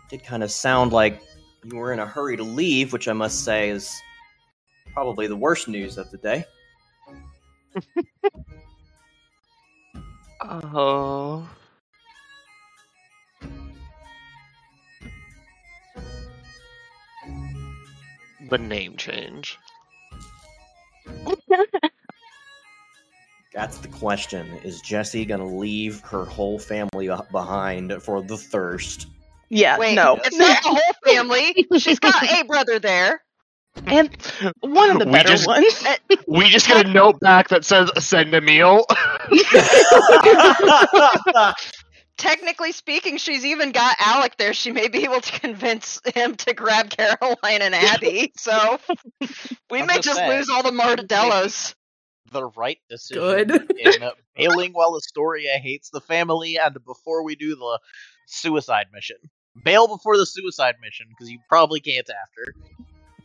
did 0.10 0.23
kind 0.23 0.44
of 0.44 0.52
sound 0.52 0.94
like 0.94 1.19
you 1.64 1.77
were 1.77 1.91
in 1.91 1.99
a 1.99 2.06
hurry 2.06 2.38
to 2.38 2.44
leave, 2.44 2.94
which 2.94 3.07
I 3.07 3.14
must 3.14 3.44
say 3.44 3.69
is 3.69 3.91
probably 4.94 5.27
the 5.27 5.35
worst 5.35 5.68
news 5.68 5.98
of 5.98 6.11
the 6.11 6.18
day. 6.18 6.45
Oh. 10.45 11.48
The 18.49 18.57
name 18.57 18.98
change. 18.98 19.57
That's 23.53 23.78
the 23.78 23.88
question. 23.88 24.48
Is 24.64 24.82
Jessie 24.82 25.26
gonna 25.26 25.48
leave 25.48 26.02
her 26.02 26.26
whole 26.26 26.60
family 26.60 27.10
behind 27.32 28.03
for 28.03 28.22
the 28.22 28.38
thirst? 28.38 29.07
Yeah, 29.49 29.78
Wait, 29.78 29.95
no. 29.95 30.20
it's 30.24 30.36
not 30.36 30.61
the 30.64 30.70
whole 30.70 30.94
family. 31.06 31.68
She's 31.78 31.99
got 31.99 32.24
a 32.24 32.44
brother 32.45 32.80
there. 32.80 33.23
And 33.88 34.10
one 34.62 34.91
of 34.91 35.00
the 35.00 35.06
We 35.06 35.12
better 35.12 35.30
just- 35.30 35.48
ones. 35.48 35.86
We 36.28 36.50
just 36.50 36.68
get 36.68 36.86
a 36.86 36.90
note 36.90 37.20
back 37.20 37.50
that 37.50 37.66
says 37.66 37.91
send 38.00 38.34
a 38.34 38.41
meal. 38.41 38.86
Technically 42.18 42.72
speaking, 42.72 43.18
she's 43.18 43.44
even 43.45 43.72
got 43.72 43.95
Alec 44.00 44.38
there. 44.38 44.54
She 44.54 44.72
may 44.72 44.88
be 44.88 45.04
able 45.04 45.20
to 45.20 45.40
convince 45.40 46.00
him 46.16 46.36
to 46.36 46.54
grab 46.54 46.90
Caroline 46.91 47.62
and 47.62 47.76
Abby. 47.76 48.32
So 48.38 48.80
we 49.70 49.82
I'm 49.82 49.88
may 49.88 49.95
just 49.95 50.06
just 50.06 50.18
saying. 50.20 50.32
lose 50.32 50.50
all 50.50 50.64
the 50.64 50.72
Martadellos. 50.72 51.74
The 52.32 52.45
right 52.45 52.78
decision 52.90 53.48
Good. 53.48 53.72
in 53.80 54.10
bailing 54.36 54.72
while 54.74 54.95
Astoria 54.95 55.58
hates 55.58 55.90
the 55.90 56.02
family, 56.02 56.58
and 56.58 56.78
before 56.86 57.24
we 57.24 57.36
do 57.36 57.56
the 57.56 57.80
suicide 58.28 58.88
mission. 58.94 59.18
Bail 59.64 59.88
before 59.88 60.18
the 60.18 60.26
suicide 60.26 60.76
mission, 60.82 61.08
because 61.10 61.30
you 61.30 61.40
probably 61.50 61.80
can't 61.80 62.10
after. 62.10 62.56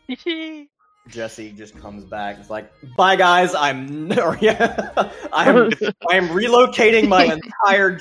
Jessie 1.09 1.53
just 1.53 1.79
comes 1.81 2.05
back. 2.05 2.39
It's 2.39 2.51
like, 2.51 2.71
bye 2.97 3.17
guys. 3.17 3.55
I'm 3.55 4.11
yeah, 4.41 4.91
I'm 5.33 5.73
I'm 6.11 6.29
relocating 6.29 7.09
my 7.09 7.25
entire 7.25 7.99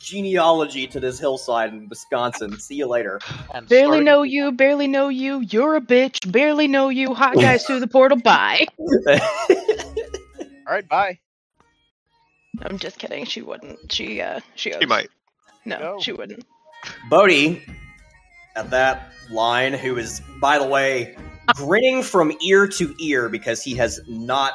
genealogy 0.00 0.86
to 0.88 1.00
this 1.00 1.18
hillside 1.18 1.72
in 1.72 1.88
Wisconsin. 1.88 2.58
See 2.58 2.74
you 2.74 2.86
later. 2.86 3.20
And 3.54 3.68
barely 3.68 3.86
starting- 3.86 4.04
know 4.04 4.22
you, 4.22 4.52
barely 4.52 4.88
know 4.88 5.08
you. 5.08 5.40
You're 5.40 5.76
a 5.76 5.80
bitch. 5.80 6.30
Barely 6.30 6.68
know 6.68 6.88
you. 6.88 7.14
Hot 7.14 7.34
guys 7.34 7.64
through 7.64 7.80
the 7.80 7.88
portal. 7.88 8.18
Bye. 8.18 8.66
All 9.08 10.76
right, 10.76 10.88
bye. 10.88 11.18
I'm 12.62 12.78
just 12.78 12.98
kidding. 12.98 13.24
She 13.24 13.42
wouldn't. 13.42 13.92
She 13.92 14.20
uh. 14.20 14.40
She, 14.56 14.72
She 14.78 14.86
might. 14.86 15.08
No, 15.64 15.78
Go. 15.78 16.00
she 16.00 16.12
wouldn't. 16.12 16.44
Bodhi, 17.08 17.62
at 18.56 18.70
that 18.70 19.12
line, 19.30 19.72
who 19.72 19.96
is, 19.96 20.20
by 20.40 20.58
the 20.58 20.66
way, 20.66 21.16
grinning 21.54 22.02
from 22.02 22.32
ear 22.44 22.66
to 22.66 22.94
ear 23.00 23.28
because 23.28 23.62
he 23.62 23.74
has 23.76 24.00
not 24.08 24.54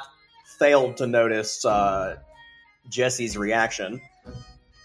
failed 0.59 0.97
to 0.97 1.07
notice 1.07 1.63
uh, 1.65 2.17
Jessie's 2.89 3.37
reaction. 3.37 4.01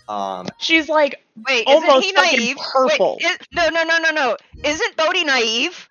Um, 0.08 0.46
She's 0.58 0.88
like, 0.88 1.24
Wait, 1.48 1.66
Almost 1.66 2.06
isn't 2.06 2.24
he 2.26 2.36
naive? 2.36 2.56
purple. 2.72 3.18
Wait, 3.22 3.30
is, 3.30 3.38
no, 3.52 3.68
no, 3.68 3.82
no, 3.84 3.98
no, 3.98 4.10
no. 4.10 4.36
Isn't 4.64 4.96
Bodhi 4.96 5.24
naive? 5.24 5.88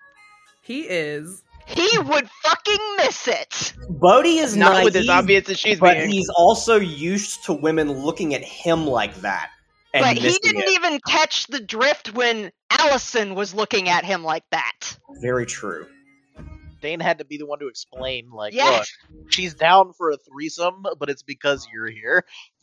He 0.62 0.82
is. 0.82 1.42
He 1.66 1.98
would 1.98 2.28
fucking 2.42 2.96
miss 2.98 3.26
it. 3.28 3.72
Bodhi 3.88 4.38
is 4.38 4.56
not 4.56 4.74
naive, 4.74 4.84
with 4.84 4.96
as 4.96 5.08
obvious 5.08 5.48
as 5.48 5.58
she's 5.58 5.80
but 5.80 5.96
being. 5.96 6.10
he's 6.10 6.28
also 6.36 6.76
used 6.76 7.44
to 7.44 7.52
women 7.52 7.90
looking 8.04 8.34
at 8.34 8.42
him 8.42 8.86
like 8.86 9.14
that. 9.22 9.50
And 9.94 10.04
but 10.04 10.16
he 10.16 10.36
didn't 10.42 10.62
it. 10.62 10.70
even 10.70 11.00
catch 11.06 11.46
the 11.48 11.60
drift 11.60 12.14
when 12.14 12.50
Allison 12.70 13.34
was 13.34 13.54
looking 13.54 13.88
at 13.88 14.04
him 14.04 14.22
like 14.24 14.44
that. 14.50 14.96
Very 15.20 15.46
true. 15.46 15.86
Dane 16.82 17.00
had 17.00 17.18
to 17.18 17.24
be 17.24 17.38
the 17.38 17.46
one 17.46 17.60
to 17.60 17.68
explain, 17.68 18.30
like, 18.30 18.52
Yeah. 18.52 18.70
look, 18.70 18.86
she's 19.30 19.54
down 19.54 19.92
for 19.94 20.10
a 20.10 20.16
threesome, 20.18 20.84
but 20.98 21.08
it's 21.08 21.22
because 21.22 21.66
you're 21.72 21.88
here. 21.88 22.24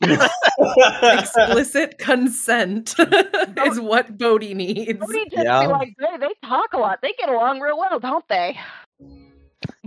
Explicit 1.02 1.98
consent 1.98 2.94
is 3.66 3.80
what 3.80 4.16
Bodhi 4.16 4.54
needs. 4.54 4.98
Bodhi 5.00 5.24
just 5.24 5.36
be 5.36 5.42
Yeah. 5.42 5.66
like, 5.66 5.94
they, 5.98 6.16
they 6.18 6.34
talk 6.44 6.72
a 6.74 6.78
lot. 6.78 7.00
They 7.02 7.14
get 7.18 7.28
along 7.28 7.60
real 7.60 7.78
well, 7.78 7.98
don't 7.98 8.28
they? 8.28 8.58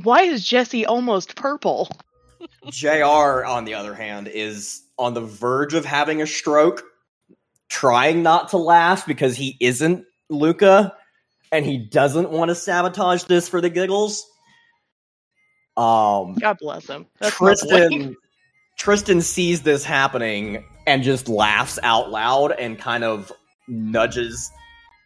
Why 0.03 0.23
is 0.23 0.43
Jessie 0.45 0.85
almost 0.85 1.35
purple? 1.35 1.89
JR, 2.69 3.45
on 3.45 3.65
the 3.65 3.75
other 3.75 3.93
hand, 3.93 4.27
is 4.27 4.81
on 4.97 5.13
the 5.13 5.21
verge 5.21 5.73
of 5.73 5.85
having 5.85 6.21
a 6.21 6.27
stroke, 6.27 6.83
trying 7.69 8.21
not 8.23 8.49
to 8.49 8.57
laugh 8.57 9.05
because 9.05 9.35
he 9.37 9.55
isn't 9.61 10.05
Luca 10.29 10.93
and 11.53 11.65
he 11.65 11.77
doesn't 11.77 12.31
want 12.31 12.49
to 12.49 12.55
sabotage 12.55 13.23
this 13.25 13.47
for 13.47 13.61
the 13.61 13.69
giggles. 13.69 14.25
Um, 15.77 16.33
God 16.33 16.57
bless 16.59 16.87
him. 16.87 17.05
That's. 17.19 17.37
Tristan 17.37 18.15
Tristan 18.77 19.21
sees 19.21 19.61
this 19.61 19.85
happening 19.85 20.65
and 20.87 21.03
just 21.03 21.29
laughs 21.29 21.77
out 21.83 22.09
loud 22.09 22.51
and 22.53 22.77
kind 22.77 23.03
of 23.03 23.31
nudges 23.67 24.51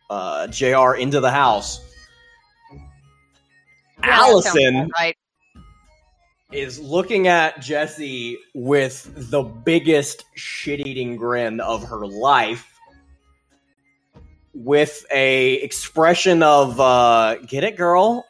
uh, 0.10 0.48
JR 0.48 0.94
into 0.94 1.20
the 1.20 1.30
house. 1.30 1.82
Yeah, 2.72 4.20
Allison 4.20 4.90
right. 4.98 5.18
is 6.54 6.80
looking 6.80 7.28
at 7.28 7.60
Jessie 7.60 8.38
with 8.56 9.12
the 9.30 9.44
biggest 9.44 10.24
shit-eating 10.36 11.18
grin 11.18 11.60
of 11.60 11.84
her 11.84 12.08
life 12.08 12.77
with 14.64 15.06
a 15.12 15.54
expression 15.56 16.42
of 16.42 16.80
uh 16.80 17.36
get 17.46 17.64
it 17.64 17.78
girl 17.78 18.26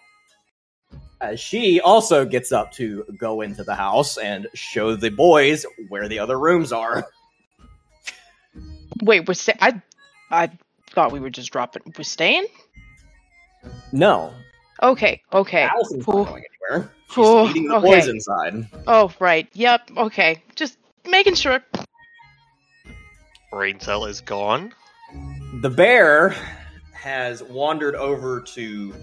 as 1.22 1.40
she 1.40 1.80
also 1.82 2.26
gets 2.26 2.52
up 2.52 2.72
to 2.74 3.04
go 3.18 3.42
into 3.42 3.64
the 3.64 3.74
house 3.74 4.18
and 4.18 4.48
show 4.54 4.96
the 4.96 5.10
boys 5.10 5.66
where 5.90 6.08
the 6.08 6.20
other 6.20 6.38
rooms 6.38 6.72
are. 6.72 7.08
Wait, 9.02 9.28
we're 9.28 9.34
sta- 9.34 9.58
I, 9.60 9.82
I 10.30 10.52
thought 10.92 11.12
we 11.12 11.20
were 11.20 11.30
just 11.32 11.52
dropping. 11.52 11.94
We're 11.98 12.04
staying. 12.04 12.46
No, 13.92 14.32
Okay, 14.82 15.22
okay. 15.34 15.64
Allison's 15.64 16.08
Ooh. 16.08 16.14
not 16.14 16.28
going 16.28 16.44
anywhere. 16.70 16.92
She's 17.10 17.18
Ooh, 17.18 17.54
the 17.54 17.76
okay. 17.76 17.88
boys 17.88 18.08
inside. 18.08 18.68
Oh, 18.86 19.12
right. 19.20 19.48
Yep. 19.54 19.92
Okay. 19.98 20.44
Just 20.56 20.78
making 21.10 21.36
sure. 21.36 21.62
Brain 23.52 23.80
cell 23.80 24.06
is 24.06 24.22
gone. 24.22 24.74
The 25.54 25.70
bear 25.70 26.36
has 26.94 27.42
wandered 27.42 27.96
over 27.96 28.42
to 28.42 28.94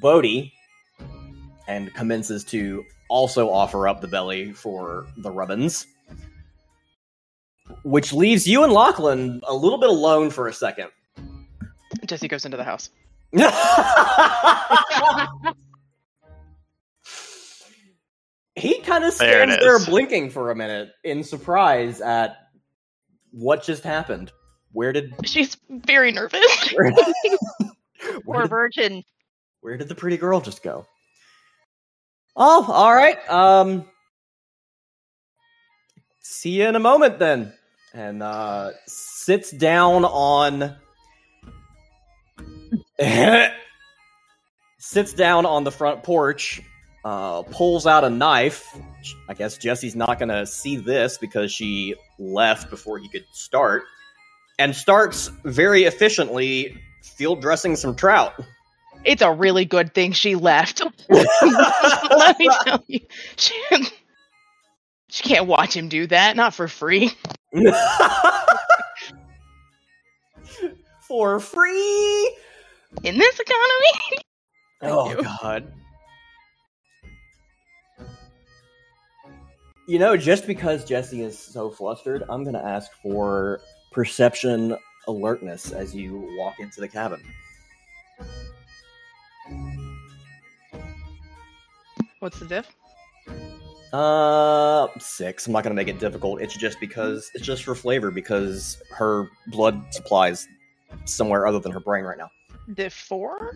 Bodhi 0.00 0.52
and 1.66 1.92
commences 1.92 2.44
to 2.44 2.84
also 3.10 3.50
offer 3.50 3.88
up 3.88 4.00
the 4.00 4.08
belly 4.08 4.52
for 4.52 5.06
the 5.18 5.30
rubbins. 5.30 5.86
Which 7.82 8.12
leaves 8.12 8.46
you 8.46 8.64
and 8.64 8.72
Lachlan 8.72 9.42
a 9.46 9.54
little 9.54 9.78
bit 9.78 9.90
alone 9.90 10.30
for 10.30 10.48
a 10.48 10.52
second. 10.52 10.88
Jessie 12.06 12.28
goes 12.28 12.44
into 12.44 12.56
the 12.56 12.64
house. 12.64 12.90
he 18.54 18.80
kind 18.80 19.04
of 19.04 19.18
There 19.18 19.42
it 19.42 19.48
stands 19.48 19.58
there 19.58 19.76
is. 19.76 19.86
blinking 19.86 20.30
for 20.30 20.50
a 20.50 20.56
minute 20.56 20.90
in 21.04 21.24
surprise 21.24 22.00
at 22.00 22.36
what 23.32 23.62
just 23.62 23.82
happened. 23.82 24.30
Where 24.72 24.92
did 24.92 25.14
She's 25.24 25.56
very 25.68 26.12
nervous. 26.12 26.72
where, 26.74 26.92
Poor 26.92 28.20
where, 28.24 28.42
did, 28.42 28.50
virgin. 28.50 29.02
where 29.60 29.76
did 29.76 29.88
the 29.88 29.94
pretty 29.94 30.16
girl 30.16 30.40
just 30.40 30.62
go? 30.62 30.86
Oh, 32.34 32.64
all 32.70 32.94
right. 32.94 33.18
Um, 33.28 33.84
see 36.20 36.60
you 36.60 36.66
in 36.66 36.76
a 36.76 36.80
moment 36.80 37.18
then. 37.18 37.52
And 37.94 38.22
uh, 38.22 38.70
sits 38.86 39.50
down 39.50 40.06
on. 40.06 40.76
sits 44.78 45.12
down 45.12 45.44
on 45.44 45.64
the 45.64 45.70
front 45.70 46.02
porch, 46.02 46.62
uh, 47.04 47.42
pulls 47.42 47.86
out 47.86 48.04
a 48.04 48.10
knife. 48.10 48.74
I 49.28 49.34
guess 49.34 49.58
Jessie's 49.58 49.94
not 49.94 50.18
going 50.18 50.30
to 50.30 50.46
see 50.46 50.76
this 50.76 51.18
because 51.18 51.52
she 51.52 51.94
left 52.18 52.70
before 52.70 52.98
he 52.98 53.08
could 53.08 53.24
start, 53.32 53.82
and 54.58 54.74
starts 54.74 55.28
very 55.44 55.84
efficiently 55.84 56.76
field 57.02 57.40
dressing 57.40 57.76
some 57.76 57.94
trout. 57.94 58.34
It's 59.04 59.22
a 59.22 59.32
really 59.32 59.64
good 59.64 59.94
thing 59.94 60.12
she 60.12 60.34
left. 60.36 60.82
Let 61.08 62.38
me 62.38 62.48
tell 62.64 62.84
you, 62.86 63.00
she, 63.36 63.54
she 65.08 65.22
can't 65.24 65.46
watch 65.46 65.76
him 65.76 65.88
do 65.88 66.06
that. 66.06 66.36
Not 66.36 66.54
for 66.54 66.68
free. 66.68 67.10
for 71.08 71.40
free. 71.40 72.36
In 73.02 73.18
this 73.18 73.40
economy? 73.40 74.22
oh 74.82 75.10
you. 75.10 75.22
God. 75.22 75.72
You 79.88 79.98
know, 79.98 80.16
just 80.16 80.46
because 80.46 80.84
Jessie 80.84 81.22
is 81.22 81.36
so 81.38 81.70
flustered, 81.70 82.22
I'm 82.28 82.44
gonna 82.44 82.62
ask 82.62 82.90
for 83.02 83.60
perception 83.92 84.76
alertness 85.08 85.72
as 85.72 85.94
you 85.94 86.28
walk 86.38 86.60
into 86.60 86.80
the 86.80 86.88
cabin. 86.88 87.22
What's 92.20 92.38
the 92.38 92.46
diff? 92.46 92.68
Uh, 93.92 94.86
six. 94.98 95.46
I'm 95.46 95.52
not 95.52 95.64
gonna 95.64 95.74
make 95.74 95.88
it 95.88 95.98
difficult. 95.98 96.40
It's 96.40 96.56
just 96.56 96.80
because 96.80 97.30
it's 97.34 97.44
just 97.44 97.64
for 97.64 97.74
flavor 97.74 98.10
because 98.10 98.80
her 98.90 99.28
blood 99.48 99.82
supply 99.92 100.30
is 100.30 100.46
somewhere 101.04 101.46
other 101.46 101.58
than 101.58 101.72
her 101.72 101.80
brain 101.80 102.04
right 102.04 102.16
now. 102.16 102.30
Diff 102.74 102.94
four? 102.94 103.52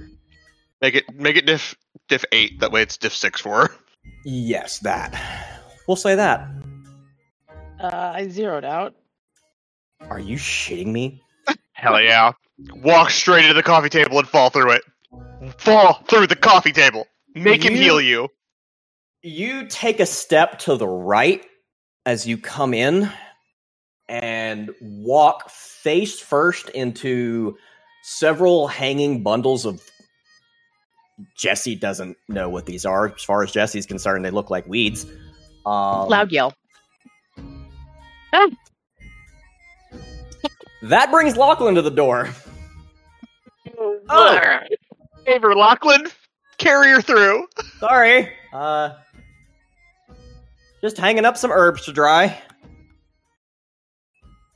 Make 0.82 0.94
it 0.94 1.04
make 1.14 1.36
it 1.36 1.46
diff 1.46 1.74
diff 2.08 2.24
eight. 2.32 2.60
That 2.60 2.70
way 2.70 2.82
it's 2.82 2.96
diff 2.96 3.14
six 3.14 3.40
for 3.40 3.68
her. 3.68 3.74
Yes, 4.24 4.80
that. 4.80 5.62
We'll 5.88 5.96
say 5.96 6.14
that. 6.16 6.48
Uh, 7.80 8.12
I 8.14 8.28
zeroed 8.28 8.64
out. 8.64 8.94
Are 10.00 10.20
you 10.20 10.36
shitting 10.36 10.88
me? 10.88 11.22
Hell 11.72 12.00
yeah! 12.00 12.32
Walk 12.76 13.10
straight 13.10 13.44
into 13.44 13.54
the 13.54 13.62
coffee 13.62 13.88
table 13.88 14.18
and 14.18 14.28
fall 14.28 14.50
through 14.50 14.72
it. 14.72 14.82
Fall 15.58 16.02
through 16.08 16.26
the 16.26 16.36
coffee 16.36 16.72
table. 16.72 17.06
Make 17.34 17.64
him 17.64 17.74
heal 17.74 18.00
you. 18.00 18.28
You 19.22 19.66
take 19.66 20.00
a 20.00 20.06
step 20.06 20.60
to 20.60 20.76
the 20.76 20.88
right 20.88 21.44
as 22.06 22.26
you 22.26 22.38
come 22.38 22.72
in 22.72 23.10
and 24.08 24.70
walk 24.80 25.50
face 25.50 26.18
first 26.18 26.68
into 26.70 27.56
several 28.02 28.68
hanging 28.68 29.22
bundles 29.22 29.66
of. 29.66 29.82
Jessie 31.36 31.76
doesn't 31.76 32.16
know 32.28 32.48
what 32.48 32.66
these 32.66 32.84
are. 32.84 33.12
As 33.14 33.22
far 33.22 33.42
as 33.42 33.50
Jessie's 33.50 33.86
concerned, 33.86 34.24
they 34.24 34.30
look 34.30 34.50
like 34.50 34.66
weeds. 34.66 35.06
Um, 35.64 36.08
Loud 36.08 36.30
yell. 36.30 36.54
That 40.88 41.10
brings 41.10 41.36
Lachlan 41.36 41.74
to 41.74 41.82
the 41.82 41.90
door. 41.90 42.28
Oh, 44.08 44.60
favor 45.24 45.54
Lachlan, 45.54 46.06
carry 46.58 46.90
her 46.92 47.02
through. 47.02 47.48
Sorry. 47.80 48.32
Uh, 48.52 48.94
just 50.80 50.96
hanging 50.96 51.24
up 51.24 51.36
some 51.36 51.50
herbs 51.50 51.84
to 51.86 51.92
dry. 51.92 52.40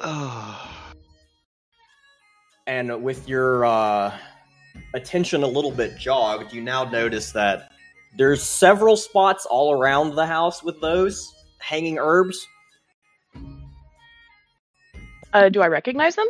And 2.67 3.03
with 3.03 3.29
your 3.29 3.65
uh, 3.65 4.17
attention 4.95 5.43
a 5.43 5.47
little 5.47 5.73
bit 5.73 5.99
jogged, 5.99 6.53
you 6.53 6.63
now 6.63 6.85
notice 6.85 7.33
that 7.33 7.73
there's 8.17 8.45
several 8.45 8.97
spots 8.97 9.45
all 9.45 9.73
around 9.73 10.15
the 10.15 10.25
house 10.25 10.63
with 10.63 10.81
those 10.81 11.35
hanging 11.59 11.99
herbs. 11.99 12.47
Uh, 15.33 15.49
do 15.49 15.63
I 15.63 15.69
recognize 15.69 16.17
them? 16.17 16.27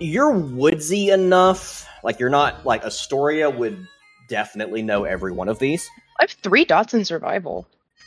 You're 0.00 0.30
woodsy 0.30 1.10
enough, 1.10 1.88
like 2.02 2.18
you're 2.18 2.30
not 2.30 2.66
like 2.66 2.84
Astoria 2.84 3.48
would 3.48 3.86
definitely 4.28 4.82
know 4.82 5.04
every 5.04 5.32
one 5.32 5.48
of 5.48 5.58
these. 5.58 5.88
I 6.18 6.24
have 6.24 6.30
three 6.30 6.64
dots 6.64 6.94
in 6.94 7.04
survival. 7.04 7.66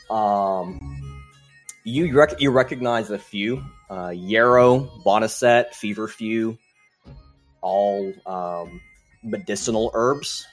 Um, 0.09 0.79
you 1.83 2.13
rec- 2.17 2.41
you 2.41 2.51
recognize 2.51 3.09
a 3.09 3.17
few: 3.17 3.63
uh, 3.89 4.09
yarrow, 4.09 4.89
boneset, 5.05 5.73
feverfew, 5.73 6.57
all 7.61 8.13
um, 8.25 8.81
medicinal 9.23 9.91
herbs. 9.93 10.45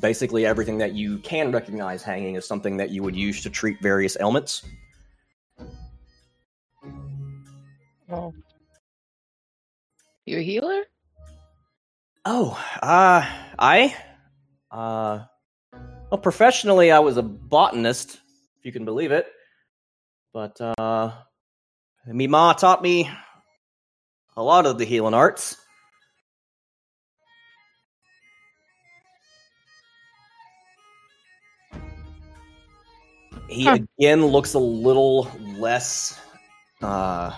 Basically, 0.00 0.46
everything 0.46 0.78
that 0.78 0.92
you 0.92 1.18
can 1.18 1.50
recognize 1.50 2.02
hanging 2.02 2.36
is 2.36 2.46
something 2.46 2.76
that 2.76 2.90
you 2.90 3.02
would 3.02 3.16
use 3.16 3.42
to 3.42 3.50
treat 3.50 3.80
various 3.82 4.16
ailments. 4.20 4.64
Oh. 8.10 8.32
You 10.24 10.38
a 10.38 10.42
healer? 10.42 10.84
Oh, 12.24 12.50
uh, 12.82 13.26
I, 13.58 13.96
uh, 14.70 15.24
well, 16.10 16.20
professionally, 16.20 16.92
I 16.92 17.00
was 17.00 17.16
a 17.16 17.22
botanist, 17.22 18.20
if 18.58 18.64
you 18.64 18.72
can 18.72 18.84
believe 18.84 19.10
it. 19.10 19.26
But, 20.32 20.60
uh, 20.60 21.12
me 22.06 22.26
ma 22.26 22.52
taught 22.52 22.82
me 22.82 23.10
a 24.36 24.42
lot 24.42 24.66
of 24.66 24.78
the 24.78 24.84
healing 24.84 25.14
arts. 25.14 25.56
He 33.48 33.64
Huh. 33.64 33.78
again 33.98 34.26
looks 34.26 34.54
a 34.54 34.58
little 34.58 35.30
less, 35.56 36.20
uh, 36.82 37.32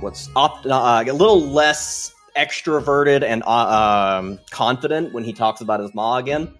what's 0.00 0.28
op- 0.36 0.64
uh, 0.64 1.04
a 1.06 1.12
little 1.12 1.40
less 1.40 2.12
extroverted 2.36 3.22
and 3.24 3.42
uh, 3.44 4.18
um, 4.20 4.38
confident 4.50 5.12
when 5.12 5.24
he 5.24 5.32
talks 5.32 5.60
about 5.60 5.80
his 5.80 5.92
ma 5.94 6.18
again. 6.18 6.54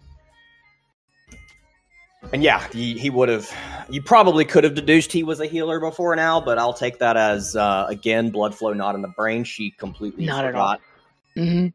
And 2.32 2.42
yeah, 2.42 2.66
he, 2.72 2.98
he 2.98 3.10
would 3.10 3.28
have. 3.28 3.48
You 3.88 4.02
probably 4.02 4.44
could 4.44 4.64
have 4.64 4.74
deduced 4.74 5.12
he 5.12 5.22
was 5.22 5.40
a 5.40 5.46
healer 5.46 5.80
before 5.80 6.14
now, 6.16 6.40
but 6.40 6.58
I'll 6.58 6.74
take 6.74 6.98
that 6.98 7.16
as 7.16 7.56
uh, 7.56 7.86
again 7.88 8.30
blood 8.30 8.54
flow 8.54 8.72
not 8.72 8.94
in 8.94 9.02
the 9.02 9.08
brain. 9.08 9.44
She 9.44 9.70
completely 9.70 10.26
Not 10.26 10.44
at 10.44 10.54
all. 10.54 10.76
Mm-hmm. 11.36 11.68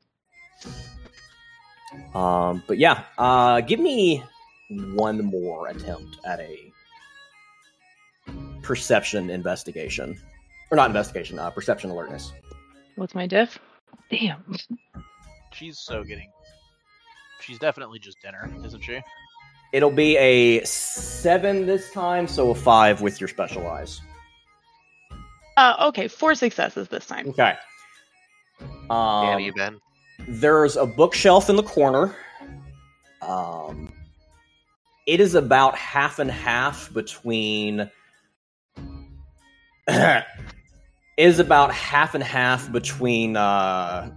Um, 2.17 2.63
but 2.67 2.77
yeah, 2.77 3.03
uh, 3.17 3.61
give 3.61 3.79
me 3.79 4.23
one 4.95 5.23
more 5.23 5.67
attempt 5.67 6.17
at 6.25 6.39
a 6.39 6.71
perception 8.61 9.29
investigation, 9.29 10.17
or 10.71 10.75
not 10.75 10.87
investigation, 10.87 11.39
uh, 11.39 11.49
perception 11.49 11.89
alertness. 11.89 12.31
What's 12.95 13.15
my 13.15 13.27
diff? 13.27 13.59
Damn. 14.09 14.55
She's 15.51 15.79
so 15.79 16.03
getting. 16.03 16.29
She's 17.41 17.59
definitely 17.59 17.99
just 17.99 18.21
dinner, 18.21 18.49
isn't 18.63 18.81
she? 18.81 19.01
It'll 19.73 19.91
be 19.91 20.17
a 20.17 20.63
seven 20.63 21.65
this 21.65 21.91
time, 21.91 22.27
so 22.27 22.51
a 22.51 22.55
five 22.55 23.01
with 23.01 23.19
your 23.19 23.27
specialize. 23.27 24.01
Uh, 25.57 25.87
okay, 25.87 26.07
four 26.07 26.35
successes 26.35 26.87
this 26.87 27.05
time. 27.05 27.27
Okay. 27.29 27.55
Um, 28.89 29.25
Damn 29.25 29.39
you, 29.39 29.53
Ben. 29.53 29.79
There's 30.27 30.77
a 30.77 30.85
bookshelf 30.85 31.49
in 31.49 31.55
the 31.55 31.63
corner. 31.63 32.15
Um, 33.21 33.91
it 35.05 35.19
is 35.19 35.35
about 35.35 35.75
half 35.75 36.19
and 36.19 36.31
half 36.31 36.93
between. 36.93 37.89
is 41.17 41.39
about 41.39 41.71
half 41.71 42.15
and 42.15 42.23
half 42.23 42.71
between 42.71 43.37
uh, 43.37 44.09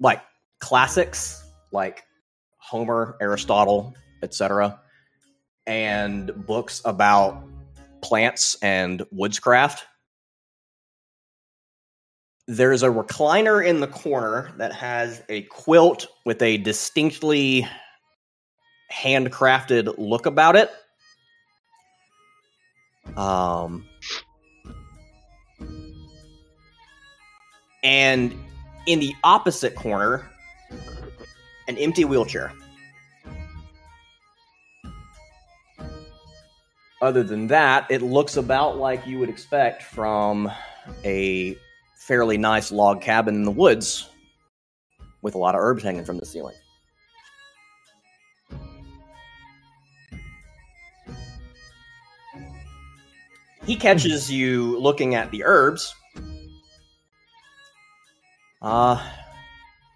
like 0.00 0.22
classics 0.60 1.44
like 1.72 2.04
Homer, 2.58 3.16
Aristotle, 3.20 3.94
etc., 4.22 4.80
and 5.66 6.32
books 6.46 6.80
about 6.84 7.44
plants 8.00 8.56
and 8.62 9.02
woodscraft 9.14 9.82
there's 12.48 12.82
a 12.82 12.88
recliner 12.88 13.64
in 13.64 13.80
the 13.80 13.86
corner 13.86 14.52
that 14.56 14.72
has 14.72 15.22
a 15.28 15.42
quilt 15.42 16.08
with 16.24 16.42
a 16.42 16.58
distinctly 16.58 17.66
handcrafted 18.92 19.94
look 19.98 20.26
about 20.26 20.56
it. 20.56 20.70
Um, 23.16 23.86
and 27.82 28.34
in 28.86 29.00
the 29.00 29.14
opposite 29.24 29.74
corner, 29.74 30.28
an 31.68 31.76
empty 31.78 32.04
wheelchair. 32.04 32.52
Other 37.00 37.24
than 37.24 37.48
that, 37.48 37.90
it 37.90 38.00
looks 38.00 38.36
about 38.36 38.78
like 38.78 39.04
you 39.06 39.18
would 39.18 39.28
expect 39.28 39.82
from 39.82 40.50
a 41.04 41.56
fairly 41.96 42.38
nice 42.38 42.70
log 42.70 43.00
cabin 43.00 43.34
in 43.34 43.44
the 43.44 43.50
woods 43.50 44.08
with 45.20 45.34
a 45.34 45.38
lot 45.38 45.54
of 45.54 45.60
herbs 45.60 45.82
hanging 45.82 46.04
from 46.04 46.18
the 46.18 46.26
ceiling. 46.26 46.54
He 53.64 53.76
catches 53.76 54.30
you 54.30 54.78
looking 54.80 55.14
at 55.14 55.30
the 55.30 55.44
herbs. 55.44 55.94
Uh, 58.60 59.00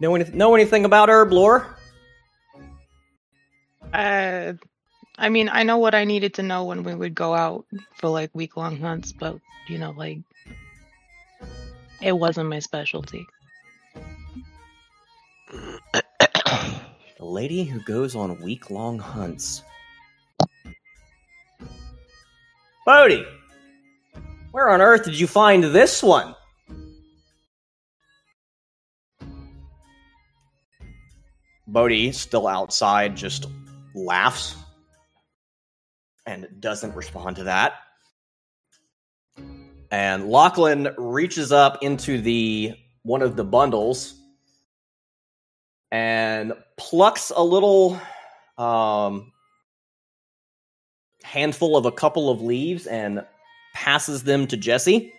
know, 0.00 0.14
any- 0.14 0.30
know 0.30 0.54
anything 0.54 0.84
about 0.84 1.08
herb 1.08 1.32
lore? 1.32 1.76
Uh, 3.92 4.52
I 5.18 5.28
mean, 5.28 5.48
I 5.48 5.62
know 5.62 5.78
what 5.78 5.94
I 5.94 6.04
needed 6.04 6.34
to 6.34 6.42
know 6.42 6.64
when 6.64 6.82
we 6.82 6.94
would 6.94 7.14
go 7.14 7.34
out 7.34 7.64
for 7.94 8.08
like 8.08 8.30
week 8.34 8.56
long 8.56 8.76
hunts, 8.78 9.12
but 9.12 9.38
you 9.68 9.78
know, 9.78 9.92
like 9.96 10.18
it 12.02 12.12
wasn't 12.12 12.48
my 12.48 12.58
specialty. 12.58 13.26
The 17.18 17.24
lady 17.24 17.64
who 17.64 17.80
goes 17.80 18.14
on 18.14 18.40
week 18.42 18.70
long 18.70 18.98
hunts. 18.98 19.62
Bodhi! 22.84 23.24
Where 24.56 24.70
on 24.70 24.80
earth 24.80 25.04
did 25.04 25.20
you 25.20 25.26
find 25.26 25.62
this 25.62 26.02
one? 26.02 26.34
Bodhi, 31.66 32.10
still 32.12 32.48
outside, 32.48 33.18
just 33.18 33.44
laughs 33.94 34.56
and 36.24 36.48
doesn't 36.58 36.94
respond 36.94 37.36
to 37.36 37.44
that. 37.44 37.74
And 39.90 40.30
Lachlan 40.30 40.88
reaches 40.96 41.52
up 41.52 41.82
into 41.82 42.22
the 42.22 42.76
one 43.02 43.20
of 43.20 43.36
the 43.36 43.44
bundles 43.44 44.14
and 45.92 46.54
plucks 46.78 47.30
a 47.36 47.44
little 47.44 48.00
um, 48.56 49.32
handful 51.22 51.76
of 51.76 51.84
a 51.84 51.92
couple 51.92 52.30
of 52.30 52.40
leaves 52.40 52.86
and 52.86 53.22
passes 53.76 54.22
them 54.22 54.46
to 54.46 54.56
Jessie. 54.56 55.12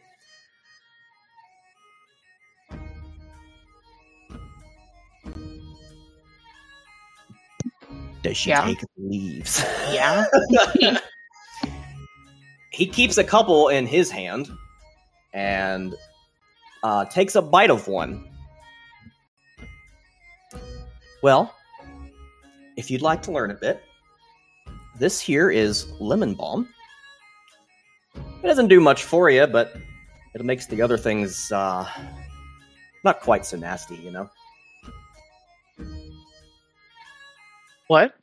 Does 8.23 8.37
she 8.37 8.49
Yeah. 8.49 8.65
take 8.65 8.79
leaves? 8.97 9.63
Yeah. 9.91 10.25
he 12.71 12.85
keeps 12.87 13.17
a 13.17 13.23
couple 13.23 13.69
in 13.69 13.85
his 13.87 14.09
hand 14.11 14.49
and 15.33 15.95
uh, 16.83 17.05
takes 17.05 17.35
a 17.35 17.41
bite 17.41 17.69
of 17.69 17.87
one. 17.87 18.23
Well, 21.23 21.53
if 22.75 22.91
you'd 22.91 23.01
like 23.01 23.21
to 23.23 23.31
learn 23.31 23.51
a 23.51 23.55
bit, 23.55 23.81
this 24.99 25.19
here 25.19 25.49
is 25.49 25.87
lemon 25.99 26.33
balm. 26.33 26.67
It 28.43 28.47
doesn't 28.47 28.67
do 28.67 28.79
much 28.79 29.03
for 29.03 29.29
you, 29.29 29.47
but 29.47 29.75
it 30.33 30.43
makes 30.43 30.67
the 30.67 30.81
other 30.81 30.97
things 30.97 31.51
uh, 31.51 31.87
not 33.03 33.21
quite 33.21 33.45
so 33.45 33.57
nasty, 33.57 33.95
you 33.95 34.11
know. 34.11 34.29
what? 37.87 38.13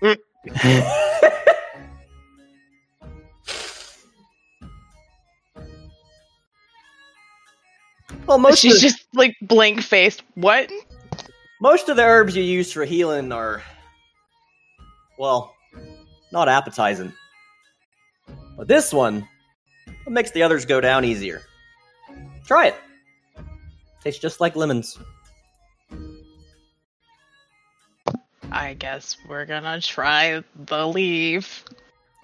well, 8.26 8.38
most 8.38 8.54
of 8.54 8.58
She's 8.58 8.74
the- 8.74 8.88
just 8.88 9.06
like 9.14 9.36
blank 9.42 9.82
faced. 9.82 10.22
What? 10.34 10.70
Most 11.60 11.88
of 11.88 11.96
the 11.96 12.04
herbs 12.04 12.36
you 12.36 12.42
use 12.42 12.72
for 12.72 12.84
healing 12.84 13.32
are, 13.32 13.62
well, 15.18 15.54
not 16.32 16.48
appetizing. 16.48 17.12
But 18.58 18.66
this 18.66 18.92
one, 18.92 19.26
makes 20.08 20.32
the 20.32 20.42
others 20.42 20.66
go 20.66 20.80
down 20.80 21.04
easier. 21.04 21.42
Try 22.44 22.66
it. 22.66 22.74
Tastes 24.02 24.20
just 24.20 24.40
like 24.40 24.56
lemons. 24.56 24.98
I 28.50 28.74
guess 28.74 29.16
we're 29.28 29.46
gonna 29.46 29.80
try 29.80 30.42
the 30.66 30.88
leaf. 30.88 31.64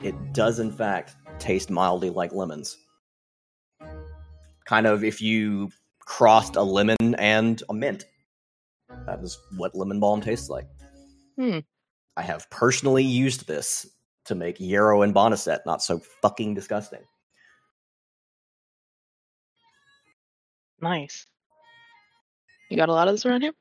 It 0.03 0.17
does, 0.33 0.59
in 0.59 0.73
fact, 0.73 1.15
taste 1.39 1.71
mildly 1.71 2.11
like 2.11 2.33
lemons. 2.33 2.79
Kind 4.65 4.89
of 4.89 5.05
if 5.05 5.23
you 5.23 5.71
crossed 6.01 6.57
a 6.57 6.63
lemon 6.63 7.15
and 7.17 7.63
a 7.69 7.75
mint. 7.75 8.07
That 9.07 9.21
is 9.21 9.39
what 9.57 9.77
lemon 9.77 10.01
balm 10.01 10.21
tastes 10.21 10.51
like. 10.51 10.67
Hmm. 11.39 11.61
I 12.17 12.23
have 12.23 12.51
personally 12.51 13.05
used 13.05 13.47
this 13.47 13.87
to 14.27 14.35
make 14.35 14.57
Yarrow 14.59 15.03
and 15.03 15.15
boneset 15.15 15.61
not 15.67 15.83
so 15.83 15.99
fucking 16.23 16.55
disgusting. 16.55 17.03
Nice. 20.81 21.27
You 22.71 22.77
got 22.77 22.89
a 22.89 22.93
lot 22.93 23.09
of 23.09 23.15
this 23.15 23.25
around 23.25 23.43
here? 23.43 23.53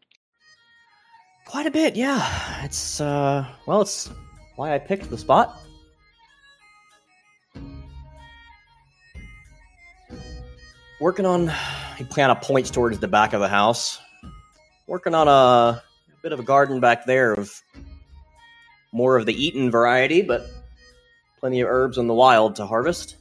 Quite 1.46 1.68
a 1.68 1.72
bit, 1.72 1.96
yeah. 1.96 2.64
It's 2.64 3.00
uh 3.00 3.46
well 3.66 3.82
it's 3.82 4.10
why 4.56 4.74
I 4.74 4.80
picked 4.80 5.10
the 5.10 5.18
spot. 5.18 5.60
Working 11.00 11.26
on 11.26 11.52
he 11.98 12.06
kind 12.06 12.32
of 12.32 12.42
points 12.42 12.72
towards 12.72 13.00
the 13.00 13.08
back 13.08 13.34
of 13.34 13.42
the 13.42 13.48
house. 13.48 14.00
Working 14.88 15.14
on 15.14 15.28
a, 15.28 15.32
a 15.32 15.84
bit 16.22 16.32
of 16.32 16.40
a 16.40 16.44
garden 16.44 16.80
back 16.80 17.06
there 17.06 17.34
of 17.34 17.62
more 18.94 19.18
of 19.18 19.26
the 19.26 19.34
eaten 19.34 19.72
variety, 19.72 20.22
but 20.22 20.48
plenty 21.40 21.60
of 21.60 21.68
herbs 21.68 21.98
in 21.98 22.08
the 22.08 22.14
wild 22.14 22.56
to 22.56 22.66
harvest. 22.66 23.18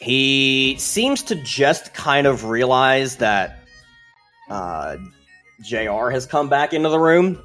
He 0.00 0.76
seems 0.78 1.24
to 1.24 1.34
just 1.36 1.92
kind 1.92 2.26
of 2.26 2.44
realize 2.46 3.16
that 3.16 3.58
uh, 4.48 4.96
JR 5.64 6.08
has 6.08 6.26
come 6.26 6.48
back 6.48 6.72
into 6.72 6.88
the 6.88 6.98
room. 6.98 7.42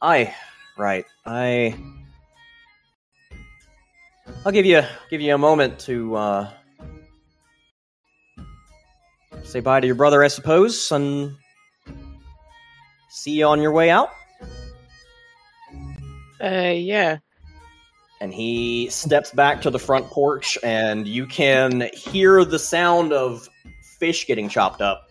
I, 0.00 0.34
right, 0.78 1.04
I. 1.24 1.76
I'll 4.44 4.52
give 4.52 4.66
you 4.66 4.82
give 5.10 5.20
you 5.20 5.34
a 5.34 5.38
moment 5.38 5.78
to 5.80 6.14
uh, 6.14 6.50
say 9.42 9.60
bye 9.60 9.80
to 9.80 9.86
your 9.86 9.96
brother, 9.96 10.22
I 10.22 10.28
suppose, 10.28 10.90
and 10.92 11.36
see 13.16 13.32
you 13.32 13.46
on 13.46 13.60
your 13.60 13.72
way 13.72 13.90
out. 13.90 14.10
Uh, 16.42 16.72
yeah. 16.74 17.16
and 18.20 18.32
he 18.32 18.90
steps 18.90 19.30
back 19.30 19.62
to 19.62 19.70
the 19.70 19.78
front 19.78 20.06
porch 20.08 20.58
and 20.62 21.08
you 21.08 21.26
can 21.26 21.88
hear 21.94 22.44
the 22.44 22.58
sound 22.58 23.10
of 23.10 23.48
fish 23.98 24.26
getting 24.26 24.50
chopped 24.50 24.82
up 24.82 25.06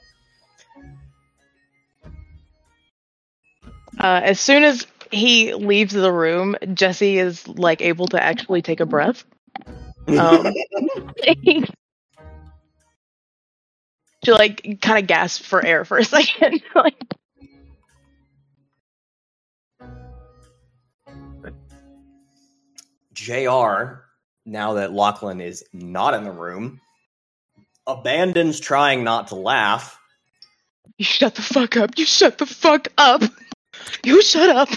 Uh, 3.99 4.21
as 4.23 4.39
soon 4.39 4.63
as 4.63 4.85
he 5.11 5.53
leaves 5.53 5.93
the 5.93 6.11
room, 6.11 6.55
Jessie 6.73 7.17
is 7.17 7.47
like 7.47 7.81
able 7.81 8.07
to 8.09 8.21
actually 8.21 8.61
take 8.61 8.79
a 8.79 8.85
breath. 8.85 9.23
Um, 10.07 10.53
she 11.33 11.63
like 14.27 14.79
kind 14.81 14.99
of 14.99 15.07
gasped 15.07 15.45
for 15.45 15.65
air 15.65 15.85
for 15.85 15.97
a 15.97 16.03
second. 16.03 16.61
like, 16.75 17.01
jr 23.15 24.03
now 24.45 24.73
that 24.73 24.93
lachlan 24.93 25.41
is 25.41 25.63
not 25.73 26.13
in 26.13 26.23
the 26.23 26.31
room 26.31 26.79
abandons 27.87 28.59
trying 28.59 29.03
not 29.03 29.29
to 29.29 29.35
laugh 29.35 29.99
you 30.97 31.03
shut 31.03 31.35
the 31.35 31.41
fuck 31.41 31.75
up. 31.75 31.97
You 31.97 32.05
shut 32.05 32.37
the 32.37 32.45
fuck 32.45 32.87
up. 32.97 33.21
You 34.05 34.21
shut 34.21 34.49
up. 34.49 34.69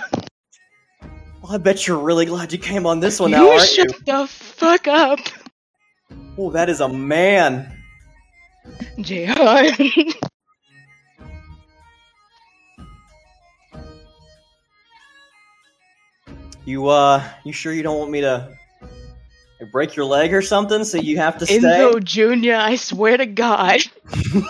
well, 1.43 1.53
i 1.53 1.59
bet 1.59 1.87
you're 1.87 1.99
really 1.99 2.27
glad 2.27 2.53
you 2.53 2.59
came 2.59 2.87
on 2.87 2.99
this 2.99 3.21
one 3.21 3.31
now 3.31 3.45
you 3.45 3.49
aren't 3.51 3.77
you 3.77 3.85
shut 3.85 4.05
the 4.05 4.27
fuck 4.27 4.89
up, 4.89 5.21
oh 6.37 6.51
that 6.51 6.69
is 6.69 6.81
a 6.81 6.89
man 6.89 7.73
Jr. 9.01 9.35
you 16.69 16.87
uh 16.89 17.27
you 17.45 17.53
sure 17.53 17.73
you 17.73 17.83
don't 17.83 17.99
want 17.99 18.11
me 18.11 18.21
to 18.21 18.49
break 19.73 19.97
your 19.97 20.05
leg 20.05 20.35
or 20.35 20.43
something 20.43 20.85
so 20.85 20.99
you 20.99 21.17
have 21.17 21.39
to 21.39 21.47
stay 21.47 21.59
Enzo 21.59 22.05
Jr. 22.05 22.55
I 22.55 22.77
swear 22.77 23.17
to 23.17 23.27
God. 23.27 23.81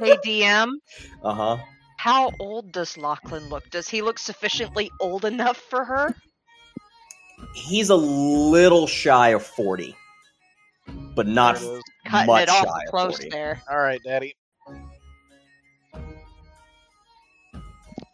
Hey, 0.00 0.16
DM, 0.26 0.72
uh-huh 1.22 1.58
how 1.96 2.32
old 2.40 2.72
does 2.72 2.98
Lachlan 2.98 3.48
look? 3.48 3.62
Does 3.70 3.88
he 3.88 4.02
look 4.02 4.18
sufficiently 4.18 4.90
old 5.00 5.24
enough 5.24 5.56
for 5.56 5.84
her? 5.84 6.16
he's 7.54 7.90
a 7.90 7.96
little 7.96 8.88
shy 8.88 9.28
of 9.28 9.42
40 9.44 9.94
but 11.14 11.28
not 11.28 11.60
There. 11.60 11.80
Cutting 12.06 12.26
much 12.26 12.42
it 12.42 12.48
off 12.48 12.64
shy 12.64 12.82
of 12.84 12.90
close 12.90 13.16
40. 13.18 13.28
there. 13.30 13.62
All 13.70 13.78
right, 13.78 14.00
Daddy. 14.04 14.34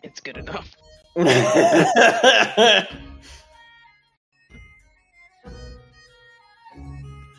It's 0.02 0.20
good 0.20 0.36
enough. 0.36 0.74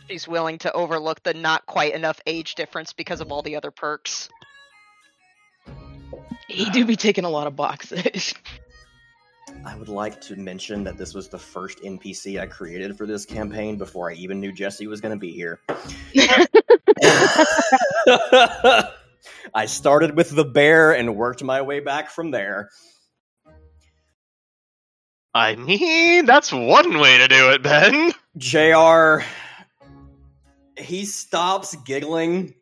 She's 0.09 0.27
willing 0.27 0.57
to 0.59 0.71
overlook 0.73 1.23
the 1.23 1.33
not 1.33 1.65
quite 1.65 1.93
enough 1.93 2.19
age 2.25 2.55
difference 2.55 2.91
because 2.91 3.21
of 3.21 3.31
all 3.31 3.41
the 3.41 3.55
other 3.55 3.71
perks. 3.71 4.27
He 6.49 6.69
do 6.71 6.83
be 6.83 6.97
taking 6.97 7.23
a 7.23 7.29
lot 7.29 7.47
of 7.47 7.55
boxes. 7.55 8.33
I 9.65 9.77
would 9.77 9.87
like 9.87 10.19
to 10.21 10.35
mention 10.35 10.83
that 10.83 10.97
this 10.97 11.13
was 11.13 11.29
the 11.29 11.39
first 11.39 11.79
NPC 11.79 12.37
I 12.39 12.47
created 12.47 12.97
for 12.97 13.05
this 13.05 13.25
campaign 13.25 13.77
before 13.77 14.11
I 14.11 14.15
even 14.15 14.41
knew 14.41 14.51
Jessie 14.51 14.87
was 14.87 14.99
going 14.99 15.13
to 15.13 15.19
be 15.19 15.31
here. 15.31 15.61
I 19.53 19.67
started 19.67 20.17
with 20.17 20.35
the 20.35 20.43
bear 20.43 20.91
and 20.91 21.15
worked 21.15 21.43
my 21.43 21.61
way 21.61 21.79
back 21.79 22.09
from 22.09 22.31
there. 22.31 22.71
I 25.39 25.55
mean, 25.55 26.25
that's 26.25 26.51
one 26.51 26.99
way 26.99 27.17
to 27.17 27.27
do 27.27 27.51
it, 27.51 27.63
Ben. 27.63 28.13
JR 28.37 29.23
he 30.79 31.05
stops 31.05 31.75
giggling 31.85 32.55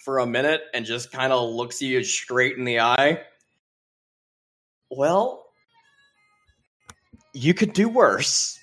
for 0.00 0.18
a 0.18 0.26
minute 0.26 0.62
and 0.74 0.84
just 0.84 1.12
kind 1.12 1.32
of 1.32 1.50
looks 1.50 1.80
you 1.80 2.02
straight 2.02 2.56
in 2.56 2.64
the 2.64 2.80
eye. 2.80 3.20
Well, 4.90 5.44
you 7.32 7.54
could 7.54 7.72
do 7.72 7.88
worse. 7.88 8.58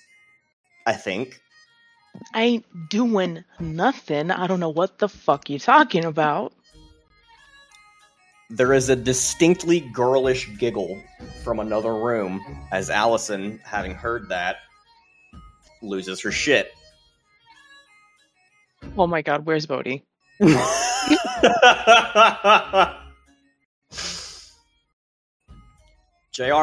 I 0.86 0.92
think. 0.92 1.40
I 2.34 2.42
ain't 2.42 2.66
doing 2.90 3.44
nothing. 3.58 4.30
I 4.30 4.46
don't 4.46 4.60
know 4.60 4.68
what 4.68 4.98
the 4.98 5.08
fuck 5.08 5.48
you 5.48 5.58
talking 5.58 6.04
about. 6.04 6.52
There 8.50 8.72
is 8.72 8.88
a 8.88 8.96
distinctly 8.96 9.78
girlish 9.78 10.50
giggle 10.58 11.00
from 11.44 11.60
another 11.60 11.94
room 11.94 12.44
as 12.72 12.90
Allison, 12.90 13.60
having 13.64 13.94
heard 13.94 14.28
that, 14.28 14.56
loses 15.82 16.20
her 16.22 16.32
shit. 16.32 16.72
Oh 18.96 19.06
my 19.06 19.22
god, 19.22 19.46
where's 19.46 19.66
Bodhi? 19.66 20.04
JR 20.40 20.48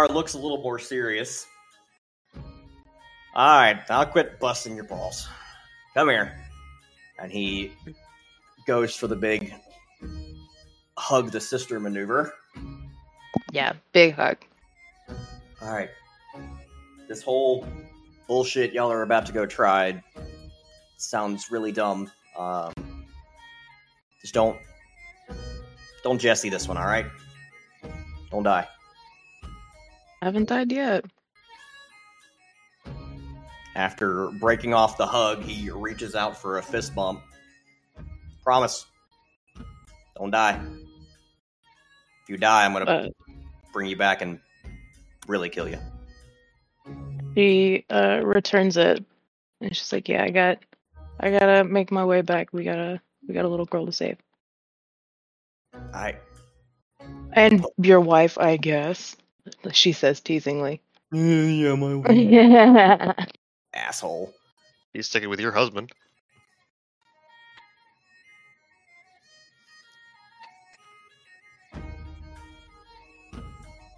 looks 0.10 0.34
a 0.34 0.38
little 0.38 0.62
more 0.62 0.80
serious. 0.80 1.46
Alright, 3.34 3.90
I'll 3.90 4.08
quit 4.08 4.42
busting 4.42 4.76
your 4.76 4.86
balls. 4.86 5.30
Come 5.94 6.10
here. 6.10 6.38
And 7.18 7.32
he 7.32 7.72
goes 8.66 8.94
for 8.94 9.08
the 9.08 9.16
big 9.16 9.54
hug 10.98 11.32
the 11.32 11.40
sister 11.40 11.80
maneuver. 11.80 12.34
Yeah, 13.52 13.74
big 13.94 14.16
hug. 14.16 14.38
Alright. 15.62 15.90
This 17.08 17.22
whole 17.22 17.66
bullshit 18.28 18.74
y'all 18.74 18.92
are 18.92 19.04
about 19.04 19.26
to 19.28 19.32
go 19.32 19.46
try 19.46 20.04
sounds 20.98 21.50
really 21.52 21.72
dumb. 21.72 22.12
Um, 22.38 22.74
just 24.22 24.34
don't 24.34 24.58
don't 26.04 26.20
Jessie 26.20 26.50
this 26.50 26.68
one, 26.68 26.78
alright? 26.78 27.06
Don't 28.32 28.44
die. 28.44 28.68
Haven't 30.22 30.50
died 30.50 30.72
yet. 30.72 31.06
After 33.76 34.32
breaking 34.40 34.74
off 34.74 34.98
the 34.98 35.06
hug, 35.06 35.44
he 35.44 35.70
reaches 35.70 36.16
out 36.16 36.36
for 36.36 36.58
a 36.58 36.64
fist 36.64 36.96
bump. 36.96 37.22
Promise. 38.44 38.88
Don't 40.18 40.32
die. 40.32 40.60
If 42.28 42.32
you 42.32 42.38
die, 42.38 42.66
I'm 42.66 42.74
gonna 42.74 42.92
Uh, 42.92 43.08
bring 43.72 43.88
you 43.88 43.96
back 43.96 44.22
and 44.22 44.42
really 45.30 45.48
kill 45.48 45.70
you. 45.70 45.78
she 47.38 47.86
uh 47.90 48.20
returns 48.22 48.76
it. 48.76 49.06
And 49.62 49.74
she's 49.74 49.94
like, 49.94 50.10
Yeah, 50.10 50.24
I 50.24 50.30
got 50.32 50.60
I 51.22 51.32
gotta 51.32 51.64
make 51.64 51.90
my 51.90 52.04
way 52.04 52.22
back. 52.22 52.52
We 52.52 52.66
gotta 52.66 53.00
we 53.26 53.34
got 53.34 53.46
a 53.46 53.48
little 53.48 53.66
girl 53.66 53.86
to 53.86 53.94
save. 53.94 54.18
I 55.94 56.18
And 57.32 57.66
your 57.78 58.02
wife, 58.02 58.38
I 58.38 58.58
guess. 58.58 59.16
She 59.72 59.94
says 59.94 60.20
teasingly. 60.20 60.82
yeah, 61.14 61.76
my 61.76 61.94
yeah. 62.12 63.14
asshole. 63.74 64.34
He's 64.94 65.08
sticking 65.08 65.30
with 65.30 65.40
your 65.40 65.54
husband. 65.54 65.94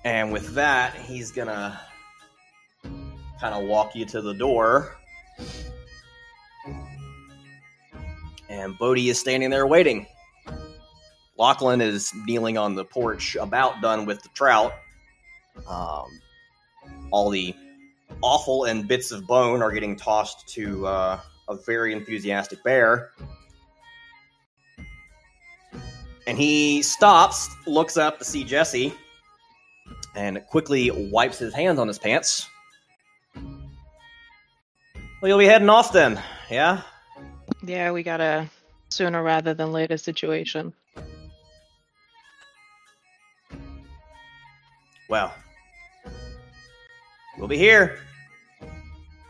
And 0.09 0.31
with 0.31 0.55
that, 0.55 0.95
he's 0.95 1.31
gonna 1.31 1.79
kind 3.39 3.53
of 3.53 3.65
walk 3.65 3.93
you 3.93 4.05
to 4.05 4.23
the 4.23 4.33
door. 4.33 4.97
And 8.49 8.75
Bodhi 8.79 9.09
is 9.09 9.19
standing 9.19 9.51
there 9.51 9.67
waiting. 9.67 10.07
Lachlan 11.37 11.79
is 11.79 12.11
kneeling 12.25 12.57
on 12.57 12.73
the 12.73 12.85
porch, 12.85 13.35
about 13.35 13.83
done 13.83 14.07
with 14.07 14.23
the 14.23 14.29
trout. 14.29 14.73
Um, 15.67 16.07
all 17.11 17.29
the 17.29 17.53
offal 18.23 18.63
and 18.65 18.87
bits 18.87 19.11
of 19.11 19.27
bone 19.27 19.61
are 19.61 19.71
getting 19.71 19.95
tossed 19.95 20.47
to 20.55 20.87
uh, 20.87 21.19
a 21.49 21.55
very 21.67 21.93
enthusiastic 21.93 22.63
bear. 22.63 23.11
And 26.25 26.35
he 26.35 26.81
stops, 26.81 27.47
looks 27.67 27.95
up 27.95 28.17
to 28.17 28.25
see 28.25 28.43
Jessie, 28.43 28.95
and 30.15 30.41
quickly 30.47 30.91
wipes 31.11 31.39
his 31.39 31.53
hands 31.53 31.79
on 31.79 31.87
his 31.87 31.99
pants. 31.99 32.47
Well, 35.21 35.27
you'll 35.29 35.39
be 35.39 35.45
heading 35.45 35.69
off 35.69 35.91
then, 35.91 36.21
yeah? 36.49 36.81
Yeah, 37.63 37.91
we 37.91 38.03
got 38.03 38.21
a 38.21 38.49
sooner 38.89 39.21
rather 39.21 39.53
than 39.53 39.71
later 39.71 39.97
situation. 39.97 40.73
Well, 45.09 45.33
we'll 47.37 47.47
be 47.47 47.57
here 47.57 47.99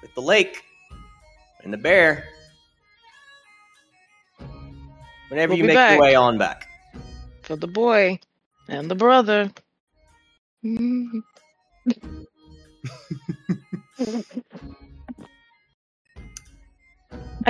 with 0.02 0.14
the 0.14 0.22
lake 0.22 0.62
and 1.64 1.72
the 1.72 1.78
bear 1.78 2.26
whenever 5.30 5.52
We'll 5.52 5.60
you 5.60 5.64
make 5.66 5.76
back. 5.76 5.92
your 5.94 6.02
way 6.02 6.16
on 6.16 6.38
back. 6.38 6.68
For 7.44 7.56
the 7.56 7.68
boy 7.68 8.20
and 8.68 8.92
the 8.92 8.96
brother. 8.96 9.52
Be 10.64 11.22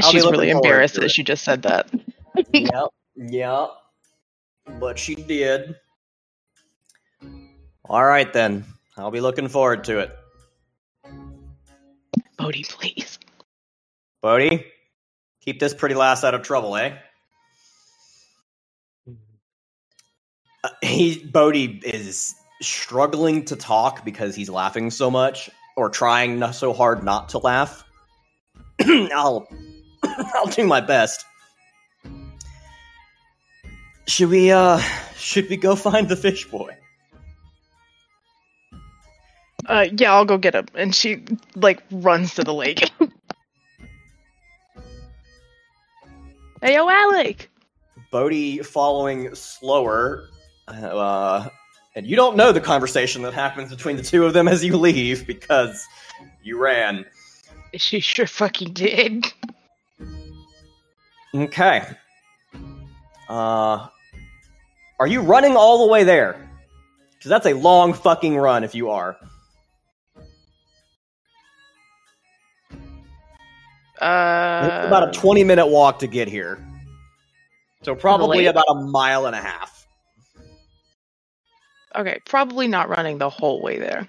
She's 0.02 0.26
looking 0.26 0.32
really 0.32 0.52
forward 0.52 0.56
embarrassed 0.66 0.96
to 0.96 1.02
that 1.02 1.08
it. 1.08 1.12
she 1.12 1.24
just 1.24 1.44
said 1.44 1.64
that. 1.64 1.90
yep, 2.54 2.90
yep. 3.16 3.70
But 4.80 5.00
she 5.00 5.16
did. 5.16 5.76
All 7.86 8.06
right 8.06 8.32
then. 8.32 8.66
I'll 8.98 9.12
be 9.12 9.22
looking 9.22 9.48
forward 9.48 9.86
to 9.86 10.00
it. 10.00 10.16
Bodhi, 12.38 12.64
please. 12.64 13.18
Bodhi, 14.22 14.66
keep 15.42 15.60
this 15.60 15.74
pretty 15.74 15.96
lass 15.96 16.24
out 16.24 16.34
of 16.36 16.42
trouble, 16.44 16.76
eh? 16.76 16.96
Uh, 20.64 20.70
he 20.82 21.24
Bodhi 21.24 21.82
is 21.84 22.36
struggling 22.62 23.46
to 23.46 23.56
talk 23.56 24.04
because 24.06 24.36
he's 24.36 24.50
laughing 24.50 24.92
so 24.92 25.10
much, 25.10 25.50
or 25.76 25.90
trying 25.90 26.40
not 26.40 26.56
so 26.56 26.74
hard 26.74 27.04
not 27.04 27.30
to 27.30 27.38
laugh. 27.38 27.84
I'll 28.82 29.48
I'll 30.04 30.48
do 30.48 30.66
my 30.66 30.82
best. 30.82 31.26
Should 34.08 34.30
we 34.30 34.52
uh 34.52 34.82
should 35.16 35.50
we 35.50 35.58
go 35.58 35.76
find 35.76 36.10
the 36.10 36.16
fish 36.16 36.46
boy? 36.46 36.76
Uh, 39.66 39.86
yeah, 39.96 40.14
I'll 40.14 40.26
go 40.26 40.38
get 40.40 40.56
him. 40.56 40.66
And 40.74 40.96
she 40.96 41.24
like 41.56 41.84
runs 41.92 42.34
to 42.36 42.44
the 42.44 42.54
lake. 42.54 42.90
hey, 46.62 46.74
yo, 46.74 46.90
Alec. 46.90 47.52
Bodhi 48.12 48.60
following 48.60 49.36
slower, 49.36 50.28
uh, 50.68 51.48
and 51.96 52.06
you 52.06 52.16
don't 52.16 52.38
know 52.38 52.52
the 52.52 52.62
conversation 52.62 53.22
that 53.24 53.34
happens 53.34 53.70
between 53.70 53.96
the 53.98 54.04
two 54.04 54.26
of 54.26 54.34
them 54.34 54.48
as 54.48 54.64
you 54.64 54.78
leave 54.78 55.26
because 55.28 55.86
you 56.44 56.58
ran. 56.60 57.06
She 57.76 58.00
sure 58.00 58.26
fucking 58.26 58.74
did. 58.74 59.32
Okay. 61.36 61.84
Uh, 63.30 63.88
are 65.00 65.06
you 65.06 65.22
running 65.22 65.56
all 65.56 65.86
the 65.86 65.92
way 65.94 66.04
there? 66.04 66.50
Because 67.12 67.30
that's 67.30 67.46
a 67.46 67.54
long 67.54 67.94
fucking 67.94 68.36
run 68.36 68.64
if 68.64 68.74
you 68.74 68.90
are. 68.90 69.18
Uh, 74.02 74.62
It's 74.64 74.88
about 74.88 75.10
a 75.10 75.12
20 75.12 75.44
minute 75.44 75.68
walk 75.68 76.00
to 76.00 76.08
get 76.08 76.28
here. 76.28 76.66
So 77.84 77.94
probably 77.94 78.48
about 78.48 78.66
a 78.68 78.76
mile 78.76 79.28
and 79.28 79.36
a 79.36 79.42
half. 79.42 79.79
Okay, 81.96 82.20
probably 82.26 82.68
not 82.68 82.90
running 82.90 83.18
the 83.18 83.30
whole 83.30 83.62
way 83.62 83.80
there. 83.80 84.08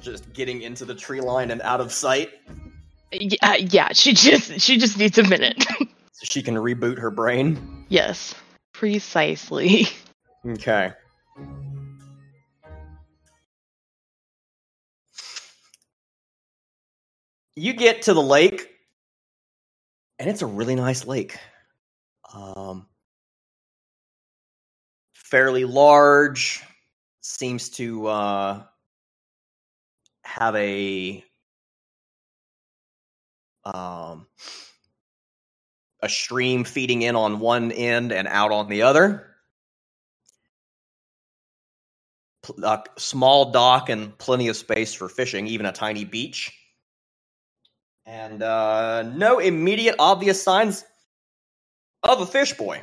Just 0.00 0.32
getting 0.32 0.62
into 0.62 0.84
the 0.84 0.94
tree 0.94 1.20
line 1.20 1.50
and 1.50 1.60
out 1.62 1.80
of 1.80 1.92
sight. 1.92 2.30
Yeah, 3.10 3.36
uh, 3.42 3.56
yeah. 3.58 3.92
She 3.92 4.12
just 4.12 4.60
she 4.60 4.78
just 4.78 4.98
needs 4.98 5.18
a 5.18 5.24
minute. 5.24 5.64
so 5.78 6.24
she 6.24 6.42
can 6.42 6.54
reboot 6.54 6.98
her 6.98 7.10
brain. 7.10 7.86
Yes, 7.88 8.34
precisely. 8.72 9.88
Okay. 10.46 10.92
You 17.56 17.72
get 17.72 18.02
to 18.02 18.14
the 18.14 18.22
lake, 18.22 18.70
and 20.20 20.30
it's 20.30 20.42
a 20.42 20.46
really 20.46 20.76
nice 20.76 21.06
lake. 21.06 21.36
Um, 22.32 22.86
fairly 25.30 25.64
large, 25.64 26.62
seems 27.20 27.68
to 27.70 28.06
uh, 28.06 28.62
have 30.22 30.56
a 30.56 31.24
um, 33.64 34.26
a 36.00 36.08
stream 36.08 36.64
feeding 36.64 37.02
in 37.02 37.16
on 37.16 37.40
one 37.40 37.72
end 37.72 38.12
and 38.12 38.26
out 38.28 38.52
on 38.52 38.68
the 38.68 38.82
other. 38.82 39.26
A 42.62 42.82
small 42.96 43.50
dock 43.52 43.90
and 43.90 44.16
plenty 44.16 44.48
of 44.48 44.56
space 44.56 44.94
for 44.94 45.08
fishing, 45.08 45.46
even 45.48 45.66
a 45.66 45.72
tiny 45.72 46.04
beach. 46.04 46.50
And 48.06 48.42
uh, 48.42 49.02
no 49.02 49.38
immediate 49.38 49.96
obvious 49.98 50.42
signs 50.42 50.82
of 52.02 52.22
a 52.22 52.26
fish 52.26 52.54
boy. 52.54 52.82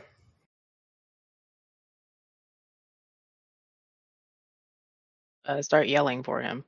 Uh, 5.48 5.62
start 5.62 5.88
yelling 5.88 6.24
for 6.24 6.42
him. 6.42 6.64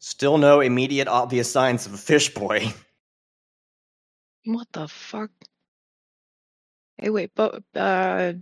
Still 0.00 0.38
no 0.38 0.60
immediate 0.60 1.08
obvious 1.08 1.50
signs 1.50 1.86
of 1.86 1.94
a 1.94 1.98
fish 1.98 2.34
boy. 2.34 2.72
What 4.44 4.66
the 4.72 4.88
fuck? 4.88 5.30
Hey, 6.98 7.08
wait, 7.10 7.34
Bo- 7.34 7.60
uh, 7.74 8.34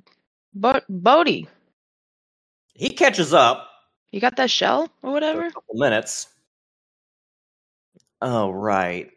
Bo- 0.52 0.80
Bodhi, 0.88 1.48
He 2.74 2.88
catches 2.90 3.32
up 3.32 3.68
you 4.10 4.20
got 4.20 4.36
that 4.36 4.50
shell 4.50 4.88
or 5.02 5.12
whatever? 5.12 5.46
a 5.46 5.52
couple 5.52 5.74
minutes. 5.76 6.26
Oh, 8.20 8.50
right. 8.50 9.10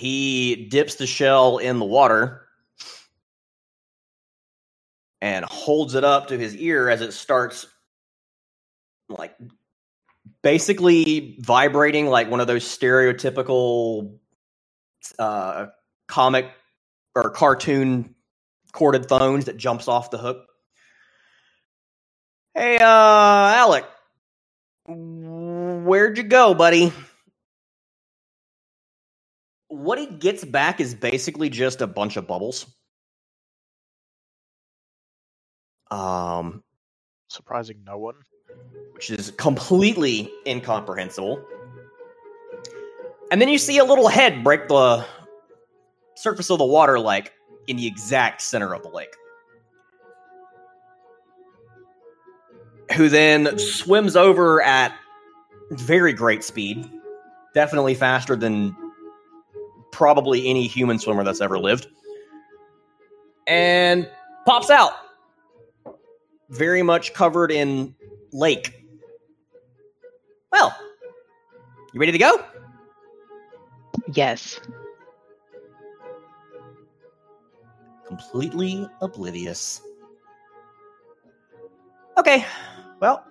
He 0.00 0.56
dips 0.70 0.94
the 0.94 1.06
shell 1.06 1.58
in 1.58 1.78
the 1.78 1.84
water 1.84 2.46
and 5.20 5.44
holds 5.44 5.94
it 5.94 6.04
up 6.04 6.28
to 6.28 6.38
his 6.38 6.56
ear 6.56 6.88
as 6.88 7.02
it 7.02 7.12
starts 7.12 7.66
like 9.10 9.36
basically 10.42 11.36
vibrating 11.38 12.06
like 12.06 12.30
one 12.30 12.40
of 12.40 12.46
those 12.46 12.64
stereotypical 12.64 14.16
uh 15.18 15.66
comic 16.08 16.46
or 17.14 17.28
cartoon 17.28 18.14
corded 18.72 19.06
phones 19.06 19.44
that 19.44 19.58
jumps 19.58 19.86
off 19.86 20.10
the 20.10 20.16
hook. 20.16 20.46
Hey, 22.54 22.78
uh, 22.78 22.86
Alec, 22.86 23.84
where'd 24.86 26.16
you 26.16 26.24
go, 26.24 26.54
buddy? 26.54 26.90
What 29.70 29.98
he 30.00 30.06
gets 30.06 30.44
back 30.44 30.80
is 30.80 30.94
basically 30.96 31.48
just 31.48 31.80
a 31.80 31.86
bunch 31.86 32.18
of 32.18 32.26
bubbles. 32.26 32.66
Um, 35.90 36.62
Surprising 37.28 37.84
no 37.86 37.98
one. 37.98 38.16
which 38.94 39.10
is 39.10 39.30
completely 39.32 40.30
incomprehensible. 40.46 41.42
And 43.30 43.40
then 43.40 43.48
you 43.48 43.58
see 43.58 43.78
a 43.78 43.84
little 43.84 44.08
head 44.08 44.44
break 44.44 44.68
the 44.68 45.06
surface 46.16 46.50
of 46.50 46.58
the 46.58 46.66
water, 46.66 46.98
like 46.98 47.32
in 47.68 47.76
the 47.76 47.86
exact 47.86 48.42
center 48.42 48.74
of 48.74 48.82
the 48.82 48.88
lake. 48.90 49.14
Who 52.96 53.08
then 53.08 53.58
swims 53.58 54.16
over 54.16 54.60
at 54.62 54.94
very 55.70 56.12
great 56.12 56.42
speed, 56.44 56.90
definitely 57.54 57.94
faster 57.94 58.36
than 58.36 58.76
probably 60.00 60.48
any 60.48 60.66
human 60.66 60.98
swimmer 60.98 61.22
that's 61.22 61.42
ever 61.42 61.58
lived, 61.58 61.86
and 63.46 64.08
pops 64.46 64.70
out, 64.70 64.92
very 66.48 66.82
much 66.82 67.12
covered 67.12 67.52
in 67.52 67.94
lake. 68.32 68.82
Well, 70.50 70.74
you 71.92 72.00
ready 72.00 72.12
to 72.12 72.18
go? 72.18 72.42
Yes. 74.14 74.58
Completely 78.06 78.88
oblivious. 79.02 79.82
Okay, 82.16 82.46
well, 83.00 83.22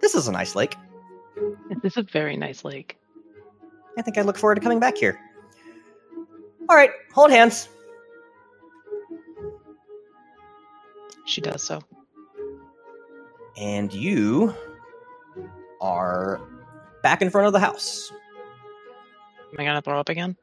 this 0.00 0.14
is 0.14 0.28
a 0.28 0.32
nice 0.32 0.54
lake. 0.54 0.76
This 1.82 1.92
is 1.92 1.98
a 1.98 2.02
very 2.10 2.38
nice 2.38 2.64
lake. 2.64 2.96
I 3.98 4.02
think 4.02 4.16
I 4.16 4.22
look 4.22 4.38
forward 4.38 4.54
to 4.54 4.62
coming 4.62 4.80
back 4.80 4.96
here. 4.96 5.20
All 6.68 6.76
right, 6.76 6.90
hold 7.12 7.30
hands. 7.30 7.68
She 11.26 11.40
does 11.40 11.62
so. 11.62 11.80
And 13.56 13.92
you 13.92 14.54
are 15.80 16.40
back 17.02 17.22
in 17.22 17.30
front 17.30 17.46
of 17.46 17.52
the 17.52 17.60
house. 17.60 18.10
Am 19.52 19.60
I 19.60 19.64
gonna 19.64 19.82
throw 19.82 20.00
up 20.00 20.08
again? 20.08 20.36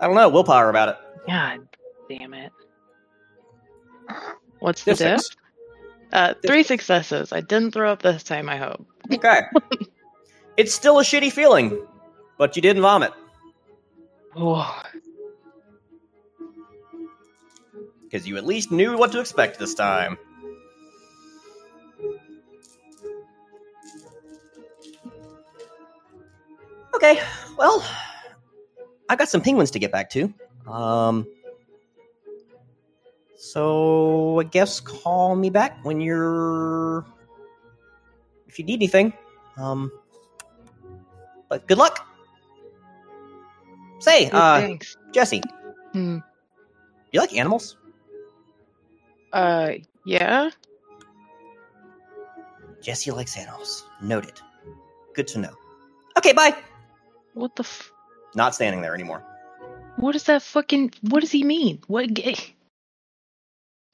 I 0.00 0.06
don't 0.06 0.14
know, 0.14 0.28
willpower 0.28 0.68
about 0.68 0.90
it. 0.90 0.96
God 1.26 1.60
damn 2.08 2.34
it. 2.34 2.52
What's 4.58 4.84
the 4.84 4.94
Diff 4.94 5.20
diff? 5.20 5.36
Uh, 6.12 6.34
three 6.46 6.62
successes. 6.62 7.32
I 7.32 7.40
didn't 7.40 7.72
throw 7.72 7.90
up 7.90 8.02
this 8.02 8.22
time, 8.22 8.48
I 8.48 8.58
hope. 8.58 8.86
Okay. 9.12 9.40
it's 10.56 10.74
still 10.74 10.98
a 11.00 11.02
shitty 11.02 11.32
feeling, 11.32 11.80
but 12.38 12.54
you 12.54 12.62
didn't 12.62 12.82
vomit 12.82 13.12
because 18.04 18.26
you 18.26 18.36
at 18.36 18.46
least 18.46 18.70
knew 18.70 18.96
what 18.96 19.12
to 19.12 19.20
expect 19.20 19.58
this 19.58 19.74
time. 19.74 20.18
Okay, 26.94 27.20
well, 27.58 27.84
I 29.08 29.16
got 29.16 29.28
some 29.28 29.40
penguins 29.40 29.70
to 29.72 29.78
get 29.78 29.90
back 29.90 30.08
to. 30.10 30.32
Um, 30.66 31.26
so 33.36 34.38
I 34.38 34.44
guess 34.44 34.78
call 34.78 35.34
me 35.34 35.50
back 35.50 35.84
when 35.84 36.00
you're 36.00 37.04
if 38.46 38.58
you 38.58 38.64
need 38.64 38.74
anything. 38.74 39.12
Um, 39.56 39.90
but 41.48 41.66
good 41.66 41.78
luck. 41.78 42.06
Say, 44.02 44.28
uh, 44.30 44.60
thanks. 44.60 44.96
Jessie, 45.14 45.42
Hmm. 45.92 46.18
you 47.12 47.20
like 47.20 47.34
animals? 47.36 47.76
Uh, 49.32 49.74
yeah. 50.04 50.50
Jessie 52.82 53.12
likes 53.12 53.36
animals. 53.38 53.84
Noted. 54.02 54.40
Good 55.14 55.28
to 55.28 55.38
know. 55.38 55.54
Okay, 56.18 56.32
bye. 56.32 56.56
What 57.34 57.54
the? 57.54 57.62
F- 57.62 57.92
Not 58.34 58.54
standing 58.54 58.82
there 58.82 58.94
anymore. 58.94 59.22
what 59.96 60.12
does 60.12 60.24
that 60.24 60.42
fucking? 60.42 60.92
What 61.02 61.20
does 61.20 61.30
he 61.30 61.44
mean? 61.44 61.80
What? 61.86 62.12
G- 62.12 62.54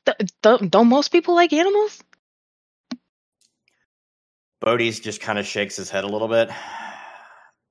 Th- 0.07 0.31
th- 0.43 0.71
don't 0.71 0.89
most 0.89 1.13
people 1.13 1.35
like 1.35 1.53
animals? 1.53 2.01
Bodhi's 4.61 5.01
just 5.01 5.21
kind 5.21 5.39
of 5.39 5.47
shakes 5.47 5.77
his 5.77 5.91
head 5.91 6.05
a 6.05 6.09
little 6.09 6.29
bit. 6.29 6.49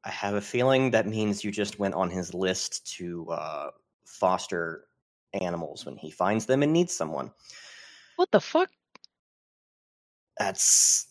I 0.08 0.12
have 0.12 0.36
a 0.36 0.42
feeling 0.42 0.92
that 0.92 1.06
means 1.06 1.44
you 1.44 1.52
just 1.52 1.80
went 1.80 1.94
on 1.94 2.10
his 2.10 2.34
list 2.34 2.88
to 2.96 3.30
uh, 3.30 3.72
foster 4.06 4.86
animals 5.34 5.86
when 5.86 5.98
he 5.98 6.12
finds 6.12 6.46
them 6.46 6.64
and 6.64 6.72
needs 6.72 6.96
someone. 6.96 7.30
What 8.16 8.32
the 8.32 8.40
fuck? 8.40 8.70
That's 10.40 11.08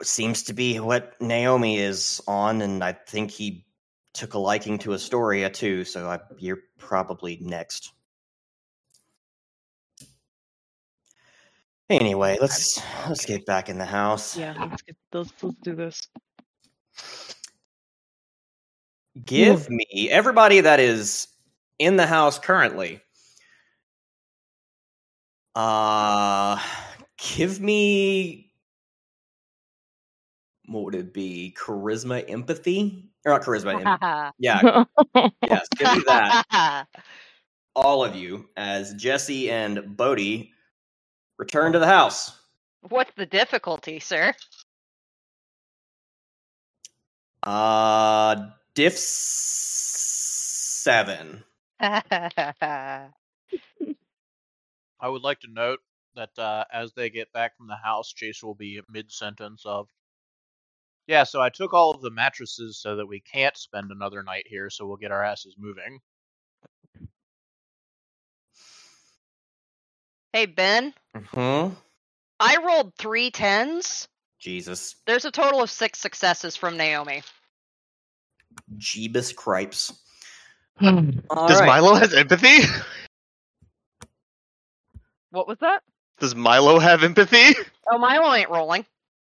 seems 0.00 0.44
to 0.44 0.54
be 0.54 0.80
what 0.80 1.20
Naomi 1.20 1.78
is 1.78 2.22
on, 2.26 2.62
and 2.62 2.82
I 2.82 2.92
think 2.92 3.30
he 3.30 3.66
took 4.14 4.32
a 4.32 4.38
liking 4.38 4.78
to 4.78 4.94
Astoria 4.94 5.50
too. 5.50 5.84
So 5.84 6.08
I, 6.08 6.18
you're 6.38 6.62
probably 6.78 7.36
next. 7.42 7.92
Anyway, 11.90 12.38
let's 12.40 12.80
let's 13.06 13.26
get 13.26 13.44
back 13.44 13.68
in 13.68 13.76
the 13.76 13.84
house. 13.84 14.38
Yeah, 14.38 14.54
let's 14.58 14.80
get 14.80 14.96
let's, 15.12 15.32
let's 15.42 15.56
do 15.62 15.74
this. 15.74 16.08
Give 19.24 19.68
me 19.68 20.08
everybody 20.10 20.60
that 20.60 20.80
is 20.80 21.28
in 21.78 21.96
the 21.96 22.06
house 22.06 22.38
currently. 22.38 23.00
Uh 25.54 26.58
give 27.18 27.60
me 27.60 28.52
what 30.66 30.84
would 30.84 30.94
it 30.94 31.12
be? 31.12 31.54
Charisma, 31.58 32.24
empathy, 32.30 33.10
or 33.26 33.32
not 33.32 33.42
charisma? 33.42 34.32
yeah, 34.38 34.84
yes. 35.42 35.66
Give 35.76 35.92
me 35.92 36.02
that. 36.06 36.86
All 37.74 38.04
of 38.04 38.16
you, 38.16 38.48
as 38.56 38.94
Jessie 38.94 39.50
and 39.50 39.96
Bodhi 39.96 40.52
Return 41.42 41.72
to 41.72 41.80
the 41.80 41.86
house. 41.86 42.38
What's 42.88 43.10
the 43.16 43.26
difficulty, 43.26 43.98
sir? 43.98 44.32
Uh, 47.42 48.50
diff 48.74 48.98
seven. 48.98 50.34
I 51.80 53.10
would 55.08 55.22
like 55.22 55.40
to 55.40 55.48
note 55.52 55.78
that 56.16 56.36
uh, 56.38 56.64
as 56.72 56.92
they 56.94 57.10
get 57.10 57.32
back 57.32 57.56
from 57.56 57.68
the 57.68 57.76
house, 57.76 58.12
Chase 58.12 58.42
will 58.42 58.54
be 58.56 58.80
mid 58.90 59.12
sentence 59.12 59.62
of, 59.66 59.88
Yeah, 61.08 61.24
so 61.24 61.42
I 61.42 61.50
took 61.50 61.74
all 61.74 61.92
of 61.92 62.02
the 62.02 62.12
mattresses 62.12 62.80
so 62.80 62.96
that 62.96 63.08
we 63.08 63.20
can't 63.20 63.58
spend 63.58 63.92
another 63.92 64.24
night 64.24 64.46
here, 64.48 64.70
so 64.70 64.86
we'll 64.86 64.96
get 64.98 65.12
our 65.12 65.24
asses 65.24 65.56
moving. 65.58 66.00
hey, 70.32 70.46
Ben, 70.46 70.94
Hmm. 71.34 71.68
I 72.40 72.58
rolled 72.58 72.94
three 72.96 73.30
tens. 73.30 74.08
Jesus. 74.40 74.96
There's 75.06 75.26
a 75.26 75.32
total 75.32 75.62
of 75.62 75.70
six 75.70 76.00
successes 76.00 76.56
from 76.56 76.76
Naomi. 76.76 77.22
Jeebus 78.78 79.34
cripes. 79.34 79.92
Does 80.80 81.14
Alright. 81.30 81.66
Milo 81.66 81.94
has 81.94 82.14
empathy? 82.14 82.58
What 85.30 85.48
was 85.48 85.58
that? 85.60 85.82
Does 86.18 86.34
Milo 86.34 86.78
have 86.78 87.02
empathy? 87.04 87.54
Oh, 87.90 87.98
Milo 87.98 88.32
ain't 88.34 88.50
rolling. 88.50 88.86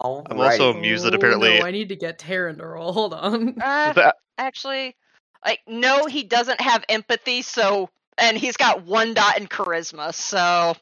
I'm 0.00 0.40
also 0.40 0.70
amused 0.70 1.04
that 1.04 1.14
Oh, 1.14 1.16
apparently 1.16 1.58
no, 1.58 1.64
I 1.66 1.70
need 1.70 1.88
to 1.88 1.96
get 1.96 2.18
Taryn 2.18 2.58
to 2.58 2.66
roll. 2.66 2.92
Hold 2.92 3.14
on. 3.14 3.60
Uh, 3.60 3.92
that- 3.92 4.16
actually, 4.38 4.96
like, 5.44 5.60
no, 5.66 6.06
he 6.06 6.22
doesn't 6.22 6.60
have 6.60 6.84
empathy, 6.88 7.42
so. 7.42 7.90
And 8.18 8.38
he's 8.38 8.56
got 8.56 8.84
one 8.84 9.12
dot 9.14 9.38
in 9.38 9.46
charisma, 9.46 10.14
so. 10.14 10.74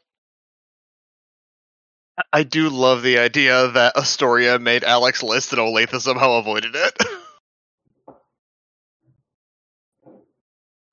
I 2.32 2.43
do 2.45 2.69
love 2.69 3.03
the 3.03 3.19
idea 3.19 3.69
that 3.69 3.97
Astoria 3.97 4.59
made 4.59 4.85
Alec's 4.85 5.23
list 5.23 5.53
and 5.53 5.61
Olathe 5.61 6.01
somehow 6.01 6.35
avoided 6.35 6.74
it. 6.74 6.97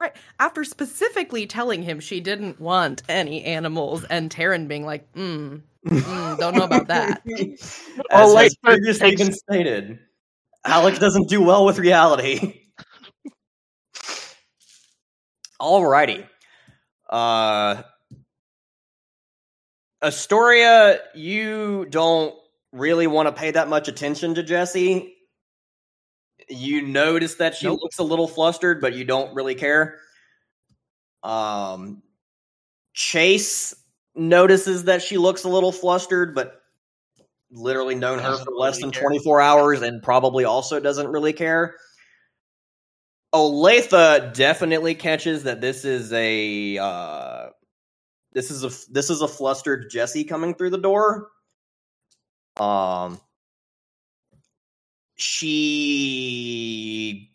Right. 0.02 0.14
After 0.39 0.64
specifically 0.64 1.45
telling 1.45 1.84
him 1.84 1.99
she 1.99 2.22
didn't 2.22 2.60
want 2.60 3.03
any 3.07 3.43
animals, 3.43 4.03
and 4.06 4.31
Taryn 4.31 4.68
being 4.68 4.84
like, 4.84 5.14
mm, 5.14 5.61
mm, 5.85 6.39
don't 6.39 6.56
know 6.56 6.64
about 6.64 6.88
that. 6.88 7.22
As 7.27 7.85
Oh, 8.10 8.18
has 8.18 8.34
like, 8.34 8.52
previously 8.64 9.15
been 9.15 9.31
stated, 9.31 9.99
Alex 10.65 10.98
doesn't 10.98 11.30
do 11.30 11.43
well 11.43 11.65
with 11.65 11.77
reality. 11.77 12.61
Alrighty. 15.61 16.27
Uh, 17.07 17.84
Astoria, 20.03 20.99
you 21.14 21.86
don't 21.90 22.34
really 22.72 23.07
want 23.07 23.28
to 23.28 23.32
pay 23.32 23.52
that 23.52 23.68
much 23.68 23.88
attention 23.88 24.36
to 24.36 24.44
Jessie. 24.44 25.15
You 26.49 26.82
notice 26.82 27.36
that 27.36 27.56
she 27.56 27.68
Nope. 27.68 27.80
looks 27.82 27.99
a 27.99 28.03
little 28.03 28.28
flustered, 28.28 28.82
but 28.82 28.94
you 28.94 29.06
don't 29.06 29.34
really 29.36 29.56
care. 29.56 29.99
Um, 31.23 32.02
Chase 32.94 33.73
notices 34.15 34.86
that 34.86 35.02
she 35.02 35.18
looks 35.18 35.44
a 35.44 35.49
little 35.49 35.72
flustered, 35.72 36.36
but 36.36 36.61
literally 37.52 37.95
known 37.95 38.19
her 38.19 38.38
for 38.38 38.52
less 38.52 38.78
really 38.78 38.84
than 38.84 38.91
care. 38.91 39.03
24 39.03 39.41
hours 39.41 39.82
and 39.82 40.02
probably 40.02 40.45
also 40.45 40.80
doesn't 40.80 41.07
really 41.07 41.34
care. 41.34 41.76
Olathe 43.34 44.34
definitely 44.34 44.95
catches 44.95 45.44
that 45.44 45.61
this 45.61 45.86
is 45.86 46.11
a 46.11 46.78
uh, 46.78 47.49
this 48.33 48.51
is 48.51 48.63
a 48.63 48.91
this 48.91 49.09
is 49.09 49.21
a 49.21 49.27
flustered 49.27 49.89
Jessie 49.89 50.23
coming 50.23 50.53
through 50.53 50.71
the 50.71 50.77
door. 50.77 51.29
Um, 52.57 53.19
she 55.15 57.31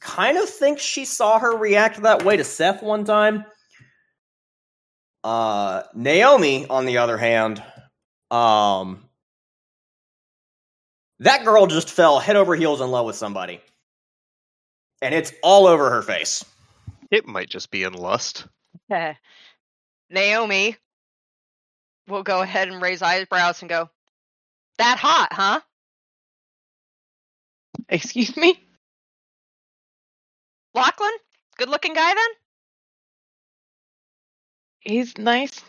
kind 0.00 0.38
of 0.38 0.48
thinks 0.48 0.82
she 0.82 1.04
saw 1.04 1.38
her 1.38 1.56
react 1.56 2.02
that 2.02 2.24
way 2.24 2.36
to 2.36 2.44
Seth 2.44 2.82
one 2.82 3.04
time. 3.04 3.44
Uh, 5.22 5.82
Naomi, 5.94 6.66
on 6.68 6.86
the 6.86 6.98
other 6.98 7.18
hand, 7.18 7.62
um, 8.30 9.04
that 11.18 11.44
girl 11.44 11.66
just 11.66 11.90
fell 11.90 12.18
head 12.18 12.36
over 12.36 12.54
heels 12.54 12.80
in 12.80 12.90
love 12.90 13.04
with 13.04 13.16
somebody, 13.16 13.60
and 15.02 15.14
it's 15.14 15.32
all 15.42 15.66
over 15.66 15.90
her 15.90 16.02
face. 16.02 16.44
it 17.10 17.26
might 17.26 17.50
just 17.50 17.70
be 17.70 17.82
in 17.82 17.92
lust. 17.92 18.46
Naomi 20.10 20.76
will 22.08 22.22
go 22.22 22.42
ahead 22.42 22.68
and 22.68 22.82
raise 22.82 23.00
eyebrows 23.00 23.62
and 23.62 23.68
go, 23.68 23.88
That 24.78 24.98
hot, 24.98 25.32
huh? 25.32 25.60
Excuse 27.88 28.36
me? 28.36 28.60
Lachlan? 30.74 31.12
Good 31.56 31.68
looking 31.68 31.94
guy 31.94 32.14
then? 32.14 32.30
He's 34.80 35.16
nice. 35.18 35.62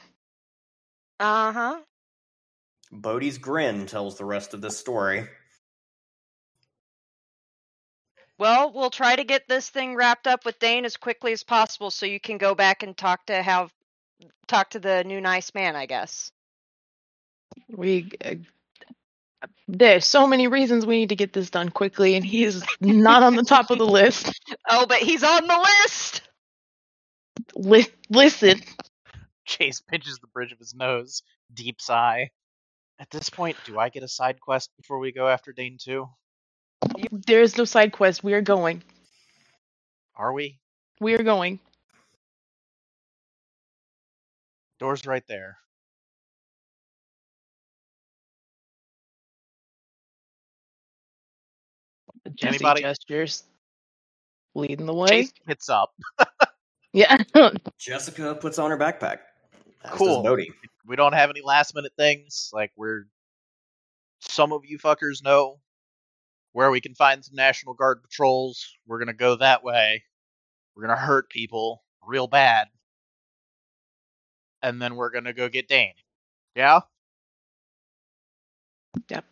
Uh 1.20 1.52
huh. 1.52 1.80
Bodhi's 2.92 3.38
grin 3.38 3.86
tells 3.86 4.18
the 4.18 4.26
rest 4.26 4.54
of 4.54 4.62
this 4.62 4.78
story. 4.78 5.28
Well, 8.38 8.72
we'll 8.74 8.90
try 8.90 9.16
to 9.16 9.24
get 9.24 9.48
this 9.48 9.70
thing 9.70 9.96
wrapped 9.96 10.26
up 10.26 10.46
with 10.46 10.58
Dane 10.60 10.84
as 10.84 10.98
quickly 10.98 11.32
as 11.32 11.44
possible 11.44 11.92
so 11.92 12.08
you 12.08 12.20
can 12.20 12.38
go 12.38 12.56
back 12.56 12.82
and 12.82 12.98
talk 12.98 13.26
to 13.28 13.42
have 13.42 13.72
talk 14.48 14.72
to 14.72 14.80
the 14.80 15.04
new 15.04 15.22
nice 15.22 15.54
man, 15.54 15.76
I 15.76 15.86
guess. 15.86 16.32
We 17.70 18.12
uh, 18.24 18.36
there's 19.68 20.06
so 20.06 20.28
many 20.28 20.48
reasons 20.48 20.86
we 20.86 20.98
need 20.98 21.10
to 21.10 21.16
get 21.16 21.34
this 21.34 21.50
done 21.50 21.70
quickly, 21.70 22.16
and 22.16 22.26
he's 22.26 22.64
not 22.80 23.24
on 23.24 23.36
the 23.36 23.44
top 23.44 23.72
of 23.72 23.78
the 23.78 23.88
list. 23.88 24.32
Oh, 24.70 24.86
but 24.86 25.00
he's 25.00 25.24
on 25.24 25.48
the 25.48 25.70
list. 25.84 26.22
Li- 27.56 27.88
listen, 28.10 28.62
Chase 29.46 29.82
pinches 29.82 30.20
the 30.20 30.28
bridge 30.28 30.52
of 30.52 30.60
his 30.60 30.74
nose, 30.74 31.24
deep 31.54 31.82
sigh. 31.82 32.30
At 33.00 33.10
this 33.10 33.30
point, 33.30 33.58
do 33.66 33.80
I 33.80 33.90
get 33.90 34.04
a 34.04 34.08
side 34.08 34.40
quest 34.40 34.70
before 34.78 35.00
we 35.00 35.12
go 35.12 35.28
after 35.28 35.52
Dane 35.52 35.78
2? 35.82 36.08
there 37.12 37.42
is 37.42 37.58
no 37.58 37.66
side 37.66 37.92
quest. 37.92 38.24
We 38.24 38.34
are 38.34 38.42
going. 38.42 38.84
Are 40.16 40.34
we? 40.34 40.60
We 41.00 41.16
are 41.16 41.24
going. 41.24 41.60
Door's 44.82 45.06
right 45.06 45.24
there. 45.28 45.60
Jessie 52.34 52.56
Anybody? 52.56 52.82
gestures, 52.82 53.44
leading 54.56 54.88
the 54.88 54.94
way. 54.94 55.08
Chase 55.08 55.34
gets 55.48 55.70
up. 55.70 55.94
Yeah. 56.94 57.16
Jessica 57.80 58.34
puts 58.34 58.58
on 58.58 58.72
her 58.72 58.78
backpack. 58.78 59.20
As 59.84 59.92
Cool. 59.92 60.24
Bodhi. 60.24 60.52
We 60.88 60.96
don't 60.96 61.14
have 61.14 61.30
any 61.30 61.42
last 61.42 61.76
minute 61.76 61.94
things. 61.96 62.50
Like, 62.52 62.72
we're. 62.76 63.06
Some 64.20 64.52
of 64.52 64.66
you 64.66 64.80
fuckers 64.80 65.24
know 65.24 65.60
where 66.54 66.72
we 66.72 66.82
can 66.82 66.96
find 66.96 67.24
some 67.24 67.36
National 67.36 67.76
Guard 67.76 68.02
patrols. 68.02 68.68
We're 68.88 69.00
gonna 69.00 69.14
go 69.14 69.36
that 69.36 69.64
way. 69.64 70.04
We're 70.76 70.88
gonna 70.88 71.00
hurt 71.00 71.30
people 71.30 71.84
real 72.04 72.26
bad. 72.28 72.68
And 74.64 74.82
then 74.82 74.96
we're 74.96 75.10
gonna 75.10 75.34
go 75.34 75.50
get 75.50 75.68
Dane. 75.68 75.94
Yeah? 76.56 76.82
Yep. 79.10 79.26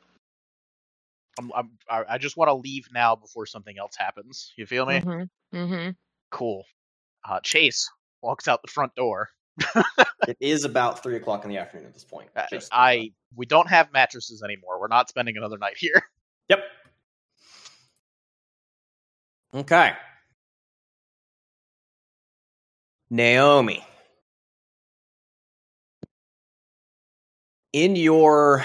I'm, 1.38 1.51
I'm, 1.56 1.69
I 1.89 2.03
I 2.10 2.18
just 2.18 2.38
want 2.38 2.49
to 2.49 2.53
leave 2.53 2.88
now 2.93 3.15
before 3.15 3.45
something 3.45 3.77
else 3.77 3.95
happens. 3.97 4.53
You 4.57 4.65
feel 4.65 4.85
me? 4.85 4.99
mm-hmm. 4.99 5.57
Mm-hmm. 5.57 5.89
Cool. 6.31 6.64
Uh, 7.27 7.39
Chase 7.41 7.89
walks 8.22 8.47
out 8.47 8.61
the 8.61 8.72
front 8.72 8.93
door. 8.95 9.30
It 10.27 10.35
is 10.41 10.65
about 10.65 11.01
three 11.01 11.15
o'clock 11.15 11.45
in 11.45 11.49
the 11.49 11.57
afternoon 11.57 11.88
at 11.88 11.93
this 11.93 12.03
point. 12.03 12.30
I, 12.35 12.45
just- 12.51 12.69
I 12.73 13.11
we 13.35 13.45
don't 13.45 13.68
have 13.69 13.91
mattresses 13.93 14.43
anymore. 14.43 14.80
We're 14.80 14.88
not 14.89 15.07
spending 15.10 15.38
another 15.38 15.57
night 15.57 15.77
here. 15.77 16.03
Yep. 16.49 16.64
Okay. 19.53 19.93
Naomi. 23.11 23.85
In 27.73 27.95
your 27.95 28.63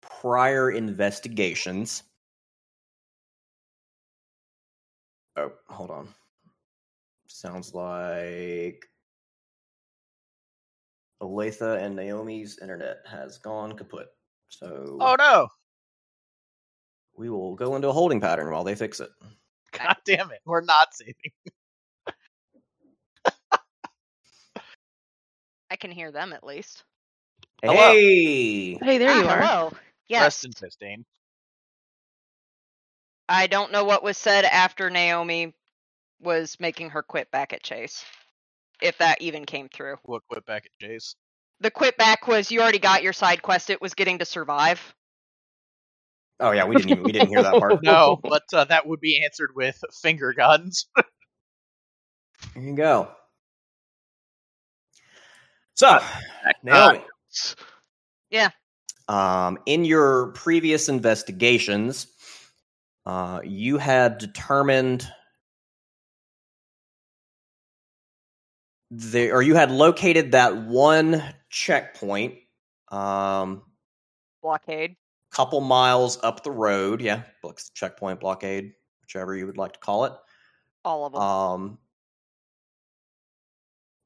prior 0.00 0.70
investigations. 0.70 2.02
Oh, 5.36 5.52
hold 5.68 5.90
on. 5.90 6.08
Sounds 7.28 7.74
like 7.74 8.84
Olathe 11.22 11.82
and 11.82 11.94
Naomi's 11.94 12.58
internet 12.60 12.98
has 13.06 13.38
gone 13.38 13.76
kaput. 13.76 14.08
So 14.48 14.96
Oh 15.00 15.16
no! 15.18 15.48
we 17.16 17.30
will 17.30 17.54
go 17.54 17.76
into 17.76 17.88
a 17.88 17.92
holding 17.92 18.20
pattern 18.20 18.50
while 18.50 18.64
they 18.64 18.74
fix 18.74 19.00
it. 19.00 19.10
God 19.72 19.96
damn 20.04 20.30
it! 20.30 20.40
We're 20.44 20.62
not 20.62 20.94
saving. 20.94 21.32
I 25.70 25.76
can 25.76 25.90
hear 25.90 26.12
them 26.12 26.32
at 26.32 26.44
least. 26.44 26.84
Hello. 27.62 27.74
Hey, 27.74 28.74
Hey, 28.74 28.98
there 28.98 29.10
Ah, 29.10 29.20
you 29.20 29.28
are. 29.28 29.40
Hello. 29.40 29.72
Yes. 30.08 30.22
Rest 30.22 30.44
in 30.44 30.52
Fistane. 30.52 31.04
I 33.28 33.46
don't 33.46 33.72
know 33.72 33.84
what 33.84 34.02
was 34.04 34.16
said 34.16 34.44
after 34.44 34.88
Naomi 34.90 35.52
was 36.20 36.58
making 36.60 36.90
her 36.90 37.02
quit 37.02 37.30
back 37.30 37.52
at 37.52 37.62
Chase. 37.62 38.04
If 38.80 38.98
that 38.98 39.20
even 39.22 39.46
came 39.46 39.68
through. 39.68 39.96
What 40.04 40.22
quit 40.28 40.44
back 40.46 40.66
at 40.66 40.86
Chase? 40.86 41.16
The 41.60 41.70
quit 41.70 41.96
back 41.96 42.28
was 42.28 42.50
you 42.50 42.60
already 42.60 42.78
got 42.78 43.02
your 43.02 43.14
side 43.14 43.40
quest. 43.42 43.70
It 43.70 43.80
was 43.80 43.94
getting 43.94 44.18
to 44.18 44.24
survive. 44.26 44.94
oh 46.38 46.50
yeah, 46.52 46.66
we 46.66 46.76
didn't 46.76 46.90
even, 46.90 47.04
we 47.04 47.12
didn't 47.12 47.28
hear 47.30 47.42
that 47.42 47.54
part. 47.58 47.82
No, 47.82 48.20
but 48.22 48.42
uh, 48.52 48.64
that 48.66 48.86
would 48.86 49.00
be 49.00 49.24
answered 49.24 49.50
with 49.54 49.80
finger 50.02 50.32
guns. 50.32 50.86
There 52.54 52.62
you 52.64 52.76
go. 52.76 53.08
So, 55.74 55.98
Naomi, 56.62 57.00
um, 59.08 59.58
in 59.66 59.84
your 59.84 60.28
previous 60.32 60.88
investigations, 60.88 62.06
uh, 63.04 63.40
you 63.44 63.78
had 63.78 64.18
determined 64.18 65.06
the, 68.90 69.30
or 69.30 69.42
you 69.42 69.54
had 69.54 69.70
located 69.70 70.32
that 70.32 70.56
one 70.56 71.22
checkpoint, 71.50 72.34
um, 72.88 73.62
Blockade. 74.42 74.96
couple 75.32 75.60
miles 75.60 76.18
up 76.22 76.42
the 76.42 76.50
road. 76.50 77.00
Yeah, 77.00 77.22
checkpoint 77.74 78.20
blockade, 78.20 78.72
whichever 79.02 79.36
you 79.36 79.46
would 79.46 79.58
like 79.58 79.72
to 79.74 79.80
call 79.80 80.04
it. 80.04 80.12
All 80.84 81.06
of 81.06 81.12
them. 81.12 81.22
Um, 81.22 81.78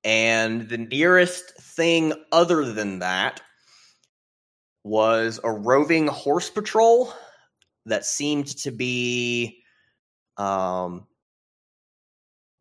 and 0.04 0.68
the 0.68 0.78
nearest 0.78 1.56
thing 1.60 2.12
other 2.32 2.64
than 2.72 3.00
that 3.00 3.40
was 4.82 5.40
a 5.44 5.52
roving 5.52 6.06
horse 6.06 6.48
patrol 6.48 7.12
that 7.86 8.04
seemed 8.04 8.46
to 8.46 8.70
be 8.70 9.62
um, 10.36 11.06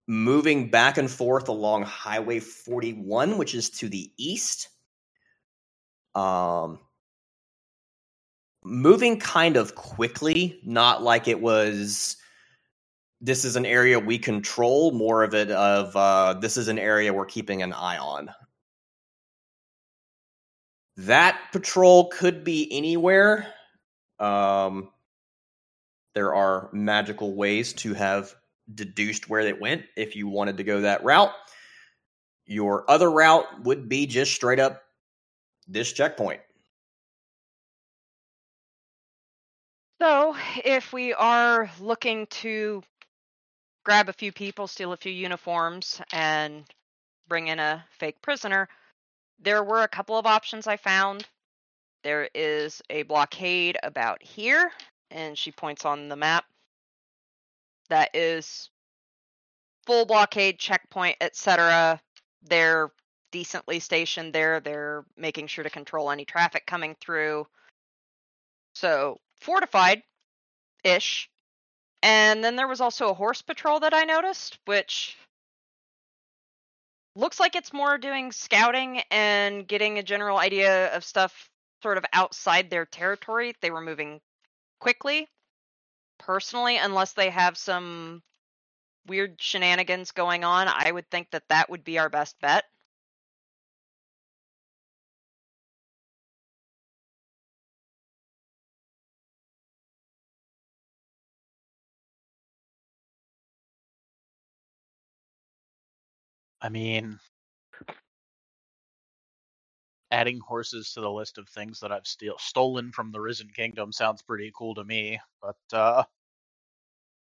moving 0.07 0.69
back 0.69 0.97
and 0.97 1.09
forth 1.09 1.47
along 1.47 1.83
Highway 1.83 2.39
41, 2.39 3.37
which 3.37 3.55
is 3.55 3.69
to 3.71 3.87
the 3.87 4.11
east. 4.17 4.69
Um, 6.15 6.79
moving 8.63 9.19
kind 9.19 9.55
of 9.55 9.75
quickly, 9.75 10.59
not 10.65 11.03
like 11.03 11.27
it 11.27 11.39
was 11.39 12.17
this 13.21 13.43
is 13.43 13.55
an 13.55 13.65
area 13.65 13.99
we 13.99 14.17
control 14.17 14.91
more 14.91 15.23
of 15.23 15.33
it 15.33 15.51
of 15.51 15.95
uh, 15.95 16.33
this 16.35 16.57
is 16.57 16.67
an 16.67 16.79
area 16.79 17.13
we're 17.13 17.25
keeping 17.25 17.61
an 17.61 17.73
eye 17.73 17.97
on. 17.97 18.29
That 20.97 21.39
patrol 21.51 22.09
could 22.09 22.43
be 22.43 22.67
anywhere. 22.71 23.47
Um, 24.19 24.89
there 26.13 26.35
are 26.35 26.69
magical 26.73 27.35
ways 27.35 27.73
to 27.73 27.93
have 27.93 28.35
deduced 28.73 29.29
where 29.29 29.41
it 29.41 29.59
went 29.59 29.85
if 29.95 30.15
you 30.15 30.27
wanted 30.27 30.57
to 30.57 30.63
go 30.63 30.81
that 30.81 31.03
route. 31.03 31.31
Your 32.45 32.89
other 32.89 33.09
route 33.09 33.45
would 33.63 33.87
be 33.87 34.07
just 34.07 34.33
straight 34.33 34.59
up 34.59 34.81
this 35.67 35.93
checkpoint. 35.93 36.41
So, 40.01 40.35
if 40.63 40.93
we 40.93 41.13
are 41.13 41.69
looking 41.79 42.25
to 42.27 42.81
grab 43.89 44.07
a 44.07 44.13
few 44.13 44.31
people, 44.31 44.67
steal 44.67 44.93
a 44.93 44.97
few 44.97 45.11
uniforms, 45.11 45.99
and 46.13 46.63
bring 47.27 47.47
in 47.47 47.57
a 47.57 47.83
fake 47.97 48.21
prisoner, 48.21 48.69
there 49.39 49.63
were 49.63 49.81
a 49.81 49.87
couple 49.87 50.15
of 50.15 50.27
options 50.27 50.67
I 50.67 50.77
found. 50.77 51.25
There 52.03 52.29
is 52.35 52.83
a 52.91 53.01
blockade 53.01 53.79
about 53.81 54.21
here, 54.21 54.71
and 55.09 55.35
she 55.35 55.51
points 55.51 55.85
on 55.85 56.07
the 56.07 56.15
map. 56.15 56.45
That 57.89 58.11
is 58.13 58.69
full 59.87 60.05
blockade, 60.05 60.59
checkpoint, 60.59 61.17
etc. 61.19 61.99
They're 62.43 62.91
decently 63.31 63.79
stationed 63.79 64.33
there. 64.33 64.59
They're 64.59 65.03
making 65.17 65.47
sure 65.47 65.63
to 65.63 65.69
control 65.71 66.11
any 66.11 66.25
traffic 66.25 66.67
coming 66.67 66.95
through. 67.01 67.47
So, 68.75 69.19
fortified 69.41 70.03
ish. 70.83 71.27
And 72.01 72.43
then 72.43 72.55
there 72.55 72.67
was 72.67 72.81
also 72.81 73.09
a 73.09 73.13
horse 73.13 73.41
patrol 73.41 73.81
that 73.81 73.93
I 73.93 74.03
noticed, 74.03 74.57
which 74.65 75.17
looks 77.15 77.39
like 77.39 77.55
it's 77.55 77.73
more 77.73 77.97
doing 77.97 78.31
scouting 78.31 79.01
and 79.11 79.67
getting 79.67 79.97
a 79.97 80.03
general 80.03 80.37
idea 80.37 80.95
of 80.95 81.03
stuff 81.03 81.49
sort 81.83 81.97
of 81.97 82.05
outside 82.13 82.69
their 82.69 82.85
territory. 82.85 83.55
They 83.61 83.71
were 83.71 83.81
moving 83.81 84.21
quickly. 84.79 85.27
Personally, 86.17 86.77
unless 86.77 87.13
they 87.13 87.29
have 87.29 87.57
some 87.57 88.21
weird 89.07 89.41
shenanigans 89.41 90.11
going 90.11 90.43
on, 90.43 90.67
I 90.67 90.91
would 90.91 91.09
think 91.09 91.31
that 91.31 91.47
that 91.49 91.69
would 91.69 91.83
be 91.83 91.99
our 91.99 92.09
best 92.09 92.39
bet. 92.41 92.65
I 106.61 106.69
mean, 106.69 107.19
adding 110.11 110.39
horses 110.39 110.93
to 110.93 111.01
the 111.01 111.11
list 111.11 111.37
of 111.37 111.47
things 111.49 111.79
that 111.79 111.91
I've 111.91 112.07
steal- 112.07 112.37
stolen 112.37 112.91
from 112.91 113.11
the 113.11 113.21
Risen 113.21 113.49
Kingdom 113.49 113.91
sounds 113.91 114.21
pretty 114.21 114.51
cool 114.55 114.75
to 114.75 114.83
me, 114.83 115.19
but 115.41 115.57
uh, 115.71 116.03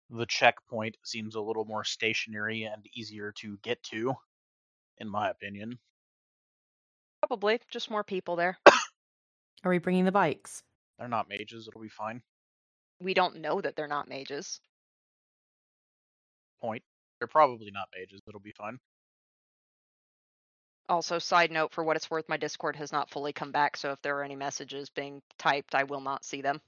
the 0.09 0.25
checkpoint 0.25 0.97
seems 1.03 1.35
a 1.35 1.41
little 1.41 1.65
more 1.65 1.83
stationary 1.83 2.63
and 2.63 2.85
easier 2.93 3.31
to 3.33 3.57
get 3.59 3.81
to, 3.83 4.15
in 4.99 5.09
my 5.09 5.29
opinion. 5.29 5.79
Probably 7.27 7.59
just 7.69 7.89
more 7.89 8.03
people 8.03 8.35
there. 8.35 8.57
Are 9.63 9.71
we 9.71 9.79
bringing 9.79 10.05
the 10.05 10.11
bikes? 10.11 10.63
They're 10.99 11.07
not 11.07 11.29
mages; 11.29 11.67
it'll 11.67 11.81
be 11.81 11.89
fine. 11.89 12.21
We 12.99 13.13
don't 13.13 13.37
know 13.37 13.61
that 13.61 13.75
they're 13.77 13.87
not 13.87 14.07
mages. 14.09 14.59
Point. 16.59 16.83
They're 17.19 17.27
probably 17.27 17.71
not 17.71 17.87
mages; 17.95 18.21
it'll 18.27 18.39
be 18.41 18.51
fine. 18.51 18.79
Also, 20.87 21.17
side 21.17 21.51
note 21.51 21.73
for 21.73 21.83
what 21.83 21.95
it's 21.95 22.11
worth, 22.11 22.29
my 22.29 22.37
Discord 22.37 22.75
has 22.75 22.91
not 22.91 23.09
fully 23.09 23.33
come 23.33 23.51
back, 23.51 23.75
so 23.75 23.91
if 23.91 24.01
there 24.01 24.17
are 24.19 24.23
any 24.23 24.35
messages 24.35 24.89
being 24.89 25.21
typed, 25.39 25.73
I 25.73 25.83
will 25.83 26.01
not 26.01 26.23
see 26.23 26.41
them. 26.41 26.61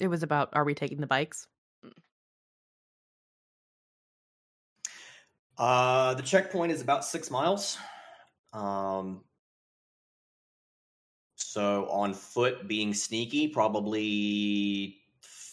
It 0.00 0.08
was 0.08 0.22
about 0.22 0.50
are 0.52 0.64
we 0.64 0.74
taking 0.74 1.00
the 1.00 1.08
bikes? 1.08 1.48
Uh, 5.58 6.14
the 6.14 6.22
checkpoint 6.22 6.70
is 6.70 6.80
about 6.80 7.04
six 7.04 7.30
miles. 7.32 7.78
Um, 8.52 9.22
so 11.34 11.88
on 11.90 12.14
foot, 12.14 12.68
being 12.68 12.94
sneaky, 12.94 13.48
probably 13.48 14.98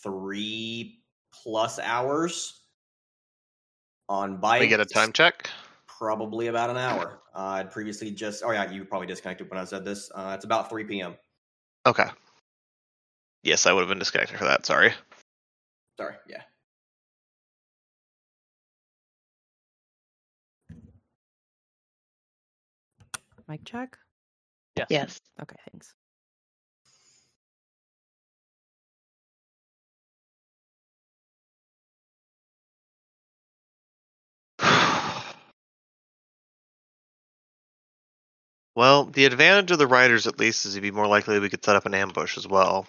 three 0.03 0.99
plus 1.33 1.79
hours. 1.79 2.61
On 4.07 4.37
bike, 4.37 4.61
we 4.61 4.67
get 4.67 4.79
a 4.79 4.85
time 4.85 5.11
check. 5.11 5.49
Probably 5.97 6.47
about 6.47 6.69
an 6.69 6.77
hour. 6.77 7.21
Uh, 7.33 7.39
I'd 7.39 7.71
previously 7.71 8.11
just. 8.11 8.43
Oh 8.43 8.51
yeah, 8.51 8.69
you 8.69 8.83
probably 8.83 9.07
disconnected 9.07 9.49
when 9.49 9.59
I 9.59 9.63
said 9.63 9.85
this. 9.85 10.11
Uh, 10.13 10.33
it's 10.35 10.43
about 10.43 10.69
three 10.69 10.83
p.m. 10.83 11.15
Okay. 11.85 12.07
Yes, 13.43 13.65
I 13.65 13.73
would 13.73 13.81
have 13.81 13.89
been 13.89 13.99
disconnected 13.99 14.37
for 14.37 14.45
that. 14.45 14.65
Sorry. 14.65 14.93
Sorry. 15.97 16.15
Yeah. 16.27 16.41
Mic 23.47 23.63
check? 23.63 23.97
Yes. 24.75 24.87
Yes. 24.89 25.21
Okay, 25.41 25.55
thanks. 25.71 25.93
Well, 38.75 39.05
the 39.05 39.25
advantage 39.25 39.71
of 39.71 39.77
the 39.77 39.87
riders, 39.87 40.27
at 40.27 40.37
least, 40.37 40.65
is 40.65 40.75
it'd 40.75 40.83
be 40.83 40.91
more 40.91 41.07
likely 41.07 41.39
we 41.39 41.49
could 41.49 41.63
set 41.63 41.77
up 41.77 41.85
an 41.85 41.93
ambush 41.93 42.37
as 42.37 42.45
well. 42.47 42.85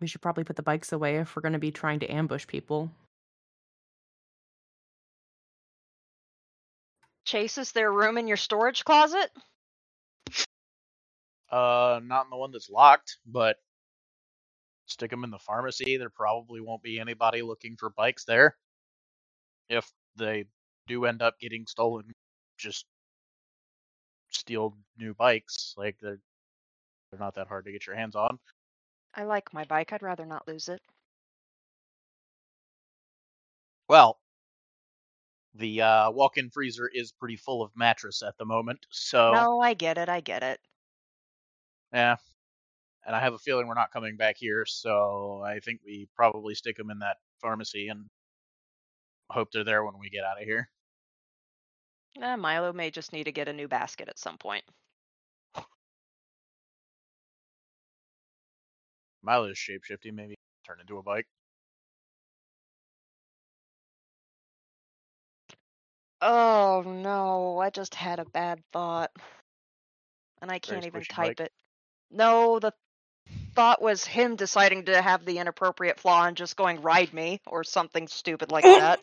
We 0.00 0.06
should 0.06 0.20
probably 0.20 0.44
put 0.44 0.56
the 0.56 0.62
bikes 0.62 0.92
away 0.92 1.16
if 1.16 1.34
we're 1.34 1.42
going 1.42 1.52
to 1.52 1.58
be 1.58 1.72
trying 1.72 2.00
to 2.00 2.10
ambush 2.10 2.46
people. 2.46 2.90
Chase, 7.24 7.58
is 7.58 7.72
there 7.72 7.90
room 7.90 8.18
in 8.18 8.28
your 8.28 8.36
storage 8.36 8.84
closet? 8.84 9.30
Uh, 11.50 12.00
not 12.02 12.24
in 12.24 12.30
the 12.30 12.36
one 12.36 12.50
that's 12.50 12.70
locked, 12.70 13.18
but 13.26 13.56
stick 14.86 15.10
them 15.10 15.24
in 15.24 15.30
the 15.30 15.38
pharmacy. 15.38 15.96
There 15.96 16.10
probably 16.10 16.60
won't 16.60 16.82
be 16.82 16.98
anybody 16.98 17.42
looking 17.42 17.76
for 17.76 17.90
bikes 17.90 18.24
there. 18.24 18.56
If 19.68 19.90
they 20.16 20.46
do 20.86 21.04
end 21.04 21.22
up 21.22 21.38
getting 21.40 21.66
stolen, 21.66 22.12
just 22.58 22.86
steal 24.30 24.76
new 24.98 25.14
bikes. 25.14 25.74
Like 25.76 25.96
they're 26.00 26.20
they're 27.10 27.20
not 27.20 27.34
that 27.34 27.48
hard 27.48 27.64
to 27.66 27.72
get 27.72 27.86
your 27.86 27.96
hands 27.96 28.16
on. 28.16 28.38
I 29.14 29.24
like 29.24 29.52
my 29.52 29.64
bike. 29.64 29.92
I'd 29.92 30.02
rather 30.02 30.24
not 30.26 30.48
lose 30.48 30.68
it. 30.68 30.80
Well, 33.88 34.18
the 35.54 35.82
uh, 35.82 36.10
walk-in 36.10 36.50
freezer 36.50 36.88
is 36.88 37.12
pretty 37.12 37.36
full 37.36 37.62
of 37.62 37.70
mattress 37.76 38.22
at 38.22 38.38
the 38.38 38.44
moment, 38.46 38.86
so 38.90 39.32
No, 39.32 39.60
I 39.60 39.74
get 39.74 39.98
it. 39.98 40.08
I 40.08 40.20
get 40.20 40.42
it. 40.42 40.60
yeah. 41.92 42.16
And 43.04 43.16
I 43.16 43.20
have 43.20 43.34
a 43.34 43.38
feeling 43.38 43.66
we're 43.66 43.74
not 43.74 43.90
coming 43.92 44.16
back 44.16 44.36
here, 44.38 44.64
so 44.64 45.42
I 45.44 45.58
think 45.60 45.80
we 45.84 46.08
probably 46.14 46.54
stick 46.54 46.76
them 46.76 46.90
in 46.90 47.00
that 47.00 47.16
pharmacy 47.40 47.88
and 47.88 48.08
hope 49.32 49.50
they're 49.52 49.64
there 49.64 49.84
when 49.84 49.98
we 49.98 50.10
get 50.10 50.24
out 50.24 50.40
of 50.40 50.44
here. 50.44 50.68
Eh, 52.20 52.36
Milo 52.36 52.72
may 52.72 52.90
just 52.90 53.12
need 53.12 53.24
to 53.24 53.32
get 53.32 53.48
a 53.48 53.52
new 53.52 53.68
basket 53.68 54.08
at 54.08 54.18
some 54.18 54.36
point. 54.38 54.64
Milo's 59.22 59.56
shapeshifting, 59.56 60.14
maybe 60.14 60.34
turn 60.66 60.80
into 60.80 60.98
a 60.98 61.02
bike. 61.02 61.26
Oh 66.20 66.84
no, 66.86 67.58
I 67.58 67.70
just 67.70 67.94
had 67.94 68.20
a 68.20 68.24
bad 68.24 68.60
thought. 68.72 69.10
And 70.40 70.50
I 70.50 70.58
can't 70.58 70.86
even 70.86 71.02
type 71.02 71.38
bike. 71.38 71.40
it. 71.40 71.52
No, 72.10 72.58
the 72.58 72.72
thought 73.54 73.82
was 73.82 74.04
him 74.04 74.36
deciding 74.36 74.86
to 74.86 75.00
have 75.00 75.24
the 75.24 75.38
inappropriate 75.38 76.00
flaw 76.00 76.26
and 76.26 76.36
just 76.36 76.56
going 76.56 76.80
ride 76.82 77.12
me 77.12 77.40
or 77.46 77.64
something 77.64 78.08
stupid 78.08 78.50
like 78.50 78.64
that. 78.64 79.00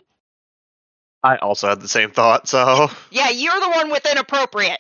I 1.24 1.36
also 1.38 1.68
had 1.68 1.82
the 1.82 1.88
same 1.88 2.12
thought, 2.12 2.48
so 2.48 2.90
Yeah, 3.12 3.30
you're 3.30 3.60
the 3.60 3.70
one 3.70 3.92
with 3.92 4.06
inappropriate. 4.10 4.80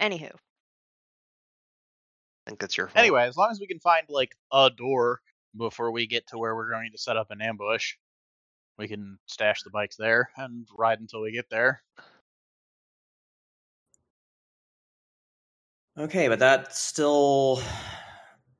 Anywho, 0.00 0.32
I 2.46 2.50
think 2.50 2.62
it's 2.62 2.76
your 2.76 2.88
fault. 2.88 2.98
Anyway, 2.98 3.22
as 3.22 3.36
long 3.36 3.50
as 3.50 3.60
we 3.60 3.66
can 3.66 3.78
find 3.78 4.04
like 4.08 4.34
a 4.52 4.70
door 4.76 5.20
before 5.56 5.92
we 5.92 6.06
get 6.06 6.26
to 6.28 6.38
where 6.38 6.54
we're 6.54 6.70
going 6.70 6.90
to 6.92 6.98
set 6.98 7.16
up 7.16 7.30
an 7.30 7.40
ambush, 7.40 7.94
we 8.76 8.88
can 8.88 9.18
stash 9.26 9.62
the 9.62 9.70
bikes 9.70 9.96
there 9.96 10.28
and 10.36 10.66
ride 10.76 11.00
until 11.00 11.22
we 11.22 11.32
get 11.32 11.48
there. 11.48 11.82
Okay, 15.96 16.26
but 16.28 16.40
that 16.40 16.74
still 16.76 17.62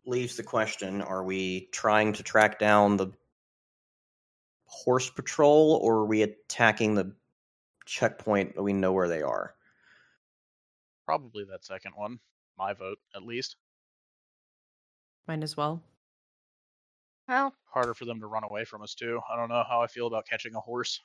leaves 0.07 0.37
the 0.37 0.43
question 0.43 1.03
are 1.03 1.25
we 1.25 1.69
trying 1.73 2.13
to 2.15 2.23
track 2.23 2.59
down 2.59 2.97
the 2.97 3.13
horse 4.67 5.09
patrol 5.11 5.79
or 5.83 5.97
are 5.99 6.07
we 6.07 6.23
attacking 6.23 6.95
the 6.95 7.15
checkpoint 7.87 8.55
that 8.55 8.63
we 8.63 8.73
know 8.73 8.93
where 8.93 9.09
they 9.09 9.23
are? 9.23 9.55
Probably 11.07 11.45
that 11.45 11.65
second 11.65 11.93
one. 11.97 12.19
My 12.59 12.73
vote, 12.73 12.99
at 13.15 13.23
least. 13.23 13.57
Mine 15.29 15.43
as 15.43 15.57
well. 15.57 15.83
well, 17.29 17.55
Harder 17.67 17.95
for 17.95 18.05
them 18.05 18.21
to 18.21 18.27
run 18.27 18.45
away 18.45 18.65
from 18.65 18.83
us 18.83 18.95
too. 18.95 19.21
I 19.31 19.37
don't 19.37 19.49
know 19.49 19.65
how 19.69 19.81
I 19.83 19.87
feel 19.87 20.07
about 20.07 20.27
catching 20.27 20.55
a 20.55 20.61
horse. 20.61 21.01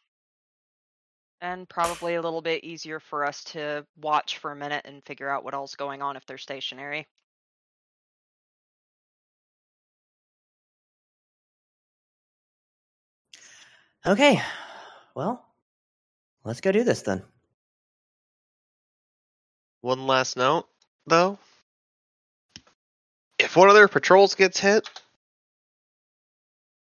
and 1.41 1.67
probably 1.69 2.15
a 2.15 2.21
little 2.21 2.41
bit 2.41 2.63
easier 2.63 2.99
for 2.99 3.25
us 3.25 3.43
to 3.45 3.85
watch 3.97 4.37
for 4.39 4.51
a 4.51 4.55
minute 4.55 4.85
and 4.85 5.03
figure 5.05 5.29
out 5.29 5.43
what 5.43 5.53
else 5.53 5.75
going 5.75 6.01
on 6.01 6.17
if 6.17 6.25
they're 6.25 6.37
stationary. 6.37 7.07
Okay, 14.09 14.41
well, 15.13 15.45
let's 16.43 16.61
go 16.61 16.71
do 16.71 16.83
this 16.83 17.03
then. 17.03 17.21
One 19.81 20.07
last 20.07 20.35
note, 20.35 20.65
though. 21.05 21.37
If 23.37 23.55
one 23.55 23.69
of 23.69 23.75
their 23.75 23.87
patrols 23.87 24.33
gets 24.33 24.59
hit, 24.59 24.89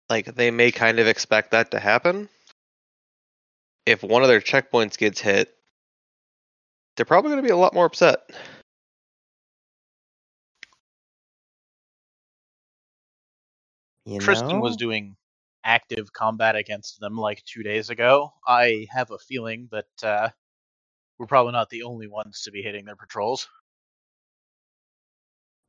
like 0.10 0.36
they 0.36 0.52
may 0.52 0.72
kind 0.72 1.00
of 1.00 1.08
expect 1.08 1.52
that 1.52 1.72
to 1.72 1.80
happen. 1.80 2.30
If 3.86 4.04
one 4.04 4.22
of 4.22 4.30
their 4.30 4.40
checkpoints 4.40 4.98
gets 4.98 5.20
hit, 5.20 5.54
they're 6.96 7.06
probably 7.06 7.32
going 7.32 7.44
to 7.44 7.48
be 7.48 7.52
a 7.52 7.58
lot 7.58 7.74
more 7.74 7.88
upset. 7.88 8.20
You 14.06 14.18
Tristan 14.20 14.62
was 14.62 14.78
doing 14.78 15.17
active 15.68 16.14
combat 16.14 16.56
against 16.56 17.00
them 17.00 17.18
like 17.18 17.44
two 17.44 17.62
days 17.62 17.90
ago. 17.90 18.34
I 18.48 18.88
have 18.90 19.12
a 19.12 19.18
feeling 19.18 19.68
that 19.72 20.04
uh, 20.04 20.30
we're 21.20 21.28
probably 21.28 21.52
not 21.52 21.70
the 21.70 21.84
only 21.84 22.08
ones 22.08 22.42
to 22.44 22.52
be 22.52 22.62
hitting 22.62 22.86
their 22.86 22.96
patrols. 22.96 23.48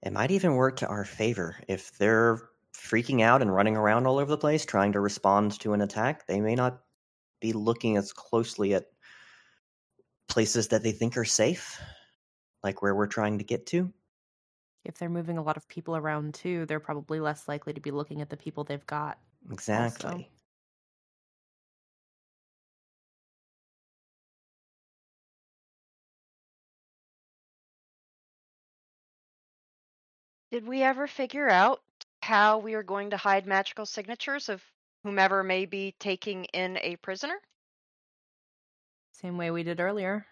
It 0.03 0.13
might 0.13 0.31
even 0.31 0.55
work 0.55 0.77
to 0.77 0.87
our 0.87 1.05
favor. 1.05 1.57
If 1.67 1.99
they're 1.99 2.49
freaking 2.73 3.23
out 3.23 3.43
and 3.43 3.53
running 3.53 3.77
around 3.77 4.07
all 4.07 4.19
over 4.19 4.31
the 4.31 4.39
place 4.39 4.65
trying 4.65 4.93
to 4.93 5.01
respond 5.01 5.59
to 5.61 5.73
an 5.73 5.81
attack, 5.81 6.27
they 6.29 6.41
may 6.41 6.55
not 6.55 6.81
be 7.41 7.53
looking 7.53 7.97
as 7.97 8.13
closely 8.13 8.75
at 8.75 8.85
places 10.29 10.69
that 10.69 10.85
they 10.85 10.93
think 10.93 11.17
are 11.17 11.25
safe, 11.25 11.81
like 12.63 12.83
where 12.83 12.95
we're 12.95 13.09
trying 13.09 13.39
to 13.39 13.45
get 13.45 13.67
to. 13.67 13.93
If 14.85 14.97
they're 14.97 15.09
moving 15.09 15.39
a 15.39 15.43
lot 15.43 15.57
of 15.57 15.67
people 15.69 15.97
around 15.97 16.35
too, 16.35 16.67
they're 16.67 16.79
probably 16.79 17.19
less 17.19 17.49
likely 17.49 17.73
to 17.73 17.81
be 17.81 17.91
looking 17.91 18.23
at 18.23 18.31
the 18.31 18.37
people 18.37 18.63
they've 18.63 18.87
got. 18.87 19.19
Exactly. 19.51 20.31
Did 30.51 30.67
we 30.67 30.83
ever 30.83 31.07
figure 31.07 31.49
out 31.49 31.83
how 32.23 32.59
we 32.59 32.75
are 32.75 32.83
going 32.83 33.11
to 33.11 33.17
hide 33.17 33.47
magical 33.47 33.85
signatures 33.85 34.49
of 34.49 34.63
whomever 35.03 35.45
may 35.45 35.67
be 35.67 35.95
taking 35.99 36.47
in 36.47 36.79
a 36.83 36.97
prisoner? 36.97 37.39
Same 39.13 39.37
way 39.37 39.51
we 39.51 39.63
did 39.63 39.81
earlier. 39.81 40.27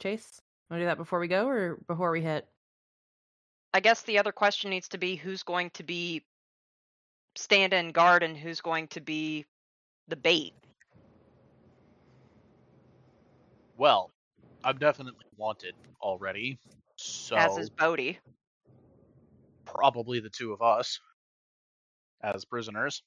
Chase, 0.00 0.40
want 0.68 0.80
to 0.80 0.84
do 0.84 0.86
that 0.86 0.98
before 0.98 1.18
we 1.18 1.28
go 1.28 1.48
or 1.48 1.78
before 1.86 2.10
we 2.10 2.20
hit? 2.20 2.46
I 3.72 3.80
guess 3.80 4.02
the 4.02 4.18
other 4.18 4.32
question 4.32 4.70
needs 4.70 4.88
to 4.88 4.98
be 4.98 5.16
who's 5.16 5.42
going 5.42 5.70
to 5.70 5.82
be 5.82 6.22
stand 7.36 7.72
in 7.72 7.92
guard 7.92 8.22
and 8.22 8.36
who's 8.36 8.60
going 8.60 8.88
to 8.88 9.00
be 9.00 9.44
the 10.08 10.16
bait. 10.16 10.54
Well, 13.76 14.10
I'm 14.62 14.78
definitely 14.78 15.26
wanted 15.36 15.74
already, 16.00 16.58
so 16.96 17.36
As 17.36 17.58
is 17.58 17.70
Bodhi. 17.70 18.18
probably 19.66 20.20
the 20.20 20.30
two 20.30 20.52
of 20.52 20.62
us 20.62 21.00
as 22.22 22.44
prisoners. 22.44 23.02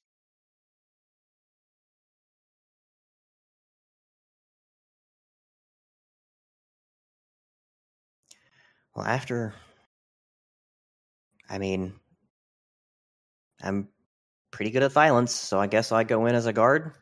Well, 8.95 9.05
after. 9.05 9.53
I 11.49 11.59
mean, 11.59 11.93
I'm 13.61 13.87
pretty 14.51 14.71
good 14.71 14.83
at 14.83 14.91
violence, 14.91 15.33
so 15.33 15.59
I 15.59 15.67
guess 15.67 15.91
I 15.91 16.03
go 16.03 16.25
in 16.25 16.35
as 16.35 16.45
a 16.45 16.53
guard. 16.53 16.93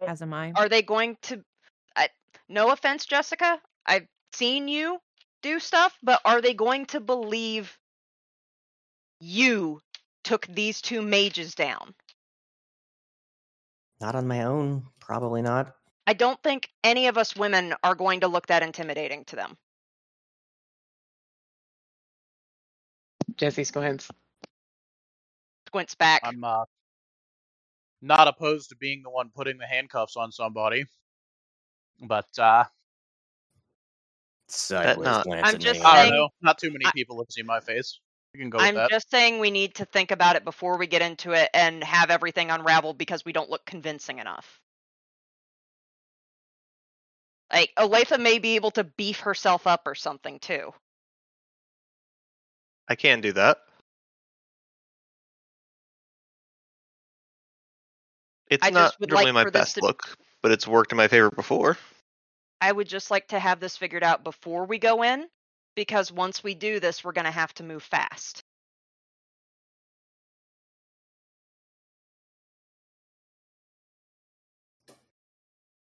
Eh, 0.00 0.06
as 0.06 0.22
am 0.22 0.34
I. 0.34 0.52
Are 0.52 0.68
they 0.68 0.82
going 0.82 1.16
to 1.22 1.42
I, 1.96 2.08
no 2.48 2.70
offense, 2.70 3.06
Jessica? 3.06 3.60
I've 3.86 4.06
seen 4.32 4.68
you 4.68 4.98
do 5.42 5.60
stuff, 5.60 5.98
but 6.02 6.20
are 6.24 6.40
they 6.40 6.54
going 6.54 6.86
to 6.86 7.00
believe 7.00 7.78
you 9.20 9.80
took 10.24 10.46
these 10.46 10.80
two 10.80 11.02
mages 11.02 11.54
down? 11.54 11.94
Not 14.00 14.14
on 14.14 14.26
my 14.26 14.44
own, 14.44 14.84
probably 15.00 15.42
not. 15.42 15.74
I 16.06 16.12
don't 16.12 16.42
think 16.42 16.68
any 16.82 17.06
of 17.06 17.16
us 17.16 17.36
women 17.36 17.74
are 17.82 17.94
going 17.94 18.20
to 18.20 18.28
look 18.28 18.46
that 18.48 18.62
intimidating 18.62 19.24
to 19.26 19.36
them. 19.36 19.56
Jessie 23.36 23.64
Squints. 23.64 24.10
Squints 25.74 25.96
back. 25.96 26.20
I'm 26.22 26.44
uh, 26.44 26.64
not 28.00 28.28
opposed 28.28 28.68
to 28.68 28.76
being 28.76 29.02
the 29.02 29.10
one 29.10 29.28
putting 29.34 29.58
the 29.58 29.66
handcuffs 29.66 30.16
on 30.16 30.30
somebody, 30.30 30.84
but 32.00 32.26
uh, 32.38 32.62
Sideways 34.46 35.04
not- 35.04 35.24
glance 35.24 35.48
I'm 35.48 35.54
at 35.56 35.60
just 35.60 35.80
me. 35.80 35.84
I 35.84 35.94
saying- 35.96 36.10
don't 36.12 36.18
know. 36.20 36.28
Not 36.42 36.58
too 36.58 36.70
many 36.70 36.86
I- 36.86 36.92
people 36.92 37.16
have 37.18 37.26
seen 37.28 37.44
my 37.44 37.58
face. 37.58 37.98
You 38.34 38.40
can 38.40 38.50
go 38.50 38.58
I'm 38.58 38.76
that. 38.76 38.88
just 38.88 39.10
saying 39.10 39.40
we 39.40 39.50
need 39.50 39.74
to 39.74 39.84
think 39.84 40.12
about 40.12 40.36
it 40.36 40.44
before 40.44 40.78
we 40.78 40.86
get 40.86 41.02
into 41.02 41.32
it 41.32 41.50
and 41.54 41.82
have 41.82 42.08
everything 42.08 42.52
unraveled 42.52 42.96
because 42.96 43.24
we 43.24 43.32
don't 43.32 43.50
look 43.50 43.64
convincing 43.66 44.20
enough. 44.20 44.60
Like 47.52 47.72
Olathe 47.76 48.20
may 48.20 48.38
be 48.38 48.54
able 48.54 48.70
to 48.72 48.84
beef 48.84 49.18
herself 49.20 49.66
up 49.66 49.88
or 49.88 49.96
something 49.96 50.38
too. 50.38 50.72
I 52.88 52.94
can 52.94 53.20
do 53.20 53.32
that. 53.32 53.58
It's 58.50 58.64
I 58.64 58.70
not 58.70 58.86
just 58.86 59.00
would 59.00 59.10
normally 59.10 59.32
like 59.32 59.44
my 59.46 59.50
best 59.50 59.76
to- 59.76 59.82
look, 59.82 60.16
but 60.42 60.52
it's 60.52 60.66
worked 60.66 60.92
in 60.92 60.96
my 60.96 61.08
favor 61.08 61.30
before. 61.30 61.78
I 62.60 62.72
would 62.72 62.88
just 62.88 63.10
like 63.10 63.28
to 63.28 63.38
have 63.38 63.60
this 63.60 63.76
figured 63.76 64.02
out 64.02 64.24
before 64.24 64.64
we 64.64 64.78
go 64.78 65.02
in, 65.02 65.28
because 65.74 66.12
once 66.12 66.42
we 66.42 66.54
do 66.54 66.80
this, 66.80 67.04
we're 67.04 67.12
going 67.12 67.26
to 67.26 67.30
have 67.30 67.52
to 67.54 67.62
move 67.62 67.82
fast. 67.82 68.42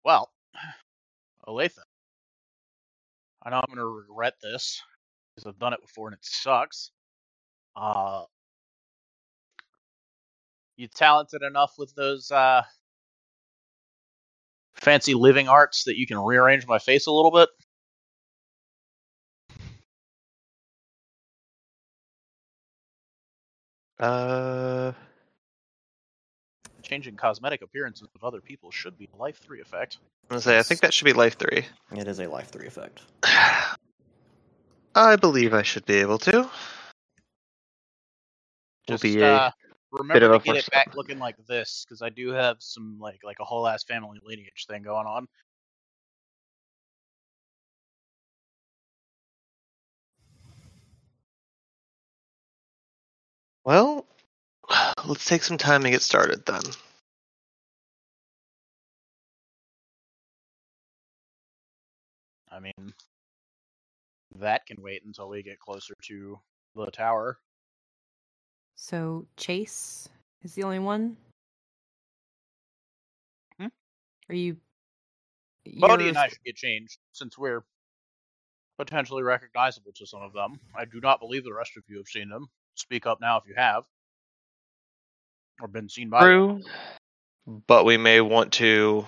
Well, 0.03 0.30
Olathe, 1.48 1.77
I 3.44 3.49
know 3.49 3.57
I'm 3.57 3.65
going 3.68 3.77
to 3.77 3.86
regret 3.86 4.36
this 4.41 4.82
because 5.36 5.48
I've 5.48 5.60
done 5.60 5.73
it 5.73 5.82
before 5.82 6.07
and 6.07 6.15
it 6.15 6.23
sucks. 6.26 6.91
Uh, 7.76 8.23
you 10.77 10.88
talented 10.88 11.41
enough 11.41 11.73
with 11.77 11.93
those 11.95 12.31
uh, 12.31 12.64
fancy 14.76 15.14
living 15.14 15.47
arts 15.47 15.85
that 15.85 15.97
you 15.97 16.07
can 16.07 16.18
rearrange 16.19 16.68
my 16.68 16.80
face 16.80 17.07
a 17.07 17.11
little 17.11 17.31
bit? 17.31 17.49
Uh, 23.99 24.91
Changing 26.81 27.15
cosmetic 27.15 27.61
appearances 27.61 28.07
of 28.14 28.23
other 28.23 28.41
people 28.41 28.69
should 28.69 28.97
be 28.97 29.10
a 29.14 29.18
life 29.18 29.38
three 29.38 29.61
effect. 29.61 29.97
I'm 30.30 30.35
gonna 30.35 30.41
say 30.41 30.60
I 30.60 30.64
think 30.64 30.81
that 30.81 30.93
should 30.93 31.06
be 31.06 31.14
life 31.14 31.38
three. 31.38 31.65
It 31.91 32.07
is 32.07 32.19
a 32.19 32.27
life 32.27 32.49
three 32.49 32.68
effect. 32.68 33.02
I 34.95 35.15
believe 35.15 35.53
I 35.53 35.64
should 35.64 35.85
be 35.85 35.95
able 35.95 36.19
to. 36.19 36.31
Will 36.41 36.49
Just 38.88 39.03
be 39.03 39.22
a 39.22 39.26
uh, 39.26 39.52
remember 39.97 40.38
to 40.38 40.43
get 40.43 40.55
it 40.57 40.69
back 40.72 40.95
looking 40.95 41.19
like 41.19 41.35
this 41.47 41.85
because 41.88 42.01
I 42.01 42.09
do 42.09 42.30
have 42.30 42.57
some 42.59 42.97
like 42.99 43.19
like 43.23 43.38
a 43.39 43.45
whole 43.45 43.67
ass 43.67 43.84
family 43.84 44.19
lineage 44.23 44.65
thing 44.67 44.84
going 44.84 45.07
on. 45.07 45.27
Well, 53.63 54.05
let's 55.05 55.26
take 55.26 55.43
some 55.43 55.57
time 55.57 55.84
to 55.84 55.89
get 55.89 56.01
started 56.01 56.45
then. 56.45 56.61
I 62.51 62.59
mean, 62.59 62.93
that 64.39 64.65
can 64.65 64.81
wait 64.81 65.03
until 65.05 65.27
we 65.27 65.43
get 65.43 65.59
closer 65.59 65.93
to 66.03 66.39
the 66.76 66.85
tower. 66.91 67.38
So 68.76 69.26
Chase 69.38 70.10
is 70.43 70.53
the 70.53 70.64
only 70.64 70.80
one. 70.80 71.18
Hmm? 73.60 73.68
Are 74.30 74.35
you? 74.35 74.57
Bodhi 75.65 76.03
you're- 76.03 76.10
and 76.10 76.18
I 76.18 76.27
should 76.27 76.43
get 76.43 76.56
changed 76.56 76.99
since 77.11 77.38
we're 77.38 77.64
potentially 78.77 79.23
recognizable 79.23 79.93
to 79.93 80.06
some 80.06 80.22
of 80.22 80.34
them. 80.34 80.60
I 80.76 80.85
do 80.85 80.99
not 80.99 81.19
believe 81.19 81.43
the 81.43 81.53
rest 81.53 81.77
of 81.77 81.84
you 81.88 81.97
have 81.97 82.07
seen 82.07 82.30
them. 82.30 82.47
Speak 82.76 83.06
up 83.06 83.22
now 83.22 83.38
if 83.38 83.45
you 83.47 83.56
have, 83.56 83.85
or 85.61 85.68
been 85.68 85.88
seen 85.88 86.10
by. 86.10 86.19
them. 86.19 86.27
True. 86.27 87.61
But 87.68 87.85
we 87.85 87.95
may 87.97 88.22
want 88.22 88.52
to 88.53 89.07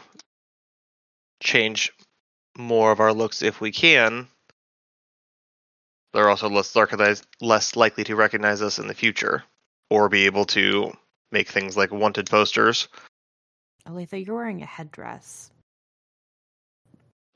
change 1.41 1.91
more 2.57 2.91
of 2.91 2.99
our 2.99 3.13
looks 3.13 3.41
if 3.41 3.59
we 3.59 3.71
can. 3.71 4.27
They're 6.13 6.29
also 6.29 6.49
less 6.49 6.75
recognize, 6.75 7.23
less 7.41 7.75
likely 7.75 8.03
to 8.05 8.15
recognize 8.15 8.61
us 8.61 8.79
in 8.79 8.87
the 8.87 8.93
future, 8.93 9.43
or 9.89 10.09
be 10.09 10.25
able 10.25 10.45
to 10.45 10.91
make 11.31 11.49
things 11.49 11.77
like 11.77 11.91
wanted 11.91 12.29
posters. 12.29 12.87
Olathe, 13.87 14.25
you're 14.25 14.35
wearing 14.35 14.61
a 14.61 14.65
headdress. 14.65 15.51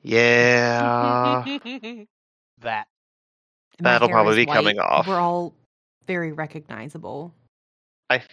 Yeah, 0.03 1.43
that. 2.61 2.87
That'll 3.79 4.09
probably 4.09 4.31
is 4.31 4.37
be 4.37 4.45
coming 4.45 4.79
off. 4.79 5.07
We're 5.07 5.19
all 5.19 5.53
very 6.07 6.31
recognizable. 6.31 7.33
I 8.09 8.23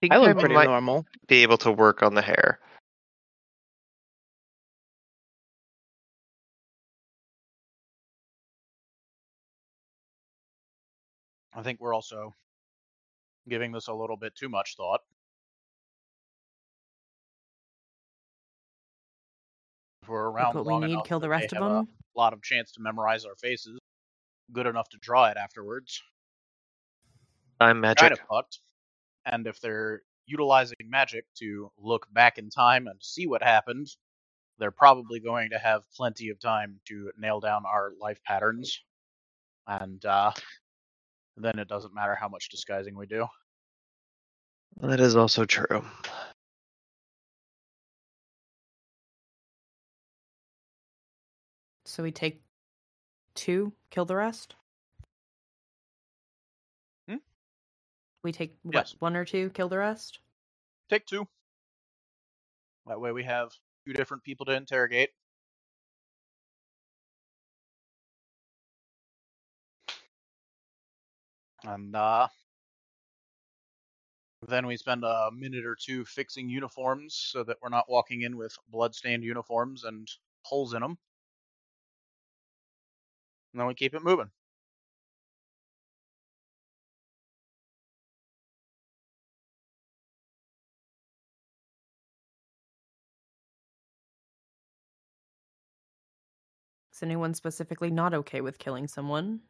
think 0.00 0.12
I 0.12 0.16
I 0.16 0.18
look 0.18 0.38
pretty 0.38 0.54
might 0.54 0.66
normal. 0.66 1.04
be 1.26 1.42
able 1.42 1.58
to 1.58 1.72
work 1.72 2.02
on 2.02 2.14
the 2.14 2.22
hair. 2.22 2.60
I 11.54 11.62
think 11.62 11.80
we're 11.80 11.94
also 11.94 12.34
giving 13.48 13.72
this 13.72 13.88
a 13.88 13.94
little 13.94 14.16
bit 14.16 14.34
too 14.34 14.48
much 14.48 14.76
thought. 14.76 15.00
If 20.02 20.08
we're 20.08 20.26
Look 20.26 20.36
around 20.36 20.54
what 20.54 20.66
we 20.66 20.72
long 20.72 20.80
need. 20.82 20.92
enough 20.92 21.06
Kill 21.06 21.20
the 21.20 21.28
rest 21.28 21.52
of 21.52 21.62
have 21.62 21.86
a 22.16 22.18
lot 22.18 22.32
of 22.32 22.42
chance 22.42 22.72
to 22.72 22.80
memorize 22.80 23.24
our 23.24 23.34
faces, 23.36 23.78
good 24.52 24.66
enough 24.66 24.88
to 24.90 24.98
draw 24.98 25.26
it 25.26 25.36
afterwards. 25.36 26.02
I'm 27.60 27.80
magic. 27.80 28.00
kind 28.00 28.12
of 28.12 28.20
fucked. 28.30 28.60
And 29.24 29.46
if 29.46 29.60
they're 29.60 30.02
utilizing 30.26 30.76
magic 30.84 31.24
to 31.38 31.70
look 31.78 32.06
back 32.12 32.38
in 32.38 32.50
time 32.50 32.86
and 32.86 32.98
see 33.00 33.26
what 33.26 33.42
happened, 33.42 33.88
they're 34.58 34.70
probably 34.70 35.20
going 35.20 35.50
to 35.50 35.58
have 35.58 35.82
plenty 35.94 36.30
of 36.30 36.38
time 36.40 36.80
to 36.86 37.10
nail 37.18 37.40
down 37.40 37.64
our 37.66 37.92
life 38.00 38.22
patterns. 38.24 38.80
And 39.66 40.04
uh, 40.04 40.32
then 41.36 41.58
it 41.58 41.68
doesn't 41.68 41.94
matter 41.94 42.14
how 42.14 42.28
much 42.28 42.48
disguising 42.48 42.96
we 42.96 43.06
do. 43.06 43.26
That 44.80 45.00
is 45.00 45.16
also 45.16 45.44
true. 45.44 45.84
So 51.84 52.02
we 52.02 52.10
take 52.10 52.42
two, 53.34 53.72
kill 53.90 54.04
the 54.04 54.16
rest. 54.16 54.54
Hmm? 57.08 57.16
We 58.22 58.32
take 58.32 58.56
what, 58.62 58.74
Yes. 58.74 58.96
one 58.98 59.16
or 59.16 59.24
two, 59.24 59.50
kill 59.50 59.68
the 59.68 59.78
rest. 59.78 60.18
Take 60.90 61.06
two. 61.06 61.26
That 62.86 63.00
way 63.00 63.12
we 63.12 63.24
have 63.24 63.52
two 63.86 63.92
different 63.92 64.22
people 64.24 64.46
to 64.46 64.52
interrogate. 64.52 65.10
And 71.66 71.96
uh, 71.96 72.28
then 74.46 74.68
we 74.68 74.76
spend 74.76 75.02
a 75.02 75.30
minute 75.32 75.66
or 75.66 75.74
two 75.74 76.04
fixing 76.04 76.48
uniforms 76.48 77.16
so 77.32 77.42
that 77.42 77.56
we're 77.60 77.70
not 77.70 77.90
walking 77.90 78.22
in 78.22 78.36
with 78.36 78.56
bloodstained 78.68 79.24
uniforms 79.24 79.82
and 79.82 80.08
holes 80.42 80.74
in 80.74 80.80
them. 80.80 80.96
And 83.52 83.60
then 83.60 83.66
we 83.66 83.74
keep 83.74 83.94
it 83.94 84.04
moving. 84.04 84.30
Is 96.92 97.02
anyone 97.02 97.34
specifically 97.34 97.90
not 97.90 98.14
okay 98.14 98.40
with 98.40 98.58
killing 98.58 98.86
someone? 98.86 99.40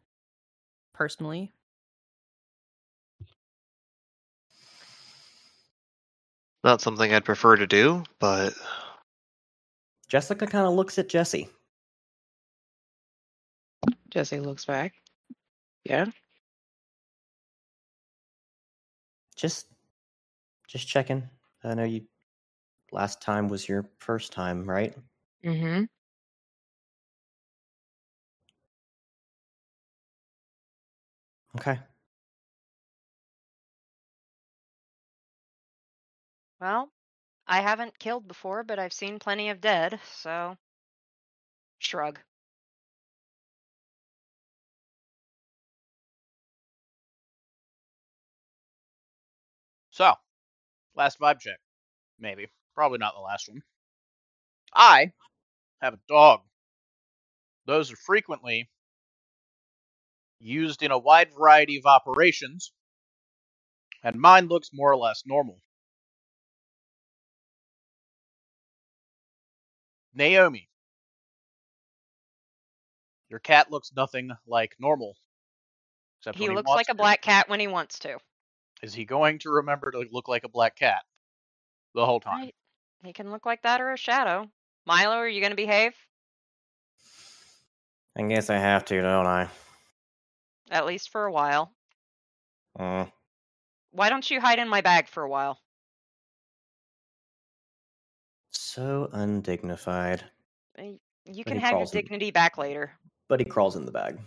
Personally, 0.94 1.52
Not 6.66 6.80
something 6.80 7.14
I'd 7.14 7.24
prefer 7.24 7.54
to 7.54 7.66
do, 7.68 8.02
but 8.18 8.52
Jessica 10.08 10.48
kind 10.48 10.66
of 10.66 10.74
looks 10.74 10.98
at 10.98 11.08
Jessie. 11.08 11.48
Jessie 14.10 14.40
looks 14.40 14.64
back. 14.64 14.94
Yeah. 15.84 16.06
Just, 19.36 19.68
just 20.66 20.88
checking. 20.88 21.28
I 21.62 21.74
know 21.74 21.84
you. 21.84 22.02
Last 22.90 23.22
time 23.22 23.46
was 23.46 23.68
your 23.68 23.88
first 23.98 24.32
time, 24.32 24.68
right? 24.68 24.92
Mm-hmm. 25.44 25.84
Okay. 31.60 31.78
Well, 36.60 36.92
I 37.46 37.60
haven't 37.62 37.98
killed 37.98 38.28
before, 38.28 38.62
but 38.64 38.78
I've 38.78 38.92
seen 38.92 39.18
plenty 39.18 39.48
of 39.50 39.60
dead, 39.60 40.00
so 40.04 40.56
shrug. 41.78 42.20
So, 49.90 50.14
last 50.94 51.18
vibe 51.18 51.40
check. 51.40 51.58
Maybe. 52.18 52.48
Probably 52.74 52.98
not 52.98 53.14
the 53.14 53.20
last 53.20 53.48
one. 53.48 53.62
I 54.74 55.12
have 55.80 55.94
a 55.94 56.00
dog. 56.08 56.42
Those 57.66 57.90
are 57.92 57.96
frequently 57.96 58.70
used 60.38 60.82
in 60.82 60.90
a 60.90 60.98
wide 60.98 61.32
variety 61.32 61.78
of 61.78 61.86
operations, 61.86 62.72
and 64.02 64.20
mine 64.20 64.48
looks 64.48 64.70
more 64.72 64.92
or 64.92 64.96
less 64.96 65.22
normal. 65.26 65.60
Naomi, 70.16 70.68
your 73.28 73.38
cat 73.38 73.70
looks 73.70 73.92
nothing 73.94 74.30
like 74.46 74.74
normal. 74.80 75.16
Except 76.20 76.38
He 76.38 76.48
when 76.48 76.56
looks 76.56 76.68
wants 76.68 76.88
like 76.88 76.94
a 76.94 76.96
black 76.96 77.20
cat 77.20 77.48
when 77.48 77.60
he 77.60 77.66
wants 77.66 77.98
to. 78.00 78.18
Is 78.82 78.94
he 78.94 79.04
going 79.04 79.38
to 79.40 79.50
remember 79.50 79.90
to 79.90 80.04
look 80.10 80.28
like 80.28 80.44
a 80.44 80.48
black 80.48 80.76
cat 80.76 81.02
the 81.94 82.04
whole 82.04 82.20
time? 82.20 82.40
Right. 82.40 82.54
He 83.04 83.12
can 83.12 83.30
look 83.30 83.46
like 83.46 83.62
that 83.62 83.80
or 83.80 83.92
a 83.92 83.96
shadow. 83.96 84.50
Milo, 84.86 85.16
are 85.16 85.28
you 85.28 85.40
going 85.40 85.50
to 85.50 85.56
behave? 85.56 85.92
I 88.16 88.22
guess 88.22 88.48
I 88.48 88.56
have 88.56 88.84
to, 88.86 89.00
don't 89.02 89.26
I? 89.26 89.48
At 90.70 90.86
least 90.86 91.10
for 91.10 91.26
a 91.26 91.32
while. 91.32 91.72
Mm. 92.78 93.10
Why 93.90 94.08
don't 94.08 94.30
you 94.30 94.40
hide 94.40 94.58
in 94.58 94.68
my 94.68 94.80
bag 94.80 95.08
for 95.08 95.22
a 95.22 95.28
while? 95.28 95.58
So 98.58 99.08
undignified. 99.12 100.24
Uh, 100.78 100.82
You 101.24 101.44
can 101.44 101.58
have 101.58 101.70
your 101.72 101.78
crawls 101.78 101.94
in- 101.94 102.00
dignity 102.02 102.30
back 102.30 102.58
later. 102.58 102.92
But 103.28 103.40
he 103.40 103.44
crawls 103.44 103.76
in 103.76 103.84
the 103.84 103.92
bag. 103.92 104.18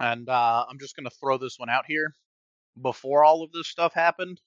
And 0.00 0.28
uh, 0.28 0.66
I'm 0.68 0.78
just 0.78 0.96
going 0.96 1.04
to 1.04 1.16
throw 1.20 1.38
this 1.38 1.58
one 1.58 1.70
out 1.70 1.84
here. 1.86 2.14
Before 2.82 3.24
all 3.24 3.42
of 3.42 3.52
this 3.52 3.68
stuff 3.68 3.94
happened, 3.94 4.40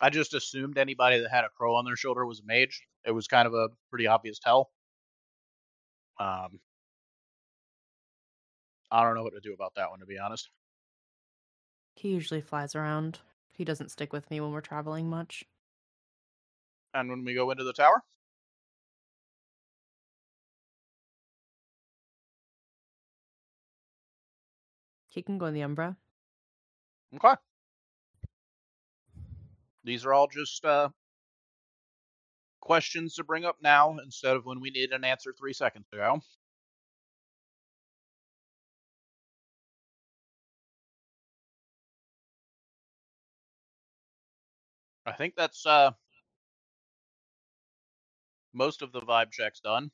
I 0.00 0.10
just 0.10 0.34
assumed 0.34 0.78
anybody 0.78 1.20
that 1.20 1.30
had 1.30 1.44
a 1.44 1.48
crow 1.50 1.76
on 1.76 1.84
their 1.84 1.96
shoulder 1.96 2.26
was 2.26 2.40
a 2.40 2.44
mage. 2.44 2.82
It 3.04 3.12
was 3.12 3.28
kind 3.28 3.46
of 3.46 3.54
a 3.54 3.68
pretty 3.90 4.06
obvious 4.06 4.38
tell. 4.38 4.70
Um, 6.18 6.58
I 8.90 9.02
don't 9.04 9.14
know 9.14 9.22
what 9.22 9.34
to 9.34 9.40
do 9.40 9.52
about 9.54 9.74
that 9.76 9.90
one, 9.90 10.00
to 10.00 10.06
be 10.06 10.18
honest. 10.18 10.48
He 11.94 12.08
usually 12.08 12.40
flies 12.40 12.74
around. 12.74 13.20
He 13.52 13.64
doesn't 13.64 13.90
stick 13.90 14.12
with 14.12 14.28
me 14.30 14.40
when 14.40 14.50
we're 14.50 14.60
traveling 14.60 15.08
much. 15.08 15.44
And 16.94 17.08
when 17.10 17.24
we 17.24 17.34
go 17.34 17.50
into 17.50 17.64
the 17.64 17.72
tower, 17.72 18.02
He 25.08 25.22
can 25.22 25.38
go 25.38 25.46
in 25.46 25.54
the 25.54 25.62
Umbra. 25.62 25.96
okay. 27.14 27.34
These 29.84 30.04
are 30.04 30.12
all 30.12 30.26
just 30.28 30.64
uh, 30.64 30.90
questions 32.60 33.14
to 33.14 33.24
bring 33.24 33.44
up 33.44 33.56
now 33.62 33.96
instead 33.98 34.36
of 34.36 34.44
when 34.44 34.60
we 34.60 34.70
needed 34.70 34.92
an 34.92 35.04
answer 35.04 35.32
three 35.32 35.52
seconds 35.52 35.86
ago. 35.92 36.20
I 45.06 45.12
think 45.12 45.34
that's 45.36 45.64
uh, 45.64 45.92
most 48.58 48.82
of 48.82 48.92
the 48.92 49.00
vibe 49.00 49.30
checks 49.30 49.60
done. 49.60 49.90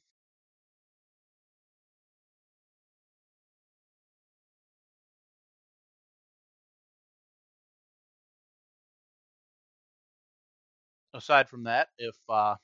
Aside 11.13 11.49
from 11.49 11.65
that, 11.65 11.89
if 11.99 12.17
uh, 12.29 12.57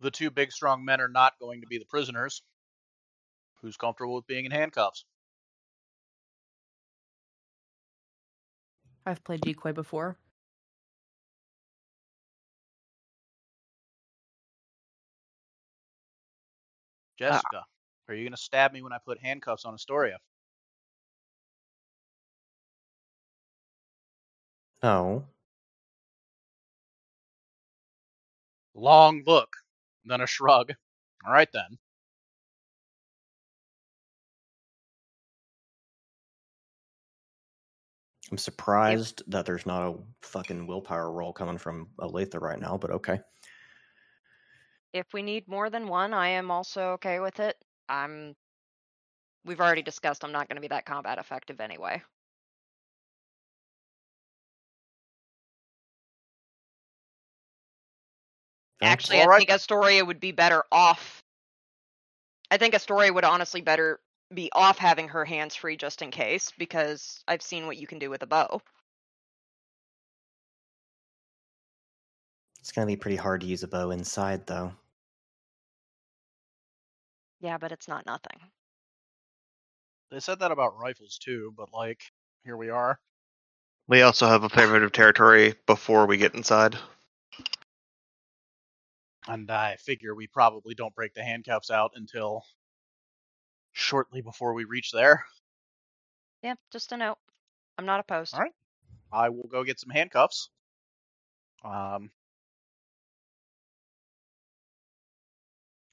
the 0.00 0.10
two 0.10 0.30
big 0.30 0.50
strong 0.50 0.84
men 0.84 1.00
are 1.00 1.08
not 1.08 1.38
going 1.38 1.60
to 1.60 1.68
be 1.68 1.78
the 1.78 1.84
prisoners, 1.84 2.42
who's 3.60 3.76
comfortable 3.76 4.16
with 4.16 4.26
being 4.26 4.44
in 4.44 4.50
handcuffs? 4.50 5.04
I've 9.04 9.22
played 9.22 9.42
decoy 9.42 9.72
before. 9.72 10.18
Uh, 17.20 17.24
Jessica, 17.24 17.64
are 18.08 18.14
you 18.14 18.24
going 18.24 18.32
to 18.32 18.36
stab 18.36 18.72
me 18.72 18.82
when 18.82 18.92
I 18.92 18.98
put 19.04 19.18
handcuffs 19.18 19.64
on 19.64 19.74
Astoria? 19.74 20.18
No. 24.82 25.24
Long 28.74 29.22
look, 29.26 29.48
then 30.04 30.20
a 30.20 30.26
shrug. 30.26 30.72
All 31.26 31.32
right 31.32 31.48
then. 31.52 31.78
I'm 38.30 38.38
surprised 38.38 39.22
that 39.28 39.46
there's 39.46 39.66
not 39.66 39.88
a 39.88 39.94
fucking 40.22 40.66
willpower 40.66 41.10
roll 41.10 41.32
coming 41.32 41.58
from 41.58 41.88
Olathe 41.98 42.40
right 42.40 42.60
now, 42.60 42.76
but 42.76 42.90
okay. 42.90 43.20
If 44.92 45.12
we 45.12 45.22
need 45.22 45.48
more 45.48 45.70
than 45.70 45.88
one, 45.88 46.14
I 46.14 46.28
am 46.28 46.50
also 46.50 46.92
okay 46.92 47.20
with 47.20 47.40
it. 47.40 47.56
I'm. 47.88 48.34
We've 49.44 49.60
already 49.60 49.82
discussed 49.82 50.24
I'm 50.24 50.32
not 50.32 50.48
going 50.48 50.56
to 50.56 50.62
be 50.62 50.68
that 50.68 50.86
combat 50.86 51.18
effective 51.18 51.60
anyway. 51.60 52.02
Actually, 58.82 59.20
I 59.22 59.38
think 59.38 59.50
Astoria 59.50 60.04
would 60.04 60.20
be 60.20 60.32
better 60.32 60.64
off. 60.70 61.22
I 62.50 62.58
think 62.58 62.74
Astoria 62.74 63.12
would 63.12 63.24
honestly 63.24 63.60
better 63.60 64.00
be 64.34 64.50
off 64.52 64.78
having 64.78 65.08
her 65.08 65.24
hands 65.24 65.54
free 65.54 65.76
just 65.76 66.02
in 66.02 66.10
case, 66.10 66.52
because 66.58 67.22
I've 67.28 67.42
seen 67.42 67.66
what 67.66 67.76
you 67.76 67.86
can 67.86 67.98
do 67.98 68.10
with 68.10 68.22
a 68.22 68.26
bow. 68.26 68.60
It's 72.66 72.72
gonna 72.72 72.88
be 72.88 72.96
pretty 72.96 73.16
hard 73.16 73.42
to 73.42 73.46
use 73.46 73.62
a 73.62 73.68
bow 73.68 73.92
inside, 73.92 74.44
though. 74.48 74.72
Yeah, 77.38 77.58
but 77.58 77.70
it's 77.70 77.86
not 77.86 78.04
nothing. 78.06 78.40
They 80.10 80.18
said 80.18 80.40
that 80.40 80.50
about 80.50 80.76
rifles 80.76 81.16
too, 81.16 81.54
but 81.56 81.72
like, 81.72 82.00
here 82.42 82.56
we 82.56 82.70
are. 82.70 82.98
We 83.86 84.02
also 84.02 84.26
have 84.26 84.42
a 84.42 84.48
favorite 84.48 84.82
of 84.82 84.90
territory 84.90 85.54
before 85.68 86.06
we 86.06 86.16
get 86.16 86.34
inside. 86.34 86.76
And 89.28 89.48
I 89.48 89.76
figure 89.76 90.16
we 90.16 90.26
probably 90.26 90.74
don't 90.74 90.94
break 90.96 91.14
the 91.14 91.22
handcuffs 91.22 91.70
out 91.70 91.92
until 91.94 92.42
shortly 93.74 94.22
before 94.22 94.54
we 94.54 94.64
reach 94.64 94.90
there. 94.90 95.24
Yeah, 96.42 96.56
just 96.72 96.90
a 96.90 96.96
note. 96.96 97.18
I'm 97.78 97.86
not 97.86 98.00
opposed. 98.00 98.34
Alright. 98.34 98.54
I 99.12 99.28
will 99.28 99.48
go 99.48 99.62
get 99.62 99.78
some 99.78 99.90
handcuffs. 99.90 100.50
Um, 101.64 102.10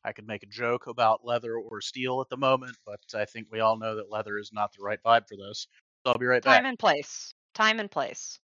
I 0.05 0.11
could 0.11 0.27
make 0.27 0.43
a 0.43 0.47
joke 0.47 0.87
about 0.87 1.25
leather 1.25 1.55
or 1.55 1.81
steel 1.81 2.21
at 2.21 2.29
the 2.29 2.37
moment, 2.37 2.75
but 2.85 2.99
I 3.15 3.25
think 3.25 3.47
we 3.51 3.61
all 3.61 3.77
know 3.77 3.95
that 3.95 4.11
leather 4.11 4.37
is 4.37 4.51
not 4.53 4.71
the 4.73 4.83
right 4.83 4.99
vibe 5.05 5.27
for 5.27 5.37
this. 5.37 5.67
So 6.05 6.11
I'll 6.11 6.17
be 6.17 6.25
right 6.25 6.43
back. 6.43 6.57
Time 6.57 6.65
and 6.65 6.79
place. 6.79 7.33
Time 7.53 7.79
and 7.79 7.89
place. 7.89 8.39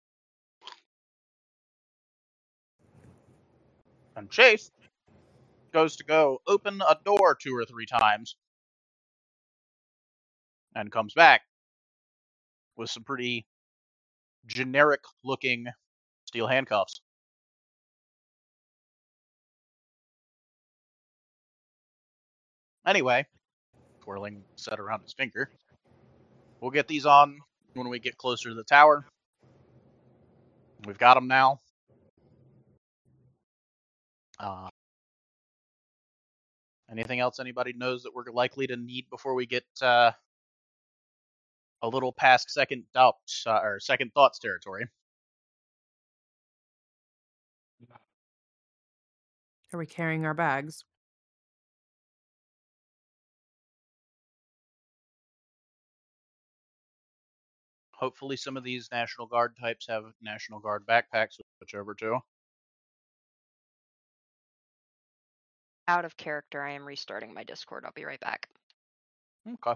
And 4.15 4.29
Chase 4.29 4.71
goes 5.73 5.95
to 5.97 6.03
go 6.03 6.39
open 6.47 6.81
a 6.87 6.97
door 7.05 7.37
two 7.41 7.55
or 7.55 7.65
three 7.65 7.85
times 7.85 8.35
and 10.75 10.91
comes 10.91 11.13
back 11.13 11.41
with 12.75 12.89
some 12.89 13.03
pretty 13.03 13.47
generic 14.47 15.01
looking 15.23 15.67
steel 16.25 16.47
handcuffs. 16.47 17.01
Anyway, 22.87 23.25
twirling 23.99 24.45
set 24.55 24.79
around 24.79 25.01
his 25.01 25.11
finger. 25.11 25.49
We'll 26.61 26.71
get 26.71 26.87
these 26.87 27.05
on 27.05 27.37
when 27.73 27.89
we 27.89 27.99
get 27.99 28.17
closer 28.17 28.47
to 28.47 28.55
the 28.55 28.63
tower. 28.63 29.05
We've 30.85 30.97
got 30.97 31.15
them 31.15 31.27
now. 31.27 31.59
Uh, 34.39 34.69
anything 36.89 37.19
else 37.19 37.39
anybody 37.39 37.73
knows 37.73 38.03
that 38.03 38.15
we're 38.15 38.31
likely 38.31 38.67
to 38.67 38.77
need 38.77 39.09
before 39.09 39.33
we 39.33 39.45
get 39.45 39.65
uh, 39.81 40.11
a 41.81 41.89
little 41.89 42.13
past 42.13 42.49
second 42.49 42.83
doubts 42.93 43.43
uh, 43.45 43.59
or 43.61 43.81
second 43.81 44.13
thoughts 44.13 44.39
territory? 44.39 44.87
Are 49.73 49.77
we 49.77 49.85
carrying 49.85 50.25
our 50.25 50.33
bags? 50.33 50.85
Hopefully, 57.97 58.37
some 58.37 58.57
of 58.57 58.63
these 58.63 58.89
National 58.91 59.25
Guard 59.25 59.55
types 59.59 59.87
have 59.87 60.03
National 60.21 60.59
Guard 60.59 60.85
backpacks, 60.85 61.37
to 61.37 61.43
switch 61.57 61.73
over 61.73 61.95
to. 61.95 62.19
Out 65.87 66.05
of 66.05 66.15
character, 66.15 66.61
I 66.61 66.73
am 66.73 66.85
restarting 66.85 67.33
my 67.33 67.43
Discord. 67.43 67.85
I'll 67.85 67.91
be 67.93 68.05
right 68.05 68.19
back. 68.19 68.49
Okay. 69.47 69.73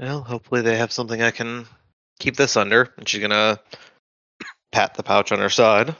Well, 0.00 0.22
hopefully 0.22 0.62
they 0.62 0.76
have 0.78 0.92
something 0.92 1.22
I 1.22 1.30
can 1.30 1.66
keep 2.18 2.36
this 2.36 2.56
under. 2.56 2.92
And 2.96 3.08
she's 3.08 3.20
gonna 3.20 3.60
pat 4.72 4.94
the 4.94 5.02
pouch 5.02 5.32
on 5.32 5.38
her 5.38 5.50
side. 5.50 5.94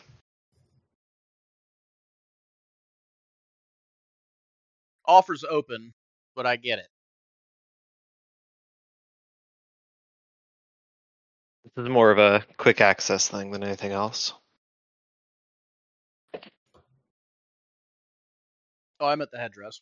Offers 5.06 5.44
open, 5.44 5.94
but 6.36 6.46
I 6.46 6.56
get 6.56 6.78
it. 6.78 6.88
This 11.76 11.84
is 11.84 11.88
more 11.88 12.10
of 12.10 12.18
a 12.18 12.44
quick 12.56 12.80
access 12.80 13.28
thing 13.28 13.50
than 13.50 13.62
anything 13.62 13.92
else. 13.92 14.32
Oh, 19.00 19.06
I'm 19.06 19.22
at 19.22 19.30
the 19.30 19.38
headdress. 19.38 19.80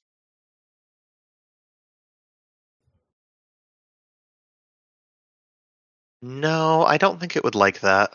No, 6.22 6.84
I 6.84 6.98
don't 6.98 7.18
think 7.20 7.36
it 7.36 7.44
would 7.44 7.54
like 7.54 7.80
that. 7.80 8.12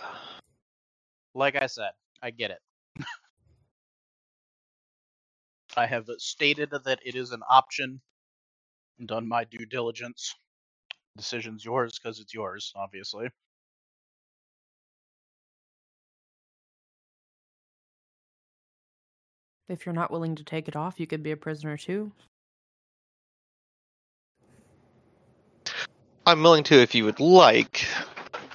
Like 1.33 1.55
I 1.55 1.67
said, 1.67 1.91
I 2.21 2.31
get 2.31 2.51
it. 2.51 2.59
I 5.77 5.85
have 5.85 6.07
stated 6.17 6.71
that 6.71 6.99
it 7.05 7.15
is 7.15 7.31
an 7.31 7.41
option. 7.49 8.01
And 8.99 9.07
done 9.07 9.27
my 9.27 9.45
due 9.45 9.65
diligence. 9.65 10.35
Decision's 11.17 11.65
yours 11.65 11.97
because 11.97 12.19
it's 12.19 12.33
yours, 12.33 12.71
obviously. 12.75 13.29
If 19.69 19.85
you're 19.85 19.93
not 19.93 20.11
willing 20.11 20.35
to 20.35 20.43
take 20.43 20.67
it 20.67 20.75
off, 20.75 20.99
you 20.99 21.07
could 21.07 21.23
be 21.23 21.31
a 21.31 21.37
prisoner 21.37 21.77
too. 21.77 22.11
I'm 26.25 26.43
willing 26.43 26.63
to 26.65 26.75
if 26.75 26.93
you 26.93 27.05
would 27.05 27.19
like, 27.19 27.85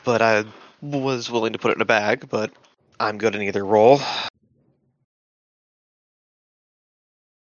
but 0.04 0.22
I 0.22 0.44
was 0.82 1.30
willing 1.30 1.54
to 1.54 1.58
put 1.58 1.70
it 1.70 1.76
in 1.76 1.82
a 1.82 1.86
bag, 1.86 2.28
but 2.28 2.52
I'm 2.98 3.18
good 3.18 3.34
in 3.34 3.42
either 3.42 3.64
role. 3.64 4.00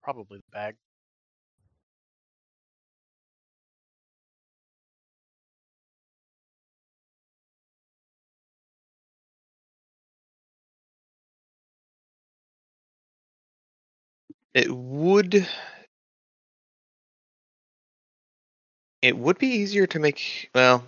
Probably 0.02 0.38
the 0.38 0.52
bag. 0.52 0.76
It 14.54 14.70
would 14.70 15.46
it 19.02 19.16
would 19.16 19.38
be 19.38 19.46
easier 19.48 19.86
to 19.86 19.98
make 20.00 20.50
well, 20.54 20.84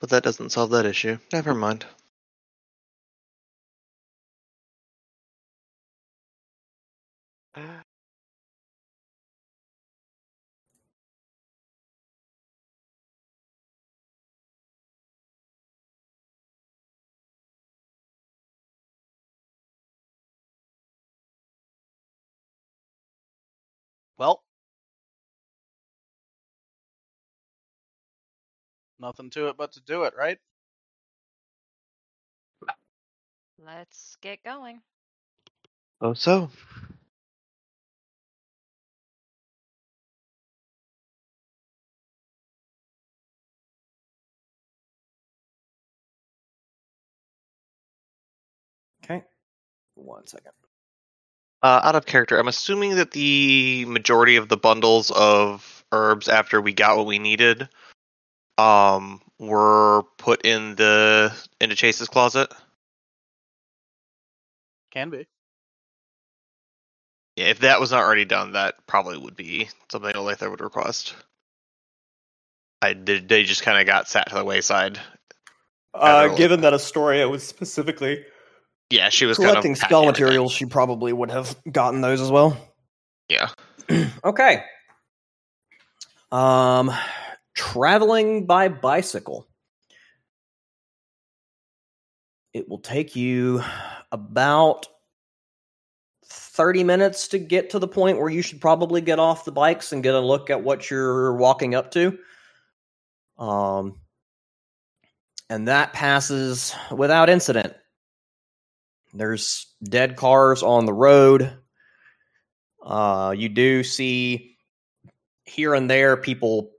but 0.00 0.10
that 0.10 0.24
doesn't 0.24 0.50
solve 0.50 0.70
that 0.70 0.86
issue. 0.86 1.18
Never 1.32 1.54
mind. 1.54 1.86
Well, 24.24 24.42
nothing 28.98 29.28
to 29.30 29.48
it 29.48 29.56
but 29.58 29.72
to 29.72 29.82
do 29.82 30.04
it, 30.04 30.14
right? 30.16 30.38
Let's 33.58 34.16
get 34.22 34.42
going. 34.44 34.80
Oh 36.00 36.14
so. 36.14 36.50
Okay. 49.04 49.22
One 49.96 50.26
second. 50.26 50.52
Uh, 51.64 51.80
out 51.82 51.96
of 51.96 52.04
character, 52.04 52.38
I'm 52.38 52.46
assuming 52.46 52.96
that 52.96 53.12
the 53.12 53.86
majority 53.86 54.36
of 54.36 54.50
the 54.50 54.56
bundles 54.58 55.10
of 55.10 55.82
herbs 55.92 56.28
after 56.28 56.60
we 56.60 56.74
got 56.74 56.98
what 56.98 57.06
we 57.06 57.18
needed 57.18 57.70
um 58.58 59.22
were 59.38 60.02
put 60.18 60.44
in 60.44 60.74
the 60.74 61.34
into 61.62 61.74
Chase's 61.74 62.06
closet. 62.06 62.52
Can 64.90 65.08
be. 65.08 65.26
Yeah, 67.36 67.46
if 67.46 67.60
that 67.60 67.80
was 67.80 67.92
not 67.92 68.02
already 68.02 68.26
done, 68.26 68.52
that 68.52 68.74
probably 68.86 69.16
would 69.16 69.34
be 69.34 69.70
something 69.90 70.12
Olathe 70.12 70.48
would 70.48 70.60
request. 70.60 71.14
I 72.82 72.92
did. 72.92 73.26
They 73.26 73.42
just 73.44 73.62
kind 73.62 73.80
of 73.80 73.86
got 73.86 74.06
sat 74.06 74.28
to 74.28 74.34
the 74.34 74.44
wayside. 74.44 75.00
Uh, 75.94 76.28
given 76.34 76.60
that 76.60 76.74
Astoria 76.74 77.26
was 77.26 77.42
specifically 77.42 78.22
Yeah, 78.90 79.08
she 79.08 79.26
was 79.26 79.38
collecting 79.38 79.74
kind 79.74 79.82
of 79.82 79.88
spell 79.88 80.04
materials, 80.04 80.52
she 80.52 80.66
probably 80.66 81.12
would 81.12 81.30
have 81.30 81.56
gotten 81.70 82.00
those 82.00 82.20
as 82.20 82.30
well. 82.30 82.56
Yeah. 83.28 83.48
okay. 84.24 84.62
Um, 86.30 86.92
traveling 87.54 88.46
by 88.46 88.68
bicycle. 88.68 89.46
It 92.52 92.68
will 92.68 92.78
take 92.78 93.16
you 93.16 93.62
about 94.12 94.86
30 96.26 96.84
minutes 96.84 97.28
to 97.28 97.38
get 97.38 97.70
to 97.70 97.78
the 97.78 97.88
point 97.88 98.18
where 98.18 98.30
you 98.30 98.42
should 98.42 98.60
probably 98.60 99.00
get 99.00 99.18
off 99.18 99.44
the 99.44 99.52
bikes 99.52 99.92
and 99.92 100.02
get 100.02 100.14
a 100.14 100.20
look 100.20 100.50
at 100.50 100.62
what 100.62 100.90
you're 100.90 101.34
walking 101.34 101.74
up 101.74 101.90
to. 101.92 102.18
Um, 103.38 104.00
and 105.50 105.68
that 105.68 105.92
passes 105.92 106.74
without 106.90 107.28
incident. 107.28 107.74
There's 109.14 109.72
dead 109.82 110.16
cars 110.16 110.64
on 110.64 110.86
the 110.86 110.92
road. 110.92 111.56
Uh, 112.84 113.32
you 113.36 113.48
do 113.48 113.84
see 113.84 114.56
here 115.44 115.72
and 115.72 115.88
there 115.88 116.16
people 116.16 116.72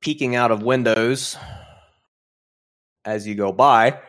peeking 0.00 0.34
out 0.34 0.50
of 0.50 0.62
windows 0.62 1.36
as 3.04 3.26
you 3.26 3.36
go 3.36 3.52
by. 3.52 4.00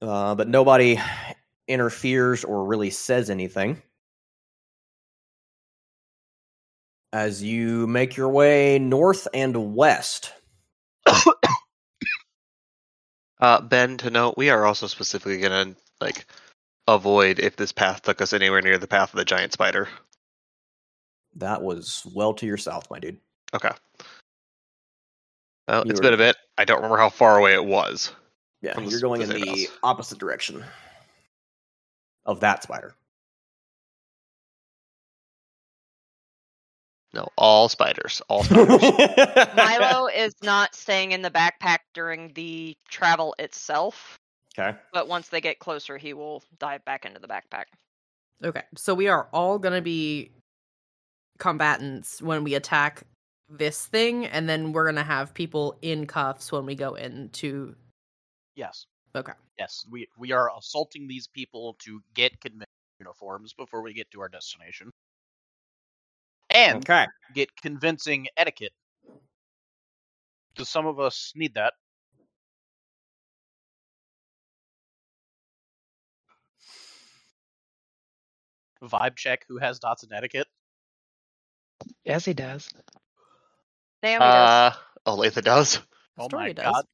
Uh, 0.00 0.34
but 0.34 0.48
nobody 0.48 0.98
interferes 1.68 2.42
or 2.42 2.64
really 2.64 2.90
says 2.90 3.28
anything. 3.28 3.82
As 7.12 7.42
you 7.42 7.86
make 7.86 8.16
your 8.16 8.30
way 8.30 8.78
north 8.78 9.28
and 9.34 9.74
west. 9.74 10.32
Uh, 13.42 13.60
ben, 13.60 13.96
to 13.98 14.08
note, 14.08 14.36
we 14.36 14.50
are 14.50 14.64
also 14.64 14.86
specifically 14.86 15.38
gonna 15.38 15.74
like 16.00 16.26
avoid 16.86 17.40
if 17.40 17.56
this 17.56 17.72
path 17.72 18.00
took 18.02 18.20
us 18.20 18.32
anywhere 18.32 18.62
near 18.62 18.78
the 18.78 18.86
path 18.86 19.12
of 19.12 19.18
the 19.18 19.24
giant 19.24 19.52
spider. 19.52 19.88
That 21.34 21.60
was 21.60 22.06
well 22.14 22.34
to 22.34 22.46
your 22.46 22.56
south, 22.56 22.88
my 22.88 23.00
dude. 23.00 23.18
Okay. 23.52 23.72
Well, 25.66 25.84
You 25.84 25.90
it's 25.90 25.98
were- 25.98 26.04
been 26.04 26.14
a 26.14 26.18
bit. 26.18 26.36
I 26.56 26.64
don't 26.64 26.76
remember 26.76 26.98
how 26.98 27.08
far 27.08 27.36
away 27.36 27.54
it 27.54 27.64
was. 27.64 28.12
Yeah, 28.60 28.78
you're 28.78 29.00
going 29.00 29.22
in 29.22 29.28
the 29.28 29.68
opposite 29.82 30.18
direction 30.18 30.64
of 32.24 32.38
that 32.40 32.62
spider. 32.62 32.94
No, 37.14 37.28
all 37.36 37.68
spiders. 37.68 38.22
All 38.28 38.42
spiders. 38.42 38.80
Milo 39.56 40.06
is 40.06 40.34
not 40.42 40.74
staying 40.74 41.12
in 41.12 41.22
the 41.22 41.30
backpack 41.30 41.78
during 41.92 42.32
the 42.34 42.74
travel 42.88 43.34
itself, 43.38 44.18
Okay. 44.58 44.76
but 44.92 45.08
once 45.08 45.28
they 45.28 45.40
get 45.40 45.58
closer, 45.58 45.98
he 45.98 46.14
will 46.14 46.42
dive 46.58 46.84
back 46.84 47.04
into 47.04 47.20
the 47.20 47.28
backpack. 47.28 47.64
Okay, 48.44 48.62
so 48.76 48.94
we 48.94 49.08
are 49.08 49.28
all 49.32 49.58
gonna 49.58 49.82
be 49.82 50.30
combatants 51.38 52.20
when 52.22 52.44
we 52.44 52.54
attack 52.54 53.02
this 53.48 53.86
thing, 53.86 54.26
and 54.26 54.48
then 54.48 54.72
we're 54.72 54.86
gonna 54.86 55.02
have 55.02 55.34
people 55.34 55.78
in 55.82 56.06
cuffs 56.06 56.50
when 56.50 56.64
we 56.66 56.74
go 56.74 56.94
into. 56.94 57.74
Yes. 58.56 58.86
Okay. 59.14 59.32
Yes. 59.58 59.84
We 59.90 60.08
we 60.16 60.32
are 60.32 60.50
assaulting 60.58 61.06
these 61.06 61.28
people 61.28 61.76
to 61.80 62.00
get 62.14 62.40
convinced 62.40 62.66
uniforms 62.98 63.52
before 63.52 63.82
we 63.82 63.92
get 63.92 64.10
to 64.12 64.20
our 64.22 64.28
destination. 64.28 64.90
And 66.54 66.82
Okay. 66.82 67.06
get 67.34 67.54
convincing 67.56 68.28
etiquette. 68.36 68.72
Because 70.54 70.68
some 70.68 70.86
of 70.86 71.00
us 71.00 71.32
need 71.34 71.54
that. 71.54 71.72
Vibe 78.82 79.16
check 79.16 79.44
who 79.48 79.58
has 79.58 79.78
dots 79.78 80.02
in 80.02 80.12
etiquette. 80.12 80.48
Yes, 82.04 82.24
he 82.24 82.34
does. 82.34 82.68
Naomi 84.02 84.30
does. 84.30 84.48
Uh, 84.50 84.72
Olathe 85.06 85.42
does. 85.42 85.80
Oh 86.18 86.24
Story 86.24 86.48
my 86.48 86.52
does. 86.52 86.64
god. 86.64 86.84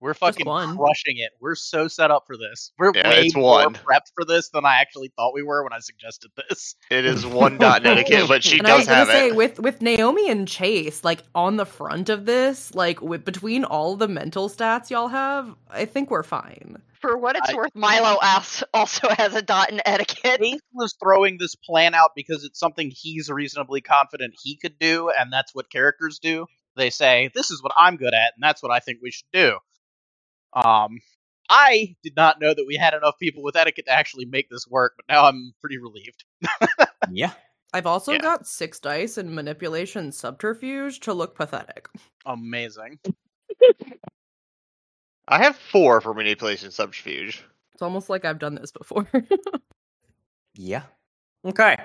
We're 0.00 0.14
fucking 0.14 0.46
one. 0.46 0.76
crushing 0.76 1.16
it. 1.18 1.32
We're 1.40 1.56
so 1.56 1.88
set 1.88 2.10
up 2.12 2.24
for 2.26 2.36
this. 2.36 2.70
We're 2.78 2.92
Yeah, 2.94 3.08
way 3.10 3.26
it's 3.26 3.34
more 3.34 3.64
one. 3.64 3.74
prepped 3.74 4.12
for 4.14 4.24
this 4.24 4.48
than 4.50 4.64
I 4.64 4.76
actually 4.80 5.12
thought 5.16 5.34
we 5.34 5.42
were 5.42 5.64
when 5.64 5.72
I 5.72 5.80
suggested 5.80 6.30
this. 6.48 6.76
It 6.90 7.04
is 7.04 7.26
one 7.26 7.58
dot 7.58 7.84
etiquette, 7.84 8.28
but 8.28 8.44
she 8.44 8.58
and 8.58 8.68
I 8.68 8.76
was 8.76 8.86
does 8.86 8.88
gonna 8.88 8.98
have 8.98 9.08
say 9.08 9.28
it. 9.28 9.34
with 9.36 9.58
with 9.58 9.82
Naomi 9.82 10.30
and 10.30 10.46
Chase 10.46 11.02
like 11.02 11.24
on 11.34 11.56
the 11.56 11.66
front 11.66 12.08
of 12.10 12.26
this, 12.26 12.74
like 12.74 13.02
with 13.02 13.24
between 13.24 13.64
all 13.64 13.96
the 13.96 14.06
mental 14.08 14.48
stats 14.48 14.88
y'all 14.90 15.08
have, 15.08 15.52
I 15.68 15.84
think 15.84 16.10
we're 16.10 16.22
fine. 16.22 16.80
For 17.00 17.16
what 17.16 17.36
it's 17.36 17.50
I- 17.50 17.54
worth, 17.54 17.74
Milo 17.74 18.18
as- 18.22 18.62
also 18.74 19.08
has 19.08 19.34
a 19.34 19.42
dot 19.42 19.70
in 19.70 19.80
etiquette. 19.84 20.40
Faith 20.40 20.60
was 20.72 20.94
throwing 21.02 21.38
this 21.38 21.54
plan 21.56 21.94
out 21.94 22.10
because 22.14 22.44
it's 22.44 22.58
something 22.58 22.92
he's 22.94 23.28
reasonably 23.30 23.80
confident 23.80 24.34
he 24.42 24.56
could 24.56 24.78
do, 24.78 25.10
and 25.10 25.32
that's 25.32 25.54
what 25.54 25.70
characters 25.70 26.18
do. 26.20 26.46
They 26.76 26.90
say, 26.90 27.30
"This 27.34 27.50
is 27.50 27.62
what 27.62 27.72
I'm 27.76 27.96
good 27.96 28.14
at, 28.14 28.34
and 28.36 28.42
that's 28.42 28.62
what 28.62 28.70
I 28.72 28.78
think 28.78 28.98
we 29.02 29.10
should 29.10 29.26
do." 29.32 29.58
Um, 30.52 30.98
I 31.50 31.96
did 32.02 32.14
not 32.16 32.40
know 32.40 32.52
that 32.54 32.64
we 32.66 32.76
had 32.76 32.94
enough 32.94 33.18
people 33.18 33.42
with 33.42 33.56
etiquette 33.56 33.86
to 33.86 33.92
actually 33.92 34.26
make 34.26 34.50
this 34.50 34.66
work, 34.68 34.94
but 34.96 35.12
now 35.12 35.24
I'm 35.24 35.52
pretty 35.60 35.78
relieved. 35.78 36.24
Yeah. 37.10 37.32
I've 37.72 37.86
also 37.86 38.12
Yeah. 38.12 38.18
got 38.18 38.46
six 38.46 38.78
dice 38.80 39.18
in 39.18 39.34
manipulation 39.34 40.12
subterfuge 40.12 41.00
to 41.00 41.12
look 41.14 41.34
pathetic. 41.34 41.88
Amazing. 42.26 42.98
I 45.28 45.42
have 45.42 45.56
four 45.56 46.00
for 46.00 46.14
manipulation 46.14 46.70
subterfuge. 46.70 47.44
It's 47.72 47.82
almost 47.82 48.08
like 48.08 48.24
I've 48.24 48.38
done 48.38 48.54
this 48.54 48.72
before. 48.72 49.06
Yeah. 50.54 50.82
Okay. 51.44 51.76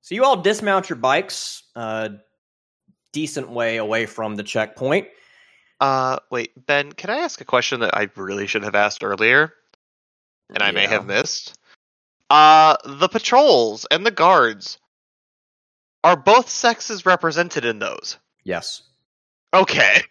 So 0.00 0.14
you 0.14 0.24
all 0.24 0.40
dismount 0.40 0.88
your 0.88 0.96
bikes 0.96 1.64
a 1.76 2.12
decent 3.12 3.50
way 3.50 3.76
away 3.76 4.06
from 4.06 4.36
the 4.36 4.42
checkpoint. 4.42 5.08
Uh, 5.80 6.18
wait, 6.30 6.52
Ben, 6.66 6.92
can 6.92 7.10
I 7.10 7.18
ask 7.18 7.40
a 7.40 7.44
question 7.44 7.80
that 7.80 7.96
I 7.96 8.08
really 8.14 8.46
should 8.46 8.64
have 8.64 8.74
asked 8.74 9.02
earlier, 9.02 9.54
and 10.50 10.62
I 10.62 10.72
may 10.72 10.86
have 10.86 11.06
missed? 11.06 11.58
Uh, 12.28 12.76
the 12.84 13.08
patrols 13.08 13.86
and 13.90 14.04
the 14.04 14.10
guards 14.10 14.78
are 16.04 16.16
both 16.16 16.48
sexes 16.48 17.06
represented 17.06 17.64
in 17.64 17.78
those? 17.78 18.18
Yes. 18.44 18.82
Okay. 19.54 20.02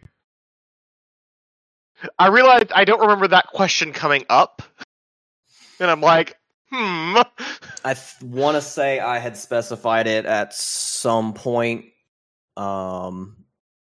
I 2.18 2.28
realized 2.28 2.72
I 2.74 2.86
don't 2.86 3.02
remember 3.02 3.28
that 3.28 3.48
question 3.48 3.94
coming 3.94 4.26
up, 4.30 4.62
and 5.80 5.92
I'm 5.92 6.02
like, 6.02 6.38
hmm. 6.72 7.18
I 7.84 7.94
th- 7.94 8.22
want 8.22 8.56
to 8.56 8.62
say 8.62 9.00
I 9.00 9.20
had 9.20 9.38
specified 9.38 10.08
it 10.08 10.26
at 10.26 10.54
some 10.54 11.34
point. 11.34 11.86
Um, 12.58 13.38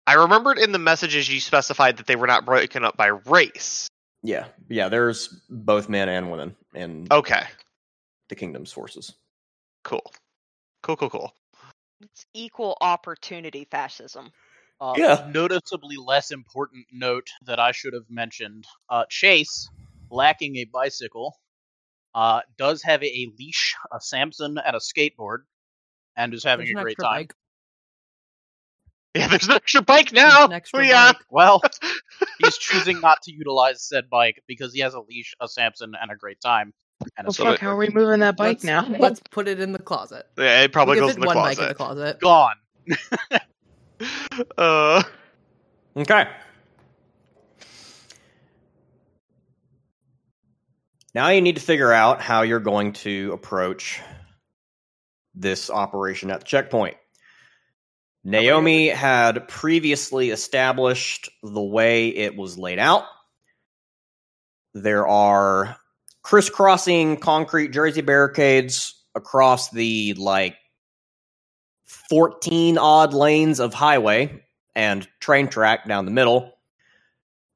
I 0.06 0.14
remembered 0.15 0.57
in 0.57 0.72
the 0.72 0.80
messages 0.80 1.30
you 1.30 1.40
specified 1.40 1.98
that 1.98 2.07
they 2.07 2.15
were 2.15 2.27
not 2.27 2.45
broken 2.45 2.83
up 2.83 2.98
by 2.98 3.07
race. 3.07 3.88
yeah, 4.22 4.45
yeah. 4.69 4.90
There's 4.90 5.27
both 5.49 5.90
men 5.90 6.09
and 6.09 6.32
women 6.32 6.56
in 6.73 7.07
Okay, 7.11 7.43
the 8.30 8.35
kingdom's 8.35 8.72
forces. 8.72 9.14
cool, 9.83 10.03
cool, 10.82 10.95
cool, 10.98 11.09
cool. 11.09 11.33
It's 12.01 12.25
equal 12.33 12.77
opportunity 12.82 13.65
fascism. 13.72 14.32
Uh, 14.82 14.95
Yeah. 14.98 15.30
Noticeably 15.32 15.95
less 15.98 16.32
important 16.32 16.85
note 16.91 17.27
that 17.45 17.59
I 17.59 17.72
should 17.72 17.93
have 17.93 18.09
mentioned. 18.09 18.65
Uh, 18.90 19.06
Chase, 19.09 19.69
lacking 20.09 20.57
a 20.57 20.65
bicycle, 20.65 21.40
uh, 22.14 22.41
does 22.57 22.83
have 22.83 23.01
a 23.03 23.32
leash, 23.40 23.73
a 23.93 24.01
Samson, 24.01 24.57
and 24.57 24.75
a 24.75 24.80
skateboard, 24.80 25.43
and 26.17 26.33
is 26.33 26.43
having 26.43 26.65
There's 26.65 26.80
a 26.82 26.83
great 26.83 26.98
time. 26.99 27.22
bike. 27.22 27.33
Yeah, 29.16 29.27
there's 29.27 29.45
an 29.48 29.53
extra 29.53 29.83
bike 29.83 30.11
now. 30.11 30.45
an 30.45 30.53
extra 30.53 30.85
yeah. 30.88 31.11
bike. 31.11 31.22
Well, 31.30 31.61
he's 32.40 32.58
choosing 32.58 33.00
not 33.00 33.22
to 33.24 33.32
utilize 33.32 33.83
said 33.83 34.09
bike 34.09 34.42
because 34.48 34.74
he 34.74 34.80
has 34.80 34.95
a 34.95 35.01
leash, 35.01 35.35
a 35.40 35.48
Samson, 35.48 35.93
and 36.01 36.11
a 36.11 36.16
great 36.16 36.42
time. 36.42 36.74
And 37.17 37.27
Well, 37.27 37.33
So 37.33 37.43
fuck, 37.43 37.59
how 37.59 37.69
are 37.69 37.75
we 37.77 37.90
moving 37.90 38.22
that 38.22 38.38
bike 38.38 38.48
let's, 38.48 38.64
now? 38.64 38.88
Let's 38.88 39.22
put 39.30 39.48
it 39.48 39.59
in 39.59 39.72
the 39.72 39.77
closet. 39.77 40.25
Yeah, 40.35 40.61
it 40.61 40.74
probably 40.74 40.95
We'll 41.00 41.09
goes 41.09 41.16
give 41.16 41.17
in 41.17 41.22
the 41.22 41.27
one 41.27 41.35
bike 41.35 41.59
in 41.59 41.67
the 41.67 41.75
closet. 41.75 42.19
closet. 42.19 42.56
gone. 43.30 43.40
Uh, 44.58 45.01
Okay. 45.95 46.27
Now 51.14 51.30
you 51.30 51.42
need 51.42 51.56
to 51.58 51.61
figure 51.61 51.92
out 51.92 52.22
how 52.22 52.42
you're 52.42 52.59
going 52.59 52.93
to 52.93 53.32
approach 53.33 54.01
this 55.35 55.69
operation 55.69 56.32
at 56.32 56.40
the 56.40 56.45
checkpoint. 56.45 56.98
Naomi 58.23 58.87
had 58.87 59.47
previously 59.47 60.29
established 60.29 61.29
the 61.41 61.61
way 61.61 62.09
it 62.09 62.35
was 62.35 62.57
laid 62.57 62.79
out. 62.79 63.03
There 64.73 65.07
are 65.07 65.77
crisscrossing 66.21 67.17
concrete 67.17 67.69
jersey 67.69 68.01
barricades 68.01 68.95
across 69.13 69.69
the 69.71 70.13
like 70.13 70.55
14 72.09 72.77
odd 72.77 73.13
lanes 73.13 73.59
of 73.59 73.73
highway 73.73 74.43
and 74.73 75.07
train 75.19 75.47
track 75.47 75.87
down 75.87 76.05
the 76.05 76.11
middle 76.11 76.53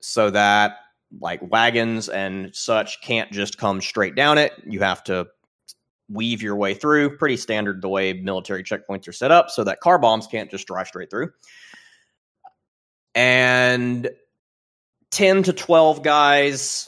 so 0.01 0.29
that 0.29 0.77
like 1.21 1.39
wagons 1.49 2.09
and 2.09 2.53
such 2.53 3.01
can't 3.01 3.31
just 3.31 3.57
come 3.57 3.81
straight 3.81 4.15
down 4.15 4.37
it. 4.37 4.51
You 4.65 4.81
have 4.81 5.03
to 5.05 5.27
weave 6.10 6.42
your 6.42 6.56
way 6.56 6.74
through. 6.74 7.18
Pretty 7.18 7.38
standard 7.38 7.82
the 7.82 7.90
way 7.90 8.14
military 8.14 8.64
checkpoints 8.64 9.08
are 9.08 9.14
set 9.14 9.32
up 9.32 9.50
so 9.50 9.64
that 9.64 9.80
car 9.80 10.00
bombs 10.00 10.27
can't 10.27 10.50
just 10.50 10.68
drive 10.68 10.88
straight 10.88 11.10
through. 11.10 11.32
And 13.16 14.10
10 15.11 15.44
to 15.44 15.53
12 15.53 16.03
guys, 16.03 16.88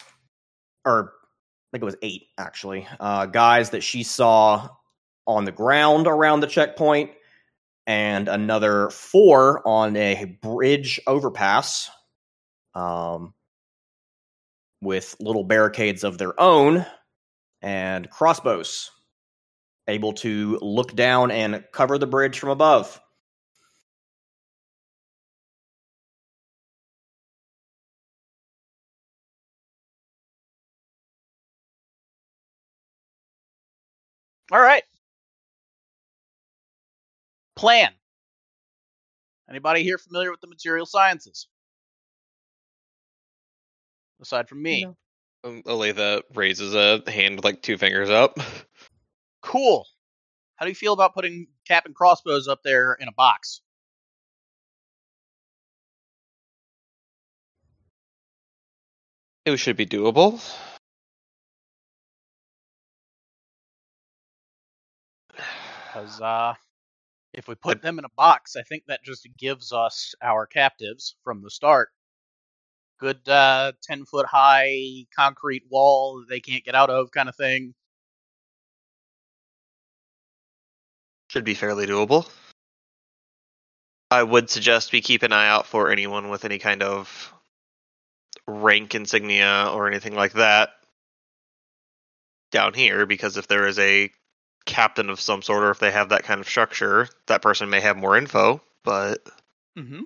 or 0.86 1.14
I 1.14 1.68
think 1.72 1.82
it 1.82 1.86
was 1.86 1.98
eight 2.02 2.28
actually, 2.38 2.88
uh, 3.00 3.26
guys 3.26 3.72
that 3.72 3.84
she 3.84 4.04
saw 4.04 4.70
on 5.26 5.46
the 5.46 5.52
ground 5.52 6.08
around 6.08 6.40
the 6.40 6.48
checkpoint 6.48 7.12
and 7.88 8.28
another 8.28 8.90
four 8.90 9.68
on 9.68 9.96
a 9.96 10.38
bridge 10.42 11.00
overpass 11.08 11.90
um, 12.76 13.34
with 14.82 15.16
little 15.20 15.44
barricades 15.44 16.04
of 16.04 16.18
their 16.18 16.40
own 16.40 16.86
and 17.62 18.10
crossbows 18.10 18.92
able 19.90 20.14
to 20.14 20.58
look 20.62 20.96
down 20.96 21.32
and 21.32 21.64
cover 21.74 21.98
the 21.98 22.08
bridge 22.08 22.40
from 22.40 22.50
above. 22.50 23.02
All 34.52 34.62
right. 34.62 34.84
Plan. 37.56 37.92
Anybody 39.50 39.84
here 39.84 39.98
familiar 39.98 40.32
with 40.32 40.42
the 40.42 40.48
material 40.48 40.86
sciences? 40.86 41.48
Aside 44.22 44.48
from 44.50 44.62
me. 44.62 44.86
No. 44.86 44.96
um, 45.44 45.64
Olathe 45.64 46.22
raises 46.34 46.76
a 46.76 47.02
hand 47.10 47.44
like 47.44 47.62
two 47.62 47.78
fingers 47.78 48.10
up. 48.10 48.40
Cool. 49.42 49.86
How 50.56 50.66
do 50.66 50.72
you 50.72 50.76
feel 50.76 50.94
about 50.94 51.14
putting 51.14 51.48
cap 51.68 51.86
and 51.86 51.96
crossbows 51.96 52.48
up 52.48 52.62
there 52.64 52.94
in 52.94 53.08
a 53.08 53.14
box? 53.14 53.62
It 59.46 59.58
should 59.58 59.78
be 59.78 59.86
doable. 59.86 60.42
Because 65.88 66.22
uh, 66.22 66.54
if 67.34 67.48
we 67.48 67.56
put 67.56 67.82
them 67.82 68.00
in 68.00 68.06
a 68.06 68.10
box, 68.16 68.56
I 68.56 68.64
think 68.64 68.84
that 68.88 69.04
just 69.04 69.28
gives 69.38 69.72
us 69.72 70.14
our 70.22 70.46
captives 70.46 71.16
from 71.24 71.42
the 71.42 71.50
start. 71.50 71.90
Good 73.00 73.28
uh, 73.30 73.72
10 73.82 74.06
foot 74.06 74.26
high 74.26 75.06
concrete 75.16 75.64
wall 75.70 76.26
they 76.30 76.42
can't 76.42 76.66
get 76.66 76.76
out 76.76 76.90
of, 76.90 77.12
kind 77.12 77.30
of 77.30 77.36
thing. 77.36 77.74
Should 81.30 81.46
be 81.46 81.54
fairly 81.54 81.86
doable. 81.86 82.30
I 84.12 84.24
would 84.24 84.50
suggest 84.50 84.92
we 84.92 85.02
keep 85.02 85.24
an 85.24 85.32
eye 85.32 85.48
out 85.48 85.68
for 85.68 85.92
anyone 85.92 86.30
with 86.30 86.44
any 86.44 86.58
kind 86.58 86.82
of 86.82 87.34
rank 88.48 88.96
insignia 88.96 89.70
or 89.72 89.88
anything 89.88 90.16
like 90.16 90.34
that 90.34 90.72
down 92.52 92.74
here, 92.74 93.06
because 93.06 93.38
if 93.38 93.48
there 93.48 93.68
is 93.68 93.78
a 93.78 94.12
captain 94.66 95.10
of 95.10 95.22
some 95.22 95.42
sort 95.42 95.64
or 95.64 95.72
if 95.72 95.80
they 95.80 95.92
have 95.92 96.10
that 96.10 96.24
kind 96.24 96.42
of 96.42 96.48
structure, 96.48 97.08
that 97.28 97.44
person 97.44 97.70
may 97.70 97.80
have 97.80 97.96
more 97.96 98.18
info. 98.18 98.62
But 98.84 99.22
Mm-hmm. 99.78 100.02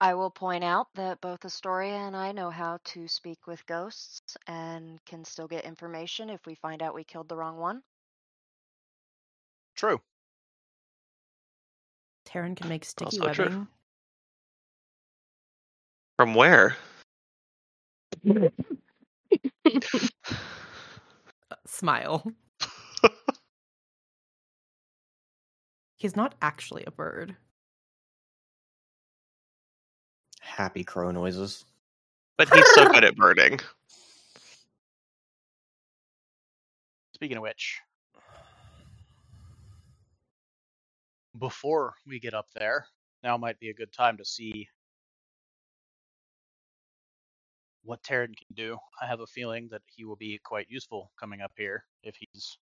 I 0.00 0.14
will 0.14 0.30
point 0.30 0.64
out 0.64 0.86
that 0.94 1.20
both 1.20 1.44
Astoria 1.44 1.96
and 1.96 2.16
I 2.16 2.32
know 2.32 2.50
how 2.50 2.78
to 2.84 3.08
speak 3.08 3.46
with 3.46 3.66
ghosts 3.66 4.36
and 4.46 5.04
can 5.04 5.24
still 5.24 5.48
get 5.48 5.64
information 5.64 6.30
if 6.30 6.46
we 6.46 6.54
find 6.54 6.82
out 6.82 6.94
we 6.94 7.04
killed 7.04 7.28
the 7.28 7.36
wrong 7.36 7.58
one. 7.58 7.82
True. 9.74 10.00
Taryn 12.28 12.56
can 12.56 12.68
make 12.68 12.82
oh, 12.84 12.88
sticky 12.88 13.20
Also 13.20 13.32
true. 13.32 13.44
webbing. 13.46 13.68
From 16.16 16.34
where? 16.34 16.76
Smile. 21.66 22.30
He's 25.96 26.16
not 26.16 26.34
actually 26.42 26.84
a 26.86 26.90
bird. 26.90 27.36
Happy 30.40 30.84
crow 30.84 31.10
noises. 31.10 31.64
But 32.36 32.52
he's 32.54 32.66
so 32.74 32.88
good 32.88 33.04
at 33.04 33.16
birding. 33.20 33.60
Speaking 37.14 37.36
of 37.36 37.42
which, 37.42 37.80
before 41.38 41.94
we 42.06 42.20
get 42.20 42.34
up 42.34 42.46
there, 42.54 42.86
now 43.22 43.36
might 43.36 43.58
be 43.58 43.70
a 43.70 43.74
good 43.74 43.92
time 43.92 44.16
to 44.16 44.24
see 44.24 44.68
what 47.82 48.02
Taryn 48.02 48.36
can 48.36 48.54
do. 48.54 48.76
I 49.00 49.06
have 49.06 49.20
a 49.20 49.26
feeling 49.26 49.68
that 49.70 49.82
he 49.86 50.04
will 50.04 50.16
be 50.16 50.38
quite 50.44 50.66
useful 50.68 51.10
coming 51.18 51.40
up 51.40 51.52
here 51.56 51.84
if 52.02 52.14
he's 52.16 52.58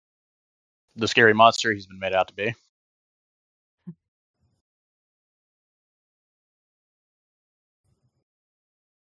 the 0.95 1.09
scary 1.09 1.35
monster 1.35 1.73
he's 1.73 1.87
been 1.87 1.99
made 1.99 2.15
out 2.15 2.29
to 2.29 2.35
be. 2.35 2.55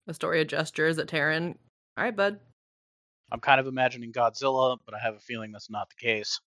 Astoria 0.08 0.44
gestures 0.44 0.98
at 0.98 1.08
Taryn. 1.08 1.54
All 1.96 2.04
right, 2.04 2.14
bud. 2.14 2.38
I'm 3.32 3.40
kind 3.40 3.58
of 3.58 3.66
imagining 3.66 4.12
Godzilla, 4.12 4.78
but 4.84 4.94
I 4.94 4.98
have 4.98 5.14
a 5.14 5.20
feeling 5.20 5.50
that's 5.50 5.70
not 5.70 5.88
the 5.90 5.96
case. 5.96 6.40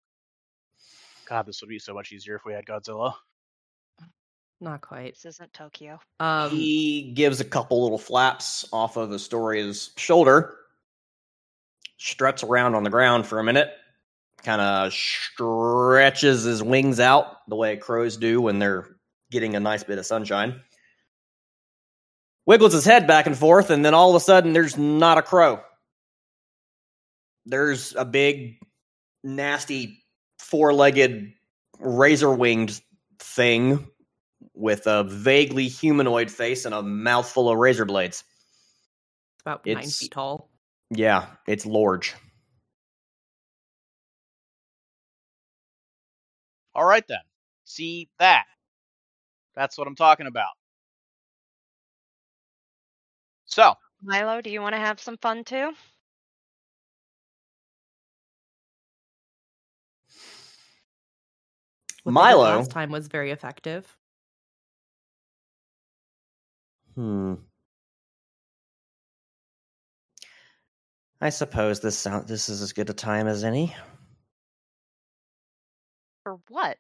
God, 1.28 1.46
this 1.46 1.62
would 1.62 1.70
be 1.70 1.80
so 1.80 1.94
much 1.94 2.12
easier 2.12 2.36
if 2.36 2.46
we 2.46 2.54
had 2.54 2.66
Godzilla. 2.66 3.14
Not 4.60 4.82
quite. 4.82 5.14
This 5.14 5.26
isn't 5.26 5.54
Tokyo. 5.54 6.00
Um, 6.20 6.50
he 6.50 7.12
gives 7.14 7.40
a 7.40 7.46
couple 7.46 7.84
little 7.84 8.00
flaps 8.00 8.68
off 8.74 8.98
of 8.98 9.12
Astoria's 9.12 9.92
shoulder, 9.98 10.56
struts 11.98 12.44
around 12.44 12.74
on 12.74 12.84
the 12.84 12.90
ground 12.90 13.28
for 13.28 13.40
a 13.40 13.44
minute, 13.44 13.70
kind 14.44 14.62
of 14.62 14.94
stretches 14.94 16.44
his 16.44 16.64
wings 16.64 17.00
out 17.00 17.48
the 17.48 17.56
way 17.56 17.78
crows 17.78 18.18
do 18.18 18.42
when 18.42 18.58
they're 18.58 18.88
getting 19.30 19.56
a 19.56 19.60
nice 19.60 19.84
bit 19.84 20.00
of 20.00 20.06
sunshine. 20.06 20.62
Wiggles 22.48 22.74
his 22.74 22.86
head 22.86 23.06
back 23.06 23.28
and 23.28 23.38
forth, 23.38 23.70
and 23.70 23.84
then 23.84 23.94
all 23.94 24.10
of 24.10 24.16
a 24.16 24.22
sudden, 24.22 24.54
there's 24.54 24.78
not 24.78 25.18
a 25.18 25.22
crow. 25.22 25.60
There's 27.46 27.94
a 27.96 28.06
big, 28.06 28.58
nasty, 29.24 30.04
four 30.40 30.74
legged, 30.74 31.34
razor 31.80 32.34
winged 32.34 32.80
thing 33.20 33.88
with 34.54 34.88
a 34.88 35.04
vaguely 35.04 35.68
humanoid 35.68 36.32
face 36.32 36.66
and 36.66 36.74
a 36.74 36.82
mouthful 36.82 37.50
of 37.50 37.58
razor 37.58 37.86
blades. 37.86 38.24
about 39.42 39.66
nine 39.66 39.88
feet 39.88 40.12
tall. 40.12 40.50
Yeah, 40.90 41.28
it's 41.48 41.66
large. 41.66 42.16
All 46.74 46.86
right 46.86 47.06
then. 47.08 47.20
See 47.66 48.10
that? 48.20 48.46
That's 49.56 49.78
what 49.78 49.88
I'm 49.88 49.96
talking 49.96 50.28
about. 50.28 50.52
So, 53.46 53.74
Milo, 54.04 54.42
do 54.42 54.50
you 54.50 54.62
want 54.62 54.76
to 54.76 54.80
have 54.80 55.00
some 55.00 55.18
fun 55.18 55.44
too? 55.44 55.72
Milo. 62.12 62.44
last 62.44 62.72
time 62.72 62.92
was 62.92 63.08
very 63.08 63.32
effective. 63.32 63.98
Hmm. 66.96 67.36
I 71.20 71.30
suppose 71.30 71.80
this 71.80 71.98
sound 71.98 72.28
this 72.28 72.50
is 72.50 72.62
as 72.62 72.74
good 72.74 72.90
a 72.90 72.94
time 72.94 73.28
as 73.28 73.44
any. 73.44 73.76
For 76.24 76.40
what? 76.50 76.78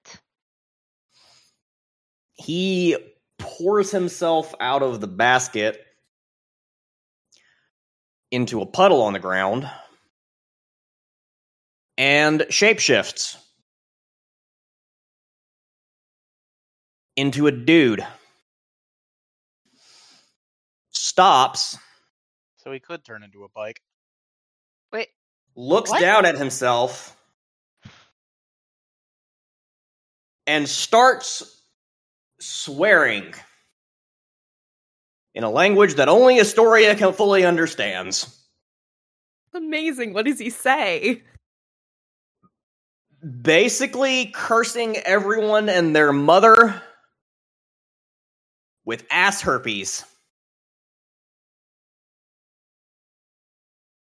He 2.33 2.97
pours 3.39 3.91
himself 3.91 4.53
out 4.59 4.83
of 4.83 5.01
the 5.01 5.07
basket 5.07 5.83
into 8.31 8.61
a 8.61 8.65
puddle 8.65 9.01
on 9.01 9.13
the 9.13 9.19
ground 9.19 9.69
and 11.97 12.41
shapeshifts 12.41 13.37
into 17.17 17.47
a 17.47 17.51
dude. 17.51 18.05
Stops, 20.91 21.77
so 22.57 22.71
he 22.71 22.79
could 22.79 23.03
turn 23.03 23.23
into 23.23 23.43
a 23.43 23.49
bike. 23.49 23.81
Wait, 24.93 25.09
looks 25.55 25.89
What? 25.89 25.99
down 25.99 26.25
at 26.25 26.37
himself, 26.37 27.17
and 30.45 30.69
starts 30.69 31.61
swearing 32.39 33.33
in 35.33 35.43
a 35.43 35.49
language 35.49 35.95
that 35.95 36.07
only 36.07 36.39
Astoria 36.39 36.95
can 36.95 37.13
fully 37.13 37.43
understands. 37.43 38.33
Amazing. 39.53 40.13
What 40.13 40.25
does 40.25 40.39
he 40.39 40.49
say? 40.51 41.23
Basically, 43.41 44.27
cursing 44.27 44.97
everyone 44.97 45.69
and 45.69 45.95
their 45.95 46.13
mother 46.13 46.81
with 48.87 49.05
ass 49.11 49.41
herpes. 49.41 50.03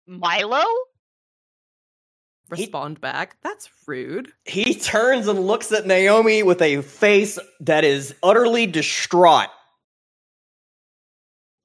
Milo? 0.08 0.64
He- 2.54 2.62
Respond 2.64 3.00
back. 3.00 3.36
That's 3.42 3.68
rude. 3.86 4.32
He 4.44 4.74
turns 4.74 5.28
and 5.28 5.38
looks 5.46 5.70
at 5.70 5.86
Naomi 5.86 6.42
with 6.42 6.62
a 6.62 6.80
face 6.80 7.38
that 7.60 7.84
is 7.84 8.14
utterly 8.22 8.66
distraught. 8.66 9.50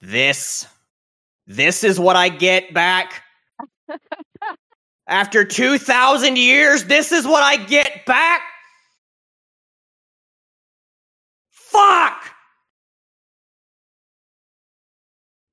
This. 0.01 0.67
This 1.47 1.83
is 1.83 1.99
what 1.99 2.15
I 2.17 2.29
get 2.29 2.73
back. 2.73 3.23
After 5.07 5.45
2,000 5.45 6.37
years, 6.37 6.83
this 6.83 7.11
is 7.13 7.25
what 7.25 7.41
I 7.41 7.55
get 7.55 8.05
back? 8.05 8.41
Fuck! 11.51 12.34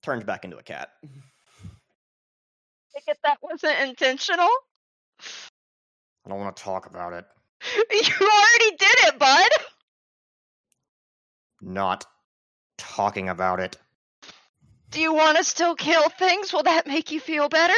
Turns 0.03 0.25
back 0.25 0.45
into 0.45 0.59
a 0.59 0.63
cat. 0.63 0.91
Take 2.95 3.09
it 3.09 3.19
that 3.25 3.39
wasn't 3.43 3.79
intentional? 3.81 4.49
I 6.25 6.29
don't 6.29 6.39
want 6.39 6.57
to 6.57 6.63
talk 6.63 6.87
about 6.87 7.13
it. 7.13 7.25
You 7.91 8.27
already 8.27 8.77
did 8.77 8.97
it, 9.07 9.19
bud! 9.19 9.49
Not 11.61 12.05
talking 12.77 13.29
about 13.29 13.61
it. 13.61 13.77
Do 14.91 15.01
you 15.01 15.15
want 15.15 15.39
to 15.39 15.45
still 15.45 15.77
kill 15.77 16.09
things? 16.11 16.53
Will 16.53 16.65
that 16.65 16.87
make 16.87 17.13
you 17.13 17.21
feel 17.21 17.49
better? 17.49 17.73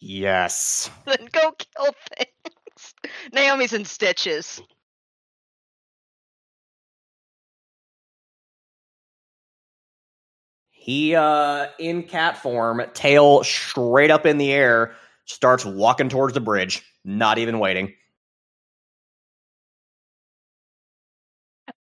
Yes. 0.00 0.90
Then 1.06 1.28
go 1.30 1.52
kill 1.52 1.94
things. 2.16 2.94
Naomi's 3.32 3.72
in 3.72 3.84
stitches. 3.84 4.60
He, 10.82 11.14
uh, 11.14 11.68
in 11.78 12.02
cat 12.02 12.38
form, 12.38 12.82
tail 12.92 13.44
straight 13.44 14.10
up 14.10 14.26
in 14.26 14.36
the 14.36 14.50
air, 14.50 14.96
starts 15.26 15.64
walking 15.64 16.08
towards 16.08 16.34
the 16.34 16.40
bridge, 16.40 16.82
not 17.04 17.38
even 17.38 17.60
waiting. 17.60 17.94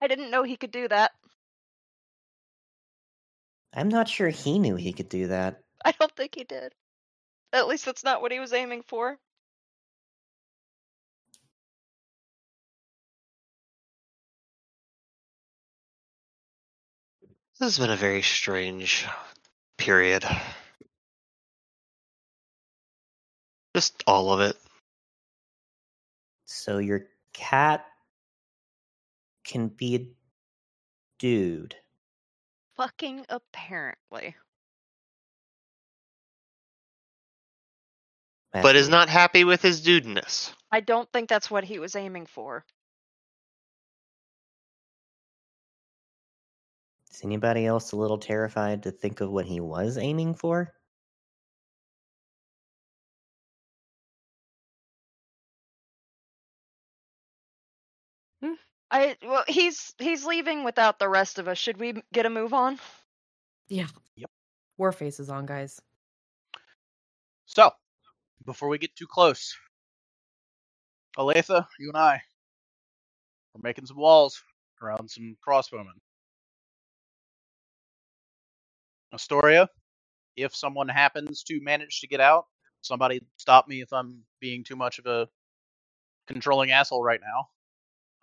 I 0.02 0.08
didn't 0.08 0.32
know 0.32 0.44
he 0.44 0.56
could 0.56 0.72
do 0.72 0.88
that. 0.88 1.12
I'm 3.74 3.90
not 3.90 4.08
sure 4.08 4.30
he 4.30 4.60
knew 4.60 4.78
he 4.78 4.94
could 4.94 5.10
do 5.10 5.28
that. 5.28 5.60
I 5.84 5.92
don't 5.92 6.16
think 6.16 6.34
he 6.34 6.46
did. 6.46 6.74
At 7.52 7.68
least 7.68 7.84
that's 7.84 8.06
not 8.06 8.22
what 8.22 8.32
he 8.32 8.40
was 8.40 8.54
aiming 8.54 8.84
for. 8.84 9.20
This 17.60 17.78
has 17.78 17.80
been 17.80 17.94
a 17.94 17.96
very 17.98 18.22
strange 18.22 19.06
period. 19.78 20.26
Just 23.74 24.04
all 24.06 24.34
of 24.34 24.42
it. 24.42 24.58
So 26.44 26.80
your 26.80 27.08
cat 27.34 27.86
can 29.46 29.70
be 29.70 29.96
a 29.96 30.08
dude. 31.18 31.76
Fucking 32.76 33.26
apparently. 33.30 34.36
But 38.52 38.76
is 38.76 38.90
not 38.90 39.08
happy 39.08 39.46
with 39.46 39.62
his 39.62 39.82
dudeness. 39.82 40.54
I 40.72 40.82
don't 40.82 41.10
think 41.14 41.30
that's 41.30 41.50
what 41.50 41.64
he 41.64 41.80
was 41.80 41.96
aiming 41.96 42.26
for. 42.26 42.66
Is 47.16 47.24
anybody 47.24 47.66
else 47.66 47.94
a 47.94 47.96
little 47.96 48.18
terrified 48.18 48.84
to 48.84 48.92
think 48.92 49.22
of 49.22 49.32
what 49.32 49.46
he 49.46 49.62
was 49.62 49.98
aiming 49.98 50.34
for? 50.34 50.74
Mm, 58.44 58.56
I 58.92 59.16
well, 59.24 59.46
he's 59.48 59.94
he's 59.98 60.26
leaving 60.26 60.66
without 60.66 61.00
the 61.00 61.08
rest 61.08 61.40
of 61.40 61.48
us. 61.48 61.58
Should 61.58 61.78
we 61.78 62.04
get 62.12 62.26
a 62.26 62.30
move 62.30 62.54
on? 62.54 62.80
Yeah. 63.70 63.88
Yep. 64.18 64.30
War 64.78 64.92
faces 64.92 65.30
on, 65.30 65.46
guys. 65.46 65.82
So, 67.46 67.72
before 68.46 68.68
we 68.68 68.78
get 68.78 68.94
too 68.94 69.08
close, 69.08 69.56
Olathe, 71.18 71.66
you 71.80 71.88
and 71.88 71.98
I, 71.98 72.22
we're 73.54 73.62
making 73.64 73.86
some 73.86 73.98
walls 73.98 74.44
around 74.82 75.10
some 75.10 75.38
crossbowmen. 75.48 75.96
Astoria, 79.14 79.70
if 80.36 80.56
someone 80.56 80.88
happens 80.90 81.44
to 81.44 81.60
manage 81.62 82.02
to 82.02 82.08
get 82.08 82.20
out, 82.20 82.46
somebody 82.82 83.22
stop 83.38 83.68
me 83.68 83.82
if 83.82 83.92
I'm 83.94 84.24
being 84.40 84.64
too 84.64 84.76
much 84.76 85.00
of 85.00 85.06
a 85.06 85.28
controlling 86.28 86.72
asshole 86.72 87.04
right 87.04 87.20
now. 87.22 87.48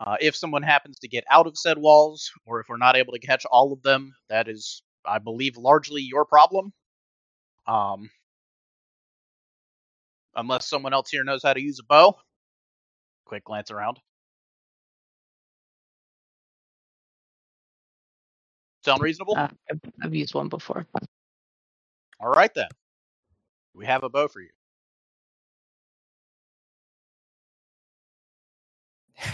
Uh, 0.00 0.16
if 0.20 0.34
someone 0.34 0.62
happens 0.62 0.98
to 0.98 1.08
get 1.08 1.24
out 1.30 1.46
of 1.46 1.56
said 1.56 1.78
walls, 1.78 2.30
or 2.44 2.60
if 2.60 2.66
we're 2.68 2.76
not 2.76 2.96
able 2.96 3.12
to 3.12 3.20
catch 3.20 3.44
all 3.50 3.72
of 3.72 3.82
them, 3.82 4.12
that 4.28 4.48
is, 4.48 4.82
I 5.06 5.18
believe, 5.18 5.56
largely 5.56 6.02
your 6.02 6.24
problem. 6.24 6.72
Um, 7.66 8.10
unless 10.34 10.68
someone 10.68 10.92
else 10.92 11.10
here 11.10 11.24
knows 11.24 11.42
how 11.44 11.52
to 11.52 11.62
use 11.62 11.78
a 11.78 11.84
bow. 11.84 12.16
Quick 13.26 13.44
glance 13.44 13.70
around. 13.70 13.98
Sound 18.84 19.02
reasonable? 19.02 19.36
Uh, 19.36 19.48
I've, 19.70 19.80
I've 20.02 20.14
used 20.14 20.34
one 20.34 20.48
before. 20.48 20.86
All 22.20 22.30
right 22.30 22.52
then. 22.54 22.68
We 23.74 23.86
have 23.86 24.02
a 24.04 24.08
bow 24.08 24.28
for 24.28 24.40
you. 24.40 24.50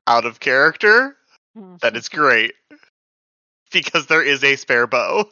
Out 0.07 0.25
of 0.27 0.41
character? 0.41 1.17
That 1.83 1.97
is 1.97 2.09
great. 2.09 2.55
Because 3.73 4.07
there 4.07 4.23
is 4.23 4.45
a 4.45 4.57
spare 4.57 4.87
bow. 4.87 5.29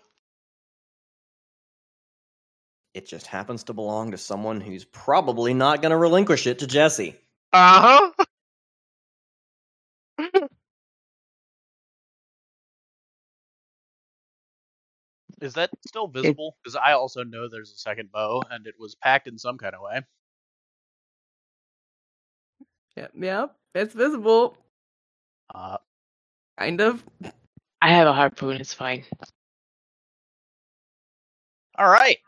it 2.94 3.06
just 3.06 3.26
happens 3.26 3.64
to 3.64 3.72
belong 3.72 4.10
to 4.10 4.18
someone 4.18 4.60
who's 4.60 4.84
probably 4.84 5.54
not 5.54 5.80
going 5.82 5.90
to 5.90 5.96
relinquish 5.96 6.46
it 6.46 6.58
to 6.60 6.66
Jessie. 6.66 7.16
Uh 7.52 8.10
huh. 8.18 8.24
Is 15.40 15.54
that 15.54 15.70
still 15.86 16.06
visible? 16.06 16.56
Because 16.62 16.76
I 16.76 16.92
also 16.92 17.24
know 17.24 17.48
there's 17.48 17.72
a 17.72 17.78
second 17.78 18.12
bow, 18.12 18.42
and 18.50 18.66
it 18.66 18.74
was 18.78 18.94
packed 18.94 19.26
in 19.26 19.38
some 19.38 19.58
kind 19.58 19.74
of 19.74 19.80
way. 19.82 20.02
Yep, 22.96 23.12
yep. 23.16 23.56
It's 23.74 23.94
visible. 23.94 24.56
Uh, 25.54 25.78
Kind 26.60 26.82
of. 26.82 27.02
I 27.80 27.90
have 27.94 28.06
a 28.06 28.12
harpoon. 28.12 28.60
It's 28.60 28.74
fine. 28.74 29.04
all 31.78 31.88
right. 31.88 32.18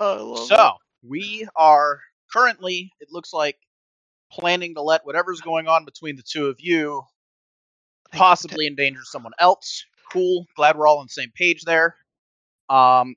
I 0.00 0.14
love 0.14 0.46
So 0.46 0.70
we 1.06 1.46
are 1.54 2.00
currently, 2.32 2.90
it 3.00 3.08
looks 3.10 3.34
like, 3.34 3.58
planning 4.32 4.74
to 4.76 4.82
let 4.82 5.04
whatever's 5.04 5.42
going 5.42 5.68
on 5.68 5.84
between 5.84 6.16
the 6.16 6.22
two 6.22 6.46
of 6.46 6.56
you 6.58 7.02
possibly 8.12 8.66
endanger 8.66 9.02
someone 9.04 9.32
else. 9.38 9.84
Cool. 10.10 10.46
Glad 10.56 10.78
we're 10.78 10.88
all 10.88 10.98
on 10.98 11.06
the 11.06 11.10
same 11.10 11.30
page 11.36 11.64
there. 11.64 11.94
Um, 12.68 13.14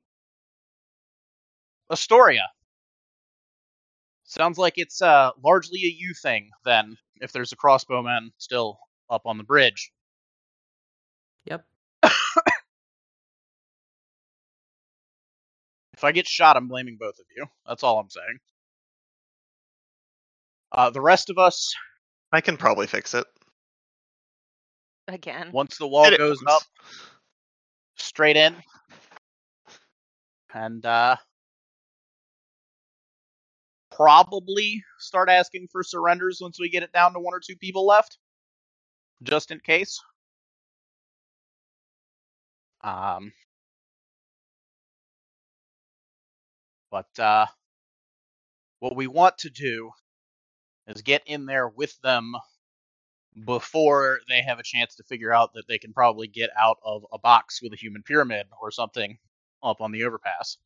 Astoria. 1.89 2.49
Sounds 4.23 4.57
like 4.57 4.77
it's 4.77 5.01
uh, 5.01 5.31
largely 5.43 5.79
a 5.79 5.95
you 5.97 6.13
thing 6.13 6.49
then. 6.65 6.97
If 7.21 7.31
there's 7.31 7.53
a 7.53 7.55
crossbowman 7.55 8.29
still 8.37 8.77
up 9.09 9.25
on 9.25 9.37
the 9.37 9.43
bridge. 9.43 9.91
Yep. 11.45 11.65
If 15.97 16.03
I 16.03 16.11
get 16.11 16.27
shot, 16.27 16.55
I'm 16.57 16.67
blaming 16.67 16.97
both 16.99 17.17
of 17.17 17.25
you. 17.35 17.47
That's 17.67 17.81
all 17.81 17.99
I'm 17.99 18.09
saying. 18.11 18.37
Uh, 20.71 20.91
the 20.91 21.01
rest 21.01 21.31
of 21.31 21.39
us, 21.39 21.73
I 22.31 22.39
can 22.39 22.55
probably 22.55 22.85
fix 22.85 23.15
it. 23.15 23.25
Again. 25.07 25.49
once 25.51 25.77
the 25.77 25.87
wall 25.87 26.05
it 26.05 26.17
goes 26.19 26.37
once. 26.45 26.55
up, 26.55 26.61
straight 27.95 28.35
in, 28.35 28.55
and 30.53 30.85
uh, 30.85 31.15
probably 33.91 34.83
start 34.99 35.29
asking 35.29 35.67
for 35.71 35.83
surrenders 35.83 36.39
once 36.41 36.59
we 36.59 36.69
get 36.69 36.83
it 36.83 36.91
down 36.91 37.13
to 37.13 37.19
one 37.19 37.33
or 37.33 37.39
two 37.39 37.55
people 37.55 37.85
left, 37.85 38.17
just 39.23 39.51
in 39.51 39.59
case. 39.59 39.99
Um, 42.83 43.33
but 46.91 47.19
uh, 47.19 47.47
what 48.79 48.95
we 48.95 49.07
want 49.07 49.37
to 49.39 49.49
do 49.49 49.91
is 50.87 51.01
get 51.01 51.23
in 51.25 51.45
there 51.45 51.67
with 51.67 51.99
them 52.01 52.33
before 53.45 54.19
they 54.29 54.41
have 54.41 54.59
a 54.59 54.63
chance 54.63 54.95
to 54.95 55.03
figure 55.03 55.33
out 55.33 55.53
that 55.53 55.67
they 55.67 55.77
can 55.77 55.93
probably 55.93 56.27
get 56.27 56.49
out 56.59 56.77
of 56.83 57.05
a 57.11 57.19
box 57.19 57.61
with 57.61 57.73
a 57.73 57.77
human 57.77 58.03
pyramid 58.03 58.47
or 58.61 58.71
something 58.71 59.17
up 59.67 59.81
on 59.81 59.91
the 59.91 60.03
overpass. 60.03 60.57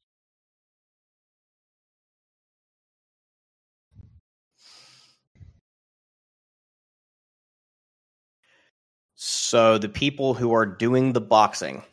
So 9.15 9.77
the 9.77 9.89
people 9.89 10.33
who 10.33 10.53
are 10.53 10.65
doing 10.65 11.13
the 11.13 11.21
boxing, 11.21 11.83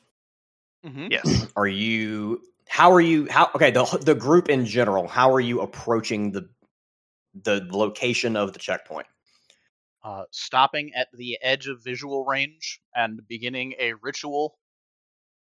Mm-hmm. 0.84 1.08
Yes. 1.10 1.46
are 1.56 1.66
you? 1.66 2.42
How 2.68 2.92
are 2.92 3.00
you? 3.00 3.26
How 3.30 3.50
okay? 3.54 3.70
The 3.70 3.84
the 4.02 4.14
group 4.14 4.48
in 4.48 4.66
general. 4.66 5.08
How 5.08 5.32
are 5.32 5.40
you 5.40 5.60
approaching 5.60 6.32
the 6.32 6.48
the 7.42 7.66
location 7.70 8.36
of 8.36 8.52
the 8.52 8.58
checkpoint? 8.58 9.06
Uh, 10.02 10.24
stopping 10.30 10.92
at 10.94 11.08
the 11.12 11.38
edge 11.42 11.66
of 11.66 11.82
visual 11.82 12.24
range 12.24 12.80
and 12.94 13.20
beginning 13.28 13.74
a 13.78 13.94
ritual 13.94 14.56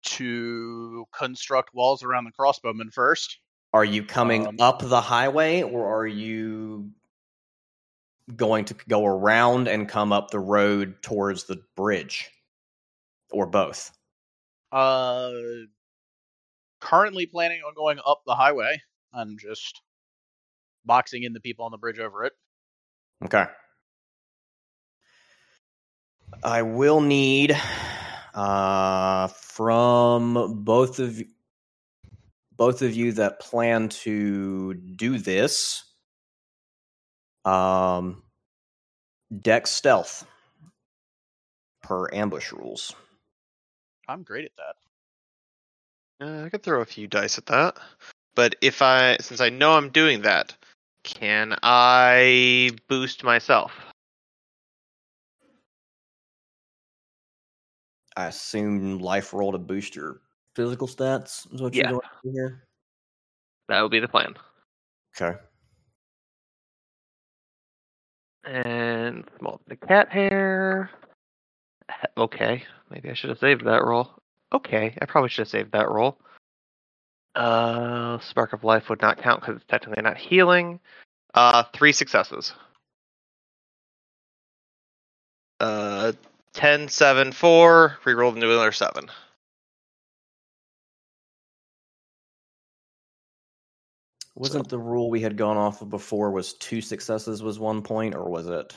to 0.03 1.05
construct 1.13 1.73
walls 1.73 2.03
around 2.03 2.25
the 2.25 2.31
crossbowmen 2.31 2.91
first. 2.93 3.37
Are 3.73 3.85
you 3.85 4.03
coming 4.03 4.47
Um, 4.47 4.55
up 4.59 4.81
the 4.81 5.01
highway, 5.01 5.61
or 5.61 5.99
are 6.01 6.07
you 6.07 6.91
going 8.35 8.65
to 8.65 8.73
go 8.87 9.05
around 9.05 9.67
and 9.67 9.87
come 9.87 10.11
up 10.11 10.31
the 10.31 10.39
road 10.39 11.01
towards 11.01 11.45
the 11.45 11.61
bridge, 11.75 12.29
or 13.31 13.45
both? 13.45 13.91
Uh, 14.71 15.31
currently 16.79 17.25
planning 17.25 17.61
on 17.61 17.73
going 17.75 17.99
up 18.05 18.23
the 18.25 18.35
highway 18.35 18.81
and 19.13 19.39
just 19.39 19.81
boxing 20.85 21.23
in 21.23 21.33
the 21.33 21.39
people 21.39 21.63
on 21.65 21.71
the 21.71 21.77
bridge 21.77 21.99
over 21.99 22.23
it. 22.25 22.33
Okay. 23.23 23.45
I 26.43 26.61
will 26.63 27.01
need 27.01 27.55
uh 28.33 29.27
from 29.55 30.63
both 30.63 30.99
of 30.99 31.21
both 32.55 32.81
of 32.81 32.93
you 32.95 33.11
that 33.11 33.39
plan 33.39 33.89
to 33.89 34.73
do 34.73 35.17
this 35.17 35.83
um 37.45 38.23
Dex 39.41 39.71
stealth 39.71 40.25
per 41.81 42.13
ambush 42.13 42.51
rules. 42.51 42.93
I'm 44.07 44.23
great 44.23 44.45
at 44.45 44.51
that. 44.57 44.75
Uh, 46.21 46.45
I 46.45 46.49
could 46.49 46.63
throw 46.63 46.81
a 46.81 46.85
few 46.85 47.07
dice 47.07 47.37
at 47.37 47.45
that. 47.47 47.77
But 48.35 48.55
if 48.61 48.81
I, 48.81 49.17
since 49.21 49.39
I 49.41 49.49
know 49.49 49.73
I'm 49.73 49.89
doing 49.89 50.21
that, 50.21 50.55
can 51.03 51.57
I 51.63 52.71
boost 52.87 53.23
myself? 53.23 53.71
I 58.17 58.27
assume 58.27 58.99
life 58.99 59.33
roll 59.33 59.51
to 59.51 59.57
boost 59.57 59.95
your 59.95 60.21
physical 60.55 60.87
stats 60.87 61.51
is 61.53 61.61
what 61.61 61.73
Yeah. 61.73 61.91
you're 61.91 62.01
doing 62.23 62.35
here. 62.35 62.67
That 63.69 63.81
would 63.81 63.91
be 63.91 63.99
the 63.99 64.07
plan. 64.07 64.35
Okay. 65.15 65.37
And 68.43 69.29
small 69.39 69.61
the 69.67 69.75
cat 69.75 70.09
hair. 70.09 70.89
Okay, 72.17 72.63
maybe 72.89 73.09
I 73.09 73.13
should 73.13 73.29
have 73.29 73.39
saved 73.39 73.65
that 73.65 73.83
roll. 73.83 74.09
Okay, 74.53 74.97
I 75.01 75.05
probably 75.05 75.29
should 75.29 75.43
have 75.43 75.49
saved 75.49 75.71
that 75.73 75.89
roll. 75.89 76.17
Uh, 77.35 78.19
spark 78.19 78.51
of 78.53 78.63
life 78.63 78.89
would 78.89 79.01
not 79.01 79.21
count 79.21 79.39
because 79.41 79.55
it's 79.57 79.65
technically 79.69 80.01
not 80.01 80.17
healing. 80.17 80.79
Uh, 81.33 81.63
three 81.73 81.93
successes. 81.93 82.53
Uh, 85.59 86.11
10, 86.53 86.89
7, 86.89 87.31
4. 87.31 87.97
Rerolled 88.03 88.35
into 88.35 88.51
another 88.51 88.71
7. 88.71 89.09
Wasn't 94.35 94.69
the 94.69 94.79
rule 94.79 95.09
we 95.09 95.21
had 95.21 95.37
gone 95.37 95.57
off 95.57 95.81
of 95.81 95.89
before 95.89 96.31
was 96.31 96.53
two 96.53 96.81
successes 96.81 97.43
was 97.43 97.59
one 97.59 97.81
point, 97.81 98.15
or 98.15 98.29
was 98.29 98.47
it? 98.47 98.73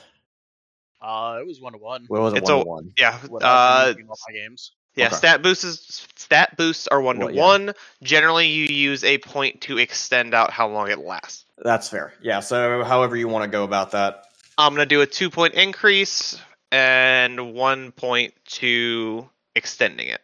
Uh, 1.01 1.37
it 1.39 1.47
was 1.47 1.61
one 1.61 1.73
to 1.73 1.79
one. 1.79 2.05
What 2.07 2.21
was 2.21 2.33
it? 2.33 2.37
It's 2.37 2.49
one 2.49 2.59
a- 2.59 2.63
to 2.63 2.69
one. 2.69 2.91
Yeah. 2.97 3.17
What 3.27 3.43
Uh, 3.43 3.93
been 3.93 4.05
my 4.07 4.15
games. 4.33 4.73
yeah. 4.95 5.07
Okay. 5.07 5.15
Stat 5.15 5.41
boosts 5.41 5.63
is, 5.63 6.07
stat 6.15 6.57
boosts 6.57 6.87
are 6.87 7.01
one 7.01 7.19
to 7.19 7.33
yeah. 7.33 7.41
one. 7.41 7.73
Generally, 8.03 8.47
you 8.47 8.65
use 8.65 9.03
a 9.03 9.17
point 9.19 9.61
to 9.61 9.77
extend 9.77 10.33
out 10.33 10.51
how 10.51 10.67
long 10.67 10.89
it 10.89 10.99
lasts. 10.99 11.45
That's 11.57 11.89
fair. 11.89 12.13
Yeah. 12.21 12.41
So, 12.41 12.83
however 12.83 13.15
you 13.15 13.27
want 13.27 13.43
to 13.43 13.49
go 13.49 13.63
about 13.63 13.91
that. 13.91 14.25
I'm 14.57 14.73
gonna 14.73 14.85
do 14.85 15.01
a 15.01 15.07
two 15.07 15.29
point 15.29 15.53
increase 15.53 16.39
and 16.75 17.53
one 17.53 17.93
point 17.93 18.33
to 18.43 19.29
extending 19.55 20.09
it. 20.09 20.21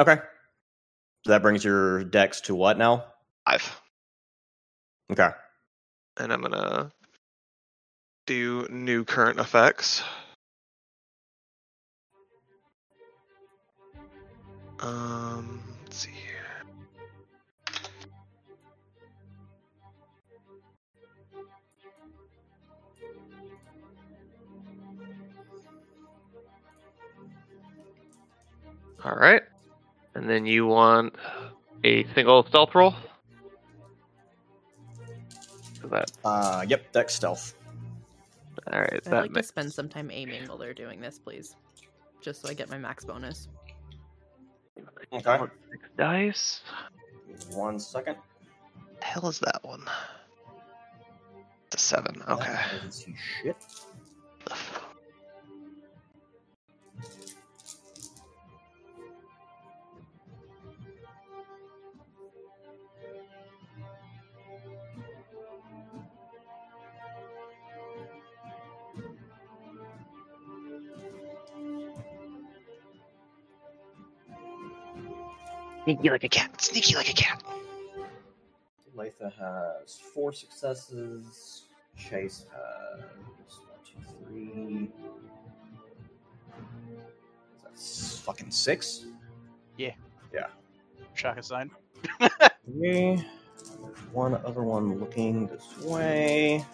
Okay. 0.00 0.16
So 1.26 1.32
that 1.32 1.42
brings 1.42 1.62
your 1.62 2.02
dex 2.04 2.40
to 2.42 2.54
what 2.54 2.78
now? 2.78 3.04
Five. 3.44 3.78
Okay. 5.12 5.28
And 6.16 6.32
I'm 6.32 6.40
gonna 6.40 6.92
do 8.26 8.66
new 8.70 9.04
current 9.04 9.38
effects. 9.38 10.02
Um, 14.80 15.62
let's 15.84 15.98
see 15.98 16.25
All 29.06 29.14
right, 29.14 29.42
and 30.16 30.28
then 30.28 30.46
you 30.46 30.66
want 30.66 31.14
a 31.84 32.04
single 32.14 32.44
stealth 32.48 32.74
roll. 32.74 32.92
For 35.80 35.86
that 35.86 36.10
Uh, 36.24 36.64
yep. 36.66 36.90
Dex 36.90 37.14
stealth. 37.14 37.54
all 38.72 38.80
right. 38.80 38.94
I'd 38.94 39.04
that 39.04 39.22
like 39.22 39.32
to 39.34 39.42
spend 39.44 39.72
some 39.72 39.88
time 39.88 40.10
aiming 40.10 40.48
while 40.48 40.58
they're 40.58 40.74
doing 40.74 41.00
this, 41.00 41.20
please. 41.20 41.54
Just 42.20 42.42
so 42.42 42.48
I 42.48 42.54
get 42.54 42.68
my 42.68 42.78
max 42.78 43.04
bonus. 43.04 43.46
Okay. 45.12 45.38
Six 45.70 45.88
dice. 45.96 46.62
One 47.52 47.78
second. 47.78 48.16
The 48.98 49.04
hell 49.04 49.28
is 49.28 49.38
that 49.38 49.60
one? 49.62 49.84
It's 51.66 51.76
a 51.76 51.86
seven. 51.86 52.22
Okay. 52.28 52.44
That 52.82 53.06
shit. 53.42 53.56
Sneaky 75.86 76.10
like 76.10 76.24
a 76.24 76.28
cat. 76.28 76.60
Sneaky 76.60 76.96
like 76.96 77.08
a 77.08 77.12
cat. 77.12 77.44
Latha 78.96 79.32
has 79.38 80.00
four 80.12 80.32
successes. 80.32 81.66
Chase 81.96 82.44
has 82.50 83.04
one, 83.60 83.78
two, 83.84 84.24
three. 84.26 84.90
That's 87.62 88.18
fucking 88.24 88.50
six. 88.50 89.06
Yeah. 89.76 89.92
Yeah. 90.34 90.48
Shaka 91.14 91.40
sign. 91.40 91.70
Three. 92.64 93.24
One 94.12 94.34
other 94.44 94.64
one 94.64 94.98
looking 94.98 95.46
this 95.46 95.78
way. 95.84 96.64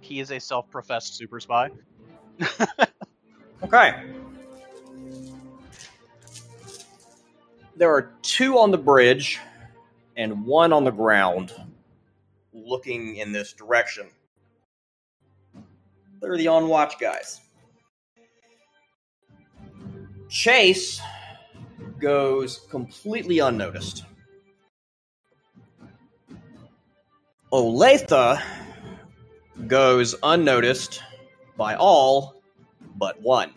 He 0.00 0.20
is 0.20 0.32
a 0.32 0.38
self-professed 0.38 1.16
super 1.16 1.40
spy. 1.40 1.70
Okay. 3.60 4.04
There 7.78 7.94
are 7.94 8.10
two 8.22 8.58
on 8.58 8.72
the 8.72 8.78
bridge 8.78 9.38
and 10.16 10.44
one 10.44 10.72
on 10.72 10.82
the 10.82 10.90
ground 10.90 11.54
looking 12.52 13.14
in 13.16 13.30
this 13.30 13.52
direction. 13.52 14.08
They're 16.20 16.36
the 16.36 16.48
on 16.48 16.66
watch 16.66 16.98
guys. 16.98 17.40
Chase 20.28 21.00
goes 22.00 22.62
completely 22.68 23.38
unnoticed. 23.38 24.04
Olathe 27.52 28.42
goes 29.68 30.16
unnoticed 30.24 31.00
by 31.56 31.76
all 31.76 32.42
but 32.96 33.22
one. 33.22 33.52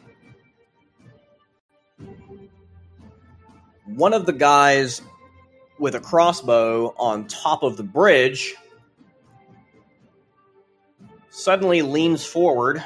One 3.96 4.14
of 4.14 4.26
the 4.26 4.34
guys 4.34 5.02
with 5.78 5.96
a 5.96 6.00
crossbow 6.00 6.96
on 6.98 7.28
top 7.28 7.62
of 7.62 7.76
the 7.76 7.84
bridge 7.84 8.56
suddenly 11.30 11.82
leans 11.82 12.26
forward, 12.26 12.82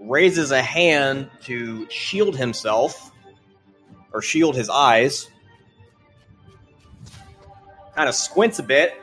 raises 0.00 0.52
a 0.52 0.62
hand 0.62 1.28
to 1.42 1.88
shield 1.90 2.36
himself 2.36 3.12
or 4.12 4.22
shield 4.22 4.56
his 4.56 4.70
eyes, 4.70 5.28
kind 7.94 8.08
of 8.08 8.14
squints 8.14 8.58
a 8.58 8.62
bit, 8.62 8.94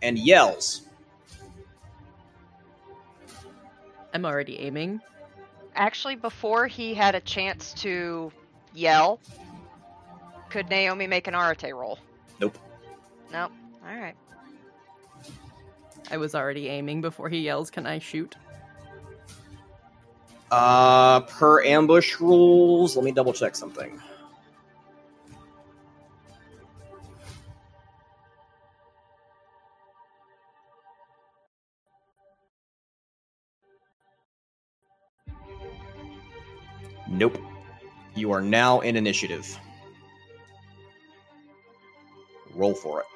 and 0.00 0.18
yells. 0.18 0.82
I'm 4.14 4.24
already 4.24 4.58
aiming. 4.60 5.00
Actually, 5.80 6.14
before 6.14 6.66
he 6.66 6.92
had 6.92 7.14
a 7.14 7.20
chance 7.20 7.72
to 7.72 8.30
yell, 8.74 9.18
could 10.50 10.68
Naomi 10.68 11.06
make 11.06 11.26
an 11.26 11.34
Arete 11.34 11.74
roll? 11.74 11.98
Nope. 12.38 12.58
Nope. 13.32 13.50
All 13.82 13.96
right. 13.96 14.14
I 16.10 16.18
was 16.18 16.34
already 16.34 16.68
aiming 16.68 17.00
before 17.00 17.30
he 17.30 17.38
yells, 17.38 17.70
Can 17.70 17.86
I 17.86 17.98
shoot? 17.98 18.36
Uh, 20.50 21.20
per 21.20 21.64
ambush 21.64 22.20
rules, 22.20 22.94
let 22.94 23.02
me 23.02 23.12
double 23.12 23.32
check 23.32 23.56
something. 23.56 23.98
Nope. 37.10 37.38
You 38.14 38.32
are 38.32 38.40
now 38.40 38.80
in 38.80 38.96
initiative. 38.96 39.58
Roll 42.54 42.74
for 42.74 43.00
it. 43.00 43.06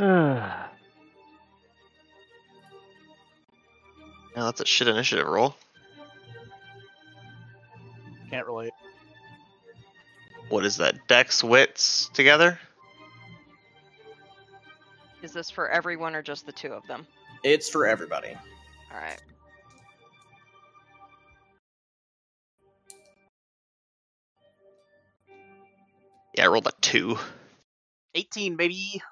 Now 4.36 4.44
that's 4.46 4.60
a 4.60 4.64
shit 4.64 4.86
initiative 4.88 5.26
roll. 5.26 5.56
Can't 8.30 8.46
relate. 8.46 8.72
What 10.48 10.64
is 10.64 10.76
that? 10.78 11.08
Dex 11.08 11.42
wits 11.42 12.08
together? 12.14 12.58
Is 15.22 15.32
this 15.32 15.50
for 15.50 15.68
everyone 15.68 16.14
or 16.14 16.22
just 16.22 16.46
the 16.46 16.52
two 16.52 16.72
of 16.72 16.86
them? 16.86 17.06
It's 17.42 17.68
for 17.68 17.86
everybody. 17.86 18.30
All 18.30 18.98
right. 18.98 19.20
Yeah, 26.40 26.46
I 26.46 26.48
rolled 26.48 26.66
a 26.66 26.72
two. 26.80 27.18
18, 28.14 28.56
baby. 28.56 29.02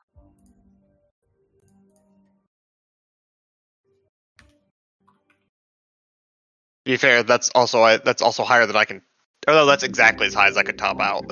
To 6.86 6.92
be 6.92 6.96
fair, 6.96 7.22
that's 7.24 7.50
also 7.50 7.82
I, 7.82 7.98
that's 7.98 8.22
also 8.22 8.44
higher 8.44 8.64
than 8.64 8.76
I 8.76 8.86
can. 8.86 9.02
Although 9.46 9.66
that's 9.66 9.82
exactly 9.82 10.26
as 10.26 10.32
high 10.32 10.48
as 10.48 10.56
I 10.56 10.62
could 10.62 10.78
top 10.78 11.00
out. 11.00 11.30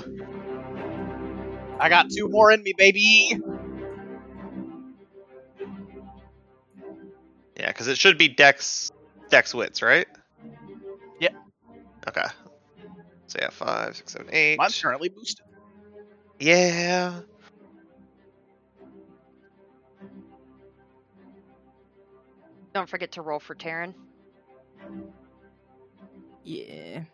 I 1.81 1.89
got 1.89 2.10
two 2.10 2.28
more 2.28 2.52
in 2.52 2.62
me, 2.62 2.75
baby. 2.76 3.41
Yeah, 7.58 7.68
because 7.68 7.89
it 7.89 7.97
should 7.97 8.18
be 8.18 8.28
Dex 8.28 8.92
Dex 9.31 9.55
wits, 9.55 9.81
right? 9.81 10.07
Yep. 11.20 11.34
Okay. 12.08 12.26
So 13.28 13.39
yeah, 13.41 13.49
five, 13.49 13.97
six, 13.97 14.12
seven, 14.12 14.28
eight. 14.31 14.58
Mine's 14.58 14.78
currently 14.78 15.08
boosted. 15.08 15.47
Yeah. 16.39 17.20
Don't 22.74 22.89
forget 22.89 23.12
to 23.12 23.23
roll 23.23 23.40
for 23.40 23.55
Taryn. 23.55 23.94
Yeah. 26.44 27.05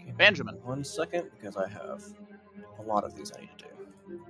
Okay, 0.00 0.12
Benjamin. 0.16 0.54
One 0.62 0.84
second, 0.84 1.30
because 1.36 1.56
I 1.56 1.68
have 1.68 2.04
a 2.78 2.82
lot 2.82 3.04
of 3.04 3.16
these 3.16 3.32
I 3.36 3.40
need 3.40 3.50
to 3.58 3.64
do. 3.64 4.24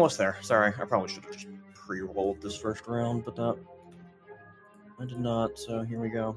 Almost 0.02 0.18
there. 0.18 0.36
Sorry, 0.42 0.74
I 0.80 0.86
probably 0.86 1.10
should 1.10 1.26
have 1.26 1.34
just 1.34 1.46
pre-rolled 1.76 2.42
this 2.42 2.58
first 2.58 2.88
round, 2.88 3.24
but 3.24 3.36
that 3.36 3.56
I 5.00 5.06
did 5.06 5.20
not. 5.20 5.60
So 5.60 5.84
here 5.84 6.00
we 6.00 6.10
go. 6.10 6.36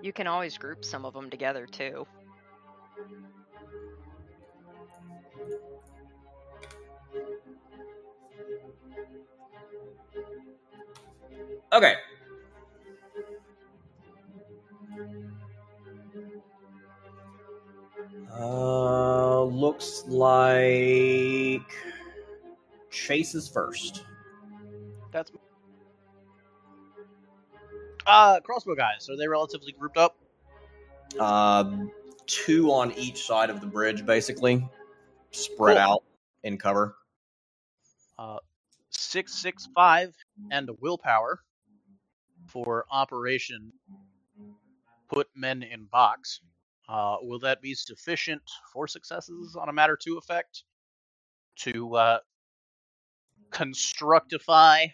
You 0.00 0.12
can 0.12 0.28
always 0.28 0.56
group 0.56 0.84
some 0.84 1.04
of 1.04 1.12
them 1.12 1.30
together 1.30 1.66
too. 1.66 2.06
Okay. 11.72 11.96
Uh, 18.32 19.42
looks 19.42 20.04
like 20.06 21.89
Chase 22.90 23.34
is 23.34 23.48
first. 23.48 24.04
That's 25.12 25.30
uh 28.06 28.40
crossbow 28.40 28.74
guys. 28.74 29.08
Are 29.08 29.16
they 29.16 29.28
relatively 29.28 29.72
grouped 29.72 29.96
up? 29.96 30.16
Uh, 31.18 31.86
two 32.26 32.72
on 32.72 32.92
each 32.92 33.26
side 33.26 33.50
of 33.50 33.60
the 33.60 33.66
bridge, 33.66 34.06
basically, 34.06 34.66
spread 35.32 35.76
Cool. 35.76 35.82
out 35.82 36.04
in 36.44 36.56
cover. 36.56 36.94
Uh, 38.18 38.38
six 38.90 39.34
six 39.34 39.68
five 39.74 40.14
and 40.50 40.68
a 40.68 40.72
willpower 40.80 41.40
for 42.46 42.84
operation. 42.90 43.72
Put 45.08 45.28
men 45.34 45.62
in 45.64 45.86
box. 45.86 46.40
Uh, 46.88 47.16
will 47.22 47.38
that 47.40 47.60
be 47.60 47.74
sufficient 47.74 48.42
for 48.72 48.86
successes 48.86 49.56
on 49.56 49.68
a 49.68 49.72
matter 49.72 49.96
two 50.00 50.16
effect 50.18 50.64
to 51.56 51.94
uh, 51.96 52.18
constructify 53.50 54.86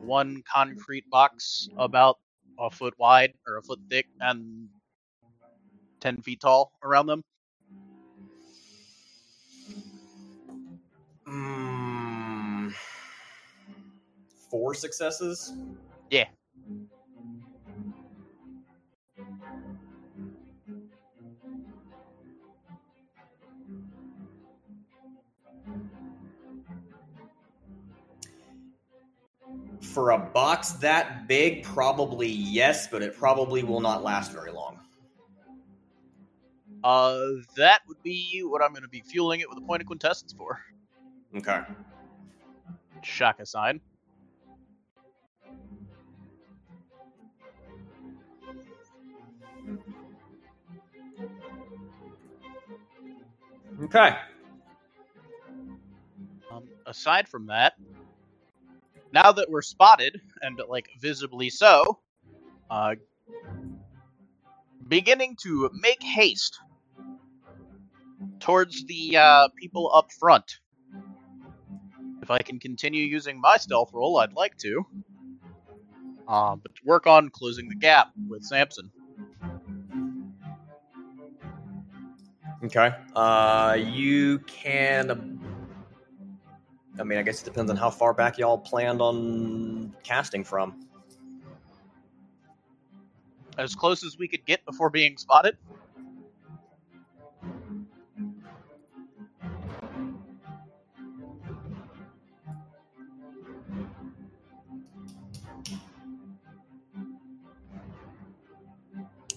one 0.00 0.42
concrete 0.52 1.04
box 1.10 1.68
about 1.76 2.18
a 2.58 2.70
foot 2.70 2.94
wide 2.98 3.34
or 3.46 3.56
a 3.58 3.62
foot 3.62 3.80
thick 3.90 4.06
and 4.20 4.68
ten 6.00 6.20
feet 6.22 6.40
tall 6.40 6.72
around 6.82 7.06
them? 7.06 7.22
Mm, 11.26 12.74
four 14.50 14.74
successes. 14.74 15.52
Yeah. 16.10 16.26
For 29.92 30.10
a 30.12 30.18
box 30.18 30.72
that 30.72 31.28
big, 31.28 31.64
probably 31.64 32.28
yes, 32.28 32.88
but 32.88 33.02
it 33.02 33.14
probably 33.16 33.62
will 33.62 33.80
not 33.80 34.02
last 34.02 34.32
very 34.32 34.50
long. 34.50 34.80
Uh, 36.82 37.18
that 37.56 37.82
would 37.86 38.02
be 38.02 38.40
what 38.40 38.62
I'm 38.62 38.70
going 38.70 38.82
to 38.82 38.88
be 38.88 39.02
fueling 39.02 39.40
it 39.40 39.48
with 39.50 39.58
a 39.58 39.60
point 39.60 39.82
of 39.82 39.86
quintessence 39.86 40.32
for. 40.32 40.60
Okay. 41.36 41.60
Shock 43.02 43.40
aside. 43.40 43.80
Okay. 53.82 54.16
Um, 56.50 56.64
aside 56.86 57.28
from 57.28 57.46
that, 57.46 57.74
now 59.12 59.32
that 59.32 59.50
we're 59.50 59.62
spotted 59.62 60.20
and 60.40 60.60
like 60.68 60.88
visibly 61.00 61.50
so, 61.50 61.98
uh, 62.70 62.94
beginning 64.88 65.36
to 65.42 65.70
make 65.74 66.02
haste 66.02 66.58
towards 68.40 68.84
the 68.86 69.16
uh, 69.16 69.48
people 69.56 69.90
up 69.94 70.10
front. 70.12 70.58
If 72.22 72.30
I 72.30 72.38
can 72.38 72.58
continue 72.58 73.04
using 73.04 73.40
my 73.40 73.56
stealth 73.56 73.90
roll, 73.92 74.18
I'd 74.18 74.32
like 74.32 74.56
to. 74.58 74.86
Uh, 76.28 76.56
but 76.56 76.74
to 76.74 76.80
work 76.84 77.06
on 77.06 77.30
closing 77.30 77.68
the 77.68 77.74
gap 77.74 78.12
with 78.28 78.44
Samson. 78.44 78.90
Okay. 82.64 82.94
Uh, 83.14 83.76
you 83.78 84.38
can. 84.40 85.31
I 87.02 87.04
mean, 87.04 87.18
I 87.18 87.22
guess 87.22 87.42
it 87.42 87.44
depends 87.44 87.68
on 87.68 87.76
how 87.76 87.90
far 87.90 88.14
back 88.14 88.38
y'all 88.38 88.56
planned 88.56 89.02
on 89.02 89.92
casting 90.04 90.44
from. 90.44 90.86
As 93.58 93.74
close 93.74 94.04
as 94.04 94.16
we 94.16 94.28
could 94.28 94.46
get 94.46 94.64
before 94.64 94.88
being 94.88 95.16
spotted. 95.16 95.58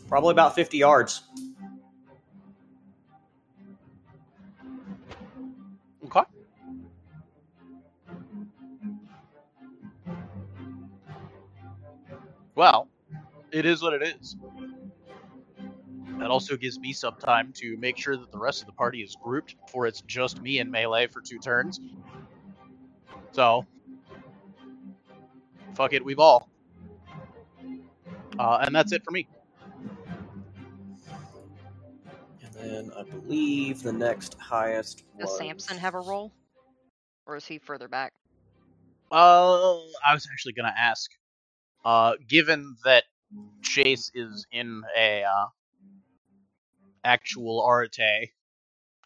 Probably 0.08 0.32
about 0.34 0.54
50 0.54 0.78
yards. 0.78 1.24
Well, 12.56 12.88
it 13.52 13.66
is 13.66 13.82
what 13.82 13.94
it 13.94 14.02
is. 14.02 14.38
That 16.20 16.32
also 16.32 16.56
gives 16.56 16.80
me 16.80 16.94
some 16.94 17.16
time 17.16 17.52
to 17.58 17.76
make 17.78 17.98
sure 17.98 18.16
that 18.16 18.32
the 18.32 18.38
rest 18.38 18.62
of 18.62 18.68
the 18.68 18.74
party 18.74 19.02
is 19.02 19.18
grouped 19.22 19.56
before 19.66 19.86
it's 19.86 20.02
just 20.02 20.42
me 20.42 20.60
in 20.60 20.72
melee 20.72 21.08
for 21.08 21.22
two 21.22 21.38
turns. 21.40 21.82
So, 23.34 23.66
fuck 25.76 25.92
it, 25.92 26.04
we 26.04 26.16
ball. 26.16 26.50
Uh, 28.40 28.64
and 28.66 28.74
that's 28.74 28.94
it 28.94 29.04
for 29.04 29.12
me. 29.12 29.28
And 32.42 32.54
then 32.54 32.92
I 32.98 33.04
believe 33.04 33.84
the 33.84 33.92
next 33.92 34.40
highest 34.40 35.04
Does 35.20 35.30
was... 35.30 35.38
Samson 35.38 35.78
have 35.78 35.96
a 35.96 36.00
role? 36.00 36.32
Or 37.26 37.36
is 37.36 37.46
he 37.46 37.60
further 37.60 37.90
back? 37.90 38.14
Uh, 39.12 39.76
I 40.06 40.14
was 40.14 40.28
actually 40.32 40.54
gonna 40.54 40.74
ask. 40.78 41.12
Uh, 41.86 42.14
given 42.28 42.76
that 42.84 43.04
Chase 43.62 44.12
is 44.16 44.48
in 44.52 44.82
a 44.98 45.24
uh, 45.24 45.46
actual 47.04 47.64
Arete 47.64 48.32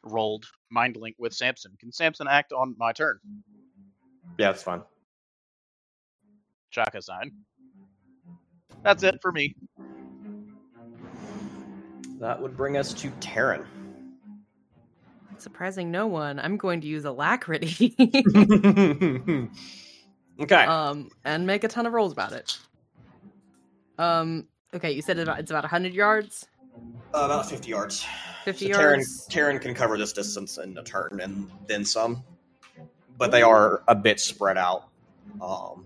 rolled 0.03 0.45
mind 0.71 0.95
link 0.95 1.17
with 1.19 1.33
Samson, 1.33 1.73
can 1.77 1.91
Samson 1.91 2.27
act 2.29 2.53
on 2.53 2.75
my 2.79 2.93
turn? 2.93 3.19
Yeah, 4.37 4.51
that's 4.51 4.63
fine. 4.63 4.81
Shaka 6.69 7.01
sign. 7.01 7.33
That's 8.81 9.03
it 9.03 9.19
for 9.21 9.33
me. 9.33 9.55
That 12.19 12.41
would 12.41 12.55
bring 12.55 12.77
us 12.77 12.93
to 12.93 13.09
Taryn. 13.19 13.65
Surprising 15.37 15.91
no 15.91 16.07
one. 16.07 16.39
I'm 16.39 16.55
going 16.57 16.79
to 16.81 16.87
use 16.87 17.05
alacrity. 17.05 17.95
okay. 20.41 20.63
um, 20.65 21.09
and 21.25 21.47
make 21.47 21.63
a 21.63 21.67
ton 21.67 21.85
of 21.85 21.93
rolls 21.93 22.11
about 22.11 22.33
it. 22.33 22.57
Um, 23.99 24.47
okay, 24.73 24.93
you 24.93 25.01
said 25.01 25.17
it's 25.17 25.27
about, 25.27 25.39
it's 25.39 25.51
about 25.51 25.63
100 25.63 25.93
yards? 25.93 26.47
Uh, 27.13 27.25
about 27.25 27.49
50 27.49 27.69
yards. 27.69 28.05
50 28.45 28.71
So 28.71 28.79
yards? 28.79 29.27
Taryn 29.29 29.59
can 29.59 29.73
cover 29.73 29.97
this 29.97 30.13
distance 30.13 30.57
in 30.57 30.77
a 30.77 30.83
turn 30.83 31.19
and 31.21 31.51
then 31.67 31.83
some, 31.83 32.23
but 33.17 33.29
they 33.29 33.41
are 33.41 33.83
a 33.89 33.95
bit 33.95 34.21
spread 34.21 34.57
out. 34.57 34.87
Um, 35.41 35.85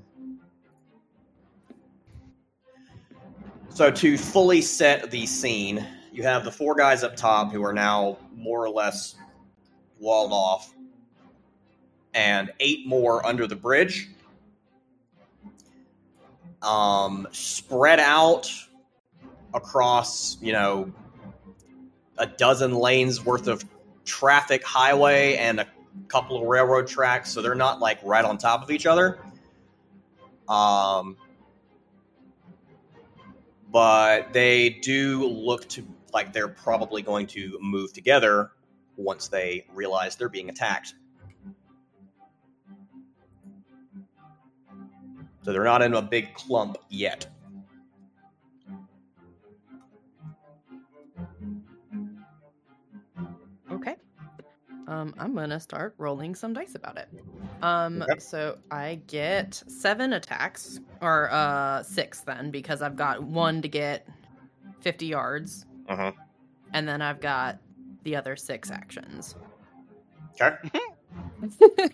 so 3.70 3.90
to 3.90 4.18
fully 4.18 4.62
set 4.62 5.10
the 5.10 5.26
scene, 5.26 5.86
you 6.12 6.22
have 6.22 6.46
the 6.46 6.52
four 6.52 6.76
guys 6.76 7.04
up 7.04 7.16
top 7.16 7.52
who 7.52 7.64
are 7.64 7.74
now 7.74 8.20
more 8.36 8.64
or 8.64 8.70
less 8.70 9.16
walled 10.00 10.32
off, 10.32 10.72
and 12.14 12.52
eight 12.60 12.86
more 12.86 13.26
under 13.26 13.48
the 13.48 13.56
bridge. 13.56 14.10
Um, 16.64 17.28
spread 17.32 18.00
out 18.00 18.50
across, 19.54 20.38
you 20.42 20.54
know, 20.54 20.92
a 22.18 22.26
dozen 22.26 22.74
lanes 22.74 23.24
worth 23.24 23.48
of 23.48 23.64
traffic 24.06 24.64
highway 24.64 25.36
and 25.36 25.60
a 25.60 25.68
couple 26.08 26.42
of 26.42 26.48
railroad 26.48 26.88
tracks, 26.88 27.32
so 27.32 27.42
they're 27.42 27.56
not 27.56 27.80
like 27.80 28.00
right 28.04 28.26
on 28.26 28.38
top 28.38 28.64
of 28.64 28.72
each 28.72 28.86
other. 28.86 29.20
Um, 30.48 31.18
but 33.72 34.34
they 34.34 34.70
do 34.70 35.28
look 35.28 35.68
to 35.70 35.86
like 36.14 36.32
they're 36.32 36.48
probably 36.48 37.02
going 37.02 37.28
to 37.28 37.58
move 37.60 37.92
together 37.92 38.52
once 38.98 39.28
they 39.28 39.66
realize 39.74 40.16
they're 40.16 40.30
being 40.30 40.50
attacked. 40.50 40.94
So 45.44 45.52
they're 45.52 45.64
not 45.64 45.82
in 45.82 45.94
a 45.94 46.02
big 46.02 46.34
clump 46.34 46.78
yet. 46.90 47.28
Okay. 53.72 53.96
Um, 54.88 55.14
I'm 55.18 55.34
gonna 55.36 55.60
start 55.60 55.96
rolling 55.98 56.36
some 56.36 56.54
dice 56.54 56.76
about 56.76 56.98
it. 56.98 57.08
Um, 57.62 58.02
Okay. 58.02 58.20
so 58.20 58.58
I 58.72 59.00
get 59.08 59.64
seven 59.68 60.14
attacks, 60.14 60.80
or 61.02 61.30
uh, 61.32 61.84
six 61.84 62.22
then, 62.22 62.52
because 62.52 62.82
I've 62.82 62.96
got 62.96 63.24
one 63.24 63.62
to 63.62 63.68
get 63.68 64.08
50 64.82 65.06
yards, 65.06 65.66
Uh-huh. 65.88 66.12
and 66.74 66.88
then 66.88 67.02
I've 67.02 67.22
got 67.22 67.60
the 68.04 68.16
other 68.16 68.36
six 68.36 68.72
actions. 68.72 69.36
Okay. 70.42 70.56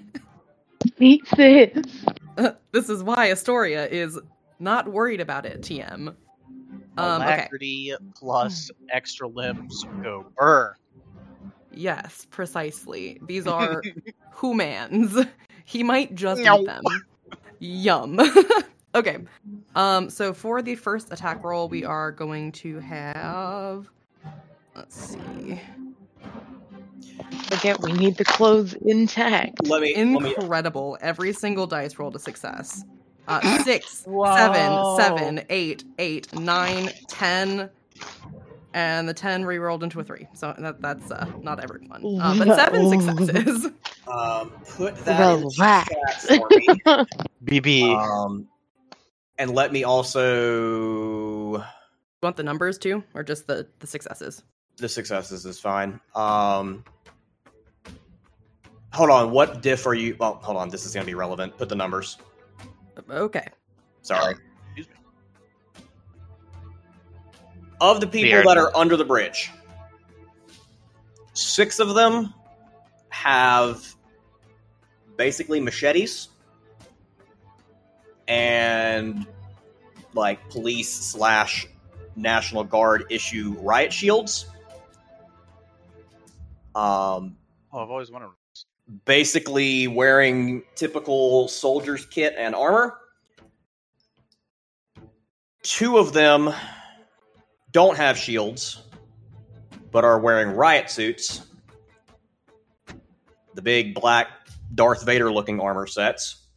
Eat 0.99 1.23
this. 1.37 2.05
this 2.71 2.89
is 2.89 3.03
why 3.03 3.31
Astoria 3.31 3.87
is 3.87 4.19
not 4.59 4.91
worried 4.91 5.21
about 5.21 5.45
it, 5.45 5.61
TM. 5.61 6.15
Um, 6.97 7.21
okay. 7.21 7.47
Plus 8.15 8.69
extra 8.91 9.27
limbs 9.27 9.83
go 10.03 10.25
burr. 10.37 10.75
Yes, 11.71 12.27
precisely. 12.29 13.19
These 13.27 13.47
are 13.47 13.81
humans. 14.39 15.17
He 15.65 15.83
might 15.83 16.15
just 16.15 16.41
No. 16.41 16.61
eat 16.61 16.65
them. 16.65 16.81
Yum. 17.59 18.19
okay. 18.95 19.19
Um, 19.75 20.09
so 20.09 20.33
for 20.33 20.63
the 20.63 20.73
first 20.73 21.13
attack 21.13 21.43
roll, 21.43 21.69
we 21.69 21.85
are 21.85 22.11
going 22.11 22.51
to 22.53 22.79
have 22.79 23.87
let's 24.75 24.95
see. 24.95 25.61
Forget 27.49 27.81
we 27.81 27.93
need 27.93 28.15
the 28.15 28.25
clothes 28.25 28.73
intact. 28.85 29.67
Let 29.67 29.81
me 29.81 29.95
let 29.95 30.23
me 30.23 30.35
Incredible. 30.38 30.97
Every 31.01 31.33
single 31.33 31.65
dice 31.67 31.97
rolled 31.97 32.15
a 32.15 32.19
success. 32.19 32.83
Uh, 33.27 33.59
six, 33.63 34.03
Whoa. 34.05 34.35
seven, 34.35 34.97
seven, 34.97 35.45
eight, 35.49 35.83
eight, 35.97 36.33
nine, 36.33 36.89
ten, 37.07 37.69
and 38.73 39.09
the 39.09 39.13
ten 39.13 39.45
re-rolled 39.45 39.83
into 39.83 39.99
a 39.99 40.03
three. 40.03 40.27
So 40.33 40.53
that 40.57 40.81
that's 40.81 41.11
uh, 41.11 41.27
not 41.41 41.63
everyone, 41.63 42.19
uh, 42.21 42.38
but 42.38 42.55
seven 42.55 42.89
successes. 42.89 43.65
um, 44.07 44.51
put 44.77 44.95
that 45.05 45.38
in 45.38 45.41
the 45.41 45.51
chat 45.51 46.21
for 46.21 46.49
me. 46.49 46.67
BB. 47.45 47.97
Um, 47.97 48.47
and 49.39 49.55
let 49.55 49.71
me 49.71 49.83
also 49.85 51.57
You 51.57 51.63
want 52.21 52.35
the 52.35 52.43
numbers 52.43 52.77
too, 52.77 53.03
or 53.13 53.23
just 53.23 53.47
the 53.47 53.67
the 53.79 53.88
successes? 53.88 54.43
the 54.79 54.89
successes 54.89 55.45
is 55.45 55.59
fine. 55.59 55.99
Um, 56.15 56.83
hold 58.93 59.09
on, 59.09 59.31
what 59.31 59.61
diff 59.61 59.85
are 59.85 59.93
you? 59.93 60.15
Well, 60.19 60.39
hold 60.41 60.57
on, 60.57 60.69
this 60.69 60.85
is 60.85 60.93
going 60.93 61.05
to 61.05 61.09
be 61.09 61.15
relevant. 61.15 61.57
Put 61.57 61.69
the 61.69 61.75
numbers. 61.75 62.17
Okay. 63.09 63.47
Sorry. 64.01 64.35
Excuse 64.75 64.87
me. 64.87 65.83
Of 67.81 68.01
the 68.01 68.07
people 68.07 68.31
Beard. 68.31 68.47
that 68.47 68.57
are 68.57 68.75
under 68.75 68.97
the 68.97 69.05
bridge, 69.05 69.51
six 71.33 71.79
of 71.79 71.95
them 71.95 72.33
have 73.09 73.95
basically 75.17 75.59
machetes 75.59 76.29
and 78.27 79.25
like 80.13 80.49
police 80.49 80.89
slash 80.89 81.67
national 82.15 82.63
guard 82.63 83.05
issue 83.09 83.55
riot 83.59 83.91
shields. 83.91 84.45
Um, 86.75 87.37
oh, 87.73 87.79
I've 87.79 87.89
always 87.89 88.11
wanted. 88.11 88.29
Basically 89.05 89.87
wearing 89.87 90.63
typical 90.75 91.47
soldier's 91.47 92.05
kit 92.05 92.35
and 92.37 92.55
armor. 92.55 92.97
Two 95.61 95.97
of 95.97 96.13
them 96.13 96.53
don't 97.71 97.97
have 97.97 98.17
shields, 98.17 98.81
but 99.91 100.03
are 100.03 100.19
wearing 100.19 100.55
riot 100.55 100.89
suits. 100.89 101.45
The 103.53 103.61
big 103.61 103.93
black 103.93 104.27
Darth 104.73 105.05
Vader 105.05 105.31
looking 105.31 105.59
armor 105.59 105.87
sets. 105.87 106.47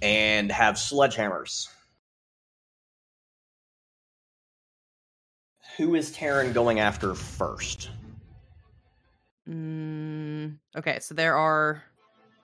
And 0.00 0.52
have 0.52 0.76
sledgehammers. 0.76 1.68
Who 5.76 5.94
is 5.94 6.10
Taryn 6.10 6.52
going 6.52 6.80
after 6.80 7.14
first? 7.14 7.90
Mm, 9.48 10.58
okay, 10.76 10.98
so 11.00 11.14
there 11.14 11.36
are 11.36 11.82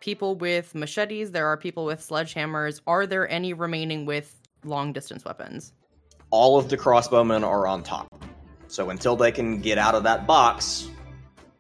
people 0.01 0.35
with 0.37 0.75
machetes. 0.75 1.31
There 1.31 1.47
are 1.47 1.57
people 1.57 1.85
with 1.85 2.01
sledgehammers. 2.01 2.81
Are 2.87 3.07
there 3.07 3.29
any 3.29 3.53
remaining 3.53 4.07
with 4.07 4.41
long 4.65 4.93
distance 4.93 5.25
weapons? 5.25 5.73
all 6.35 6.59
of 6.59 6.69
the 6.69 6.77
crossbowmen 6.77 7.47
are 7.47 7.69
on 7.69 7.81
top. 7.85 8.09
So 8.67 8.91
until 8.91 9.15
they 9.15 9.31
can 9.31 9.61
get 9.61 9.79
out 9.79 9.95
of 9.95 10.03
that 10.03 10.27
box, 10.27 10.89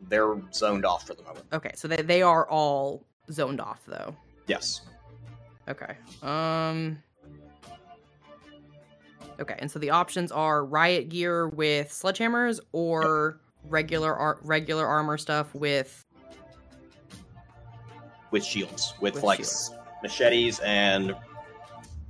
they're 0.08 0.34
zoned 0.52 0.84
off 0.84 1.06
for 1.06 1.14
the 1.14 1.22
moment. 1.22 1.46
Okay, 1.52 1.70
so 1.76 1.86
they 1.86 2.02
they 2.02 2.22
are 2.22 2.48
all 2.48 3.06
zoned 3.30 3.60
off 3.60 3.82
though. 3.86 4.16
Yes. 4.48 4.80
Okay. 5.68 5.94
Um. 6.22 6.98
Okay, 9.38 9.54
and 9.58 9.70
so 9.70 9.78
the 9.78 9.90
options 9.90 10.32
are 10.32 10.64
riot 10.64 11.08
gear 11.08 11.48
with 11.48 11.90
sledgehammers 11.90 12.58
or 12.72 13.38
regular 13.68 14.14
ar- 14.14 14.38
regular 14.42 14.86
armor 14.86 15.16
stuff 15.18 15.54
with 15.54 16.04
With 18.30 18.44
shields, 18.44 18.94
with, 19.00 19.14
With 19.14 19.22
like 19.24 19.38
shields. 19.38 19.70
machetes 20.02 20.58
and 20.60 21.14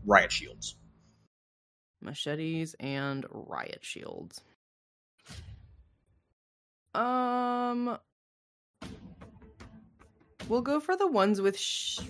riot 0.07 0.33
shields. 0.33 0.77
machetes 2.01 2.75
and 2.81 3.25
riot 3.31 3.81
shields. 3.83 4.41
Um 6.95 7.99
We'll 10.49 10.61
go 10.63 10.79
for 10.81 10.95
the 10.97 11.07
ones 11.07 11.41
with 11.41 11.59
sh- 11.59 12.01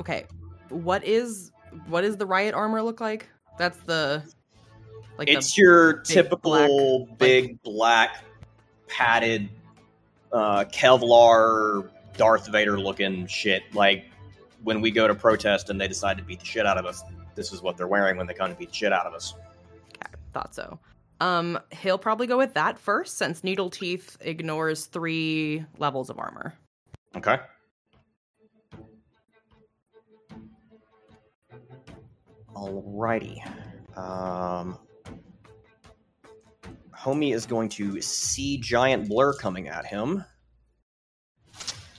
Okay. 0.00 0.24
What 0.70 1.04
is 1.04 1.52
what 1.86 2.04
is 2.04 2.16
the 2.16 2.26
riot 2.26 2.54
armor 2.54 2.82
look 2.82 3.00
like? 3.00 3.28
That's 3.58 3.78
the 3.80 4.22
like 5.18 5.28
it's 5.28 5.54
the, 5.54 5.62
your 5.62 5.96
big 5.96 6.04
typical 6.04 7.06
black, 7.06 7.18
big 7.18 7.62
black 7.62 8.24
padded 8.88 9.48
uh, 10.32 10.64
Kevlar 10.64 11.88
Darth 12.16 12.48
Vader 12.48 12.78
looking 12.78 13.26
shit. 13.26 13.62
Like 13.74 14.06
when 14.62 14.80
we 14.80 14.90
go 14.90 15.08
to 15.08 15.14
protest 15.14 15.70
and 15.70 15.80
they 15.80 15.88
decide 15.88 16.18
to 16.18 16.24
beat 16.24 16.40
the 16.40 16.46
shit 16.46 16.66
out 16.66 16.78
of 16.78 16.86
us, 16.86 17.02
this 17.34 17.52
is 17.52 17.62
what 17.62 17.76
they're 17.76 17.88
wearing 17.88 18.16
when 18.16 18.26
they 18.26 18.34
come 18.34 18.50
to 18.50 18.56
beat 18.56 18.70
the 18.70 18.74
shit 18.74 18.92
out 18.92 19.06
of 19.06 19.14
us. 19.14 19.34
Okay, 19.96 20.14
thought 20.32 20.54
so. 20.54 20.78
Um, 21.20 21.58
he'll 21.72 21.98
probably 21.98 22.28
go 22.28 22.38
with 22.38 22.54
that 22.54 22.78
first, 22.78 23.18
since 23.18 23.42
Needle 23.42 23.70
Teeth 23.70 24.16
ignores 24.20 24.86
three 24.86 25.64
levels 25.78 26.10
of 26.10 26.18
armor. 26.18 26.54
Okay. 27.16 27.38
Alrighty. 32.58 33.38
Um, 33.96 34.78
homie 36.92 37.32
is 37.32 37.46
going 37.46 37.68
to 37.70 38.00
see 38.02 38.58
giant 38.58 39.08
blur 39.08 39.32
coming 39.34 39.68
at 39.68 39.86
him 39.86 40.24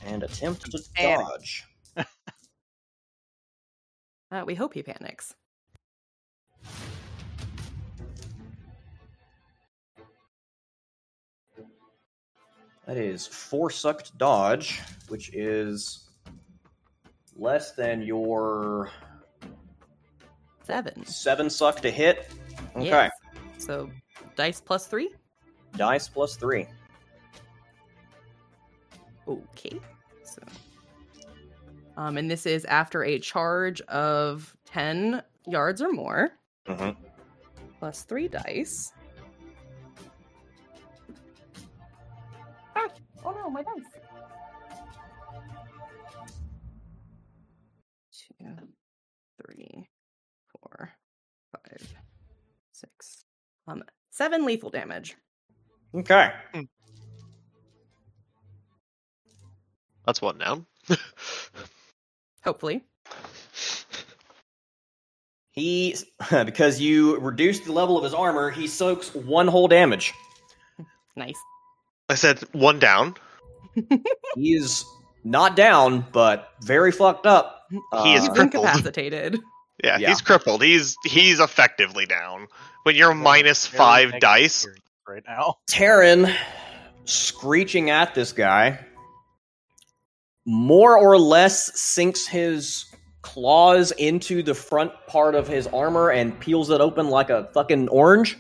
and 0.06 0.24
attempt 0.24 0.70
to 0.72 0.80
Panic. 0.96 1.26
dodge. 1.26 1.66
Uh, 4.32 4.44
we 4.46 4.54
hope 4.54 4.76
he 4.76 4.84
panics. 4.84 5.34
That 12.86 12.96
is 12.96 13.26
four 13.26 13.72
sucked 13.72 14.16
dodge, 14.20 14.82
which 15.08 15.34
is 15.34 16.10
less 17.36 17.72
than 17.72 18.04
your 18.04 18.92
Seven. 20.70 21.04
seven 21.06 21.50
suck 21.50 21.82
to 21.82 21.90
hit. 21.90 22.30
Okay. 22.76 22.86
Yes. 22.86 23.12
So 23.58 23.90
dice 24.36 24.62
plus 24.62 24.86
three. 24.86 25.10
Dice 25.76 26.08
plus 26.08 26.36
three. 26.36 26.68
Okay. 29.28 29.80
So, 30.24 30.42
um, 31.98 32.18
and 32.18 32.30
this 32.30 32.46
is 32.46 32.66
after 32.66 33.04
a 33.04 33.18
charge 33.18 33.82
of 33.82 34.56
ten 34.66 35.24
yards 35.48 35.82
or 35.82 35.92
more, 35.92 36.30
Mhm. 36.68 36.96
plus 37.80 38.04
three 38.04 38.28
dice. 38.28 38.94
Ah! 42.76 42.88
Oh 43.26 43.32
no, 43.32 43.50
my 43.50 43.64
dice. 43.64 43.74
Two, 48.12 48.68
three, 49.42 49.90
four, 50.52 50.92
five, 51.52 51.94
six. 52.72 53.26
Um, 53.70 53.84
seven 54.10 54.46
lethal 54.46 54.70
damage. 54.70 55.16
Okay. 55.96 56.32
That's 60.06 60.22
one 60.22 60.38
down. 60.40 60.66
Hopefully. 62.44 62.84
He, 65.52 65.96
because 66.32 66.80
you 66.80 67.20
reduced 67.20 67.66
the 67.66 67.74
level 67.74 67.98
of 67.98 68.04
his 68.04 68.14
armor, 68.14 68.50
he 68.50 68.68
soaks 68.68 69.14
one 69.14 69.48
whole 69.48 69.68
damage. 69.68 70.14
Nice. 71.16 71.38
I 72.08 72.16
said 72.16 72.40
one 72.54 72.80
down. 72.80 73.16
He 74.36 74.54
is 74.54 74.86
not 75.24 75.56
down, 75.56 76.06
but 76.12 76.52
very 76.62 76.92
fucked 76.92 77.26
up. 77.26 77.66
He 77.72 78.14
is 78.14 78.28
Uh, 78.28 78.34
crippled. 78.34 78.66
incapacitated. 78.66 79.40
Yeah, 79.84 79.98
Yeah. 79.98 80.10
he's 80.10 80.22
crippled. 80.22 80.62
He's 80.64 80.96
he's 81.06 81.40
effectively 81.40 82.06
down. 82.06 82.48
When 82.90 82.96
you're 82.96 83.12
Yeah, 83.12 83.22
minus 83.22 83.68
very 83.68 83.78
five 83.78 84.20
dice, 84.20 84.68
right 85.08 85.22
now. 85.28 85.58
Taryn 85.70 86.36
screeching 87.06 87.92
at 87.92 88.16
this 88.16 88.32
guy 88.32 88.80
more 90.44 90.98
or 90.98 91.16
less 91.20 91.80
sinks 91.80 92.26
his 92.26 92.86
claws 93.22 93.92
into 93.92 94.42
the 94.42 94.56
front 94.56 94.92
part 95.06 95.36
of 95.36 95.48
his 95.48 95.68
armor 95.68 96.10
and 96.10 96.40
peels 96.40 96.72
it 96.72 96.82
open 96.82 97.10
like 97.10 97.30
a 97.30 97.48
fucking 97.54 97.90
orange 97.90 98.40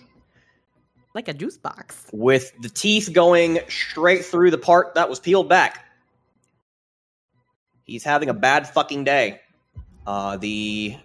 Like 1.13 1.27
a 1.27 1.33
juice 1.35 1.57
box. 1.57 2.07
with 2.11 2.51
the 2.59 2.69
teeth 2.69 3.13
going 3.13 3.59
straight 3.67 4.25
through 4.25 4.49
the 4.49 4.57
part 4.57 4.95
that 4.95 5.07
was 5.09 5.19
peeled 5.19 5.47
back. 5.47 5.85
He's 7.83 8.03
having 8.03 8.29
a 8.29 8.33
bad 8.33 8.67
fucking 8.67 9.03
day. 9.03 9.41
Uh, 10.07 10.37
the 10.37 10.97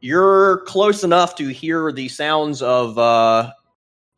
you're 0.00 0.58
close 0.66 1.04
enough 1.04 1.34
to 1.36 1.48
hear 1.48 1.92
the 1.92 2.08
sounds 2.08 2.62
of 2.62 2.98
uh, 2.98 3.52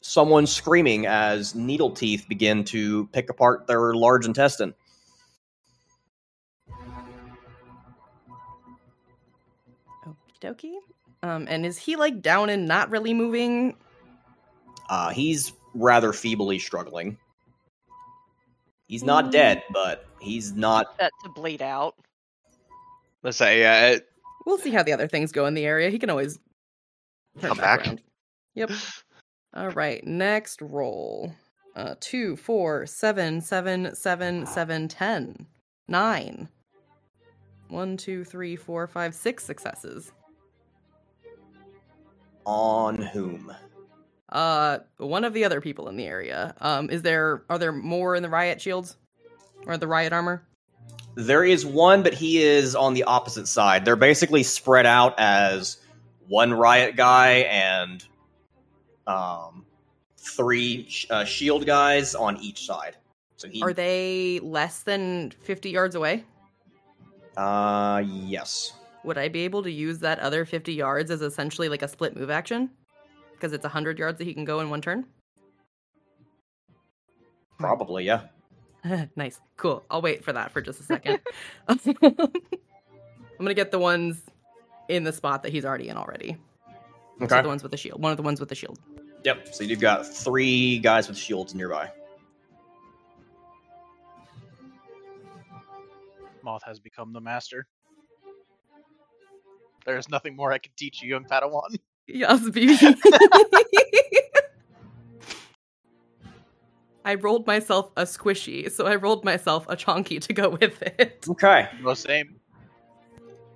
someone 0.01 0.47
screaming 0.47 1.07
as 1.07 1.55
needle 1.55 1.91
teeth 1.91 2.27
begin 2.29 2.65
to 2.65 3.07
pick 3.09 3.31
apart 3.31 3.67
their 3.67 3.95
large 3.95 4.27
intestine. 4.27 4.75
Okie 10.07 10.41
dokie. 10.41 10.79
Um, 11.23 11.47
and 11.49 11.65
is 11.65 11.79
he 11.79 11.97
like 11.97 12.21
down 12.21 12.51
and 12.51 12.67
not 12.67 12.91
really 12.91 13.15
moving? 13.15 13.77
Uh, 14.89 15.11
he's 15.11 15.53
rather 15.75 16.13
feebly 16.13 16.59
struggling. 16.59 17.17
He's 18.89 19.05
not 19.05 19.27
Mm. 19.27 19.31
dead, 19.31 19.63
but 19.73 20.07
he's 20.21 20.53
not. 20.53 20.95
Set 20.99 21.13
to 21.25 21.31
bleed 21.31 21.63
out. 21.63 21.95
let's 23.23 23.37
say 23.37 23.61
yeah, 23.61 23.87
it, 23.91 24.12
We'll 24.45 24.59
see 24.59 24.71
how 24.71 24.83
the 24.83 24.93
other 24.93 25.09
things 25.09 25.33
go 25.33 25.47
in 25.47 25.55
the 25.55 25.65
area. 25.65 25.91
He 25.91 25.99
can 25.99 26.11
always 26.11 26.39
Come 27.41 27.57
back. 27.57 27.87
around. 27.87 28.03
Yep. 28.55 28.71
All 29.55 29.71
right. 29.71 30.05
Next 30.07 30.61
roll. 30.63 31.33
Uh, 31.75 31.95
two, 32.01 32.37
four, 32.37 32.87
seven, 32.87 33.41
seven, 33.41 33.95
seven, 33.95 34.47
seven, 34.47 34.89
ten, 34.89 35.47
nine. 35.89 36.49
One, 37.69 37.97
two, 37.97 38.25
three, 38.25 38.57
four, 38.57 38.87
five, 38.87 39.15
six 39.15 39.45
successes. 39.45 40.13
On 42.45 42.97
whom? 43.01 43.55
Uh, 44.29 44.79
one 44.99 45.25
of 45.25 45.33
the 45.33 45.45
other 45.45 45.61
people 45.61 45.89
in 45.89 45.97
the 45.97 46.07
area. 46.07 46.55
Um, 46.61 46.91
is 46.91 47.03
there 47.03 47.45
are 47.49 47.59
there 47.59 47.73
more 47.73 48.17
in 48.17 48.23
the 48.23 48.29
riot 48.29 48.61
shields 48.61 48.97
or 49.67 49.79
the 49.79 49.87
riot 49.87 50.13
armor? 50.13 50.43
There 51.15 51.45
is 51.45 51.67
one, 51.67 52.03
but 52.03 52.15
he 52.15 52.43
is 52.43 52.75
on 52.75 52.95
the 52.95 53.05
opposite 53.05 53.47
side. 53.47 53.85
They're 53.85 53.97
basically 53.97 54.43
spread 54.43 54.87
out 54.87 55.15
as 55.19 55.79
one 56.29 56.53
riot 56.55 56.97
guy 56.97 57.47
and 57.51 58.05
um, 59.07 59.67
three 60.17 60.89
uh, 61.11 61.25
shield 61.25 61.67
guys 61.67 62.15
on 62.15 62.39
each 62.39 62.65
side. 62.65 62.97
So 63.37 63.49
he, 63.49 63.61
Are 63.63 63.73
they 63.73 64.41
less 64.43 64.85
than 64.85 65.33
fifty 65.43 65.71
yards 65.71 65.95
away? 65.95 66.25
Uh, 67.37 68.03
yes. 68.07 68.73
Would 69.05 69.19
I 69.19 69.29
be 69.29 69.41
able 69.41 69.63
to 69.65 69.71
use 69.71 69.99
that 70.01 70.19
other 70.21 70.45
50 70.45 70.73
yards 70.73 71.11
as 71.11 71.23
essentially 71.23 71.69
like 71.69 71.83
a 71.83 71.89
split 71.89 72.17
move 72.17 72.31
action? 72.31 72.71
Because 73.33 73.53
it's 73.53 73.65
100 73.65 73.99
yards 73.99 74.19
that 74.19 74.25
he 74.25 74.35
can 74.35 74.45
go 74.45 74.61
in 74.61 74.71
one 74.71 74.81
turn? 74.81 75.07
Probably, 77.59 78.05
yeah. 78.05 78.23
nice. 79.17 79.41
Cool. 79.57 79.85
I'll 79.91 80.03
wait 80.03 80.25
for 80.25 80.33
that 80.33 80.51
for 80.53 80.61
just 80.61 80.81
a 80.81 80.83
second. 80.85 81.21
I'm 81.69 81.79
going 81.79 82.33
to 83.47 83.55
get 83.55 83.71
the 83.71 83.79
ones 83.79 84.23
in 84.89 85.05
the 85.05 85.13
spot 85.13 85.43
that 85.45 85.53
he's 85.53 85.65
already 85.65 85.89
in 85.89 85.97
already. 85.97 86.37
So 87.19 87.25
Okay. 87.27 87.43
the 87.43 87.49
ones 87.49 87.63
with 87.63 87.71
the 87.73 87.79
shield. 87.79 88.03
One 88.03 88.11
of 88.11 88.17
the 88.17 88.23
ones 88.23 88.41
with 88.41 88.49
the 88.49 88.55
shield. 88.55 88.79
Yep. 89.25 89.55
So 89.55 89.63
you've 89.65 89.81
got 89.81 90.07
three 90.07 90.79
guys 90.79 91.09
with 91.09 91.17
shields 91.17 91.55
nearby. 91.55 91.91
Moth 96.43 96.63
has 96.65 96.81
become 96.81 97.13
the 97.13 97.21
master. 97.21 97.67
There 99.87 99.97
is 99.97 100.09
nothing 100.09 100.35
more 100.35 100.53
I 100.53 100.59
can 100.59 100.73
teach 100.77 101.03
you, 101.03 101.09
young 101.11 101.25
Padawan. 101.25 101.77
Yes, 102.09 102.49
baby. 102.51 102.77
I 107.05 107.15
rolled 107.15 107.47
myself 107.47 107.91
a 107.97 108.03
squishy, 108.03 108.71
so 108.71 108.87
I 108.87 108.95
rolled 108.97 109.25
myself 109.25 109.67
a 109.69 109.77
chonky 109.77 110.21
to 110.21 110.33
go 110.33 110.51
with 110.51 110.81
it. 110.83 111.25
Okay. 111.31 111.69
No 111.83 111.95
same. 111.95 112.37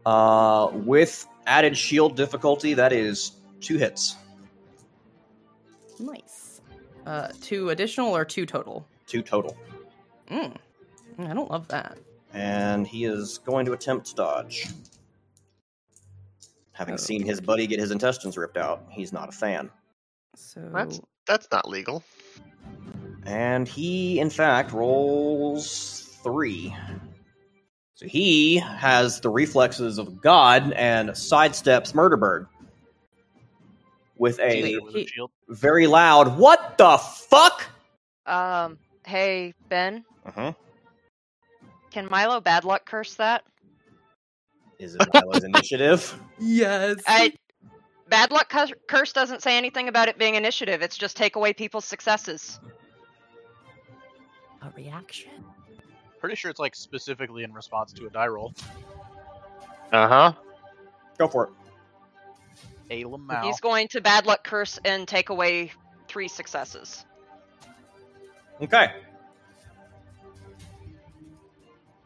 Uh, 0.05 0.71
with 0.73 1.27
added 1.47 1.77
shield 1.77 2.17
difficulty, 2.17 2.75
that 2.75 2.93
is 2.93 3.33
two 3.61 3.77
hits. 3.77 4.17
Nice. 5.99 6.61
Uh, 7.07 7.29
two 7.41 7.71
additional 7.71 8.15
or 8.15 8.25
two 8.25 8.47
total? 8.47 8.87
Two 9.07 9.23
total. 9.23 9.57
Mm. 10.31 10.57
I 11.19 11.33
don't 11.33 11.51
love 11.51 11.69
that. 11.69 11.99
And 12.35 12.87
he 12.87 13.05
is 13.05 13.39
going 13.39 13.65
to 13.67 13.73
attempt 13.73 14.07
to 14.09 14.15
dodge. 14.15 14.67
Having 16.73 16.95
Oh. 16.95 16.99
seen 16.99 17.23
his 17.25 17.41
buddy 17.41 17.67
get 17.67 17.79
his 17.81 17.91
intestines 17.91 18.37
ripped 18.37 18.57
out, 18.59 18.85
he's 18.91 19.13
not 19.13 19.29
a 19.29 19.33
fan. 19.33 19.71
So 20.35 20.69
That's 20.73 21.01
that's 21.27 21.49
not 21.51 21.69
legal. 21.69 22.03
And 23.27 23.67
he, 23.67 24.21
in 24.21 24.31
fact, 24.31 24.73
rolls 24.73 26.19
three. 26.23 26.75
So 27.95 28.07
he 28.07 28.57
has 28.59 29.21
the 29.21 29.31
reflexes 29.31 29.99
of 29.99 30.21
God 30.21 30.73
and 30.73 31.11
sidesteps 31.11 31.93
Murderbird 31.93 32.47
with 34.17 34.39
a 34.39 34.63
Wait. 34.63 34.83
with 34.85 34.95
a 34.97 34.99
he- 35.01 35.27
very 35.49 35.87
loud, 35.87 36.39
What 36.39 36.79
the 36.79 36.99
fuck? 36.99 37.65
Um, 38.27 38.79
hey 39.07 39.55
Ben, 39.69 40.05
Uh-huh. 40.27 40.53
can 41.91 42.09
Milo 42.11 42.41
bad 42.41 42.65
luck 42.65 42.85
curse 42.87 43.15
that? 43.15 43.45
Is 44.79 44.95
it 44.95 45.09
Milo's 45.15 45.45
initiative? 45.45 46.21
yes. 46.39 46.97
I 47.07 47.33
bad 48.09 48.31
luck 48.31 48.49
cus- 48.49 48.73
curse 48.89 49.13
doesn't 49.13 49.43
say 49.43 49.57
anything 49.57 49.89
about 49.89 50.09
it 50.09 50.19
being 50.19 50.35
initiative. 50.35 50.83
It's 50.83 50.97
just 50.99 51.17
take 51.17 51.37
away 51.37 51.53
people's 51.55 51.85
successes. 51.85 52.61
A 54.67 54.73
reaction. 54.77 55.31
Pretty 56.21 56.37
sure 56.37 56.51
it's 56.51 56.61
like 56.61 56.75
specifically 56.75 57.45
in 57.45 57.53
response 57.53 57.93
to 57.95 58.07
a 58.07 58.11
die 58.11 58.27
roll. 58.27 58.53
Uh 59.93 60.09
huh. 60.09 60.33
Go 61.19 61.29
for 61.29 61.45
it. 61.45 61.51
A 62.91 63.05
Lamau. 63.05 63.45
He's 63.45 63.61
going 63.61 63.89
to 63.89 64.01
bad 64.01 64.27
luck 64.27 64.45
curse 64.45 64.79
and 64.85 65.07
take 65.07 65.29
away 65.29 65.73
three 66.09 66.29
successes. 66.29 67.05
Okay. 68.61 68.93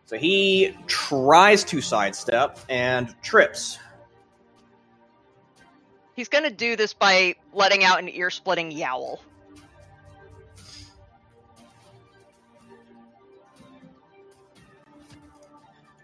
So 0.07 0.17
he 0.19 0.77
tries 0.87 1.65
to 1.65 1.81
sidestep 1.81 2.59
and 2.69 3.15
trips. 3.23 3.79
He's 6.17 6.29
going 6.29 6.45
to 6.45 6.51
do 6.51 6.77
this 6.77 6.93
by 6.93 7.37
letting 7.53 7.85
out 7.85 8.01
an 8.01 8.09
ear-splitting 8.09 8.73
yowl. 8.73 9.21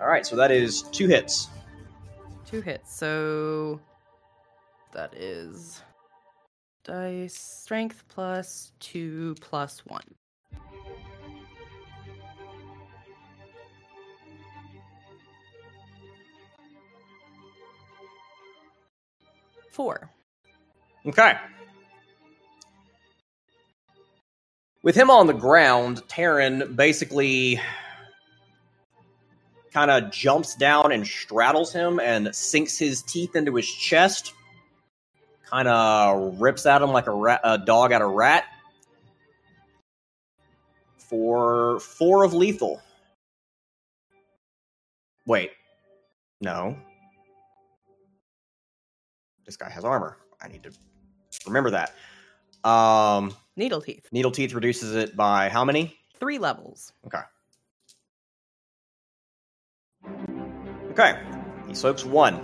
All 0.01 0.09
right, 0.09 0.27
so 0.27 0.37
that 0.37 0.51
is 0.51 0.83
two 0.83 1.09
hits. 1.09 1.49
Two 2.47 2.61
hits. 2.61 2.95
So 2.95 3.81
that 4.93 5.15
is 5.15 5.83
dice 6.85 7.35
strength 7.35 8.05
plus 8.09 8.73
two 8.79 9.35
plus 9.41 9.85
one. 9.87 10.05
Four. 19.71 20.11
Okay. 21.07 21.35
With 24.83 24.95
him 24.95 25.11
on 25.11 25.27
the 25.27 25.35
ground, 25.35 26.03
Taryn 26.09 26.77
basically 26.77 27.61
kind 29.77 29.91
of 29.91 30.11
jumps 30.11 30.55
down 30.55 30.91
and 30.91 31.07
straddles 31.07 31.71
him 31.71 32.01
and 32.01 32.35
sinks 32.35 32.79
his 32.79 33.03
teeth 33.03 33.37
into 33.37 33.55
his 33.55 33.71
chest. 33.71 34.33
Kind 35.45 35.69
of 35.69 36.41
rips 36.41 36.65
at 36.65 36.81
him 36.81 36.93
like 36.93 37.07
a, 37.07 37.13
rat, 37.13 37.43
a 37.45 37.59
dog 37.59 37.93
at 37.93 38.01
a 38.01 38.07
rat. 38.07 38.45
For 40.97 41.79
four 41.81 42.25
of 42.25 42.33
lethal. 42.33 42.81
Wait. 45.27 45.51
No. 46.41 46.75
This 49.45 49.59
guy 49.59 49.69
has 49.69 49.85
armor. 49.85 50.17
I 50.41 50.49
need 50.49 50.63
to 50.63 50.71
remember 51.47 51.73
that. 51.73 51.93
Um, 52.67 53.37
Needle 53.57 53.83
teeth. 53.83 54.09
needle 54.11 54.31
teeth 54.31 54.55
reduces 54.55 54.95
it 54.95 55.15
by 55.15 55.51
how 55.51 55.67
many? 55.67 55.99
Three 56.19 56.39
levels. 56.39 56.95
Okay. 57.07 57.21
Okay. 60.99 61.21
He 61.69 61.75
soaks 61.75 62.07
one. 62.07 62.41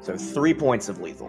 So 0.00 0.16
three 0.16 0.54
points 0.54 0.88
of 0.88 1.00
lethal. 1.00 1.28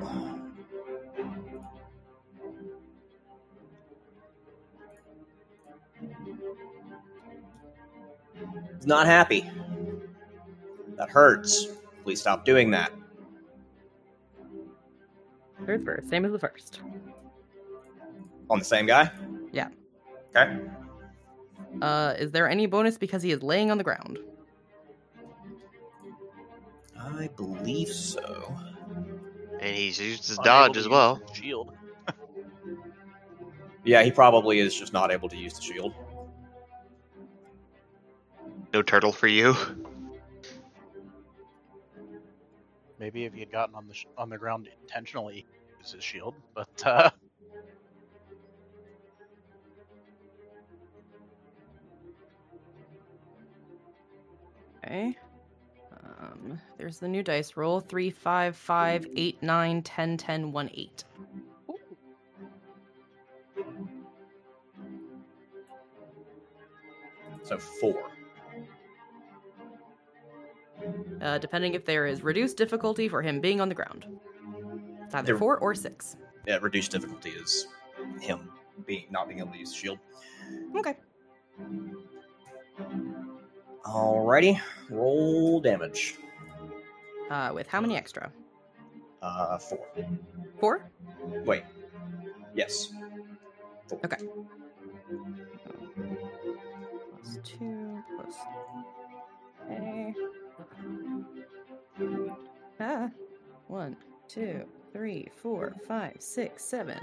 He's 8.75 8.85
not 8.85 9.07
happy. 9.07 9.49
That 10.97 11.09
hurts. 11.09 11.65
Please 12.03 12.21
stop 12.21 12.45
doing 12.45 12.69
that. 12.69 12.91
Third 15.65 15.83
verse, 15.83 16.07
same 16.07 16.25
as 16.25 16.31
the 16.31 16.37
first. 16.37 16.81
On 18.51 18.59
the 18.59 18.65
same 18.65 18.85
guy? 18.85 19.09
Yeah. 19.51 19.69
Okay. 20.35 20.59
Uh, 21.81 22.13
is 22.19 22.31
there 22.31 22.47
any 22.47 22.67
bonus 22.67 22.99
because 22.99 23.23
he 23.23 23.31
is 23.31 23.41
laying 23.41 23.71
on 23.71 23.79
the 23.79 23.83
ground? 23.83 24.19
I 27.15 27.27
believe 27.35 27.89
so. 27.89 28.57
And 29.59 29.75
he's 29.75 29.99
used 29.99 30.27
his 30.27 30.37
dodge 30.39 30.73
to 30.73 30.79
as 30.79 30.87
well. 30.87 31.21
Shield. 31.33 31.71
Yeah, 33.87 34.01
he 34.01 34.09
probably 34.09 34.57
is 34.59 34.75
just 34.75 34.93
not 34.93 35.11
able 35.11 35.29
to 35.29 35.37
use 35.37 35.53
the 35.53 35.61
shield. 35.61 35.93
No 38.73 38.81
turtle 38.81 39.11
for 39.11 39.27
you. 39.27 39.55
Maybe 42.99 43.25
if 43.25 43.33
he 43.33 43.41
had 43.41 43.51
gotten 43.51 43.75
on 43.75 43.87
the 43.87 43.93
sh- 43.93 44.07
on 44.17 44.29
the 44.29 44.39
ground 44.39 44.67
intentionally, 44.81 45.45
use 45.79 45.91
his 45.91 46.03
shield. 46.03 46.33
But 46.55 46.67
uh, 46.83 47.11
Okay. 54.83 55.15
Um, 56.17 56.59
there's 56.77 56.99
the 56.99 57.07
new 57.07 57.23
dice 57.23 57.57
roll. 57.57 57.79
Three, 57.79 58.09
five, 58.09 58.55
five, 58.55 59.07
eight, 59.15 59.41
9, 59.41 59.81
10, 59.81 60.17
10, 60.17 60.51
1, 60.51 60.69
8. 60.73 60.77
nine, 60.77 60.83
ten, 60.83 60.87
ten, 60.87 60.87
one, 60.87 60.99
eight. 61.03 61.03
So 67.43 67.57
four. 67.59 68.11
Uh, 71.21 71.37
depending 71.37 71.73
if 71.73 71.85
there 71.85 72.05
is 72.05 72.23
reduced 72.23 72.57
difficulty 72.57 73.07
for 73.07 73.21
him 73.21 73.39
being 73.39 73.61
on 73.61 73.69
the 73.69 73.75
ground. 73.75 74.05
It's 75.03 75.15
either 75.15 75.37
four 75.37 75.57
or 75.57 75.73
six. 75.75 76.17
Yeah, 76.47 76.57
reduced 76.57 76.91
difficulty 76.91 77.29
is 77.29 77.67
him 78.19 78.51
being 78.85 79.05
not 79.09 79.27
being 79.27 79.39
able 79.39 79.51
to 79.51 79.59
use 79.59 79.73
shield. 79.73 79.99
Okay. 80.75 80.95
Alrighty, 83.85 84.59
roll 84.89 85.61
damage. 85.61 86.15
Uh, 87.29 87.51
with 87.53 87.67
how 87.67 87.81
many 87.81 87.95
extra? 87.95 88.31
Uh, 89.21 89.57
four. 89.57 89.85
Four? 90.59 90.89
Wait. 91.45 91.63
Yes. 92.53 92.91
Okay. 93.91 94.17
Plus 97.23 97.37
two, 97.43 98.03
plus. 98.15 98.35
Okay. 99.69 100.13
Ah. 102.79 103.09
One, 103.67 103.95
two, 104.27 104.63
three, 104.93 105.27
four, 105.35 105.73
five, 105.87 106.17
six, 106.19 106.63
seven, 106.63 106.99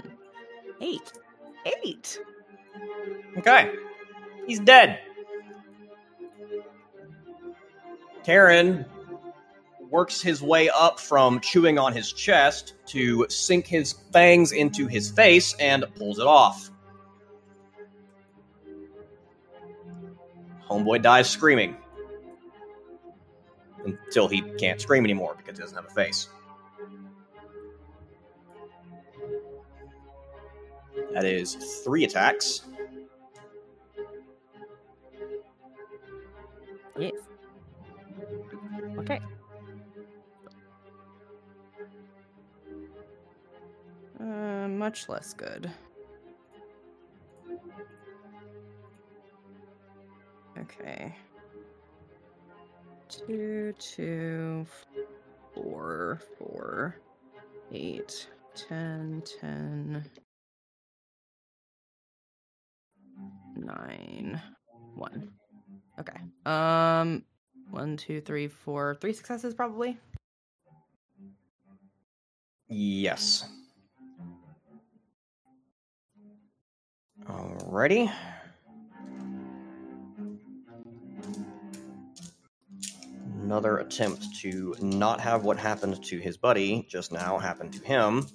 eight. 0.79 1.11
Eight! 1.83 2.19
Okay. 3.37 3.71
He's 4.47 4.59
dead. 4.59 4.99
Taryn 8.25 8.85
works 9.89 10.21
his 10.21 10.41
way 10.41 10.69
up 10.69 10.99
from 10.99 11.39
chewing 11.39 11.77
on 11.77 11.93
his 11.93 12.11
chest 12.11 12.73
to 12.87 13.27
sink 13.29 13.67
his 13.67 13.93
fangs 14.11 14.51
into 14.51 14.87
his 14.87 15.11
face 15.11 15.53
and 15.59 15.85
pulls 15.95 16.19
it 16.19 16.25
off. 16.25 16.71
Homeboy 20.69 21.01
dies 21.01 21.29
screaming. 21.29 21.77
Until 23.85 24.27
he 24.27 24.41
can't 24.57 24.79
scream 24.79 25.03
anymore 25.03 25.35
because 25.37 25.57
he 25.57 25.61
doesn't 25.61 25.75
have 25.75 25.85
a 25.85 25.93
face. 25.93 26.29
That 31.13 31.25
is 31.25 31.55
three 31.83 32.05
attacks. 32.05 32.61
Yes. 36.97 37.13
Okay. 38.99 39.19
Uh, 44.19 44.67
much 44.67 45.09
less 45.09 45.33
good. 45.33 45.69
Okay. 50.57 51.15
Two, 53.09 53.73
two, 53.79 54.65
four, 55.53 56.19
four, 56.37 56.95
eight, 57.71 58.27
10, 58.55 59.23
10, 59.41 60.05
9, 63.55 64.41
1. 64.95 65.31
Okay. 65.99 66.17
Um, 66.45 67.23
one, 67.73 67.97
two, 67.97 68.21
three, 68.21 68.47
four, 68.47 68.95
three 69.01 69.13
successes 69.13 69.53
probably. 69.53 69.97
Yes. 72.69 73.45
Alrighty. 77.25 78.11
Another 83.41 83.79
attempt 83.79 84.23
to 84.41 84.75
not 84.79 85.19
have 85.19 85.43
what 85.43 85.57
happened 85.57 86.03
to 86.03 86.17
his 86.19 86.37
buddy 86.37 86.85
just 86.89 87.11
now 87.11 87.37
happen 87.37 87.69
to 87.71 87.83
him. 87.83 88.27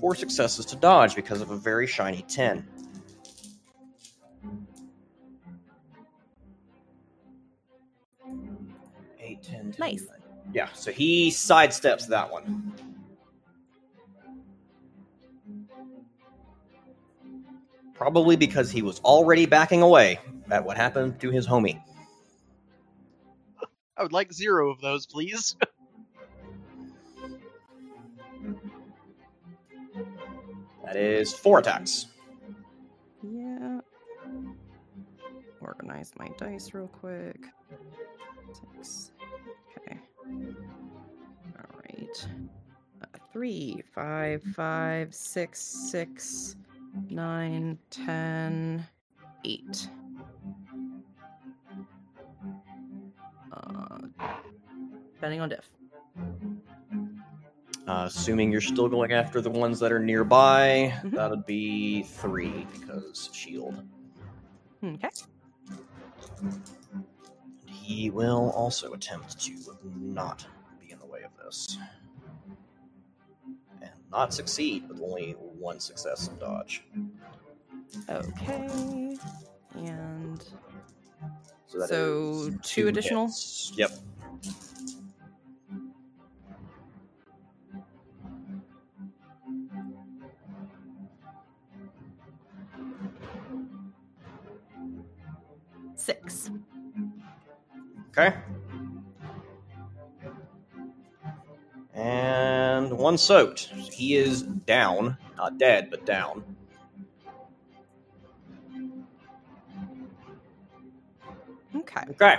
Four 0.00 0.14
successes 0.14 0.64
to 0.66 0.76
dodge 0.76 1.14
because 1.16 1.40
of 1.40 1.50
a 1.50 1.56
very 1.56 1.86
shiny 1.86 2.22
10. 2.28 2.66
Eight, 9.20 9.42
10, 9.42 9.72
10, 9.72 9.74
Nice. 9.78 10.06
nine. 10.08 10.18
Yeah, 10.52 10.68
so 10.72 10.90
he 10.92 11.30
sidesteps 11.30 12.06
that 12.08 12.30
one. 12.32 12.72
Probably 17.94 18.36
because 18.36 18.70
he 18.70 18.82
was 18.82 19.00
already 19.00 19.46
backing 19.46 19.82
away 19.82 20.20
at 20.50 20.64
what 20.64 20.76
happened 20.76 21.20
to 21.20 21.30
his 21.30 21.46
homie. 21.46 21.82
I 23.96 24.02
would 24.02 24.12
like 24.12 24.32
zero 24.32 24.70
of 24.70 24.80
those, 24.80 25.06
please. 25.06 25.56
That 30.88 30.96
is 30.96 31.34
four 31.34 31.58
attacks. 31.58 32.06
Yeah. 33.22 33.80
Organize 35.60 36.14
my 36.18 36.30
dice 36.38 36.72
real 36.72 36.86
quick. 36.88 37.44
Six. 38.74 39.12
Okay. 39.76 39.98
All 41.58 41.80
right. 41.84 42.28
Uh, 43.02 43.18
three, 43.34 43.82
five, 43.94 44.42
five, 44.56 45.12
six, 45.14 45.60
six, 45.60 46.56
nine, 47.10 47.76
ten, 47.90 48.82
eight. 49.44 49.90
Uh, 53.52 53.98
depending 55.12 55.42
on 55.42 55.50
diff. 55.50 55.68
Uh, 57.88 58.04
assuming 58.04 58.52
you're 58.52 58.60
still 58.60 58.86
going 58.88 59.12
after 59.12 59.40
the 59.40 59.48
ones 59.50 59.80
that 59.80 59.90
are 59.90 59.98
nearby, 59.98 60.92
Mhm. 61.02 61.12
that 61.12 61.30
would 61.30 61.46
be 61.46 62.02
three 62.02 62.66
because 62.70 63.30
shield. 63.32 63.82
Okay. 64.84 65.08
He 67.66 68.10
will 68.10 68.50
also 68.50 68.92
attempt 68.92 69.40
to 69.40 69.54
not 69.96 70.46
be 70.84 70.92
in 70.92 70.98
the 70.98 71.06
way 71.06 71.22
of 71.22 71.30
this. 71.42 71.78
And 73.80 73.90
not 74.10 74.34
succeed 74.34 74.86
with 74.86 75.00
only 75.00 75.32
one 75.32 75.80
success 75.80 76.28
in 76.28 76.38
dodge. 76.38 76.84
Okay. 78.10 79.18
And 79.74 80.42
So, 81.66 81.78
that 81.78 81.88
So, 81.90 82.30
is 82.48 82.54
two 82.62 82.88
additional? 82.88 83.26
hits. 83.26 83.72
Yep. 83.76 83.90
Six. 96.08 96.50
Okay. 98.08 98.34
And 101.92 102.90
one 102.96 103.18
soaked. 103.18 103.66
He 103.74 104.16
is 104.16 104.40
down. 104.40 105.18
Not 105.36 105.58
dead, 105.58 105.90
but 105.90 106.06
down. 106.06 106.44
Okay. 111.76 112.04
Okay. 112.12 112.36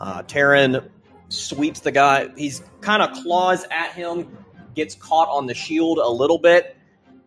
Uh, 0.00 0.24
Taryn 0.24 0.90
sweeps 1.28 1.78
the 1.78 1.92
guy. 1.92 2.28
He's 2.36 2.60
kind 2.80 3.04
of 3.04 3.12
claws 3.22 3.64
at 3.70 3.92
him, 3.92 4.36
gets 4.74 4.96
caught 4.96 5.28
on 5.28 5.46
the 5.46 5.54
shield 5.54 5.98
a 5.98 6.08
little 6.08 6.38
bit 6.38 6.76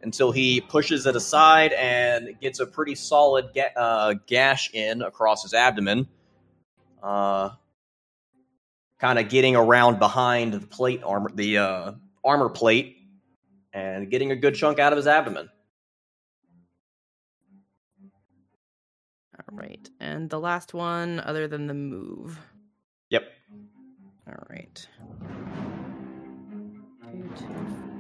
until 0.06 0.32
he 0.32 0.62
pushes 0.62 1.06
it 1.06 1.16
aside 1.16 1.74
and 1.74 2.40
gets 2.40 2.60
a 2.60 2.66
pretty 2.66 2.96
solid 2.96 3.50
ga- 3.54 3.74
uh, 3.76 4.14
gash 4.28 4.72
in 4.74 5.02
across 5.02 5.44
his 5.44 5.54
abdomen. 5.54 6.08
Uh, 7.04 7.50
kind 9.00 9.20
of 9.20 9.28
getting 9.28 9.56
around 9.56 10.00
behind 10.00 10.54
the 10.54 10.66
plate 10.66 11.02
armor, 11.04 11.32
the 11.34 11.58
uh, 11.58 11.92
armor 12.24 12.50
plate, 12.50 12.98
and 13.74 14.10
getting 14.10 14.32
a 14.32 14.36
good 14.36 14.56
chunk 14.56 14.80
out 14.80 14.94
of 14.94 14.98
his 14.98 15.08
abdomen. 15.08 15.50
All 19.38 19.58
right. 19.58 19.90
And 20.00 20.30
the 20.30 20.40
last 20.40 20.74
one, 20.74 21.20
other 21.20 21.48
than 21.48 21.68
the 21.68 21.74
move. 21.74 22.40
Yep. 23.10 23.24
All 24.28 24.46
right. 24.50 24.88
Two, 27.12 27.30
two, 27.38 27.95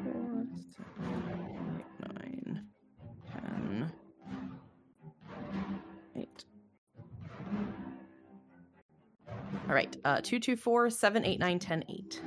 All 9.67 9.73
right. 9.73 9.95
Uh, 10.05 10.21
two, 10.21 10.39
two, 10.39 10.55
four, 10.55 10.89
seven, 10.89 11.25
eight, 11.25 11.39
nine, 11.39 11.57
ten, 11.59 11.83
eight. 11.89 12.21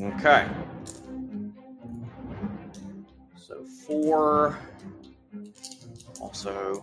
Okay. 0.00 0.46
So 3.36 3.64
four. 3.86 4.58
Also, 6.20 6.82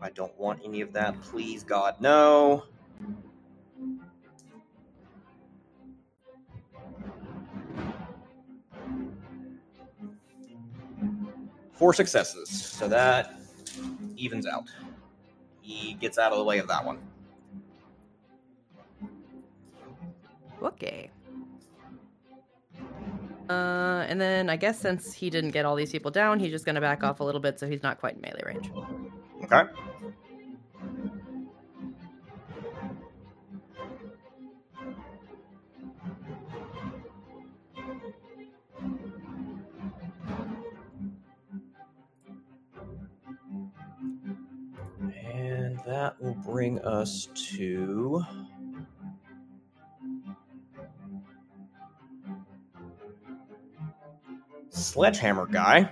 I 0.00 0.10
don't 0.10 0.36
want 0.38 0.60
any 0.64 0.80
of 0.80 0.92
that. 0.94 1.20
Please, 1.22 1.62
God, 1.62 1.96
no. 2.00 2.64
Four 11.74 11.92
successes. 11.92 12.48
So 12.48 12.88
that 12.88 13.34
evens 14.16 14.46
out. 14.46 14.64
He 15.60 15.94
gets 15.94 16.18
out 16.18 16.32
of 16.32 16.38
the 16.38 16.44
way 16.44 16.58
of 16.58 16.68
that 16.68 16.84
one. 16.84 16.98
Okay. 20.62 21.10
Uh, 23.50 24.06
and 24.08 24.20
then 24.20 24.48
I 24.48 24.56
guess 24.56 24.78
since 24.78 25.12
he 25.12 25.28
didn't 25.28 25.50
get 25.50 25.64
all 25.64 25.74
these 25.74 25.90
people 25.90 26.10
down, 26.10 26.38
he's 26.38 26.50
just 26.50 26.64
gonna 26.64 26.80
back 26.80 27.02
off 27.02 27.20
a 27.20 27.24
little 27.24 27.40
bit, 27.40 27.58
so 27.58 27.68
he's 27.68 27.82
not 27.82 27.98
quite 27.98 28.14
in 28.14 28.20
melee 28.20 28.42
range. 28.46 28.70
Okay. 29.44 29.64
And 45.24 45.78
that 45.84 46.20
will 46.20 46.34
bring 46.34 46.78
us 46.80 47.28
to. 47.50 48.24
Sledgehammer 54.72 55.46
guy. 55.46 55.88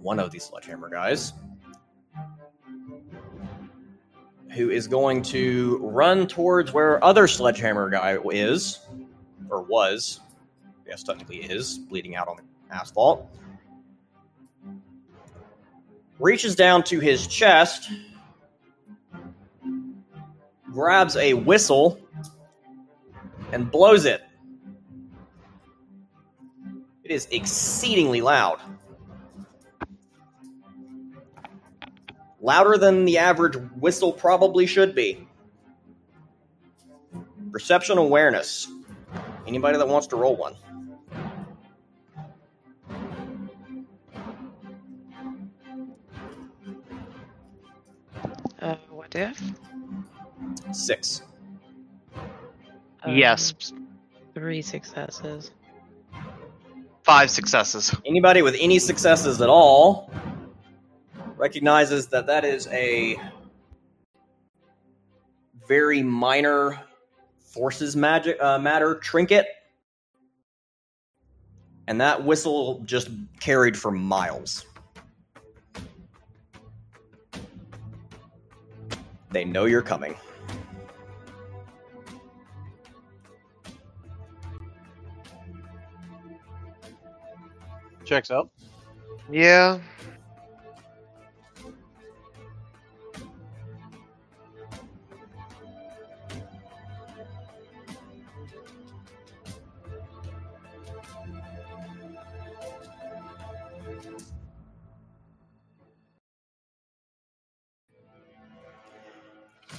One 0.00 0.18
of 0.18 0.30
these 0.30 0.44
sledgehammer 0.44 0.88
guys. 0.88 1.32
Who 4.54 4.70
is 4.70 4.88
going 4.88 5.22
to 5.24 5.78
run 5.82 6.26
towards 6.26 6.72
where 6.72 7.02
other 7.04 7.28
sledgehammer 7.28 7.90
guy 7.90 8.18
is, 8.32 8.80
or 9.50 9.62
was. 9.62 10.20
Yes, 10.88 11.02
technically 11.02 11.38
is, 11.38 11.78
bleeding 11.78 12.16
out 12.16 12.26
on 12.26 12.36
the 12.36 12.74
asphalt 12.74 13.28
reaches 16.20 16.54
down 16.54 16.84
to 16.84 17.00
his 17.00 17.26
chest, 17.26 17.90
grabs 20.70 21.16
a 21.16 21.34
whistle, 21.34 21.98
and 23.52 23.70
blows 23.70 24.04
it. 24.04 24.22
It 27.10 27.14
is 27.14 27.26
exceedingly 27.32 28.20
loud. 28.20 28.60
louder 32.40 32.78
than 32.78 33.04
the 33.04 33.18
average 33.18 33.56
whistle 33.80 34.12
probably 34.12 34.64
should 34.64 34.94
be. 34.94 35.26
Perception 37.50 37.98
awareness. 37.98 38.68
Anybody 39.44 39.76
that 39.76 39.88
wants 39.88 40.06
to 40.06 40.16
roll 40.16 40.36
one. 40.36 40.54
Uh, 48.62 48.76
what 48.88 49.12
if? 49.16 49.42
Six. 50.70 51.22
Yes. 53.08 53.72
Um, 53.72 53.88
Three 54.32 54.62
successes. 54.62 55.50
Five 57.10 57.28
successes. 57.32 57.92
Anybody 58.06 58.40
with 58.40 58.54
any 58.60 58.78
successes 58.78 59.40
at 59.40 59.48
all 59.48 60.12
recognizes 61.36 62.06
that 62.06 62.28
that 62.28 62.44
is 62.44 62.68
a 62.68 63.16
very 65.66 66.04
minor 66.04 66.78
forces 67.40 67.96
magic 67.96 68.40
uh, 68.40 68.60
matter 68.60 68.94
trinket, 68.94 69.48
and 71.88 72.00
that 72.00 72.24
whistle 72.24 72.80
just 72.84 73.10
carried 73.40 73.76
for 73.76 73.90
miles. 73.90 74.64
They 79.32 79.44
know 79.44 79.64
you're 79.64 79.82
coming. 79.82 80.14
Checks 88.10 88.32
out. 88.32 88.50
Yeah. 89.30 89.78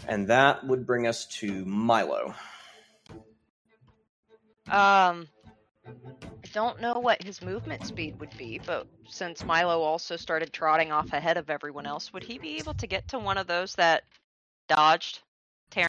And 0.08 0.26
that 0.30 0.66
would 0.66 0.88
bring 0.88 1.06
us 1.06 1.26
to 1.26 1.66
Milo. 1.66 2.34
Um, 4.70 5.28
I 5.86 6.41
don't 6.52 6.80
know 6.82 7.00
what 7.00 7.24
his 7.24 7.42
movement 7.42 7.86
speed 7.86 8.16
would 8.20 8.36
be, 8.38 8.60
but 8.60 8.88
since 9.08 9.46
Milo 9.46 9.82
also 9.82 10.16
started 10.18 10.54
trotting 10.54 10.92
off 10.92 11.14
ahead 11.14 11.38
of 11.38 11.50
everyone 11.50 11.86
else, 11.86 12.14
would 12.14 12.24
he 12.24 12.38
be 12.40 12.60
able 12.60 12.74
to 12.76 12.88
get 12.88 13.08
to 13.10 13.20
one 13.20 13.38
of 13.38 13.48
those 13.48 13.76
that 13.76 14.04
dodged? 14.70 15.22